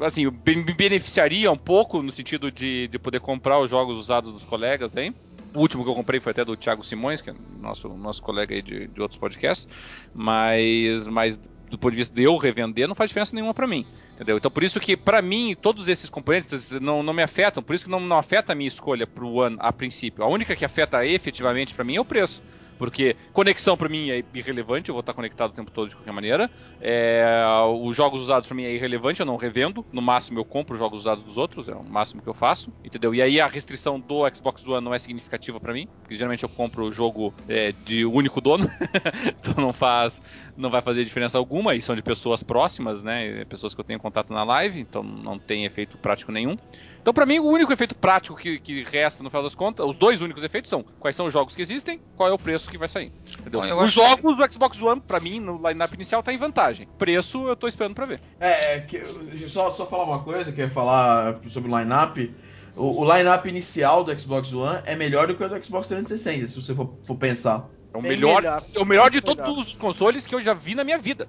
[0.00, 4.44] assim, me beneficiaria um pouco no sentido de, de poder comprar os jogos usados dos
[4.44, 5.14] colegas, hein?
[5.54, 8.54] O último que eu comprei foi até do Thiago Simões, que é nosso, nosso colega
[8.54, 9.68] aí de, de outros podcasts.
[10.14, 11.36] Mas, mas
[11.68, 13.84] do ponto de vista de eu revender, não faz diferença nenhuma para mim.
[14.20, 14.36] Entendeu?
[14.36, 17.86] Então por isso que, para mim, todos esses componentes não, não me afetam, por isso
[17.86, 20.22] que não, não afeta a minha escolha pro One a princípio.
[20.22, 22.42] A única que afeta efetivamente para mim é o preço.
[22.80, 26.12] Porque conexão para mim é irrelevante, eu vou estar conectado o tempo todo de qualquer
[26.12, 26.50] maneira.
[26.80, 27.30] É,
[27.78, 29.84] os jogos usados para mim é irrelevante, eu não revendo.
[29.92, 32.72] No máximo eu compro os jogos usados dos outros, é o máximo que eu faço,
[32.82, 33.14] entendeu?
[33.14, 36.48] E aí a restrição do Xbox One não é significativa para mim, porque geralmente eu
[36.48, 38.66] compro o jogo é, de único dono,
[39.28, 40.22] então não faz,
[40.56, 41.74] não vai fazer diferença alguma.
[41.74, 43.44] E são de pessoas próximas, né?
[43.44, 46.56] Pessoas que eu tenho contato na live, então não tem efeito prático nenhum.
[47.00, 49.96] Então, para mim, o único efeito prático que, que resta, no final das contas, os
[49.96, 52.76] dois únicos efeitos são quais são os jogos que existem, qual é o preço que
[52.76, 53.12] vai sair.
[53.38, 53.60] Entendeu?
[53.60, 54.42] Bom, os jogos, que...
[54.42, 56.86] o Xbox One, para mim, no line-up inicial, tá em vantagem.
[56.98, 58.20] Preço, eu tô esperando para ver.
[58.38, 59.02] É, é que,
[59.48, 62.34] só, só falar uma coisa, que é falar sobre o line-up.
[62.76, 66.46] O, o line-up inicial do Xbox One é melhor do que o do Xbox 360,
[66.46, 67.66] se você for, for pensar.
[67.92, 70.74] É o melhor, melhor, é o melhor de todos os consoles que eu já vi
[70.74, 71.26] na minha vida.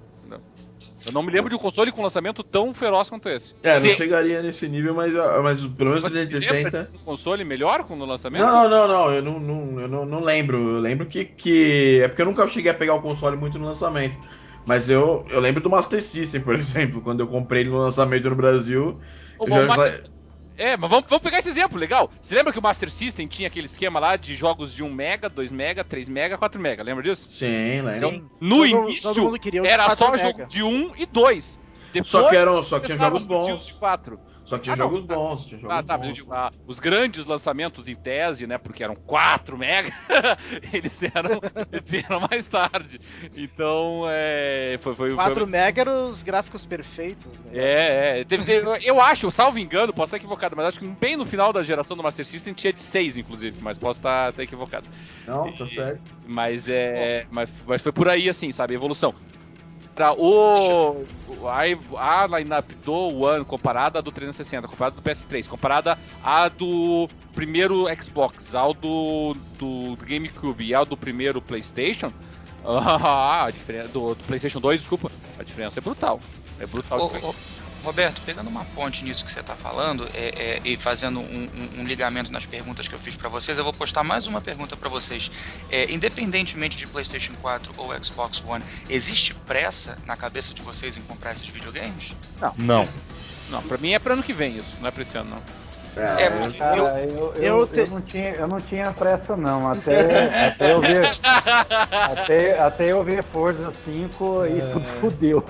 [1.06, 3.54] Eu não me lembro de um console com lançamento tão feroz quanto esse.
[3.62, 6.90] É, não chegaria nesse nível, mas, mas pelo menos o 360.
[6.94, 8.42] Um console melhor com o lançamento?
[8.42, 10.76] Não, não, não, eu não, não, eu não, não lembro.
[10.76, 12.00] Eu lembro que, que.
[12.02, 14.16] É porque eu nunca cheguei a pegar o console muito no lançamento.
[14.64, 18.30] Mas eu, eu lembro do Master System, por exemplo, quando eu comprei ele no lançamento
[18.30, 18.98] no Brasil.
[19.38, 19.66] O já...
[19.66, 20.04] Master...
[20.56, 22.10] É, mas vamos, vamos pegar esse exemplo, legal.
[22.20, 25.28] Você lembra que o Master System tinha aquele esquema lá de jogos de 1 mega,
[25.28, 27.30] 2 mega, 3 mega, 4 mega, lembra disso?
[27.30, 27.96] Sim, lembro.
[27.96, 30.22] Então, no todo, início, todo era só mega.
[30.22, 31.58] jogo de 1 e 2.
[31.92, 33.66] Depois, só que, eram, só que tinha jogos bons.
[33.66, 34.18] De 4.
[34.52, 35.46] Só que tinha ah, jogos bons.
[35.46, 36.24] Tinha jogos ah, tá, bons.
[36.30, 38.58] ah, os grandes lançamentos em tese, né?
[38.58, 39.90] Porque eram 4 mega,
[40.70, 41.40] eles eram,
[41.72, 43.00] eles vieram mais tarde.
[43.34, 44.78] Então, é.
[44.82, 45.46] Foi, foi, 4 foi...
[45.46, 47.32] mega eram os gráficos perfeitos.
[47.40, 47.52] Né?
[47.54, 48.24] É, é.
[48.24, 51.62] Teve, eu acho, salvo engano, posso estar equivocado, mas acho que bem no final da
[51.62, 54.86] geração do Master System tinha de 6, inclusive, mas posso estar, estar equivocado.
[55.26, 56.02] Não, tá certo.
[56.26, 57.26] Mas é.
[57.30, 58.74] Mas, mas foi por aí, assim, sabe?
[58.74, 59.14] Evolução.
[59.94, 61.04] Pra o,
[61.98, 67.08] a, a lineup do One comparada à do 360, comparada do PS3, comparada à do
[67.34, 72.10] primeiro Xbox, ao do, do, GameCube e ao do primeiro PlayStation,
[72.64, 76.20] a diferença, do, do, PlayStation 2, desculpa, a diferença é brutal.
[76.58, 77.10] É brutal.
[77.82, 81.80] Roberto, pegando uma ponte nisso que você está falando é, é, e fazendo um, um,
[81.80, 84.76] um, ligamento nas perguntas que eu fiz para vocês, eu vou postar mais uma pergunta
[84.76, 85.30] para vocês.
[85.70, 91.02] É, independentemente de PlayStation 4 ou Xbox One, existe pressa na cabeça de vocês em
[91.02, 92.14] comprar esses videogames?
[92.40, 92.54] Não.
[92.56, 92.88] Não.
[93.50, 95.61] Não, para mim é para ano que vem isso, não é para esse ano não.
[95.96, 97.80] É, é cara, eu, eu, eu, eu, te...
[97.80, 101.08] eu, não tinha, eu não tinha pressa não, até, até eu ver
[101.92, 104.72] até, até eu ver Forza 5 e é.
[104.72, 105.44] tudo fudeu.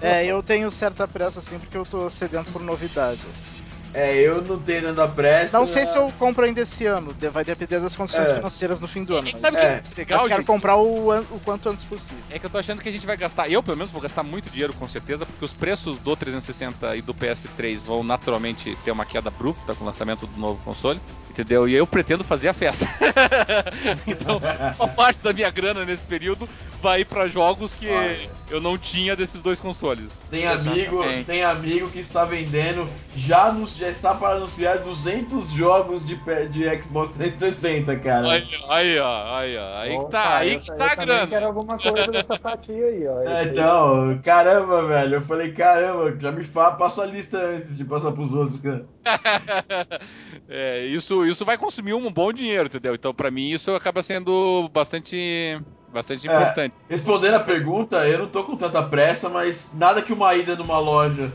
[0.00, 3.48] É, eu tenho certa pressa assim porque eu tô sedento por novidades.
[3.94, 5.56] É, eu não tenho tanta pressa.
[5.56, 8.34] Não sei se eu compro ainda esse ano, vai depender das condições é.
[8.34, 9.28] financeiras no fim do ano.
[9.28, 9.60] É, sabe é.
[9.60, 12.18] que é legal, eu quero comprar o, o quanto antes possível.
[12.28, 14.24] É que eu tô achando que a gente vai gastar, eu pelo menos vou gastar
[14.24, 18.90] muito dinheiro com certeza, porque os preços do 360 e do PS3 vão naturalmente ter
[18.90, 21.00] uma queda bruta com o lançamento do novo console,
[21.34, 21.68] entendeu?
[21.68, 22.86] E eu pretendo fazer a festa.
[24.06, 24.40] então,
[24.78, 26.48] uma parte da minha grana nesse período
[26.80, 28.30] vai ir pra jogos que Olha.
[28.50, 30.12] eu não tinha desses dois consoles.
[30.30, 36.04] Tem amigo, tem amigo que está vendendo já nos já está para anunciar 200 jogos
[36.06, 36.16] de,
[36.50, 38.30] de Xbox 360, cara.
[38.30, 39.78] Aí, aí ó, aí, ó.
[39.78, 41.26] Aí Opa, que tá, aí que tá a grana.
[41.26, 43.24] quero alguma coisa dessa fatia aí, ó.
[43.34, 45.14] É, então, caramba, velho.
[45.16, 48.86] Eu falei, caramba, já me fala, passa a lista antes de passar pros outros, cara.
[50.48, 52.94] é, isso, isso vai consumir um bom dinheiro, entendeu?
[52.94, 55.60] Então, pra mim, isso acaba sendo bastante
[55.92, 56.74] bastante é, importante.
[56.88, 60.78] Respondendo a pergunta, eu não tô com tanta pressa, mas nada que uma ida numa
[60.78, 61.32] loja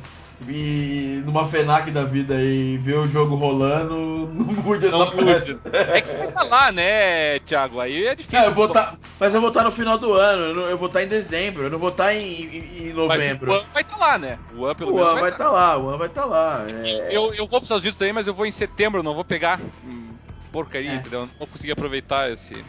[0.48, 3.96] e numa FENAC da vida e ver o jogo rolando,
[4.34, 5.60] não mude essa pressa.
[5.74, 7.80] É que você vai estar lá, né, Thiago?
[7.80, 8.40] Aí é difícil.
[8.40, 10.88] É, eu vou tá, mas eu vou estar tá no final do ano, eu, vou
[10.88, 13.52] estar tá em dezembro, eu não vou estar tá em, em, em, novembro.
[13.52, 14.40] Mas o One vai estar lá, né?
[14.56, 16.66] O One, pelo o menos, vai estar tá lá, o One vai estar lá.
[16.68, 17.16] É...
[17.16, 19.26] Eu, eu vou para os Estados Unidos também, mas eu vou em setembro, não vou
[19.26, 20.14] pegar hum,
[20.52, 20.96] porcaria, é.
[20.96, 21.22] entendeu?
[21.22, 22.64] não vou conseguir aproveitar esse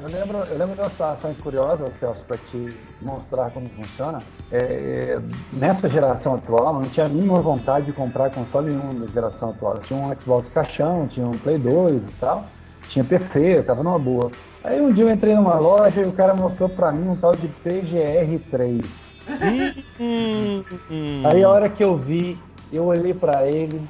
[0.00, 4.22] Eu lembro, eu lembro de uma situação curiosa, Celso, para te mostrar como funciona.
[4.52, 5.18] É, é,
[5.52, 9.80] nessa geração atual, não tinha a mínima vontade de comprar console nenhum da geração atual.
[9.80, 12.44] tinha um Xbox caixão, tinha um Play 2 e tal,
[12.90, 14.30] tinha PC, eu tava numa boa.
[14.62, 17.34] Aí um dia eu entrei numa loja e o cara mostrou para mim um tal
[17.34, 18.84] de PGR3.
[21.26, 22.38] Aí a hora que eu vi,
[22.72, 23.82] eu olhei para ele,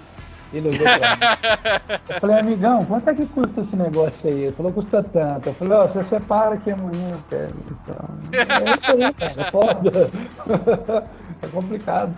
[0.52, 2.02] ele olhou pra mim.
[2.08, 4.44] Eu falei, amigão, quanto é que custa esse negócio aí?
[4.44, 5.48] Ele falou, custa tanto.
[5.48, 7.54] Eu falei, ó, oh, você separa aqui amanhã, eu quero.
[7.70, 10.10] Então, é isso aí, cara, é foda.
[11.42, 12.14] é complicado.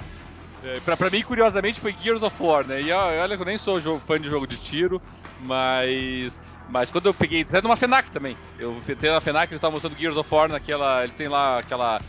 [0.63, 2.83] É, pra, pra mim, curiosamente, foi Gears of War, né?
[2.83, 5.01] E olha que eu nem sou jogo, fã de jogo de tiro,
[5.41, 6.41] mas.
[6.69, 7.43] Mas quando eu peguei.
[7.43, 8.37] Até numa FENAC também.
[8.59, 11.03] Eu entrei na FENAC, eles estavam mostrando Gears of War naquela.
[11.03, 12.01] Eles têm lá aquela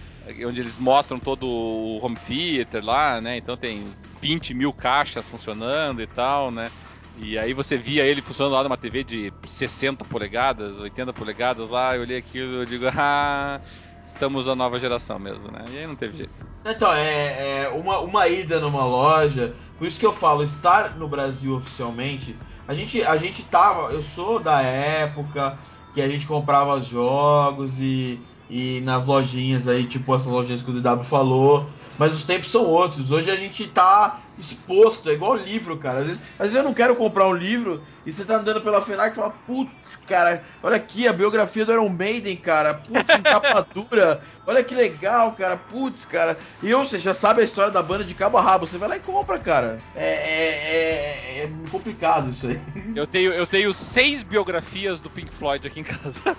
[0.46, 3.38] onde eles mostram todo o home theater lá, né?
[3.38, 3.92] Então tem
[4.22, 6.72] 20 mil caixas funcionando e tal, né?
[7.14, 11.96] E aí você via ele funcionando lá numa TV de 60 polegadas, 80 polegadas lá,
[11.96, 13.60] eu olhei aquilo e digo, ah,
[14.04, 15.66] estamos na nova geração mesmo, né?
[15.70, 16.34] E aí não teve jeito.
[16.64, 21.08] Então, é, é uma, uma ida numa loja, por isso que eu falo, estar no
[21.08, 25.60] Brasil oficialmente, a gente, a gente tava, eu sou da época
[25.92, 30.74] que a gente comprava jogos e e nas lojinhas aí, tipo essas lojinhas que o
[30.74, 31.72] DW falou.
[31.98, 33.12] Mas os tempos são outros.
[33.12, 36.00] Hoje a gente tá exposto, é igual livro, cara.
[36.00, 38.82] Às vezes, às vezes eu não quero comprar um livro e você tá andando pela
[38.82, 42.74] FENAC e fala, putz, cara, olha aqui a biografia do Iron Maiden, cara.
[42.74, 44.22] Putz, em capa dura.
[44.48, 45.56] Olha que legal, cara.
[45.56, 46.38] Putz, cara.
[46.64, 48.66] E ou você já sabe a história da banda de cabo a rabo.
[48.66, 49.80] Você vai lá e compra, cara.
[49.96, 52.60] É, é, é, é complicado isso aí.
[52.94, 56.22] Eu tenho, eu tenho seis biografias do Pink Floyd aqui em casa.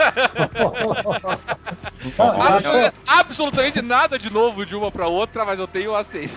[3.07, 6.37] absolutamente nada de novo de uma para outra, mas eu tenho as seis.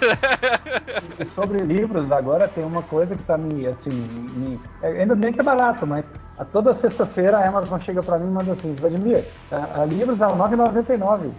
[1.46, 5.40] Sobre livros, agora tem uma coisa que tá me, assim, me, é, ainda bem que
[5.40, 6.04] é barato, mas
[6.40, 10.20] a toda sexta-feira a Amazon chega para mim e manda assim, Vladimir, a, a livros
[10.24, 11.30] a R$ 9,99.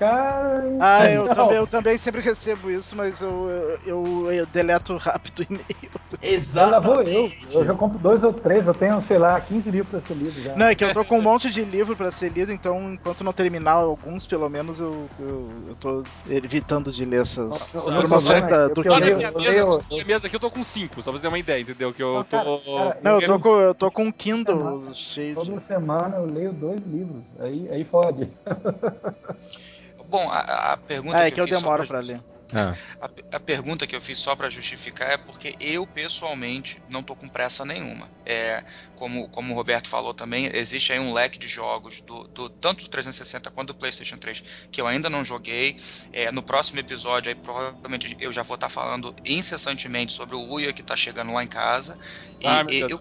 [0.00, 0.78] Cara.
[0.80, 3.50] Ah, eu também, eu também, sempre recebo isso, mas eu,
[3.84, 5.90] eu, eu deleto rápido o e-mail.
[6.22, 7.46] Exatamente.
[7.52, 10.14] Eu, eu já compro dois ou três, eu tenho, sei lá, 15 livros pra ser
[10.14, 10.56] lido já.
[10.56, 13.22] Não, é que eu tô com um monte de livro pra ser lido, então enquanto
[13.22, 18.68] não terminar alguns, pelo menos, eu, eu, eu tô evitando de ler essas promoções da
[18.68, 19.84] do minha, mesa, leio...
[19.90, 21.92] minha mesa aqui eu tô com cinco, só pra você ter uma ideia, entendeu?
[21.92, 22.58] Que eu tô.
[22.58, 25.66] Cara, não, eu tô, com, eu tô com um Kindle cheio Toda de...
[25.66, 28.30] semana eu leio dois livros, aí, aí fode.
[30.10, 32.20] Bom, a, a pergunta ah, é que, que eu, eu demoro para ler.
[32.52, 32.74] Ah.
[33.00, 37.14] A, a, pergunta que eu fiz só para justificar é porque eu pessoalmente não tô
[37.14, 38.10] com pressa nenhuma.
[38.26, 38.64] É,
[38.96, 42.84] como, como o Roberto falou também, existe aí um leque de jogos do, do tanto
[42.84, 45.76] do 360 quanto do PlayStation 3 que eu ainda não joguei.
[46.12, 50.42] É, no próximo episódio aí provavelmente eu já vou estar tá falando incessantemente sobre o
[50.52, 51.96] Uia que está chegando lá em casa.
[52.42, 53.00] E, ah, e eu,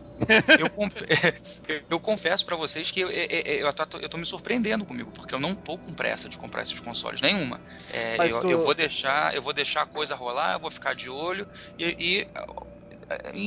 [0.60, 1.02] eu, conf...
[1.90, 5.34] eu, confesso para vocês que eu, eu, eu, tô, eu tô me surpreendendo comigo porque
[5.34, 7.62] eu não tô com pressa de comprar esses consoles nenhuma.
[7.94, 8.50] É, eu, tu...
[8.50, 11.96] eu vou deixar eu vou deixar a coisa rolar, eu vou ficar de olho e,
[11.98, 12.28] e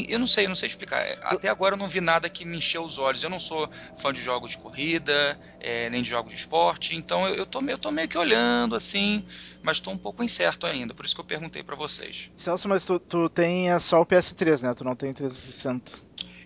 [0.08, 1.04] eu não sei, eu não sei explicar.
[1.22, 3.22] Até agora eu não vi nada que me encheu os olhos.
[3.22, 7.28] Eu não sou fã de jogos de corrida, é, nem de jogos de esporte, então
[7.28, 9.24] eu, eu, tô, eu tô meio que olhando assim,
[9.62, 10.94] mas estou um pouco incerto ainda.
[10.94, 12.30] Por isso que eu perguntei para vocês.
[12.36, 14.74] Celso, mas tu, tu tem só o PS3, né?
[14.74, 15.90] Tu não tem 360.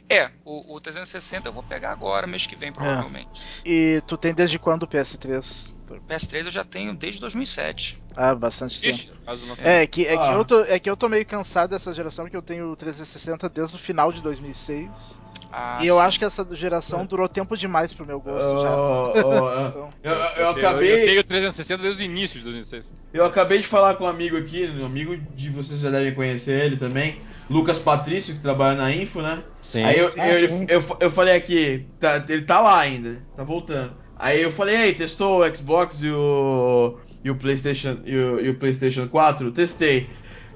[0.09, 3.43] É, o, o 360 eu vou pegar agora, mês que vem, provavelmente.
[3.65, 3.69] É.
[3.69, 5.76] E tu tem desde quando o PS3?
[6.09, 7.99] PS3 eu já tenho desde 2007.
[8.17, 9.15] Ah, bastante tempo.
[9.63, 10.29] É, que, é, ah.
[10.29, 12.77] que eu tô, é que eu tô meio cansado dessa geração, porque eu tenho o
[12.77, 15.21] 360 desde o final de 2006.
[15.53, 16.03] Ah, e eu sim.
[16.03, 17.07] acho que essa geração é.
[17.07, 18.77] durou tempo demais pro meu gosto oh, já.
[18.77, 21.03] Oh, então, eu, eu, eu, acabei.
[21.03, 22.91] Eu, tenho 360 desde o início de 2006.
[23.13, 26.65] Eu acabei de falar com um amigo aqui, um amigo de vocês já devem conhecer
[26.65, 27.21] ele também.
[27.49, 29.43] Lucas Patrício, que trabalha na Info, né?
[29.61, 29.83] Sim.
[29.83, 33.95] Aí eu, eu, eu, eu, falei aqui, tá, ele tá lá ainda, tá voltando.
[34.19, 38.49] Aí eu falei, aí, testou o Xbox e o, e o PlayStation e o, e
[38.49, 39.53] o PlayStation 4?
[39.53, 40.09] Testei.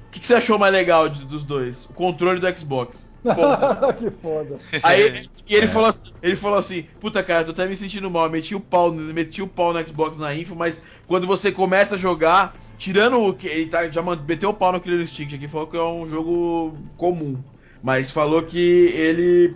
[0.06, 1.84] O que, que, você achou mais legal de, dos dois?
[1.84, 3.10] O controle do Xbox.
[3.98, 4.58] que foda.
[4.82, 5.68] Aí e ele, é.
[5.68, 8.24] falou assim, ele falou assim: Puta cara, tô até me sentindo mal.
[8.24, 11.96] Eu meti o pau, meti o pau no Xbox na info, mas quando você começa
[11.96, 13.46] a jogar, tirando o que.
[13.46, 16.78] Ele tá, já meteu o pau no Killer Instinct aqui, falou que é um jogo
[16.96, 17.36] comum.
[17.82, 18.58] Mas falou que
[18.94, 19.54] ele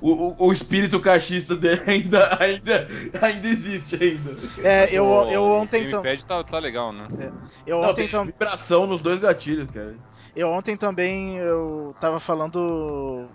[0.00, 2.88] o, o, espírito cachista dele ainda, ainda,
[3.20, 4.36] ainda existe ainda.
[4.62, 5.88] É, eu, eu ontem.
[5.88, 7.08] O gamepad tá, tá legal, né?
[7.18, 7.30] É.
[7.66, 9.94] Eu Não, ontem vibração nos dois gatilhos, cara.
[10.36, 13.28] Eu ontem também eu tava falando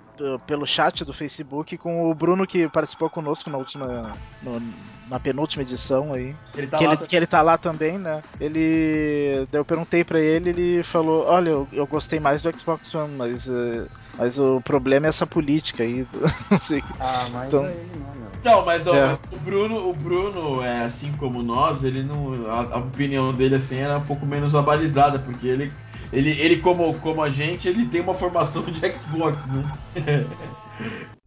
[0.46, 4.18] pelo chat do Facebook com o Bruno que participou conosco na última.
[4.44, 4.62] No,
[5.10, 6.36] na penúltima edição aí.
[6.56, 8.22] Ele tá que, ele, que, ele, tá lá também, né?
[8.40, 9.48] Ele.
[9.52, 13.48] Eu perguntei para ele, ele falou: Olha, eu, eu, gostei mais do Xbox One, mas.
[13.48, 13.88] Uh,
[14.20, 16.06] mas o problema é essa política aí.
[16.52, 16.84] não sei.
[17.00, 18.30] Ah, mas então, aí não, não.
[18.40, 19.08] Então, mas, ó, é.
[19.08, 22.46] mas, o Bruno, o Bruno, é assim como nós, ele não.
[22.48, 25.72] A, a opinião dele assim era um pouco menos abalizada, porque ele
[26.12, 29.64] ele, ele como, como a gente, ele tem uma formação de Xbox, né?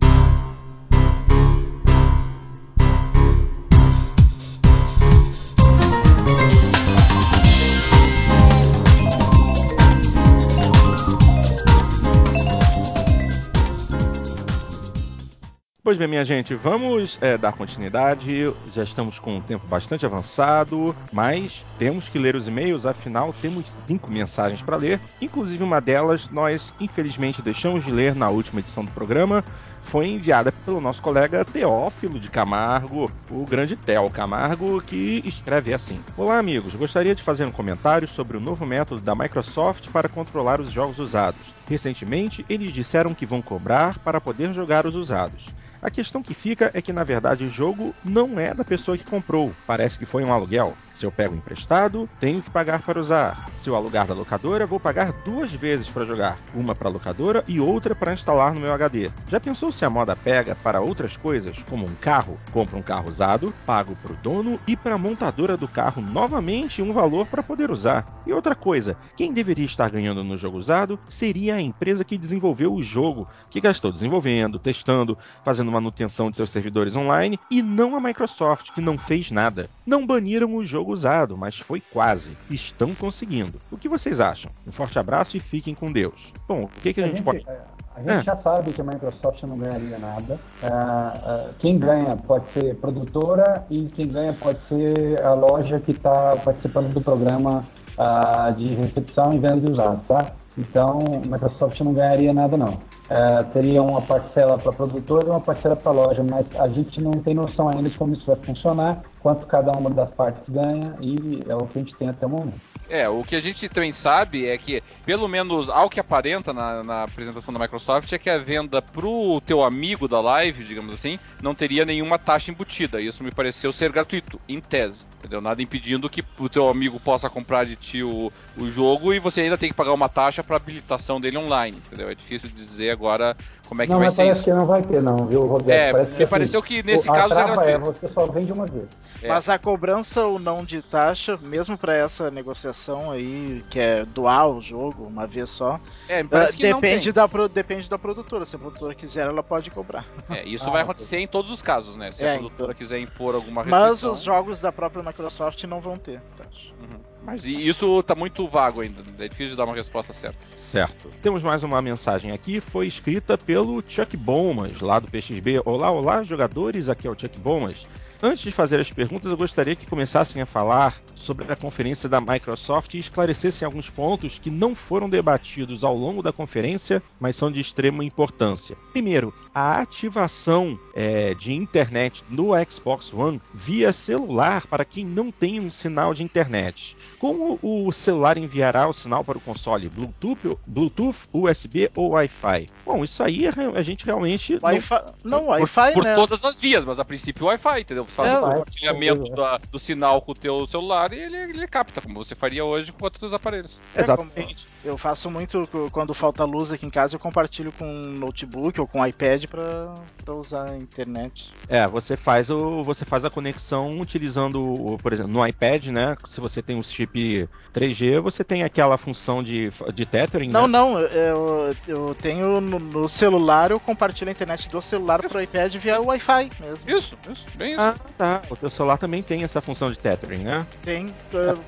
[15.85, 18.55] Pois bem, minha gente, vamos é, dar continuidade.
[18.73, 23.83] Já estamos com um tempo bastante avançado, mas temos que ler os e-mails, afinal, temos
[23.85, 25.01] cinco mensagens para ler.
[25.21, 29.45] Inclusive, uma delas nós, infelizmente, deixamos de ler na última edição do programa.
[29.85, 36.01] Foi enviada pelo nosso colega Teófilo de Camargo, o grande Theo Camargo, que escreve assim:
[36.17, 36.75] Olá, amigos.
[36.75, 40.99] Gostaria de fazer um comentário sobre o novo método da Microsoft para controlar os jogos
[40.99, 41.55] usados.
[41.69, 45.47] Recentemente, eles disseram que vão cobrar para poder jogar os usados.
[45.83, 49.05] A questão que fica é que, na verdade, o jogo não é da pessoa que
[49.05, 49.53] comprou.
[49.67, 50.75] Parece que foi um aluguel.
[50.95, 53.51] Se eu pego emprestado, tenho que pagar para usar.
[53.57, 56.39] Se eu alugar da locadora, vou pagar duas vezes para jogar.
[56.55, 59.11] Uma para a locadora e outra para instalar no meu HD.
[59.29, 62.39] Já pensou se a moda pega para outras coisas, como um carro?
[62.53, 66.83] Compro um carro usado, pago para o dono e para a montadora do carro novamente
[66.83, 68.23] um valor para poder usar.
[68.27, 72.73] E outra coisa, quem deveria estar ganhando no jogo usado seria a empresa que desenvolveu
[72.73, 78.01] o jogo, que gastou desenvolvendo, testando, fazendo manutenção de seus servidores online, e não a
[78.01, 79.69] Microsoft, que não fez nada.
[79.87, 82.37] Não baniram o jogo usado, mas foi quase.
[82.51, 83.61] Estão conseguindo.
[83.71, 84.51] O que vocês acham?
[84.67, 86.33] Um forte abraço e fiquem com Deus.
[86.49, 87.47] Bom, o que, que a, a gente, gente, pode.
[87.95, 88.25] A gente é.
[88.25, 90.41] já sabe que a Microsoft não ganharia nada.
[90.63, 95.93] Uh, uh, quem ganha pode ser produtora e quem ganha pode ser a loja que
[95.93, 97.65] está participando do programa
[97.99, 100.33] uh, de recepção e venda de usados, tá?
[100.57, 102.79] Então, a Microsoft não ganharia nada não.
[103.15, 106.99] É, teria uma parcela para a produtora e uma parcela para loja, mas a gente
[106.99, 110.95] não tem noção ainda de como isso vai funcionar, quanto cada uma das partes ganha
[110.99, 112.72] e é o que a gente tem até o momento.
[112.93, 116.85] É, o que a gente também sabe é que, pelo menos ao que aparenta na,
[116.85, 121.19] na apresentação da Microsoft, é que a venda pro teu amigo da live, digamos assim,
[121.43, 123.01] não teria nenhuma taxa embutida.
[123.01, 125.07] Isso me pareceu ser gratuito, em tese.
[125.21, 125.41] Entendeu?
[125.41, 129.41] Nada impedindo que o teu amigo possa comprar de ti o, o jogo e você
[129.41, 132.11] ainda tem que pagar uma taxa para habilitação dele online, entendeu?
[132.11, 133.35] É difícil dizer agora
[133.73, 134.45] como é que não, vai mas ser parece isso.
[134.45, 135.71] que não vai ter, não, viu, Roberto?
[135.71, 137.71] É, parece que, pareceu assim, que nesse caso é gratuito.
[137.71, 138.87] É, você só vende uma vez.
[139.23, 139.29] É.
[139.29, 144.57] Mas a cobrança ou não de taxa, mesmo para essa negociação aí, que é dual
[144.57, 148.45] o jogo, uma vez só, é, que depende, da, depende da produtora.
[148.45, 150.05] Se a produtora quiser, ela pode cobrar.
[150.29, 152.13] É, isso ah, vai acontecer em todos os casos, né?
[152.13, 152.79] Se a é, produtora então.
[152.79, 153.89] quiser impor alguma restrição.
[153.89, 156.75] Mas os jogos da própria Microsoft não vão ter taxa.
[156.79, 157.12] Uhum.
[157.25, 160.39] Mas isso tá muito vago ainda, é difícil de dar uma resposta certa.
[160.57, 161.09] Certo.
[161.23, 165.63] Temos mais uma mensagem aqui, foi escrita pelo Chuck Bomas, lá do PXB.
[165.65, 167.87] Olá, olá, jogadores, aqui é o Chuck Bomas.
[168.25, 172.21] Antes de fazer as perguntas, eu gostaria que começassem a falar sobre a conferência da
[172.21, 177.51] Microsoft e esclarecessem alguns pontos que não foram debatidos ao longo da conferência, mas são
[177.51, 178.77] de extrema importância.
[178.93, 185.59] Primeiro, a ativação é, de internet no Xbox One via celular para quem não tem
[185.59, 186.97] um sinal de internet.
[187.23, 189.89] Como o celular enviará o sinal para o console?
[189.89, 192.69] Bluetooth, Bluetooth USB ou Wi-Fi?
[192.85, 194.59] Bom, isso aí a gente realmente.
[194.61, 196.17] Wi-Fi, não, Wi-Fi, por, né?
[196.17, 198.05] por todas as vias, mas a princípio Wi-Fi, entendeu?
[198.09, 199.59] Você faz é, o compartilhamento é.
[199.71, 203.05] do sinal com o teu celular e ele, ele capta, como você faria hoje com
[203.05, 203.79] outros aparelhos.
[203.95, 204.67] É, Exatamente.
[204.85, 208.87] Eu faço muito quando falta luz aqui em casa, eu compartilho com um notebook ou
[208.89, 211.55] com um iPad para usar a internet.
[211.69, 216.17] É, você faz o você faz a conexão utilizando, por exemplo, no iPad, né?
[216.27, 220.49] Se você tem um chip 3G, você tem aquela função de, de tethering.
[220.49, 220.79] Não, né?
[220.79, 225.41] não, eu, eu tenho no, no, celular, eu compartilho a internet do celular para o
[225.41, 226.91] iPad via Wi-Fi mesmo.
[226.91, 227.81] Isso, isso, bem isso.
[227.81, 228.43] Ah, tá.
[228.51, 230.67] O teu celular também tem essa função de tethering, né?
[230.83, 231.09] Tem.
[231.33, 231.59] Uh,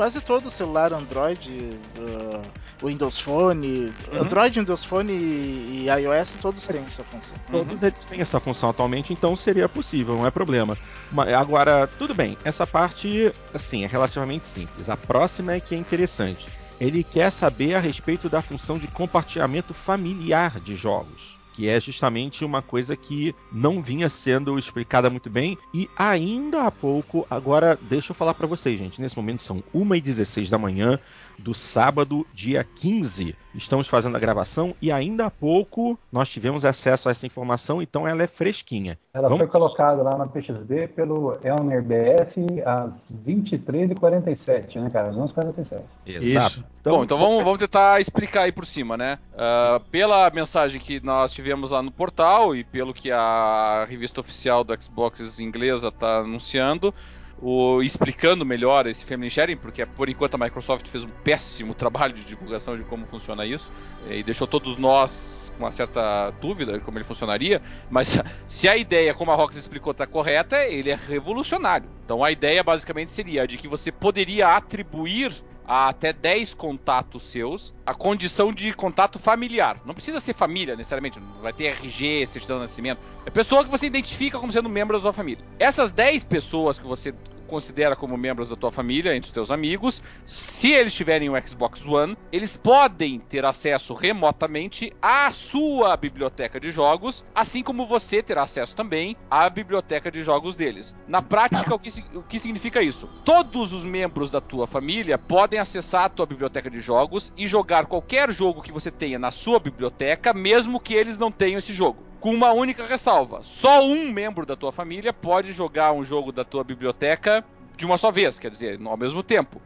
[0.00, 2.40] quase todo celular Android, uh,
[2.82, 4.22] Windows Phone, uhum.
[4.22, 7.36] Android, Windows Phone e, e, iOS, todos têm essa função.
[7.50, 7.88] Todos uhum.
[7.88, 10.78] eles têm essa função atualmente, então seria possível, não é problema.
[11.12, 14.88] Mas, agora, tudo bem, essa parte, assim, é relativamente simples.
[14.88, 16.48] A próxima é que é interessante.
[16.80, 22.42] Ele quer saber a respeito da função de compartilhamento familiar de jogos que é justamente
[22.42, 25.58] uma coisa que não vinha sendo explicada muito bem.
[25.74, 30.48] E ainda há pouco, agora deixa eu falar para vocês, gente, nesse momento são 1h16
[30.48, 30.98] da manhã
[31.38, 37.08] do sábado, dia 15 estamos fazendo a gravação e ainda há pouco nós tivemos acesso
[37.08, 38.98] a essa informação, então ela é fresquinha.
[39.12, 42.90] Ela Vamos- foi colocada lá na PXD pelo Elner BS às
[43.26, 45.08] 23h47, né, cara?
[45.10, 45.82] Às 11h47.
[46.06, 46.64] Exato.
[46.84, 49.18] Bom, então vamos, vamos tentar explicar aí por cima, né?
[49.36, 54.64] Ah, pela mensagem que nós tivemos lá no portal e pelo que a revista oficial
[54.64, 56.94] do Xbox inglesa está anunciando,
[57.42, 62.14] o, explicando melhor esse Family Sharing, porque por enquanto a Microsoft fez um péssimo trabalho
[62.14, 63.70] de divulgação de como funciona isso
[64.08, 67.60] eh, e deixou todos nós com uma certa dúvida de como ele funcionaria,
[67.90, 71.88] mas se a ideia, como a Rox explicou, está correta, ele é revolucionário.
[72.04, 75.32] Então a ideia basicamente seria de que você poderia atribuir
[75.70, 79.80] a até 10 contatos seus a condição de contato familiar.
[79.86, 82.98] Não precisa ser família necessariamente, não vai ter RG, certidão de nascimento.
[83.24, 85.44] É pessoa que você identifica como sendo membro da tua família.
[85.60, 87.14] Essas 10 pessoas que você
[87.50, 91.84] considera como membros da tua família, entre os teus amigos, se eles tiverem um Xbox
[91.84, 98.44] One, eles podem ter acesso remotamente à sua biblioteca de jogos, assim como você terá
[98.44, 100.94] acesso também à biblioteca de jogos deles.
[101.08, 103.08] Na prática, o que, o que significa isso?
[103.24, 107.86] Todos os membros da tua família podem acessar a tua biblioteca de jogos e jogar
[107.86, 112.09] qualquer jogo que você tenha na sua biblioteca, mesmo que eles não tenham esse jogo.
[112.20, 116.44] Com uma única ressalva: só um membro da tua família pode jogar um jogo da
[116.44, 117.42] tua biblioteca
[117.76, 119.60] de uma só vez, quer dizer, ao mesmo tempo.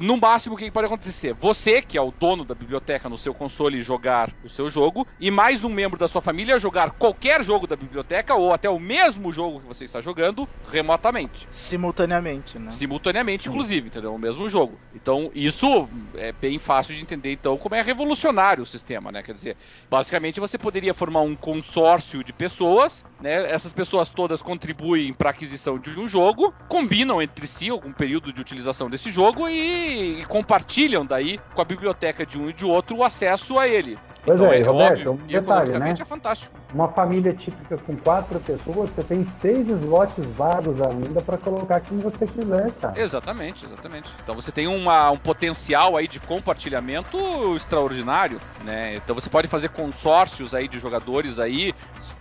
[0.00, 1.34] No máximo, o que pode acontecer?
[1.34, 5.30] Você, que é o dono da biblioteca no seu console, jogar o seu jogo, e
[5.30, 9.32] mais um membro da sua família jogar qualquer jogo da biblioteca, ou até o mesmo
[9.32, 11.46] jogo que você está jogando, remotamente.
[11.50, 12.70] Simultaneamente, né?
[12.70, 14.14] Simultaneamente, inclusive, entendeu?
[14.14, 14.78] O mesmo jogo.
[14.94, 19.22] Então, isso é bem fácil de entender, então, como é revolucionário o sistema, né?
[19.22, 19.56] Quer dizer,
[19.90, 23.50] basicamente você poderia formar um consórcio de pessoas, né?
[23.50, 28.32] Essas pessoas todas contribuem para a aquisição de um jogo, combinam entre si algum período
[28.32, 32.64] de utilização desse jogo e, e compartilham daí com a biblioteca de um e de
[32.64, 33.98] outro o acesso a ele.
[34.24, 35.94] Pois então, é, Roberto, óbvio, um e detalhe, né?
[35.98, 36.54] é fantástico.
[36.72, 41.98] Uma família típica com quatro pessoas, você tem seis slots vagos ainda pra colocar quem
[41.98, 43.00] você quiser, cara.
[43.00, 44.08] Exatamente, exatamente.
[44.22, 47.18] Então você tem uma- um potencial aí de compartilhamento
[47.56, 48.94] extraordinário, né?
[48.96, 51.74] Então você pode fazer consórcios aí de jogadores aí,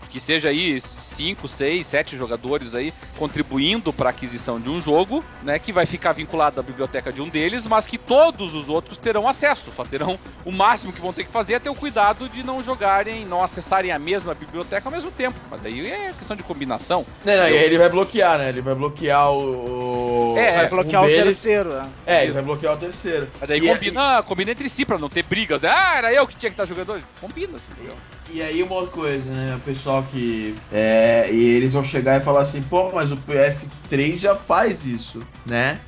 [0.10, 5.24] que seja aí 5, 6, 7 jogadores aí contribuindo para a aquisição de um jogo,
[5.42, 8.98] né, que vai ficar vinculado à biblioteca de um deles, mas que todos os outros
[8.98, 11.91] terão acesso, só terão o máximo que vão ter que fazer é ter o cuidado
[12.32, 15.38] de não jogarem, não acessarem a mesma biblioteca ao mesmo tempo.
[15.50, 17.06] Mas daí é questão de combinação.
[17.26, 18.50] Não, não, e aí ele vai bloquear, né?
[18.50, 20.36] Ele vai bloquear o.
[20.38, 21.70] É, Vai um bloquear o deles- terceiro.
[21.74, 21.90] né?
[22.06, 23.28] É, ele vai bloquear o terceiro.
[23.40, 25.62] Mas daí E- combina, combina entre si pra não ter brigas.
[25.62, 25.70] Né?
[25.74, 27.06] Ah, era eu que tinha que estar jogando hoje.
[27.20, 27.96] Combina, assim, entendeu?
[28.30, 29.56] E aí uma coisa, né?
[29.56, 30.56] O pessoal que.
[30.72, 35.22] É, e eles vão chegar e falar assim, pô, mas o PS3 já faz isso,
[35.46, 35.80] né?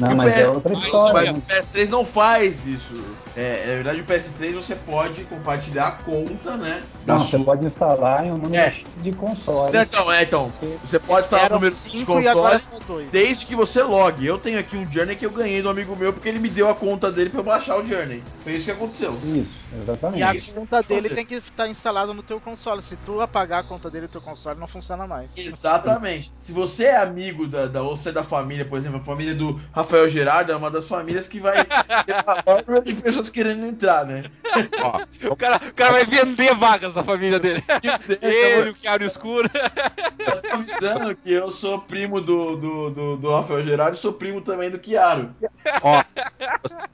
[0.00, 1.32] Não, o mas PS é outra história.
[1.32, 1.42] Mas né?
[1.46, 2.94] o PS3 não faz isso.
[3.36, 6.82] É, na verdade, o PS3 você pode compartilhar a conta, né?
[7.06, 7.44] Da Não, você sua.
[7.44, 8.74] pode instalar em um número É.
[9.00, 9.76] De console.
[9.76, 10.52] Então, é, então.
[10.84, 13.10] Você pode instalar o número de cinco agora console são dois.
[13.10, 14.26] desde que você logue.
[14.26, 16.68] Eu tenho aqui um Journey que eu ganhei do amigo meu porque ele me deu
[16.68, 18.22] a conta dele pra eu baixar o Journey.
[18.42, 19.14] Foi isso que aconteceu.
[19.24, 19.50] Isso,
[19.82, 20.18] exatamente.
[20.20, 20.54] E a Isso.
[20.54, 21.14] conta dele Fazer.
[21.14, 22.82] tem que estar instalada no teu console.
[22.82, 25.30] Se tu apagar a conta dele no teu console, não funciona mais.
[25.36, 26.32] Exatamente.
[26.38, 29.34] Se você é amigo da, da ou você é da família, por exemplo, a família
[29.34, 34.06] do Rafael Gerardo é uma das famílias que vai ter a de pessoas querendo entrar,
[34.06, 34.24] né?
[34.82, 37.62] Ó, O cara, o cara vai vender vagas da família dele.
[38.20, 39.50] Ele, o Chiaro Escuro.
[40.18, 44.12] Eu tô avisando que eu sou primo do, do, do, do Rafael Gerardo e sou
[44.12, 45.34] primo também do Chiaro.
[45.82, 46.02] ó,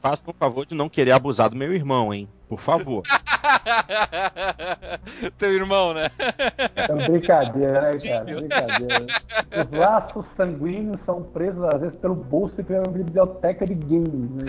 [0.01, 2.29] faça um favor de não querer abusar do meu irmão, hein?
[2.49, 3.03] Por favor.
[5.39, 6.11] Teu irmão, né?
[6.77, 8.25] É brincadeira, né, cara?
[8.25, 9.07] Brincadeira.
[9.65, 14.45] Os laços sanguíneos são presos, às vezes, pelo bolso e pela biblioteca de games, né?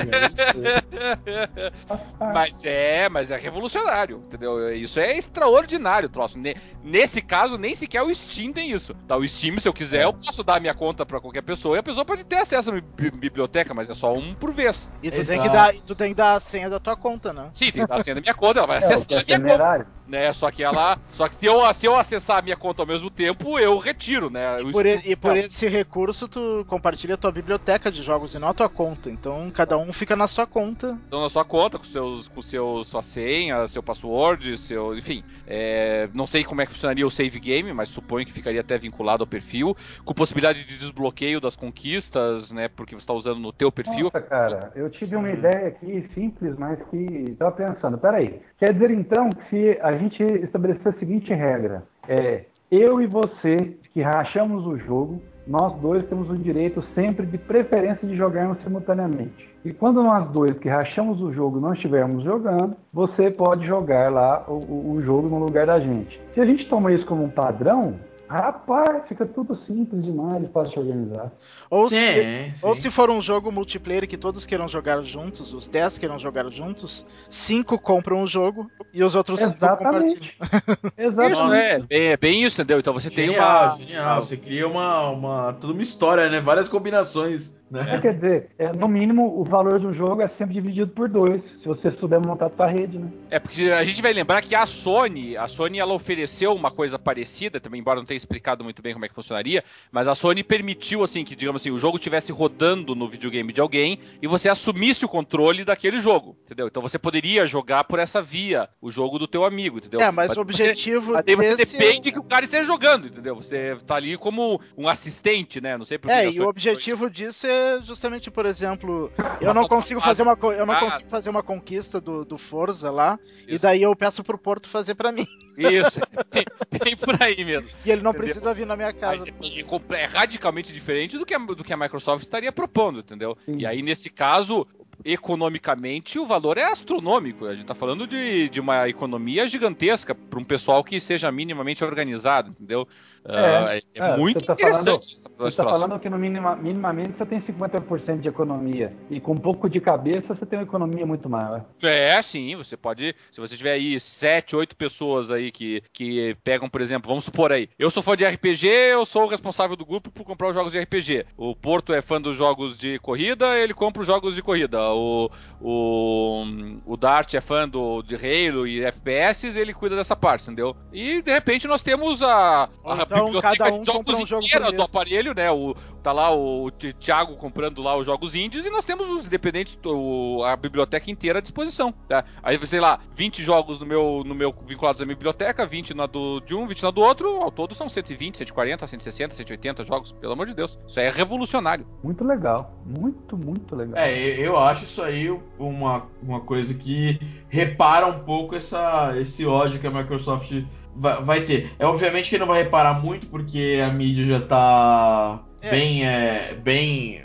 [2.34, 4.74] Mas é, mas é revolucionário, entendeu?
[4.76, 6.38] Isso é extraordinário, troço.
[6.38, 8.93] Ne- Nesse caso, nem sequer o Steam tem isso.
[9.08, 11.76] Tá, o Steam, se eu quiser, eu posso dar a minha conta pra qualquer pessoa
[11.76, 14.92] e a pessoa pode ter acesso à biblioteca, mas é só um por vez.
[15.01, 17.50] E tu tem, que dar, tu tem que dar a senha da tua conta, né?
[17.53, 19.57] Sim, tem que dar a senha da minha conta, ela vai É, acessar é minha
[19.57, 19.88] conta.
[20.07, 20.31] Né?
[20.33, 20.97] Só que ela.
[21.13, 24.29] Só que se eu, se eu acessar a minha conta ao mesmo tempo, eu retiro,
[24.29, 24.57] né?
[24.57, 28.39] O Por e, e por esse recurso, tu compartilha a tua biblioteca de jogos e
[28.39, 29.09] não a tua conta.
[29.09, 30.97] Então, cada um fica na sua conta.
[31.07, 34.97] Então, na sua conta, com seus, com seus, sua senha, seu password, seu.
[34.97, 35.23] Enfim.
[35.47, 38.77] é, não sei como é que funcionaria o save game, mas suponho que ficaria até
[38.77, 39.75] vinculado ao perfil.
[40.05, 42.67] Com possibilidade de desbloqueio das conquistas, né?
[42.67, 44.05] Porque você está usando no teu perfil.
[44.05, 48.39] Nossa, cara, eu tive uma ideia aqui simples, mas que tava pensando, peraí.
[48.59, 53.77] Quer dizer então que se a gente estabelecer a seguinte regra, é eu e você
[53.93, 59.50] que rachamos o jogo nós dois temos o direito sempre de preferência de jogarmos simultaneamente.
[59.64, 64.43] E quando nós dois que rachamos o jogo não estivermos jogando, você pode jogar lá
[64.48, 66.19] o, o jogo no lugar da gente.
[66.34, 67.95] Se a gente toma isso como um padrão,
[68.30, 71.31] Rapaz, fica tudo simples demais e fácil de organizar.
[71.69, 72.67] Ou, sim, se, sim.
[72.67, 76.49] ou se for um jogo multiplayer que todos queiram jogar juntos, os 10 queiram jogar
[76.49, 80.30] juntos, 5 compram o jogo e os outros 5 compartilham.
[80.97, 81.31] Exatamente.
[81.31, 82.80] Isso, é, bem, é bem isso, entendeu?
[82.80, 83.77] Então você genial, tem uma.
[83.77, 85.53] Genial, você cria uma, uma.
[85.53, 86.41] toda uma história, né?
[86.41, 87.56] Várias combinações.
[87.69, 87.95] Né?
[87.95, 91.09] É, quer dizer, é, no mínimo, o valor de um jogo é sempre dividido por
[91.09, 93.11] dois, se você souber montar sua rede, né?
[93.29, 96.97] É, porque a gente vai lembrar que a Sony, a Sony ela ofereceu uma coisa
[96.97, 100.43] parecida, também, embora não tenha explicado muito bem como é que funcionaria, mas a Sony
[100.43, 104.47] permitiu, assim, que, digamos assim, o jogo estivesse rodando no videogame de alguém e você
[104.47, 106.67] assumisse o controle daquele jogo, entendeu?
[106.67, 109.99] Então você poderia jogar por essa via o jogo do teu amigo, entendeu?
[109.99, 111.65] É, mas, mas o objetivo você, desse...
[111.65, 113.35] você depende que o cara esteja jogando, entendeu?
[113.35, 115.77] Você tá ali como um assistente, né?
[115.77, 119.11] Não sei por É, e o objetivo disso é justamente, por exemplo,
[119.41, 123.19] eu não consigo fazer uma eu não consigo fazer uma conquista do, do Forza lá
[123.39, 123.55] Isso.
[123.55, 125.25] e daí eu peço pro Porto fazer para mim.
[125.57, 127.69] Isso, bem, por aí mesmo.
[127.83, 128.33] E ele não entendeu?
[128.33, 129.25] precisa vir na minha casa.
[129.27, 133.35] É, é radicalmente diferente do que a, do que a Microsoft estaria propondo, entendeu?
[133.45, 133.57] Sim.
[133.57, 134.67] E aí, nesse caso,
[135.03, 137.45] economicamente, o valor é astronômico.
[137.45, 141.83] A gente está falando de, de uma economia gigantesca para um pessoal que seja minimamente
[141.83, 142.87] organizado, entendeu?
[143.27, 144.85] É, uh, é, é muito tá interessante.
[144.85, 148.89] Falando, você está falando que no minima, minimamente você tem 50% de economia.
[149.09, 151.65] E com um pouco de cabeça você tem uma economia muito maior.
[151.81, 152.56] É, sim.
[152.56, 153.15] Você pode.
[153.31, 157.51] Se você tiver aí 7, 8 pessoas aí que, que pegam, por exemplo, vamos supor
[157.51, 157.69] aí.
[157.77, 160.72] Eu sou fã de RPG, eu sou o responsável do grupo por comprar os jogos
[160.72, 161.25] de RPG.
[161.35, 164.81] O Porto é fã dos jogos de corrida, ele compra os jogos de corrida.
[164.93, 166.45] O, o,
[166.85, 170.75] o Dart é fã do, de Halo e FPS, ele cuida dessa parte, entendeu?
[170.93, 174.81] E de repente nós temos a, a então, cada um compra um jogo inteira do
[174.81, 175.51] aparelho, né?
[175.51, 179.77] O, tá lá o Thiago comprando lá os jogos indies e nós temos os independentes,
[179.83, 182.23] o, a biblioteca inteira à disposição, tá?
[182.41, 186.05] Aí, sei lá, 20 jogos no meu, no meu vinculados à minha biblioteca, 20 na
[186.05, 190.11] do, de um, 20 na do outro, ao todo são 120, 140, 160, 180 jogos,
[190.13, 190.77] pelo amor de Deus.
[190.87, 191.85] Isso aí é revolucionário.
[192.03, 193.97] Muito legal, muito, muito legal.
[193.97, 195.29] É, eu acho isso aí
[195.59, 200.51] uma, uma coisa que repara um pouco essa, esse ódio que a Microsoft
[200.98, 201.72] vai, vai ter.
[201.80, 205.72] É obviamente que não vai reparar muito, porque a mídia já tá é.
[205.72, 206.08] bem.
[206.08, 207.24] É, bem.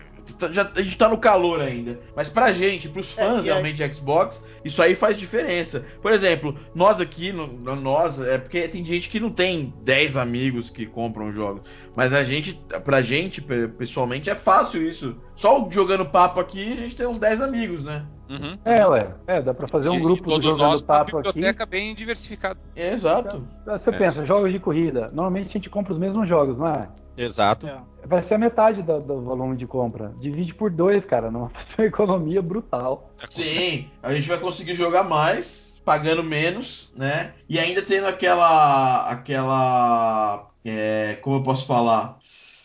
[0.52, 2.00] Já, a gente tá no calor ainda.
[2.16, 5.84] Mas pra gente, pros é, fãs é, realmente de Xbox, isso aí faz diferença.
[6.00, 10.68] Por exemplo, nós aqui, no, nós, é porque tem gente que não tem 10 amigos
[10.68, 11.62] que compram jogos.
[11.94, 13.40] Mas a gente, pra gente,
[13.78, 15.16] pessoalmente, é fácil isso.
[15.36, 18.04] Só jogando papo aqui, a gente tem uns 10 amigos, né?
[18.32, 18.58] Uhum.
[18.64, 19.14] É, ué.
[19.26, 21.70] É, dá pra fazer um e, grupo e todos jogando nós, papo uma biblioteca aqui.
[21.70, 22.58] bem diversificada.
[22.74, 23.46] É, exato.
[23.66, 23.98] Você é.
[23.98, 25.10] pensa, jogos de corrida.
[25.12, 26.88] Normalmente a gente compra os mesmos jogos, não é?
[27.14, 27.66] Exato.
[27.66, 27.78] É.
[28.06, 30.14] Vai ser a metade do, do, volume de compra.
[30.18, 31.30] Divide por dois, cara.
[31.30, 31.52] Não uma
[31.84, 33.10] economia brutal.
[33.28, 37.34] Sim, a gente vai conseguir jogar mais, pagando menos, né?
[37.46, 39.10] E ainda tendo aquela.
[39.10, 40.48] aquela.
[40.64, 42.18] É, como eu posso falar?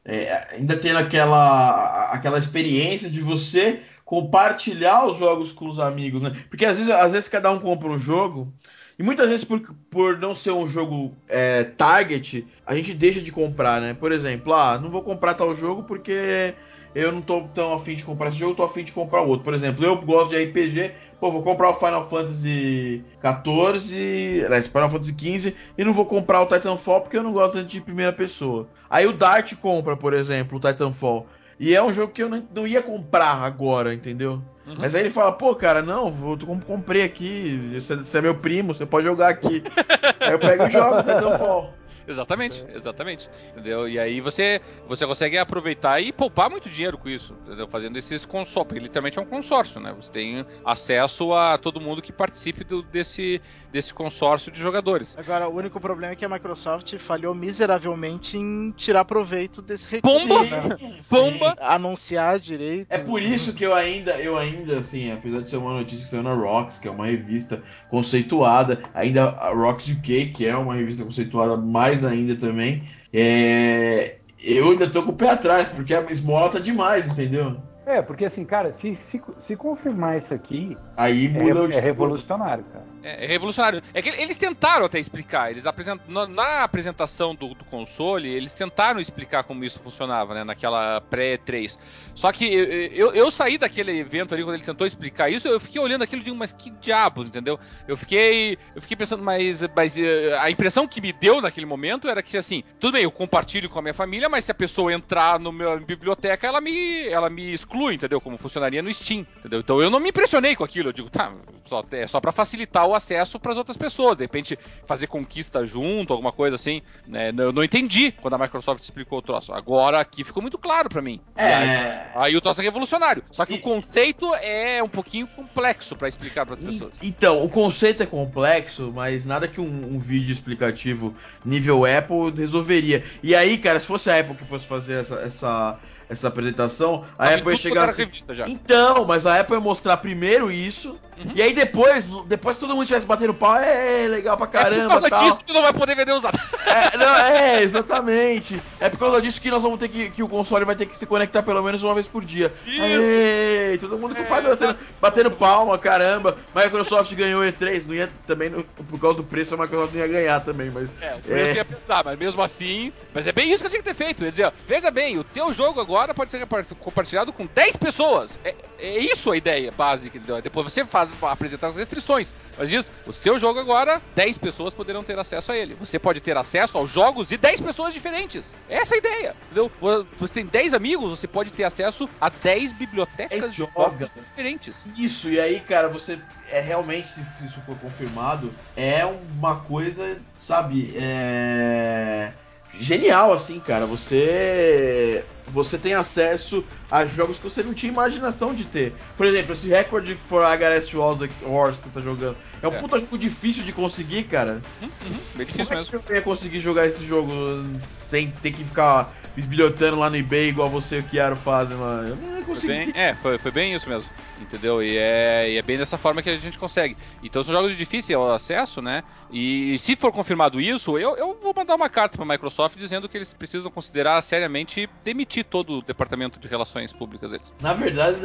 [0.05, 6.31] É, ainda tendo aquela, aquela experiência de você compartilhar os jogos com os amigos, né?
[6.49, 8.53] Porque às vezes, às vezes cada um compra um jogo
[8.97, 9.59] e muitas vezes por,
[9.91, 13.93] por não ser um jogo é, target, a gente deixa de comprar, né?
[13.93, 16.53] Por exemplo, ah, não vou comprar tal jogo porque
[16.95, 19.43] eu não tô tão afim de comprar esse jogo, tô afim de comprar outro.
[19.43, 24.89] Por exemplo, eu gosto de RPG, pô, vou comprar o Final Fantasy XIV, aliás, Final
[24.89, 28.69] Fantasy XV, e não vou comprar o Titanfall porque eu não gosto de primeira pessoa.
[28.89, 31.27] Aí o Dart compra, por exemplo, o Titanfall.
[31.59, 34.41] E é um jogo que eu não, não ia comprar agora, entendeu?
[34.65, 34.75] Uhum.
[34.77, 38.75] Mas aí ele fala, pô, cara, não, vou, comprei aqui, você, você é meu primo,
[38.75, 39.63] você pode jogar aqui.
[40.19, 41.73] aí eu pego e jogo Titanfall.
[42.07, 43.29] Exatamente, exatamente.
[43.51, 43.87] Entendeu?
[43.87, 47.67] E aí você, você consegue aproveitar e poupar muito dinheiro com isso, entendeu?
[47.67, 49.93] Fazendo esses consórcios, porque literalmente é um consórcio, né?
[49.99, 55.15] Você tem acesso a todo mundo que participe do, desse, desse consórcio de jogadores.
[55.17, 60.27] Agora, o único problema é que a Microsoft falhou miseravelmente em tirar proveito desse recurso.
[60.27, 60.43] Pomba!
[60.43, 61.01] Né?
[61.09, 61.57] Pomba!
[61.59, 62.87] Anunciar direito.
[62.89, 66.11] É por isso que eu ainda, eu ainda, assim, apesar de ser uma notícia que
[66.11, 70.75] saiu na Rocks, que é uma revista conceituada, ainda a Rocks UK, que é uma
[70.75, 74.17] revista conceituada mais ainda também, é...
[74.43, 77.57] eu ainda tô com o pé atrás, porque a esmola tá demais, entendeu?
[77.85, 81.79] É, porque assim, cara, se, se, se confirmar isso aqui, Aí é, muda o é
[81.79, 82.85] revolucionário, cara.
[83.07, 83.81] É, é revolucionário.
[83.93, 85.49] É que eles tentaram até explicar.
[85.51, 90.43] Eles apresentam na, na apresentação do, do console, eles tentaram explicar como isso funcionava, né?
[90.43, 91.77] Naquela pré-3.
[92.13, 95.59] Só que eu, eu, eu saí daquele evento ali quando ele tentou explicar isso, eu
[95.59, 97.59] fiquei olhando aquilo e digo, mas que diabo, entendeu?
[97.87, 102.09] Eu fiquei, eu fiquei pensando, mas, mas eh, a impressão que me deu naquele momento
[102.09, 104.93] era que assim, tudo bem, eu compartilho com a minha família, mas se a pessoa
[104.93, 108.19] entrar no meu biblioteca, ela me, ela me exclui, entendeu?
[108.19, 109.59] Como funcionaria no Steam, entendeu?
[109.59, 110.89] Então eu não me impressionei com aquilo.
[110.89, 111.31] Eu digo, tá,
[111.65, 115.65] só, é só para facilitar o acesso para as outras pessoas, de repente fazer conquista
[115.65, 116.81] junto, alguma coisa assim.
[117.07, 117.29] Né?
[117.37, 119.53] Eu não entendi quando a Microsoft explicou o troço.
[119.53, 121.21] Agora aqui ficou muito claro para mim.
[121.35, 121.53] É.
[121.53, 121.77] Aí,
[122.15, 123.23] aí o troço é revolucionário.
[123.31, 126.93] Só que E- o conceito é um pouquinho complexo para explicar para as pessoas.
[127.01, 133.03] Então, o conceito é complexo, mas nada que um, um vídeo explicativo nível Apple resolveria.
[133.23, 137.27] E aí, cara, se fosse a Apple que fosse fazer essa, essa, essa apresentação, a
[137.27, 138.07] Tá Apple ia chegar assim.
[138.47, 141.31] Então, mas a Apple ia mostrar primeiro isso, Uhum.
[141.35, 144.83] e aí depois, depois que todo mundo estivesse batendo pau, é legal pra é caramba
[144.83, 145.23] por causa tal.
[145.23, 146.37] disso que não vai poder vender usado.
[146.65, 148.61] É, não, é, exatamente.
[148.79, 150.09] É por causa disso que nós vamos ter que.
[150.09, 152.53] que o console vai ter que se conectar pelo menos uma vez por dia.
[152.65, 152.81] Isso.
[152.81, 156.37] Aê, todo mundo É, batendo, batendo palma, caramba.
[156.55, 160.07] Microsoft ganhou E3, não ia também, não- por causa do preço, a Microsoft não ia
[160.07, 160.93] ganhar também, mas.
[161.01, 161.55] É, o preço É.
[161.55, 162.91] ia pensar, mas mesmo assim.
[163.13, 164.23] Mas é bem isso que eu tinha que ter feito.
[164.45, 166.45] Ó, veja bem, o teu jogo agora pode ser
[166.79, 168.37] compartilhado com 10 pessoas.
[168.43, 170.19] É, é isso a ideia básica.
[170.41, 172.33] Depois você faz apresentar as restrições.
[172.57, 175.75] Mas diz, o seu jogo agora, 10 pessoas poderão ter acesso a ele.
[175.75, 178.51] Você pode ter acesso aos jogos de 10 pessoas diferentes.
[178.69, 179.35] Essa é a ideia.
[179.45, 179.71] Entendeu?
[180.19, 184.75] Você tem 10 amigos, você pode ter acesso a 10 bibliotecas 10 de jogos diferentes.
[184.97, 186.19] Isso, e aí, cara, você.
[186.49, 192.31] É realmente, se isso for confirmado, é uma coisa, sabe, é.
[192.79, 193.85] Genial, assim, cara.
[193.85, 195.25] Você.
[195.49, 198.95] Você tem acesso a jogos que você não tinha imaginação de ter.
[199.15, 202.37] Por exemplo, esse Record for HRS Wars Wars que você tá jogando.
[202.61, 202.77] É um É.
[202.79, 204.61] puta jogo difícil de conseguir, cara.
[204.81, 206.03] Uhum, uhum, bem Como difícil é mesmo.
[206.03, 207.31] que eu ia conseguir jogar esse jogo
[207.79, 212.01] sem ter que ficar bisbilhotando lá no eBay igual você e o Kiaro fazem lá?
[212.07, 212.67] Eu não ia Foi conseguir.
[212.67, 214.09] bem, é, foi, foi bem isso mesmo.
[214.35, 214.83] Entendeu?
[214.83, 216.95] E é, e é bem dessa forma que a gente consegue.
[217.21, 219.03] Então são jogos de difícil acesso, né?
[219.29, 223.09] E se for confirmado isso, eu, eu vou mandar uma carta para a Microsoft dizendo
[223.09, 227.45] que eles precisam considerar seriamente demitir todo o departamento de relações públicas deles.
[227.61, 228.17] Na verdade,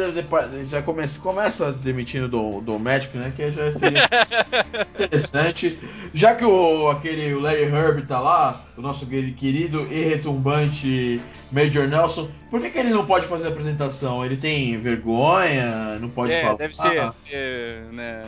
[0.68, 3.32] já começa, começa demitindo do, do médico, né?
[3.34, 4.08] Que já seria
[4.94, 5.78] interessante.
[6.14, 11.86] Já que o, aquele, o Larry Herb tá lá, o nosso querido e retumbante Major
[11.86, 14.24] Nelson, por que, que ele não pode fazer a apresentação?
[14.24, 15.98] Ele tem vergonha?
[15.98, 16.56] Não pode é, falar?
[16.56, 17.00] deve ser.
[17.00, 18.22] Ah, é, né,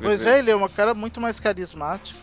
[0.00, 2.18] Pois é, ele é um cara muito mais carismático.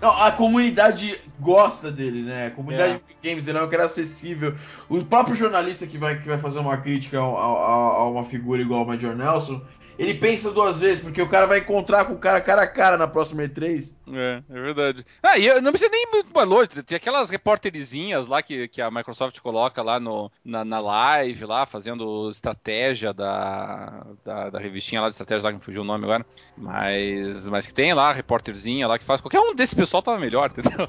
[0.00, 2.46] Não, a comunidade gosta dele, né?
[2.46, 3.00] A comunidade É.
[3.22, 4.54] de games ele é um cara acessível.
[4.88, 8.62] O próprio jornalista que vai, que vai fazer uma crítica a, a- a uma figura
[8.62, 9.60] igual ao Major Nelson,
[9.98, 12.96] ele pensa duas vezes, porque o cara vai encontrar com o cara cara a cara
[12.96, 13.94] na próxima E3.
[14.10, 15.04] É, é verdade.
[15.22, 16.68] Ah, e eu não precisa nem muito mais longe.
[16.68, 21.66] Tem aquelas repórterizinhas lá que, que a Microsoft coloca lá no, na, na live, lá,
[21.66, 26.04] fazendo estratégia da, da, da revistinha lá de estratégia, lá que me fugiu o nome
[26.04, 26.24] agora.
[26.56, 29.20] Mas, mas que tem lá, a repórterzinha lá que faz.
[29.20, 30.86] Qualquer um desse pessoal tá melhor, entendeu?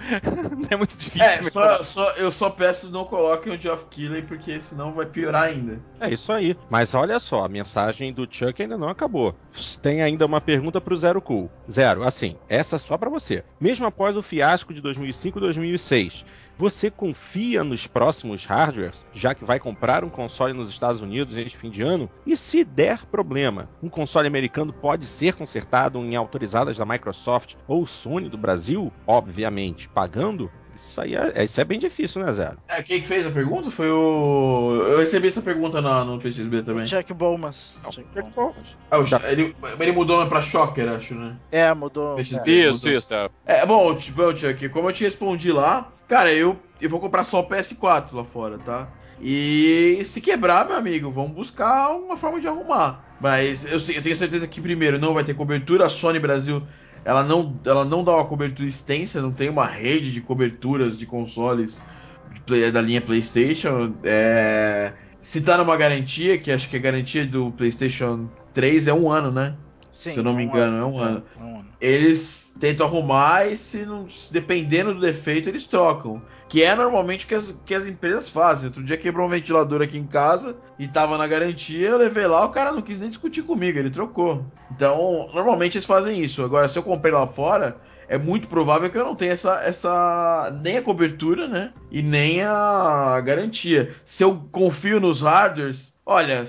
[0.57, 1.47] Não é muito difícil.
[1.47, 5.43] É, só, só- eu só peço não coloquem o Geoff Keighley, porque senão vai piorar
[5.43, 5.79] ainda.
[5.99, 6.55] É isso aí.
[6.69, 9.33] Mas olha só, a mensagem do Chuck ainda não acabou.
[9.81, 11.49] Tem ainda uma pergunta pro Zero Cool.
[11.71, 13.45] Zero, assim, essa só pra você.
[13.59, 16.25] Mesmo após o fiasco de 2005 e 2006,
[16.57, 21.57] você confia nos próximos hardwares, já que vai comprar um console nos Estados Unidos neste
[21.57, 22.09] fim de ano?
[22.25, 27.85] E se der problema, um console americano pode ser consertado em autorizadas da Microsoft ou
[27.85, 28.91] Sony do Brasil?
[29.07, 30.51] Obviamente, pagando?
[30.89, 32.57] Isso aí é, isso é bem difícil, né, Zero?
[32.67, 34.83] É, quem que fez a pergunta foi o.
[34.87, 36.85] Eu recebi essa pergunta na, no PXB também.
[36.85, 37.79] Jack Bowmas.
[38.13, 38.77] Jack Bowmas.
[38.89, 41.35] Ah, o- ele, ele mudou pra Shocker, acho, né?
[41.51, 42.15] É, mudou.
[42.15, 42.51] PXB.
[42.51, 42.97] Isso, mudou.
[42.97, 43.13] isso.
[43.13, 43.29] É.
[43.45, 47.39] É, bom, tipo, Chuck, como eu te respondi lá, cara, eu, eu vou comprar só
[47.41, 48.87] o PS4 lá fora, tá?
[49.21, 53.05] E se quebrar, meu amigo, vamos buscar uma forma de arrumar.
[53.19, 55.85] Mas eu, eu tenho certeza que primeiro não vai ter cobertura.
[55.85, 56.63] A Sony Brasil,
[57.03, 61.05] ela não, ela não dá uma cobertura extensa, não tem uma rede de coberturas de
[61.05, 61.85] consoles
[62.27, 63.99] de play- da linha PlayStation.
[64.03, 69.11] É, se tá numa garantia, que acho que a garantia do PlayStation 3 é um
[69.11, 69.57] ano, né?
[69.99, 71.23] Sim, Se eu não me um engano, é um ano.
[71.37, 71.67] É um ano.
[71.81, 76.21] eles tentam arrumar e se não, se dependendo do defeito eles trocam.
[76.47, 78.67] Que é normalmente o que as, que as empresas fazem.
[78.67, 82.45] Outro dia quebrou um ventilador aqui em casa e tava na garantia, eu levei lá,
[82.45, 84.45] o cara não quis nem discutir comigo, ele trocou.
[84.71, 86.41] Então, normalmente eles fazem isso.
[86.45, 87.75] Agora, se eu comprei lá fora,
[88.07, 91.73] é muito provável que eu não tenha essa, essa nem a cobertura, né?
[91.91, 93.93] E nem a garantia.
[94.05, 96.45] Se eu confio nos hardwares, olha,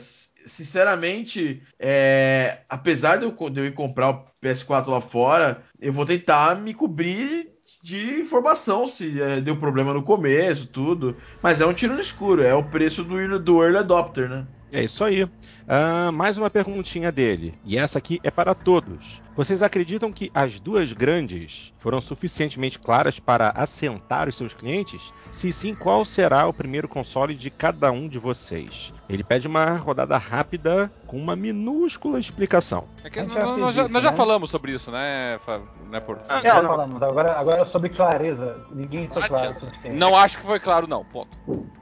[0.46, 6.04] sinceramente, é, apesar de eu, de eu ir comprar o PS4 lá fora, eu vou
[6.04, 7.50] tentar me cobrir
[7.82, 11.16] de informação se é, deu problema no começo, tudo.
[11.42, 14.46] Mas é um tiro no escuro, é o preço do, do Early Adopter, né?
[14.72, 15.24] É isso aí.
[15.24, 19.20] Uh, mais uma perguntinha dele, e essa aqui é para todos.
[19.36, 25.12] Vocês acreditam que as duas grandes foram suficientemente claras para assentar os seus clientes?
[25.30, 28.92] Se sim, qual será o primeiro console de cada um de vocês?
[29.08, 32.88] Ele pede uma rodada rápida com uma minúscula explicação.
[33.04, 34.16] É que nós, nós, já, nós já, né?
[34.16, 35.38] falamos sobre isso, né,
[35.88, 36.18] né por...
[36.28, 37.02] Ah, é, falamos.
[37.02, 38.66] Agora, agora é sobre clareza.
[38.72, 39.50] Ninguém está claro.
[39.92, 41.04] Não acho que foi claro, não.
[41.04, 41.36] Ponto.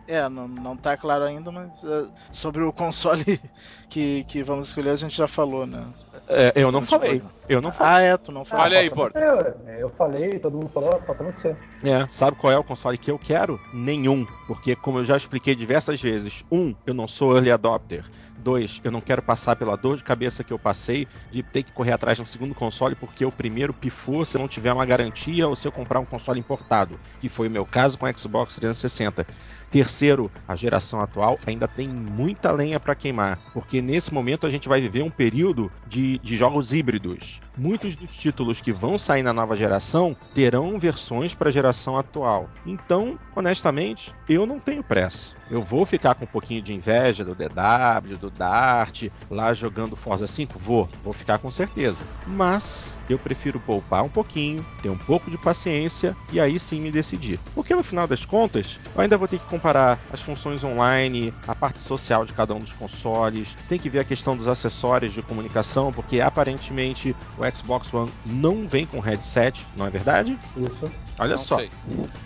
[0.06, 3.40] É, não, não tá claro ainda, mas uh, sobre o console
[3.90, 5.86] que, que vamos escolher a gente já falou, né?
[6.28, 7.22] É, eu não falei.
[7.48, 7.92] Eu não falei.
[7.92, 8.64] Ah, é, tu não falou.
[8.64, 9.16] Olha aí, Porto.
[9.16, 11.56] Eu, eu falei, todo mundo falou, faltando você.
[11.82, 13.58] É, sabe qual é o console que eu quero?
[13.72, 14.26] Nenhum.
[14.46, 18.04] Porque, como eu já expliquei diversas vezes, um, eu não sou early adopter.
[18.38, 21.72] Dois, eu não quero passar pela dor de cabeça que eu passei de ter que
[21.72, 25.48] correr atrás de um segundo console porque o primeiro pifou se não tiver uma garantia
[25.48, 28.54] ou se eu comprar um console importado, que foi o meu caso com o Xbox
[28.54, 29.26] 360.
[29.70, 34.68] Terceiro, a geração atual ainda tem muita lenha para queimar, porque nesse momento a gente
[34.68, 37.40] vai viver um período de, de jogos híbridos.
[37.58, 42.48] Muitos dos títulos que vão sair na nova geração terão versões para a geração atual.
[42.64, 45.36] Então, honestamente, eu não tenho pressa.
[45.50, 50.26] Eu vou ficar com um pouquinho de inveja do DW, do Dart, lá jogando Forza
[50.26, 50.58] 5?
[50.58, 52.04] Vou, vou ficar com certeza.
[52.26, 56.92] Mas eu prefiro poupar um pouquinho, ter um pouco de paciência e aí sim me
[56.92, 57.40] decidir.
[57.54, 61.54] Porque no final das contas, eu ainda vou ter que comparar as funções online, a
[61.54, 65.22] parte social de cada um dos consoles, tem que ver a questão dos acessórios de
[65.22, 70.38] comunicação, porque aparentemente o Xbox One não vem com headset, não é verdade?
[70.56, 70.90] Isso.
[71.18, 71.56] Olha não só.
[71.56, 71.70] Sei.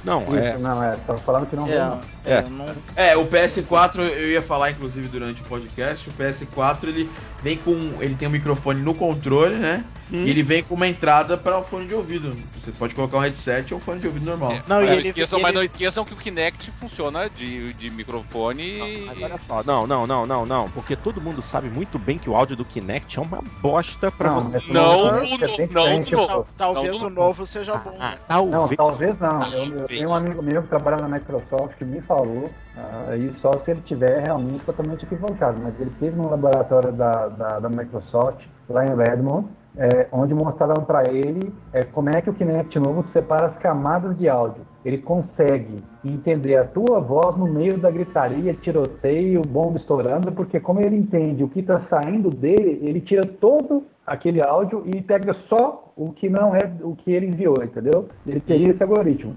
[0.04, 0.58] Não, Isso, é.
[0.58, 0.96] Não, é.
[0.96, 2.00] Tava falando que não É, vem, não.
[2.24, 2.42] é, É.
[2.42, 7.10] não- É, o PS4, eu ia falar inclusive durante o podcast, o PS4 ele
[7.42, 7.72] vem com.
[8.00, 9.84] Ele tem um microfone no controle, né?
[10.10, 10.24] Hum.
[10.24, 12.36] E ele vem com uma entrada para o fone de ouvido.
[12.62, 14.52] Você pode colocar um headset ou um fone de ouvido normal.
[14.52, 17.30] É, Não, mas, e não ele- esqueçam, ele- mas não esqueçam que o Kinect funciona
[17.30, 19.04] de, de microfone.
[19.06, 22.28] Mas olha só, não, não, não, não, não, porque todo mundo sabe muito bem que
[22.28, 24.58] o áudio do Kinect é uma bosta pra Não, você.
[24.58, 26.46] mas Não, não, não, é não, não.
[26.56, 27.96] talvez não, o novo seja bom.
[27.98, 28.18] Ah, né?
[28.28, 28.76] Não, talvez.
[28.76, 29.40] talvez não.
[29.52, 33.32] Eu, eu tenho um amigo meu que trabalha na Microsoft que me falou, ah, e
[33.40, 37.68] só se ele tiver realmente totalmente equivocado, mas ele esteve no laboratório da, da, da
[37.68, 42.78] Microsoft, lá em Redmond, é, onde mostraram para ele é, como é que o Kinect
[42.78, 44.62] novo separa as camadas de áudio.
[44.84, 50.80] Ele consegue entender a tua voz no meio da gritaria, tiroteio, bomba estourando, porque como
[50.80, 55.92] ele entende o que está saindo dele, ele tira todo aquele áudio e pega só
[55.96, 58.08] o que não é o que ele enviou, entendeu?
[58.26, 59.34] Ele teria esse algoritmo.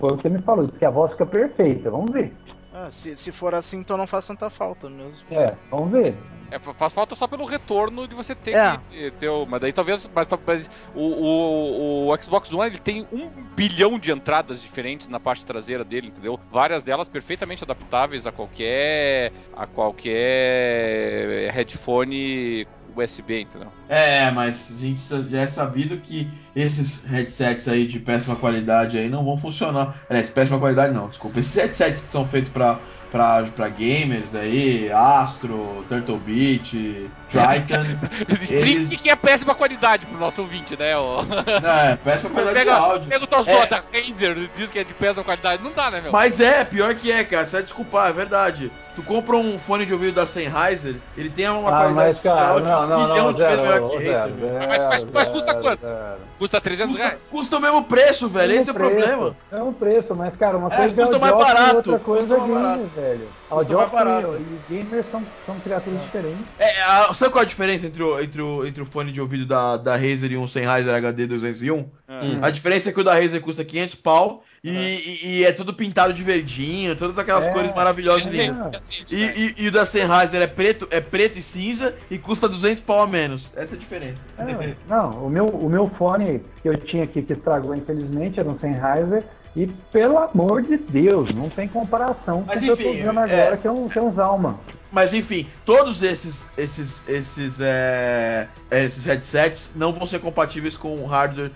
[0.00, 1.90] Foi o que ele me falou, que a voz fica perfeita.
[1.90, 2.32] Vamos ver.
[2.76, 5.24] Ah, se, se for assim, então não faz tanta falta mesmo.
[5.30, 6.12] É, vamos ver.
[6.50, 8.78] É, fa- faz falta só pelo retorno de você ter É.
[8.90, 9.28] que ter.
[9.28, 10.10] o- Mas daí talvez.
[10.12, 15.20] Mas, talvez o, o, o Xbox One ele tem um bilhão de entradas diferentes na
[15.20, 16.38] parte traseira dele, entendeu?
[16.50, 19.32] Várias delas perfeitamente adaptáveis a qualquer.
[19.56, 23.68] a qualquer headphone USB, entendeu?
[23.88, 25.00] É, mas a gente
[25.30, 29.96] já é sabido que esses headsets aí de péssima qualidade aí não vão funcionar.
[30.08, 31.40] Aliás, péssima qualidade não, desculpa.
[31.40, 32.78] Esses headsets que são feitos pra,
[33.10, 37.82] pra, pra gamers aí, Astro, Turtle Beach, Triton.
[38.42, 40.96] Explique Eles- que é péssima qualidade pro nosso ouvinte, né?
[40.96, 41.22] ó?
[41.82, 43.08] é, péssima qualidade de Pega, áudio.
[43.10, 43.66] pega o teu É.
[43.66, 45.62] da Razer diz que é de péssima qualidade.
[45.62, 46.12] Não dá, né, meu?
[46.12, 47.44] Mas é, pior que é, cara.
[47.44, 48.70] Você vai desculpar, é verdade.
[48.94, 52.40] Tu compra um fone de ouvido da Sennheiser, ele tem uma Ah, qualidade mas, cara,
[52.44, 54.34] de áudio não, não, um milhão não, de vezes melhor que zero,
[54.68, 55.80] Mas- mas- mas custa zero, quanto?
[55.80, 56.18] zero.
[56.38, 57.20] Custa 300 Custa, reais.
[57.30, 58.48] custa o mesmo preço, velho.
[58.48, 59.36] Mesmo Esse é o problema.
[59.50, 62.34] É um preço, mas, cara, uma É, coisa custa é mais barato, outra coisa custa
[62.34, 62.90] é mais gamer, barato.
[62.94, 63.28] velho.
[63.48, 64.36] Custa mais barato.
[64.68, 66.46] e gamers são, são criaturas diferentes.
[66.58, 69.20] É, a- sabe qual é a diferença entre o, entre o, entre o fone de
[69.20, 71.78] ouvido da, da Razer e um Sennheiser HD 201?
[72.08, 72.38] Hum.
[72.42, 75.74] A diferença é que o da Razer custa 500 pau e, e- e é tudo
[75.74, 78.46] pintado de verdinho, todas aquelas É, cores maravilhosas e é.
[78.46, 78.72] lindas.
[78.72, 82.48] Cacete, E, e- e o da Sennheiser é preto, é preto e cinza e custa
[82.48, 83.50] 200 pau a menos.
[83.54, 84.20] Essa é a diferença.
[84.38, 88.48] É, não, o meu, o meu fone que eu tinha aqui, que estragou infelizmente, era
[88.48, 89.22] um Sennheiser.
[89.56, 93.10] E pelo amor de Deus, não tem comparação Mas, com o que eu tô vendo
[93.20, 93.56] agora, é.
[93.56, 94.56] que é um, que é um Zalman.
[94.90, 101.06] Mas enfim, todos esses esses esses é, esses headsets não vão ser compatíveis com o
[101.06, 101.52] hardware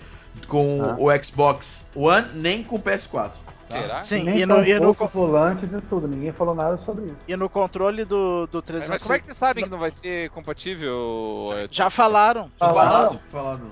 [0.46, 0.96] com Ah.
[0.98, 3.32] o Xbox One nem com o PS4.
[3.68, 3.80] tá?
[3.82, 4.02] Será?
[4.02, 7.16] Sim, Nem e no, e, no, volantes e tudo, ninguém falou nada sobre isso.
[7.28, 8.88] e no controle do, do Mas, 360.
[8.88, 11.46] mas como é que vocês sabem que não vai ser compatível?
[11.70, 12.50] Já falaram.
[12.58, 12.90] Falaram?
[12.90, 13.70] Falado, falado.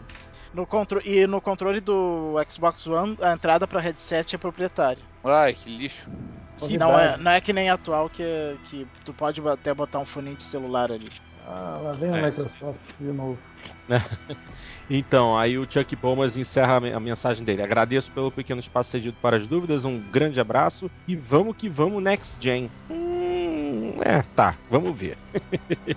[0.52, 1.00] No contro...
[1.04, 5.02] E no controle do Xbox One, a entrada para headset é proprietária.
[5.24, 6.06] Ai, que lixo.
[6.58, 10.06] Que não, é, não é que nem atual que, que tu pode até botar um
[10.06, 11.12] fone de celular ali.
[11.46, 13.38] Ah, lá vem o É, Microsoft de novo.
[14.88, 17.60] Então, aí o Chuck Bomas encerra a mensagem dele.
[17.60, 22.00] Agradeço pelo pequeno espaço cedido para as dúvidas, um grande abraço e vamos que vamos
[22.00, 22.70] next gen.
[22.88, 25.18] Hum, é, tá, vamos ver.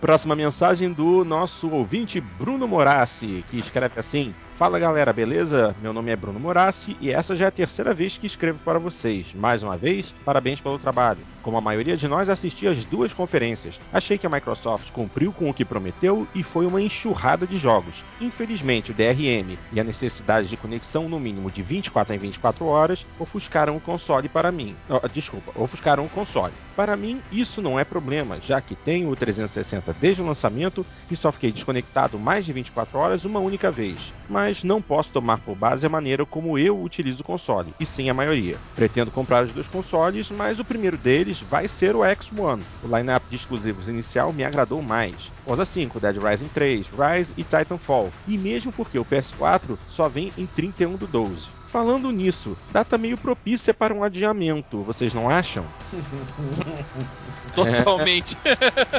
[0.00, 5.76] Próxima mensagem do nosso ouvinte Bruno Morassi, que escreve assim: Fala galera, beleza?
[5.82, 8.78] Meu nome é Bruno Morassi e essa já é a terceira vez que escrevo para
[8.78, 9.34] vocês.
[9.34, 11.20] Mais uma vez, parabéns pelo trabalho.
[11.42, 13.78] Como a maioria de nós, assisti as duas conferências.
[13.92, 18.02] Achei que a Microsoft cumpriu com o que prometeu e foi uma enxurrada de jogos.
[18.18, 23.06] Infelizmente, o DRM e a necessidade de conexão no mínimo de 24 em 24 horas
[23.20, 24.74] ofuscaram o console para mim.
[24.88, 26.54] Oh, desculpa, ofuscaram o console.
[26.74, 31.14] Para mim, isso não é problema, já que tenho o 360 desde o lançamento e
[31.14, 34.12] só fiquei desconectado mais de 24 horas uma única vez.
[34.28, 38.08] Mas não posso tomar por base a maneira como eu utilizo o console, e sim
[38.08, 38.60] a maioria.
[38.74, 42.64] Pretendo comprar os dois consoles, mas o primeiro deles vai ser o X1.
[42.82, 45.32] O lineup de exclusivos inicial me agradou mais.
[45.44, 48.12] Forza 5, Dead Rising 3, Rise e Titanfall.
[48.26, 51.48] E mesmo porque o PS4 só vem em 31 do 12.
[51.66, 55.66] Falando nisso, data meio propícia para um adiamento, vocês não acham?
[57.54, 58.36] Totalmente.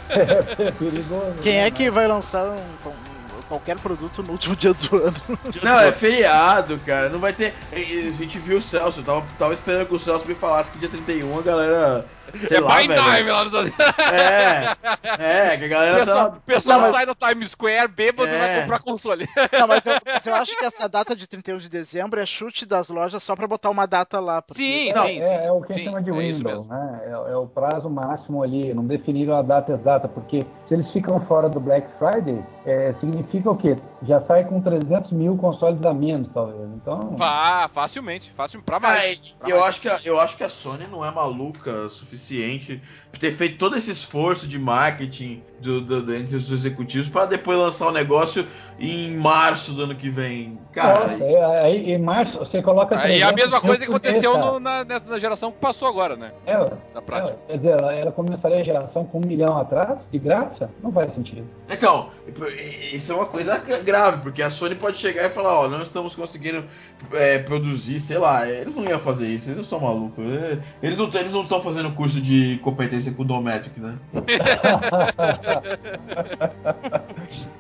[0.10, 1.36] É perigoso.
[1.42, 2.58] Quem né, é que vai lançar um-
[2.90, 3.17] um-
[3.48, 5.16] qualquer produto no último dia do ano?
[5.64, 7.10] Não, é feriado, cara.
[7.10, 7.54] Não vai ter.
[7.72, 9.00] A gente viu o Celso.
[9.00, 12.06] Eu tava, tava esperando que o Celso me falasse que dia 31 a galera.
[12.48, 12.94] Sei é lá, velho.
[13.04, 13.54] Time lá nos
[14.12, 15.52] É.
[15.54, 16.38] É, que a galera pessoal, tá.
[16.46, 18.38] pessoal Não, mas- sai do Times Square bêbado e É.
[18.40, 19.28] vai comprar console.
[19.60, 19.94] Não, mas eu,
[20.26, 23.48] eu acho que essa data de 31 de dezembro é chute das lojas só pra
[23.48, 24.42] botar uma data lá.
[24.42, 25.30] porque- Sim, É, sim, sim.
[25.30, 26.74] é, é o que a sim, gente chama de é isso window, mesmo.
[26.74, 27.02] né?
[27.06, 31.20] É, é o prazo máximo ali, não definiram a data exata, porque se eles ficam
[31.22, 33.78] fora do Black Friday, é, significa o quê?
[34.04, 36.70] Já sai com 300 mil consoles a menos, talvez.
[36.76, 39.36] Então, Vá, facilmente, fácil pra Ah, mais.
[39.36, 39.70] e pra eu, mais.
[39.70, 42.80] acho que a, eu acho que a Sony não é maluca o suficiente
[43.12, 47.26] pra ter feito todo esse esforço de marketing do, do- do- entre os executivos pra
[47.26, 48.46] depois lançar o negócio
[48.80, 50.58] em março do ano que vem.
[50.72, 52.96] Cara, Nossa, é, aí em março você coloca.
[53.00, 55.88] Aí é a 300 mesma coisa que mês, aconteceu no- na, na- geração que passou
[55.88, 56.32] agora, né?
[56.46, 56.56] É,
[56.94, 57.36] Na prática.
[57.48, 60.70] é, quer dizer, ela, ela começaria a geração com um milhão atrás, de graça?
[60.84, 61.44] Não faz sentido.
[61.70, 62.10] Então,
[62.94, 66.16] isso é uma coisa grave, porque a Sony pode chegar e falar, ó, não estamos
[66.16, 66.64] conseguindo
[67.14, 70.24] é, produzir, sei lá, eles não iam fazer isso, eles não são malucos.
[70.26, 73.96] é, Eles não eles não estão fazendo curso de competência com o Dometric, né?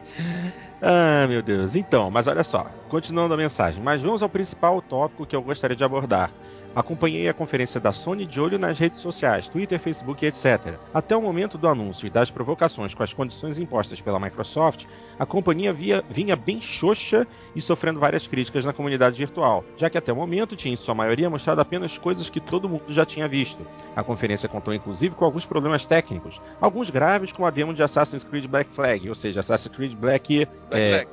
[0.82, 1.76] Ah, meu Deus.
[1.76, 5.76] Então, mas olha só, continuando a mensagem, mas vamos ao principal tópico que eu gostaria
[5.76, 6.32] de abordar.
[6.78, 10.76] Acompanhei a conferência da Sony de olho nas redes sociais, Twitter, Facebook, etc.
[10.94, 14.86] Até o momento do anúncio e das provocações com as condições impostas pela Microsoft,
[15.18, 17.26] a companhia via- vinha bem xoxa
[17.56, 20.94] e sofrendo várias críticas na comunidade virtual, já que até o momento tinha em sua
[20.94, 23.66] maioria mostrado apenas coisas que todo mundo já tinha visto.
[23.96, 28.24] A conferência contou inclusive com alguns problemas técnicos, alguns graves como a demo de Assassin's
[28.24, 31.08] Creed Black Flag, ou seja, Assassin's Creed Black é,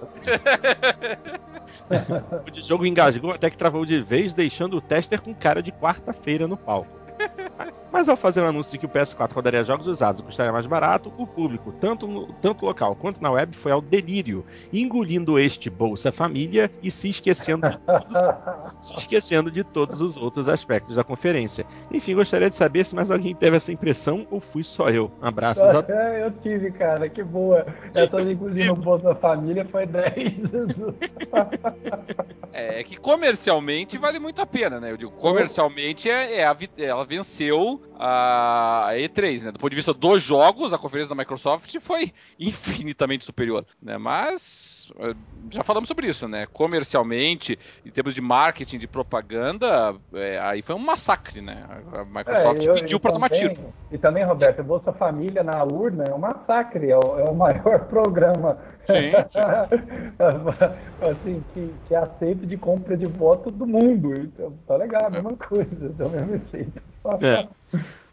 [2.46, 5.72] o de jogo engasgou até que travou de vez, deixando o tester com cara de
[5.72, 7.03] quarta-feira no palco.
[7.56, 10.52] Mas, mas ao fazer o anúncio de que o PS4 rodaria jogos usados e custaria
[10.52, 15.38] mais barato, o público, tanto, no, tanto local quanto na web, foi ao delírio, engolindo
[15.38, 20.96] este Bolsa Família e se esquecendo de, tudo, se esquecendo de todos os outros aspectos
[20.96, 21.64] da conferência.
[21.92, 25.10] Enfim, gostaria de saber se mais alguém teve essa impressão ou fui só eu.
[25.20, 27.66] Abraços a É, eu tive, cara, que boa.
[27.94, 30.14] Essa inclusive no Bolsa Família foi 10.
[32.52, 34.92] É que comercialmente vale muito a pena, né?
[34.92, 39.52] Eu digo, comercialmente é, é a ela venceu aconteceu a E3, né?
[39.52, 43.96] Do ponto de vista dos jogos, a conferência da Microsoft foi infinitamente superior, né?
[43.98, 45.14] Mas eh,
[45.52, 46.46] já falamos sobre isso, né?
[46.52, 51.64] Comercialmente, em termos de marketing, de propaganda, é, aí foi um massacre, né?
[51.92, 53.74] A Microsoft É, eu- pediu e pra tomar tiro.
[53.90, 57.86] E também, Roberto, Bolsa Família na urna é um massacre, é o, é o maior
[57.88, 59.12] programa Sim,
[61.00, 64.14] assim, que, que é aceito de compra de voto do mundo.
[64.16, 66.82] Então, tá legal, a mesma coisa, é o mesmo efeito.
[67.22, 67.48] É.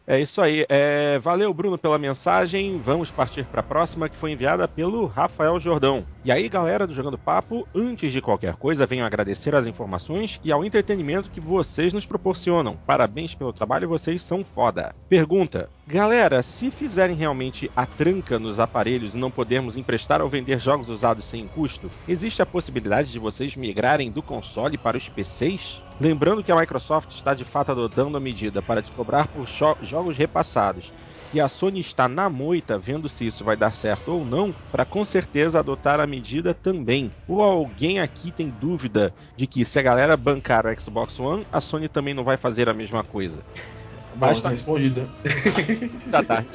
[0.05, 0.65] É isso aí.
[0.67, 2.79] É, valeu, Bruno, pela mensagem.
[2.83, 6.05] Vamos partir para a próxima, que foi enviada pelo Rafael Jordão.
[6.23, 10.51] E aí, galera do Jogando Papo, antes de qualquer coisa, venho agradecer as informações e
[10.51, 12.77] ao entretenimento que vocês nos proporcionam.
[12.85, 14.93] Parabéns pelo trabalho, vocês são foda.
[15.09, 20.59] Pergunta: Galera, se fizerem realmente a tranca nos aparelhos e não podermos emprestar ou vender
[20.59, 25.83] jogos usados sem custo, existe a possibilidade de vocês migrarem do console para os PCs?
[25.99, 29.47] Lembrando que a Microsoft está de fato adotando a medida para descobrar por
[29.81, 30.93] jogos repassados
[31.31, 34.85] e a Sony está na moita vendo se isso vai dar certo ou não, para
[34.85, 37.15] com certeza adotar a medida também.
[37.27, 41.61] Ou alguém aqui tem dúvida de que se a galera bancar o Xbox One, a
[41.61, 43.43] Sony também não vai fazer a mesma coisa?
[44.15, 45.09] Basta respondida.
[46.09, 46.45] Já tá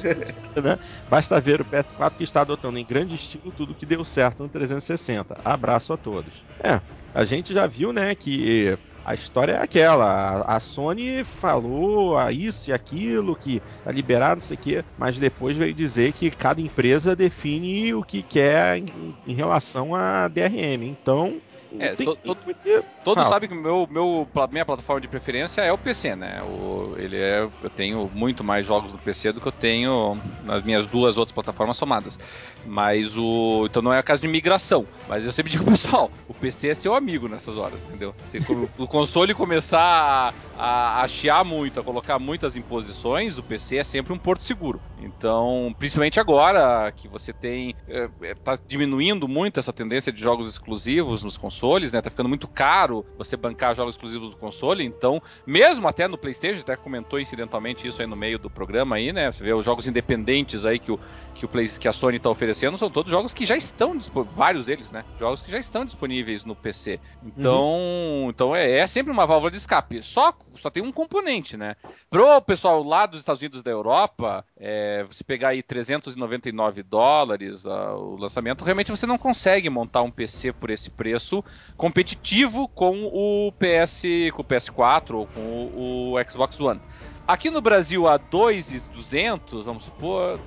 [0.61, 0.77] né?
[1.07, 4.49] Basta ver o PS4 que está adotando em grande estilo tudo que deu certo no
[4.49, 5.35] 360.
[5.43, 6.45] Abraço a todos.
[6.63, 6.79] É,
[7.13, 8.77] a gente já viu, né, que
[9.07, 10.41] a história é aquela.
[10.41, 15.17] A Sony falou a isso e aquilo, que tá liberado, não sei o quê, mas
[15.17, 20.83] depois veio dizer que cada empresa define o que quer em, em relação a DRM.
[20.83, 21.39] Então,
[21.79, 22.37] é, to, to,
[23.03, 26.41] todos sabem que meu, meu, minha plataforma de preferência é o PC, né?
[26.43, 30.63] O, ele é, eu tenho muito mais jogos no PC do que eu tenho nas
[30.63, 32.17] minhas duas outras plataformas somadas.
[32.65, 33.65] Mas o.
[33.65, 34.85] Então não é a caso de migração.
[35.09, 38.15] Mas eu sempre digo, pessoal, o PC é seu amigo nessas horas, entendeu?
[38.25, 38.39] Se
[38.77, 44.13] o console começar a, a chiar muito, a colocar muitas imposições, o PC é sempre
[44.13, 44.79] um porto seguro.
[44.99, 47.75] Então, principalmente agora que você tem.
[47.87, 52.01] É, é tá diminuindo muito essa tendência de jogos exclusivos nos consoles consoles, né?
[52.01, 56.61] Tá ficando muito caro você bancar jogos exclusivos do console, então, mesmo até no PlayStation,
[56.61, 59.31] até comentou incidentalmente isso aí no meio do programa aí, né?
[59.31, 60.99] Você vê os jogos independentes aí que o
[61.37, 63.97] que, o Play, que a Sony está oferecendo são todos jogos que já estão
[64.31, 65.05] vários deles, né?
[65.19, 66.99] Jogos que já estão disponíveis no PC.
[67.23, 68.29] Então, uhum.
[68.29, 70.01] então é, é, sempre uma válvula de escape.
[70.01, 71.75] Só, só tem um componente, né?
[72.09, 77.95] Pro pessoal lá dos Estados Unidos da Europa, é, você pegar aí 399 dólares uh,
[77.95, 81.43] o lançamento, realmente você não consegue montar um PC por esse preço
[81.75, 84.03] competitivo com o PS,
[84.33, 86.81] com o PS4 ou com o, o Xbox One.
[87.27, 90.39] Aqui no Brasil, a 2,200, vamos supor,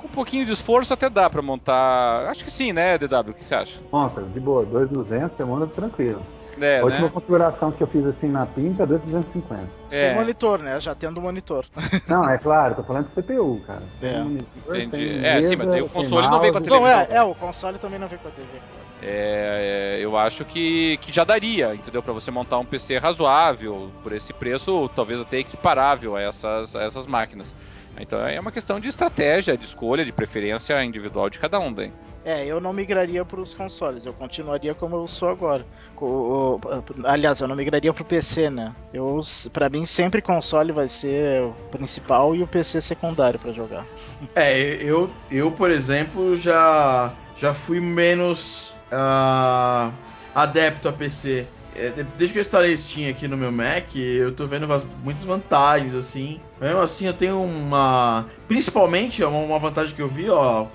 [0.00, 2.26] com um pouquinho de esforço até dá pra montar.
[2.28, 3.30] Acho que sim, né, DW?
[3.30, 3.78] O que você acha?
[3.92, 6.22] Nossa, de boa, 2,200 você manda tranquilo.
[6.60, 7.10] É, a última né?
[7.12, 9.62] configuração que eu fiz assim na pinta é 2,250.
[9.90, 10.00] É.
[10.00, 10.78] Sem monitor, né?
[10.80, 11.64] Já tendo monitor.
[12.06, 13.82] Não, é claro, tô falando de CPU, cara.
[14.02, 14.18] É.
[14.18, 15.24] Monitor, Entendi.
[15.24, 16.96] é, sim, mas o console não vem com a televisão.
[16.96, 18.60] Não, é, é, o console também não vem com a TV.
[19.02, 22.02] É, é, eu acho que, que já daria, entendeu?
[22.02, 26.82] Para você montar um PC razoável por esse preço, talvez até equiparável a essas, a
[26.82, 27.56] essas máquinas.
[27.98, 31.92] Então é uma questão de estratégia, de escolha, de preferência individual de cada um, daí.
[32.22, 35.64] É, eu não migraria para os consoles, eu continuaria como eu sou agora.
[35.96, 36.60] O, o,
[37.04, 38.74] aliás, eu não migraria para o PC, né?
[38.92, 39.20] Eu,
[39.52, 43.86] para mim, sempre console vai ser o principal e o PC secundário para jogar.
[44.34, 49.92] É, eu, eu, por exemplo, já, já fui menos uh,
[50.34, 51.46] adepto a PC.
[51.74, 54.66] É, desde que eu instalei Steam aqui no meu Mac, eu tô vendo
[55.02, 56.40] muitas vantagens, assim.
[56.60, 58.26] Mesmo assim, eu tenho uma.
[58.48, 60.66] Principalmente, uma vantagem que eu vi, ó.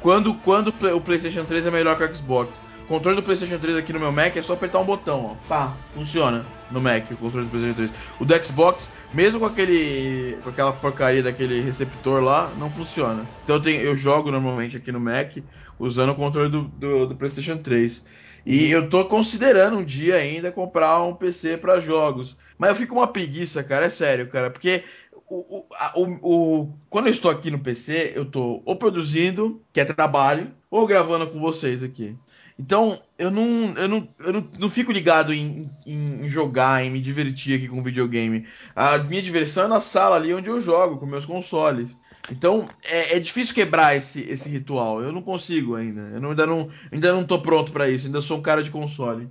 [0.00, 2.62] Quando, quando o PlayStation 3 é melhor que o Xbox.
[2.84, 5.48] O controle do PlayStation 3 aqui no meu Mac é só apertar um botão, ó.
[5.48, 7.90] Pá, funciona no Mac, o controle do PlayStation 3.
[8.20, 10.38] O do Xbox, mesmo com aquele.
[10.44, 13.26] com aquela porcaria daquele receptor lá, não funciona.
[13.42, 15.38] Então eu, tenho, eu jogo normalmente aqui no Mac
[15.78, 18.04] usando o controle do, do, do PlayStation 3.
[18.44, 22.36] E eu tô considerando um dia ainda comprar um PC para jogos.
[22.56, 24.84] Mas eu fico uma preguiça, cara, é sério, cara, porque
[25.28, 29.80] o, o, o, o, quando eu estou aqui no PC, eu tô ou produzindo, que
[29.80, 32.16] é trabalho, ou gravando com vocês aqui.
[32.58, 36.90] Então, eu não, eu não, eu não, não fico ligado em, em, em, jogar, em
[36.90, 38.46] me divertir aqui com videogame.
[38.74, 41.98] A minha diversão é na sala ali onde eu jogo, com meus consoles.
[42.30, 45.00] Então, é, é difícil quebrar esse, esse ritual.
[45.02, 46.00] Eu não consigo ainda.
[46.12, 48.06] Eu não, ainda, não, ainda não tô pronto para isso.
[48.06, 49.28] Ainda sou um cara de console.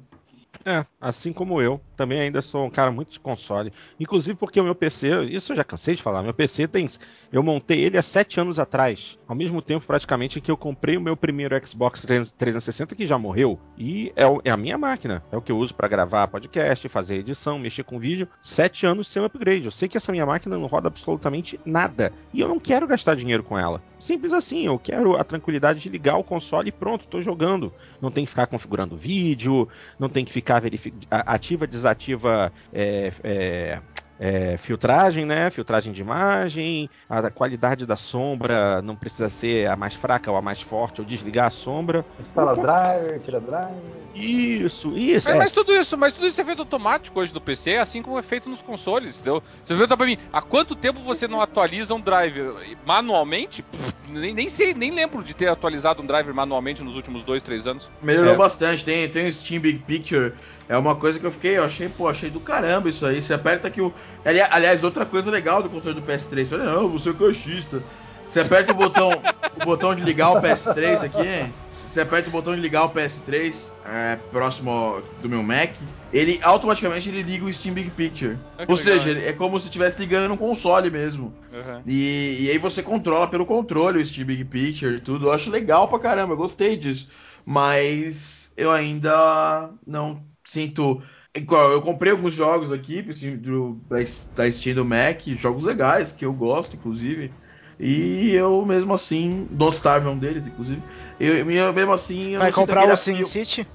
[0.68, 3.72] É, assim como eu, também ainda sou um cara muito de console.
[4.00, 6.88] Inclusive porque o meu PC, isso eu já cansei de falar, meu PC tem.
[7.32, 11.02] Eu montei ele há sete anos atrás, ao mesmo tempo praticamente que eu comprei o
[11.02, 13.60] meu primeiro Xbox 360 que já morreu.
[13.78, 17.18] E é, é a minha máquina, é o que eu uso para gravar podcast, fazer
[17.18, 18.28] edição, mexer com vídeo.
[18.42, 19.66] Sete anos sem upgrade.
[19.66, 22.12] Eu sei que essa minha máquina não roda absolutamente nada.
[22.34, 23.84] E eu não quero gastar dinheiro com ela.
[24.06, 27.74] Simples assim, eu quero a tranquilidade de ligar o console e pronto, tô jogando.
[28.00, 29.68] Não tem que ficar configurando vídeo,
[29.98, 30.62] não tem que ficar.
[31.10, 33.82] Ativa, desativa é, é,
[34.20, 35.50] é, filtragem, né?
[35.50, 40.42] Filtragem de imagem, a qualidade da sombra não precisa ser a mais fraca ou a
[40.42, 42.06] mais forte, ou desligar a sombra.
[42.20, 44.06] Instala driver, tira driver.
[44.16, 45.28] Isso, isso.
[45.28, 45.40] Mas, é.
[45.40, 48.22] mas, tudo isso, mas tudo isso é feito automático hoje no PC, assim como é
[48.22, 49.44] feito nos consoles, entendeu?
[49.64, 53.62] Você pergunta pra mim, há quanto tempo você não atualiza um driver manualmente?
[53.62, 57.44] Pff, nem, nem sei, nem lembro de ter atualizado um driver manualmente nos últimos dois,
[57.44, 57.90] três anos.
[58.02, 58.38] Melhorou é.
[58.38, 60.34] bastante, tem, tem o Steam Big Picture
[60.68, 63.22] é uma coisa que eu fiquei, eu achei, pô, achei do caramba isso aí.
[63.22, 63.94] Você aperta que o.
[64.24, 66.48] Aliás, outra coisa legal do controle do PS3.
[66.48, 67.84] Falei, não, você é caixista.
[68.28, 69.12] Você aperta o botão,
[69.56, 73.72] o botão de ligar o PS3 aqui, você aperta o botão de ligar o PS3
[73.86, 75.76] é, próximo do meu Mac,
[76.12, 78.38] ele automaticamente ele liga o Steam Big Picture.
[78.58, 81.34] Ah, Ou legal, seja, é como se estivesse ligando no console mesmo.
[81.54, 81.82] Uhum.
[81.86, 85.28] E, e, aí você controla pelo controle o Steam Big Picture e tudo.
[85.28, 87.08] Eu acho legal pra caramba, eu gostei disso.
[87.46, 91.02] Mas eu ainda não sinto.
[91.34, 96.78] Eu comprei alguns jogos aqui do, da Steam do Mac, jogos legais, que eu gosto,
[96.78, 97.30] inclusive.
[97.78, 100.82] E eu, mesmo assim, Don't Starve é um deles, inclusive.
[101.20, 102.32] Eu, eu mesmo assim.
[102.32, 103.68] Eu Vai comprar o Sin City?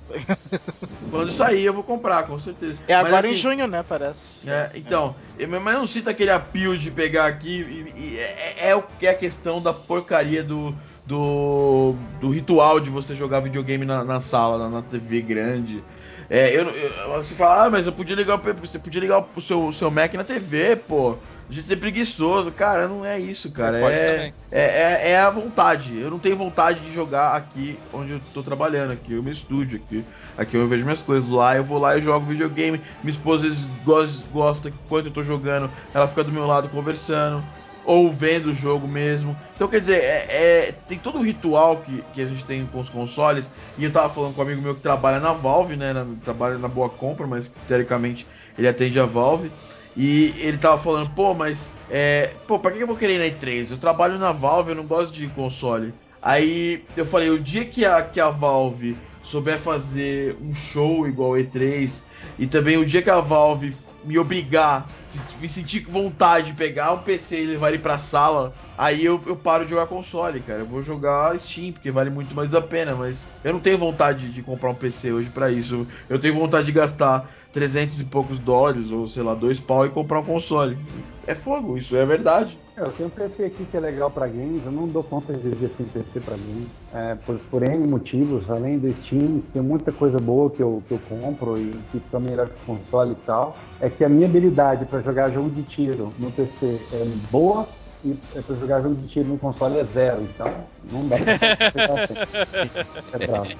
[1.11, 2.79] Quando sair, eu vou comprar, com certeza.
[2.89, 3.85] É agora mas, assim, em junho, né?
[3.87, 4.49] Parece.
[4.49, 5.45] É, então, é.
[5.45, 7.61] Eu, mas eu não sinto aquele apio de pegar aqui.
[7.61, 10.75] E, e, é, é, o que é a questão da porcaria do,
[11.05, 15.85] do, do ritual de você jogar videogame na, na sala, na, na TV grande.
[16.31, 19.67] É, eu, eu, você fala, ah, mas eu podia ligar você podia ligar o seu,
[19.67, 21.19] o seu Mac na TV, pô.
[21.49, 22.53] A gente ser preguiçoso.
[22.53, 23.79] Cara, não é isso, cara.
[23.91, 25.99] É, é, é, é, a vontade.
[25.99, 29.81] Eu não tenho vontade de jogar aqui onde eu tô trabalhando, aqui o meu estúdio,
[29.85, 30.05] aqui,
[30.37, 31.29] aqui eu vejo minhas coisas.
[31.29, 32.81] Lá eu vou lá e jogo videogame.
[33.03, 33.49] Minha esposa
[33.85, 37.45] gosta, gosta enquanto eu tô jogando, ela fica do meu lado conversando
[37.91, 39.37] ou vendo o jogo mesmo.
[39.57, 42.79] Então, quer dizer, é, é, tem todo o ritual que, que a gente tem com
[42.79, 43.51] os consoles.
[43.77, 45.93] E eu tava falando com um amigo meu que trabalha na Valve, né?
[45.93, 49.51] Na, trabalha na Boa Compra, mas teoricamente ele atende a Valve.
[49.97, 53.37] E ele tava falando, pô, mas é, pô, pra que eu vou querer ir na
[53.37, 53.73] E3?
[53.73, 55.93] Eu trabalho na Valve, eu não gosto de console.
[56.23, 61.33] Aí eu falei, o dia que a, que a Valve souber fazer um show igual
[61.33, 62.03] E3,
[62.39, 64.89] e também o dia que a Valve me obrigar
[65.41, 69.37] me sentir vontade de pegar um PC e levar ele pra sala, aí eu, eu
[69.37, 70.61] paro de jogar console, cara.
[70.61, 74.31] Eu vou jogar Steam, porque vale muito mais a pena, mas eu não tenho vontade
[74.31, 75.87] de comprar um PC hoje para isso.
[76.09, 79.91] Eu tenho vontade de gastar 300 e poucos dólares, ou sei lá, dois pau e
[79.91, 80.79] comprar um console.
[81.27, 82.59] É fogo, isso é verdade.
[82.81, 85.35] É, eu tenho um PC aqui que é legal para games, eu não dou conta
[85.35, 86.69] de viver sem PC para games.
[86.93, 90.95] É, por, por N motivos, além do Steam, tem muita coisa boa que eu, que
[90.95, 93.57] eu compro e que fica melhor que o console e tal.
[93.81, 97.69] É que a minha habilidade para jogar jogo de tiro no PC é boa
[98.03, 100.23] e para jogar jogo de tiro no console é zero.
[100.23, 100.47] Então,
[100.91, 102.15] não dá pra assim.
[103.13, 103.51] É bravo.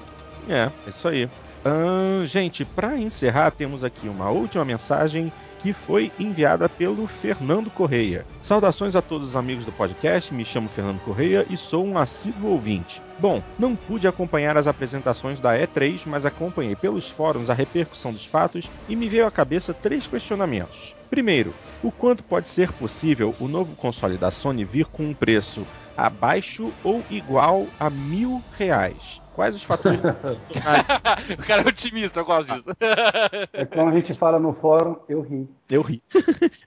[0.49, 1.29] É, é isso aí.
[1.63, 8.25] Uh, gente, para encerrar, temos aqui uma última mensagem que foi enviada pelo Fernando Correia.
[8.41, 12.51] Saudações a todos os amigos do podcast, me chamo Fernando Correia e sou um assíduo
[12.51, 13.01] ouvinte.
[13.19, 18.25] Bom, não pude acompanhar as apresentações da E3, mas acompanhei pelos fóruns a repercussão dos
[18.25, 20.95] fatos e me veio à cabeça três questionamentos.
[21.09, 25.67] Primeiro, o quanto pode ser possível o novo console da Sony vir com um preço
[25.95, 29.21] abaixo ou igual a mil reais?
[29.33, 30.03] Quais os fatores.
[31.39, 32.69] o cara é otimista, eu gosto disso.
[33.53, 35.47] é como a gente fala no fórum, eu ri.
[35.69, 36.03] Eu ri.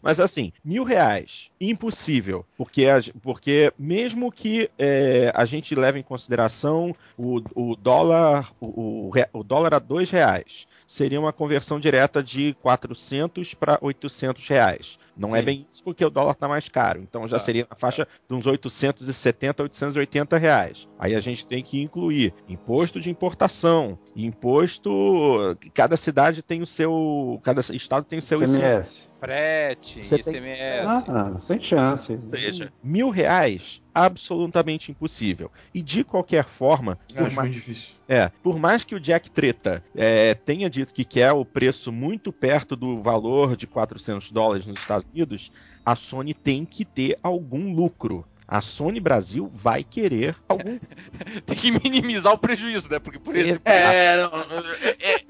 [0.02, 2.44] Mas assim, mil reais, impossível.
[2.56, 2.86] Porque,
[3.22, 9.44] porque mesmo que é, a gente leve em consideração o, o dólar o, o, o
[9.44, 14.98] dólar a dois reais, seria uma conversão direta de 400 para 800 reais.
[15.16, 15.42] Não é Sim.
[15.42, 17.00] é bem isso porque o dólar está mais caro.
[17.00, 17.44] Então já tá.
[17.44, 20.88] seria na faixa de uns 870 a 880 reais.
[20.98, 25.56] Aí a gente tem que incluir imposto de importação, imposto.
[25.72, 27.40] Cada cidade tem o seu.
[27.42, 29.20] Cada estado tem o seu ICMS.
[29.20, 30.34] Frete, Você ICMS.
[30.34, 31.14] Tem...
[31.14, 32.12] Ah, sem chance.
[32.12, 35.50] Ou seja, mil reais absolutamente impossível.
[35.72, 36.98] E de qualquer forma.
[37.14, 37.34] Acho mais...
[37.34, 37.94] muito difícil.
[38.08, 42.32] É, por mais que o Jack Treta é, tenha dito que quer o preço muito
[42.32, 45.50] perto do valor de 400 dólares nos Estados Unidos,
[45.86, 50.78] a Sony tem que ter algum lucro a Sony Brasil vai querer algum.
[51.46, 52.98] Tem que minimizar o prejuízo, né?
[52.98, 53.66] Porque por esse.
[53.66, 54.30] É, não,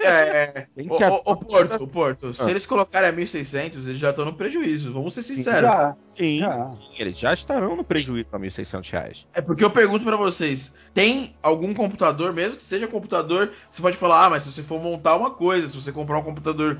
[0.01, 0.67] é, é.
[0.77, 2.33] O, o, Porto, o Porto, ah.
[2.33, 4.91] se eles colocarem a 1.600, eles já estão no prejuízo.
[4.91, 5.69] Vamos ser sim, sinceros.
[5.69, 6.67] Já, sim, já.
[6.67, 9.27] sim, eles já estarão no prejuízo a 1.600 reais.
[9.33, 13.97] É porque eu pergunto para vocês: tem algum computador, mesmo que seja computador, você pode
[13.97, 16.79] falar, ah, mas se você for montar uma coisa, se você comprar um computador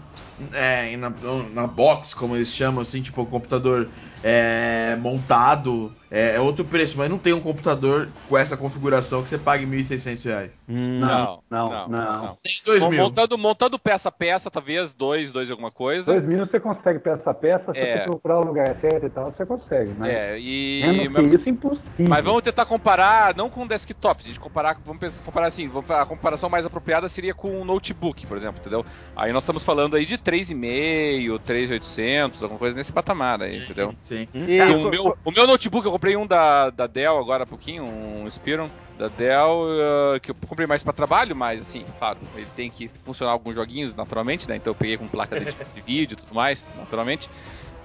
[0.53, 1.11] é, na,
[1.53, 3.89] na box, como eles chamam, assim, tipo, um computador
[4.23, 9.29] é, montado é, é, outro preço, mas não tem um computador com essa configuração que
[9.29, 10.49] você pague R$ 1.600.
[10.67, 11.87] Hum, não, não, não.
[11.89, 12.23] não.
[12.23, 12.37] não.
[12.65, 13.03] 2 mil.
[13.03, 16.11] Montando, montando peça a peça, talvez, dois, dois alguma coisa.
[16.13, 17.97] 2 mil você consegue peça a peça, se é.
[17.97, 19.91] você procurar o lugar certo e tal, você consegue.
[19.99, 21.09] Mas é, e...
[21.11, 22.09] mas, isso é impossível.
[22.09, 26.05] Mas vamos tentar comparar, não com desktop, a gente comparar, vamos pensar, comparar assim, a
[26.05, 28.85] comparação mais apropriada seria com um notebook, por exemplo, entendeu?
[29.15, 33.93] Aí nós estamos falando aí de 3,5, 3,800, alguma coisa nesse patamar aí, entendeu?
[33.95, 34.27] Sim.
[34.33, 37.83] E, o, meu, o meu notebook eu comprei um da, da Dell agora há pouquinho,
[37.83, 42.47] um Spiron da Dell, uh, que eu comprei mais para trabalho, mas assim, claro, ele
[42.55, 44.55] tem que funcionar alguns joguinhos naturalmente, né?
[44.55, 47.29] Então eu peguei com placa de, de vídeo e tudo mais, naturalmente.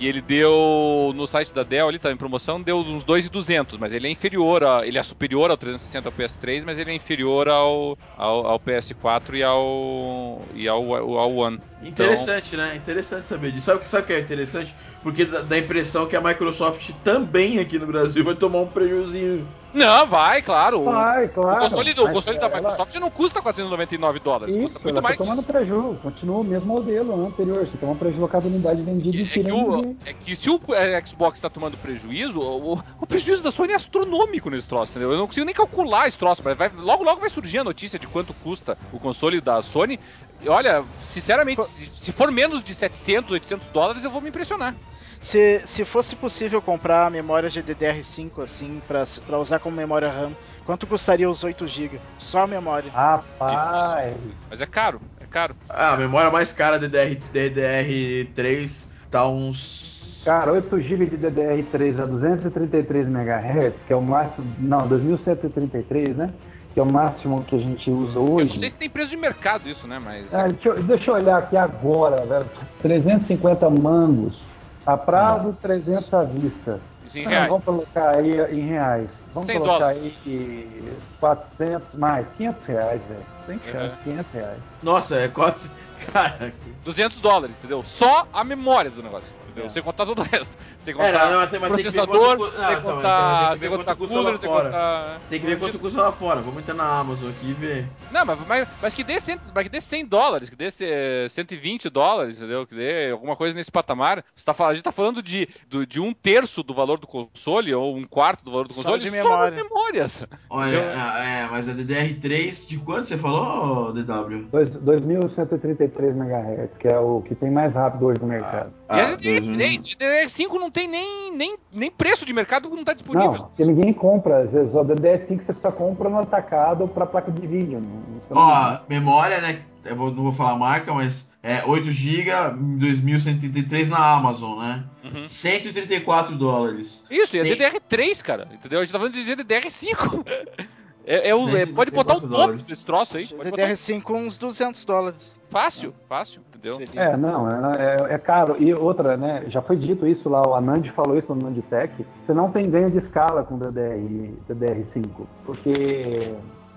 [0.01, 3.93] E ele deu, no site da Dell, ali tá em promoção, deu uns 2,200, mas
[3.93, 7.51] ele é inferior, a, ele é superior ao 360 ao PS3, mas ele é inferior
[7.51, 11.61] ao, ao, ao PS4 e ao, e ao, ao One.
[11.83, 12.67] Interessante, então...
[12.67, 12.77] né?
[12.77, 13.67] Interessante saber disso.
[13.67, 14.75] Sabe, sabe o que é interessante?
[15.03, 19.47] Porque dá, a impressão que a Microsoft também aqui no Brasil vai tomar um prejuízo.
[19.73, 20.85] Não, vai, claro.
[20.85, 21.59] Vai, claro.
[21.59, 23.01] O console, o console da Microsoft ela...
[23.01, 25.17] não custa 499 dólares, Isso, custa muito mais.
[25.17, 27.67] Tá tomando prejuízo, continua o mesmo modelo anterior.
[27.67, 31.39] Você toma prejuízo cada unidade vendida é, que o, é que se o é, Xbox
[31.39, 35.13] está tomando prejuízo, o, o, prejuízo da Sony é astronômico nesse troço, entendeu?
[35.13, 37.99] Eu não consigo nem calcular esse troço, mas vai, logo logo vai surgir a notícia
[37.99, 40.01] de quanto custa o console da Sony.
[40.47, 44.75] Olha, sinceramente, se, se for menos de 700, 800 dólares, eu vou me impressionar.
[45.21, 50.33] Se, se fosse possível comprar memórias de DDR5 assim para usar como memória RAM,
[50.65, 52.01] quanto custaria os 8 GB?
[52.19, 52.91] Só a memória.
[52.91, 54.15] Rapaz.
[54.49, 55.55] Mas é caro, é caro.
[55.69, 59.91] Ah, a memória mais cara DDR, DDR3 tá uns
[60.25, 64.47] Cara, 8 GB de DDR3 a 233 MHz, que é o máximo.
[64.59, 66.31] Não, 2133, né?
[66.75, 68.43] Que é o máximo que a gente usa hoje.
[68.43, 69.99] Eu não sei se tem preço de mercado isso, né?
[69.99, 70.33] Mas.
[70.33, 72.47] É, deixa, eu, deixa eu olhar aqui agora, velho.
[72.83, 74.39] 350 mangos
[74.87, 76.81] a prazo, 300 à vista.
[77.07, 77.49] Isso em reais.
[77.49, 79.09] Vamos colocar aí em reais.
[79.33, 80.03] Vamos 100 colocar dólares.
[80.27, 83.27] aí 400 mais, 500 reais, velho.
[83.47, 83.97] Sem chance, Uhum.
[84.05, 84.59] 500 reais.
[84.83, 85.71] Nossa, é quase.
[86.13, 86.53] Cara.
[86.85, 87.83] 200 dólares, entendeu?
[87.85, 89.71] Só a memória do negócio, entendeu?
[89.71, 90.57] Sem contar todo o resto.
[90.79, 92.69] Sem contar É, não, mas tem- mas tem que ver processador, quanto cu- sem Ah,
[92.77, 94.65] tá, contar, tem que ver sem contar cooler, lá sem fora.
[94.65, 95.21] contar...
[95.29, 96.41] Tem que ver quanto custa lá fora.
[96.41, 97.87] Vamos entrar na Amazon aqui e ver.
[98.11, 101.27] Não, mas, mas, mas que dê 100, mas que dê 100 dólares, que dê eh,
[101.29, 102.67] 120 dólares, entendeu?
[102.67, 104.25] Que dê alguma coisa nesse patamar.
[104.35, 105.49] Você tá, a gente tá falando de,
[105.89, 109.01] de um terço do valor do console, ou um quarto do valor do Só console,
[109.03, 109.65] de só nas memória.
[109.65, 110.27] memórias.
[110.49, 114.45] Olha, Eu- ah, é, mas a DDR3 de quanto você falou, DW?
[114.51, 118.73] Dois- 2133 MHz, que é o que tem mais rápido hoje no mercado.
[118.91, 119.05] e a
[119.43, 123.33] DDR3, DDR5 não tem nem, nem, nem preço de mercado, não tá não, disponível.
[123.47, 124.43] porque ninguém compra.
[124.45, 127.81] Às vezes, o DDR5 você só compra no atacado para placa de vídeo.
[127.81, 129.61] não- você não- Ó, memória, né?
[129.85, 134.59] Eu vou- não vou falar a marca, mas é 8 GB em 2133 na Amazon,
[134.59, 134.85] né?
[135.03, 135.27] Uhum.
[135.27, 137.05] 134 dólares.
[137.11, 138.81] Isso, e é Tem- DDR3, cara, entendeu?
[138.81, 140.25] A gente tá falando de DDR5.
[141.07, 142.67] É, é o- é- pode botar o 134 dobro dólares.
[142.67, 143.27] desse troço aí.
[143.27, 145.41] Pode botar DDR5 uns 200 dólares.
[145.49, 147.03] fácil, fácil, entendeu?
[147.03, 148.57] É, não, é, é caro.
[148.59, 149.45] E outra, né?
[149.49, 152.07] Já foi dito isso lá, o Anand falou isso no Nanditech.
[152.25, 155.09] Você não tem ganho de escala com DDR, DDR5,
[155.45, 156.35] porque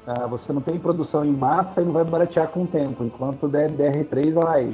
[0.07, 3.45] ah, você não tem produção em massa e não vai baratear com o tempo, enquanto
[3.45, 4.73] o DDR3 vai.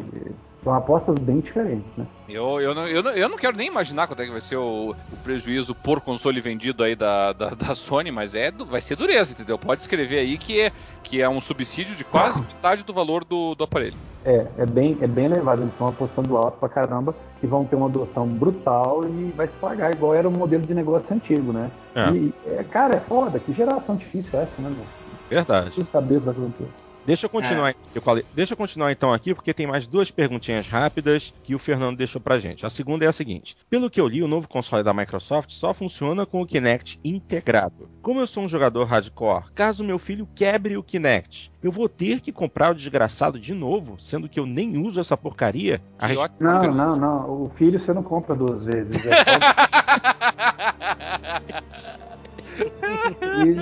[0.63, 2.05] São apostas bem diferentes, né?
[2.27, 4.57] Eu, eu, não, eu, não, eu não quero nem imaginar quanto é que vai ser
[4.57, 8.97] o, o prejuízo por console vendido aí da, da, da Sony, mas é, vai ser
[8.97, 9.57] dureza, entendeu?
[9.57, 10.71] Pode escrever aí que é,
[11.01, 13.97] que é um subsídio de quase metade do valor do, do aparelho.
[14.25, 17.77] É, é bem, é bem elevado, eles estão apostando alto pra caramba e vão ter
[17.77, 21.71] uma adoção brutal e vai se pagar, igual era o modelo de negócio antigo, né?
[21.95, 22.11] É.
[22.11, 24.85] E, é, cara, é foda, que geração difícil é essa, né, meu?
[25.29, 25.65] Verdade.
[25.67, 26.88] Preciso saber o que vai acontecer.
[27.09, 30.67] Deixa eu continuar, eu falei- deixa eu continuar então aqui, porque tem mais duas perguntinhas
[30.67, 32.67] rápidas que o Fernando deixou pra gente.
[32.67, 35.73] A segunda é a seguinte: pelo que eu li, o novo console da Microsoft só
[35.73, 37.89] funciona com o Kinect integrado.
[38.03, 42.21] Como eu sou um jogador hardcore, caso meu filho quebre o Kinect, eu vou ter
[42.21, 45.81] que comprar o desgraçado de novo, sendo que eu nem uso essa porcaria.
[45.97, 46.37] A Que res- ótimo.
[46.41, 47.43] Não, não, não.
[47.45, 49.03] O filho você não compra duas vezes.
[49.03, 49.25] É só...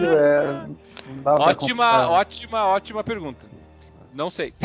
[0.04, 1.30] é.
[1.30, 3.57] ótima, ótima, ótima pergunta.
[4.18, 4.52] Não sei.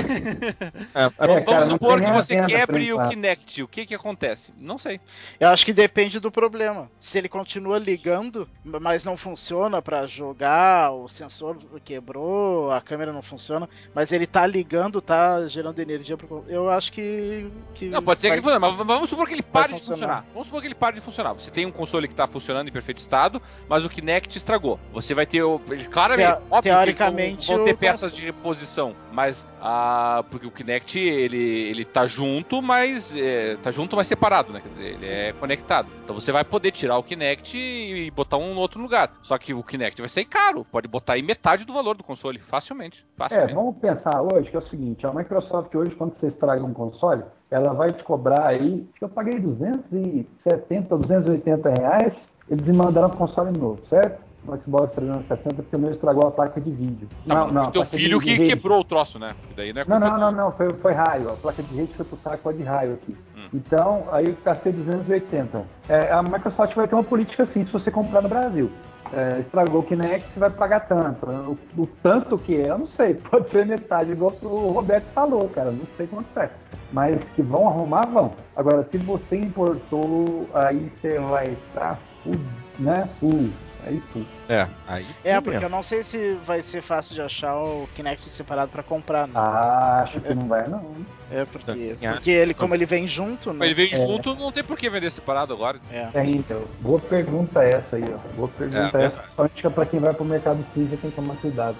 [0.94, 3.08] É, é, É, Vamos cara, supor que você quebre o.
[3.08, 3.62] Kinect.
[3.62, 4.52] O que que acontece?
[4.58, 5.00] Não sei.
[5.38, 6.90] Eu acho que depende do problema.
[7.00, 13.22] Se ele continua ligando, mas não funciona pra jogar, o sensor quebrou, a câmera não
[13.22, 16.44] funciona, mas ele tá ligando, tá gerando energia pro.
[16.48, 17.50] Eu acho que.
[17.74, 19.96] que Não, pode ser que ele funcione, mas vamos supor que ele pare de funcionar.
[19.98, 20.24] funcionar.
[20.32, 21.32] Vamos supor que ele pare de funcionar.
[21.34, 24.78] Você tem um console que está funcionando em perfeito estado, mas o Kinect estragou.
[24.92, 25.42] Você vai ter.
[25.42, 30.24] o- Eles, claramente, Teo- óbvio que teoricamente, vão, vão ter peças de reposição, mas ah,
[30.28, 34.60] porque o Kinect ele, ele tá junto, mas é, tá junto, mas separado, né?
[34.60, 35.14] Quer dizer, ele Sim.
[35.14, 35.88] é conectado.
[36.02, 39.12] Então você vai poder tirar o Kinect e botar um no outro lugar.
[39.22, 40.66] Só que o Kinect vai sair caro.
[40.70, 43.04] Pode botar aí metade do valor do console, facilmente.
[43.14, 43.54] É, facilmente.
[43.54, 47.22] vamos pensar hoje que é o seguinte, a Microsoft hoje, quando você estraga um console,
[47.50, 52.12] ela vai te cobrar aí, acho que eu paguei 270, 280 reais,
[52.48, 54.31] eles me mandaram um console novo, certo?
[54.44, 57.08] No Xbox 360, porque o meu estragou a placa de vídeo.
[57.24, 59.34] Não, não, foi teu filho de- que de quebrou o troço, né?
[59.56, 61.30] Daí não é Não, não, não, não, foi, foi raio.
[61.30, 63.16] A placa de rede foi pro saco de raio aqui.
[63.36, 63.48] Hum.
[63.54, 65.62] Então, aí eu gastei 280.
[65.88, 68.68] É, a Microsoft vai ter uma política assim, se você comprar no Brasil.
[69.14, 71.26] é, estragou o Kinect, você vai pagar tanto.
[71.26, 75.48] O, o, tanto que é, eu não sei, pode ser metade, igual o Roberto falou,
[75.50, 76.50] cara, não sei quanto é.
[76.92, 78.32] Mas que vão arrumar, vão.
[78.56, 82.36] Agora, se você importou, aí você vai estar full,
[82.78, 83.48] né, full
[83.84, 84.26] Aí sim.
[84.48, 85.66] É, aí É, porque mesmo.
[85.66, 89.34] eu não sei se vai ser fácil de achar o Kinect separado pra comprar, né?
[89.36, 90.94] Ah, acho que não vai não.
[91.30, 93.66] É, porque, porque ele, como ele vem junto, né?
[93.66, 93.96] Ele vem é.
[93.96, 95.80] junto, não tem por que vender separado agora.
[95.90, 96.08] É.
[96.14, 96.62] é então.
[96.80, 98.36] Boa pergunta essa aí, ó.
[98.36, 99.24] Boa pergunta é, essa.
[99.38, 101.76] Acho que pra quem vai pro mercado físico tem que tomar cuidado.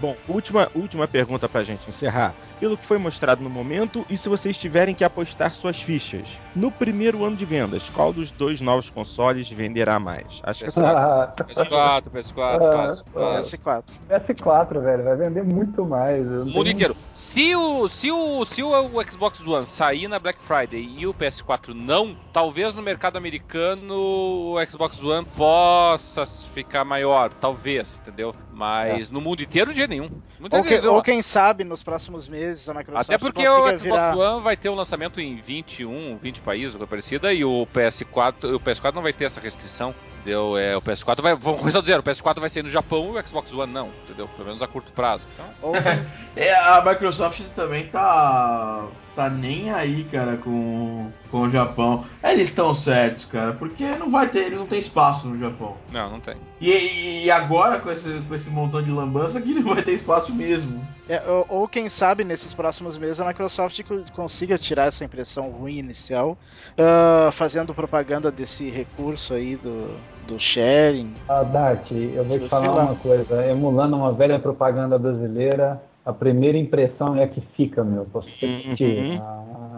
[0.00, 2.34] Bom, última, última pergunta pra gente encerrar.
[2.60, 6.38] Pelo que foi mostrado no momento, e se vocês tiverem que apostar suas fichas?
[6.54, 10.40] No primeiro ano de vendas, qual dos dois novos consoles venderá mais?
[10.42, 13.84] Acho que PS4, PS4, PS4, fácil, PS4.
[14.08, 16.26] PS4, velho, vai vender muito mais.
[16.26, 16.96] O mundo inteiro.
[17.10, 21.14] Se o, se, o, se o, o Xbox One sair na Black Friday e o
[21.14, 28.34] PS4 não, talvez no mercado americano o Xbox One possa ficar maior, talvez, entendeu?
[28.52, 29.12] Mas é.
[29.12, 30.10] no mundo inteiro de jeito nenhum.
[30.50, 34.16] Ou, que, ou, quem sabe nos próximos meses a Microsoft Até porque o Xbox virar...
[34.16, 38.60] One vai ter um lançamento em 21, 20 países, coisa parecida, e o PS4, o
[38.60, 39.94] PS4 não vai ter essa restrição.
[40.24, 40.56] Entendeu?
[40.56, 41.36] É, o PS4 vai.
[41.36, 42.00] Vamos começar do zero.
[42.00, 44.26] O PS4 vai sair no Japão e o Xbox One não, entendeu?
[44.26, 45.22] Pelo menos a curto prazo.
[45.34, 45.72] Então...
[46.34, 48.86] é, a Microsoft também tá.
[49.14, 52.06] tá nem aí, cara, com, com o Japão.
[52.22, 55.76] Eles estão certos, cara, porque não vai ter, eles não tem espaço no Japão.
[55.92, 56.36] Não, não tem.
[56.58, 60.34] E, e agora, com esse, com esse montão de lambança, aqui não vai ter espaço
[60.34, 60.82] mesmo.
[61.06, 63.78] É, ou, ou, quem sabe nesses próximos meses a Microsoft
[64.14, 66.38] consiga tirar essa impressão ruim inicial,
[66.78, 69.94] uh, fazendo propaganda desse recurso aí do,
[70.26, 71.12] do sharing.
[71.28, 76.58] Ah, Dart, eu vou te falar uma coisa, emulando uma velha propaganda brasileira, a primeira
[76.58, 78.06] impressão é a que fica, meu.
[78.12, 79.20] Você uhum.
[79.20, 79.73] ah,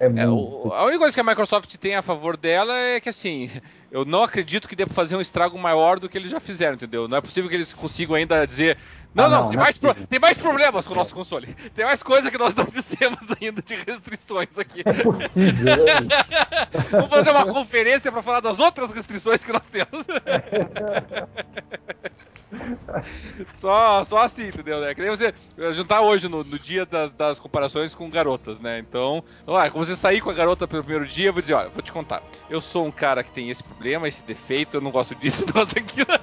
[0.00, 0.72] é muito...
[0.72, 3.50] é, a única coisa que a Microsoft tem a favor dela é que assim,
[3.90, 7.08] eu não acredito que pra fazer um estrago maior do que eles já fizeram, entendeu?
[7.08, 8.78] Não é possível que eles consigam ainda dizer
[9.14, 11.14] não, ah, não, não, tem, não mais é pro, tem mais problemas com o nosso
[11.14, 11.46] console.
[11.74, 14.82] Tem mais coisa que nós não dissemos ainda de restrições aqui.
[14.84, 20.06] É possível, é Vamos fazer uma conferência para falar das outras restrições que nós temos.
[23.52, 24.80] só, só assim, entendeu?
[24.80, 24.94] Né?
[24.94, 25.34] Que nem você
[25.72, 28.78] juntar hoje no, no dia das, das, comparações com garotas, né?
[28.78, 31.68] Então, lá, quando você sair com a garota pelo primeiro dia, eu vou dizer, olha,
[31.68, 32.22] vou te contar.
[32.48, 35.52] Eu sou um cara que tem esse problema, esse defeito, eu não gosto disso, não
[35.52, 36.08] gosto daquilo.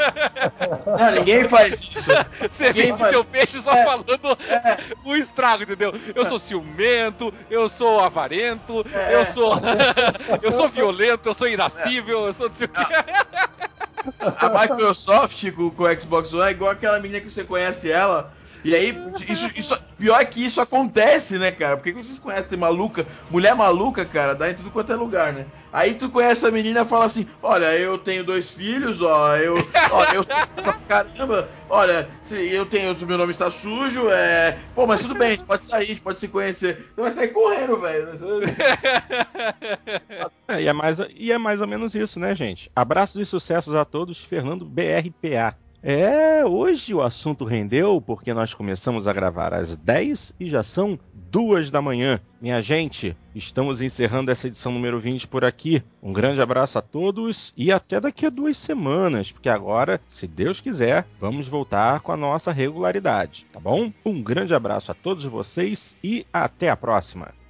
[0.85, 2.11] Não, ninguém faz isso.
[2.49, 3.11] Você vende faz...
[3.11, 4.77] teu peixe só é, falando é.
[5.03, 5.93] o estrago, entendeu?
[6.13, 9.15] Eu sou ciumento, eu sou avarento, é.
[9.15, 9.53] eu sou.
[10.41, 12.49] eu sou violento, eu sou irascível, eu sou.
[14.39, 18.31] A Microsoft com, com o Xbox One é igual aquela menina que você conhece ela.
[18.65, 18.97] E aí,
[19.29, 21.77] isso, isso, pior que isso acontece, né, cara?
[21.77, 25.45] Porque vocês conhecem, tem maluca, mulher maluca, cara, dá em tudo quanto é lugar, né?
[25.71, 29.57] Aí tu conhece a menina e fala assim: Olha, eu tenho dois filhos, ó, eu,
[29.91, 34.57] ó, eu sou pra caramba, olha, eu tenho, meu nome está sujo, é.
[34.73, 36.91] Pô, mas tudo bem, a gente pode sair, a gente pode se conhecer.
[36.95, 38.09] Tu vai sair correndo, velho.
[40.47, 42.71] É, e, é mais, e é mais ou menos isso, né, gente?
[42.75, 45.57] Abraços e sucessos a todos, Fernando BRPA.
[45.87, 50.97] É, hoje o assunto rendeu porque nós começamos a gravar às 10 e já são
[51.13, 52.19] duas da manhã.
[52.41, 55.83] Minha gente, estamos encerrando essa edição número 20 por aqui.
[56.01, 60.59] Um grande abraço a todos e até daqui a duas semanas, porque agora, se Deus
[60.59, 63.93] quiser, vamos voltar com a nossa regularidade, tá bom?
[64.03, 67.44] Um grande abraço a todos vocês e até a próxima.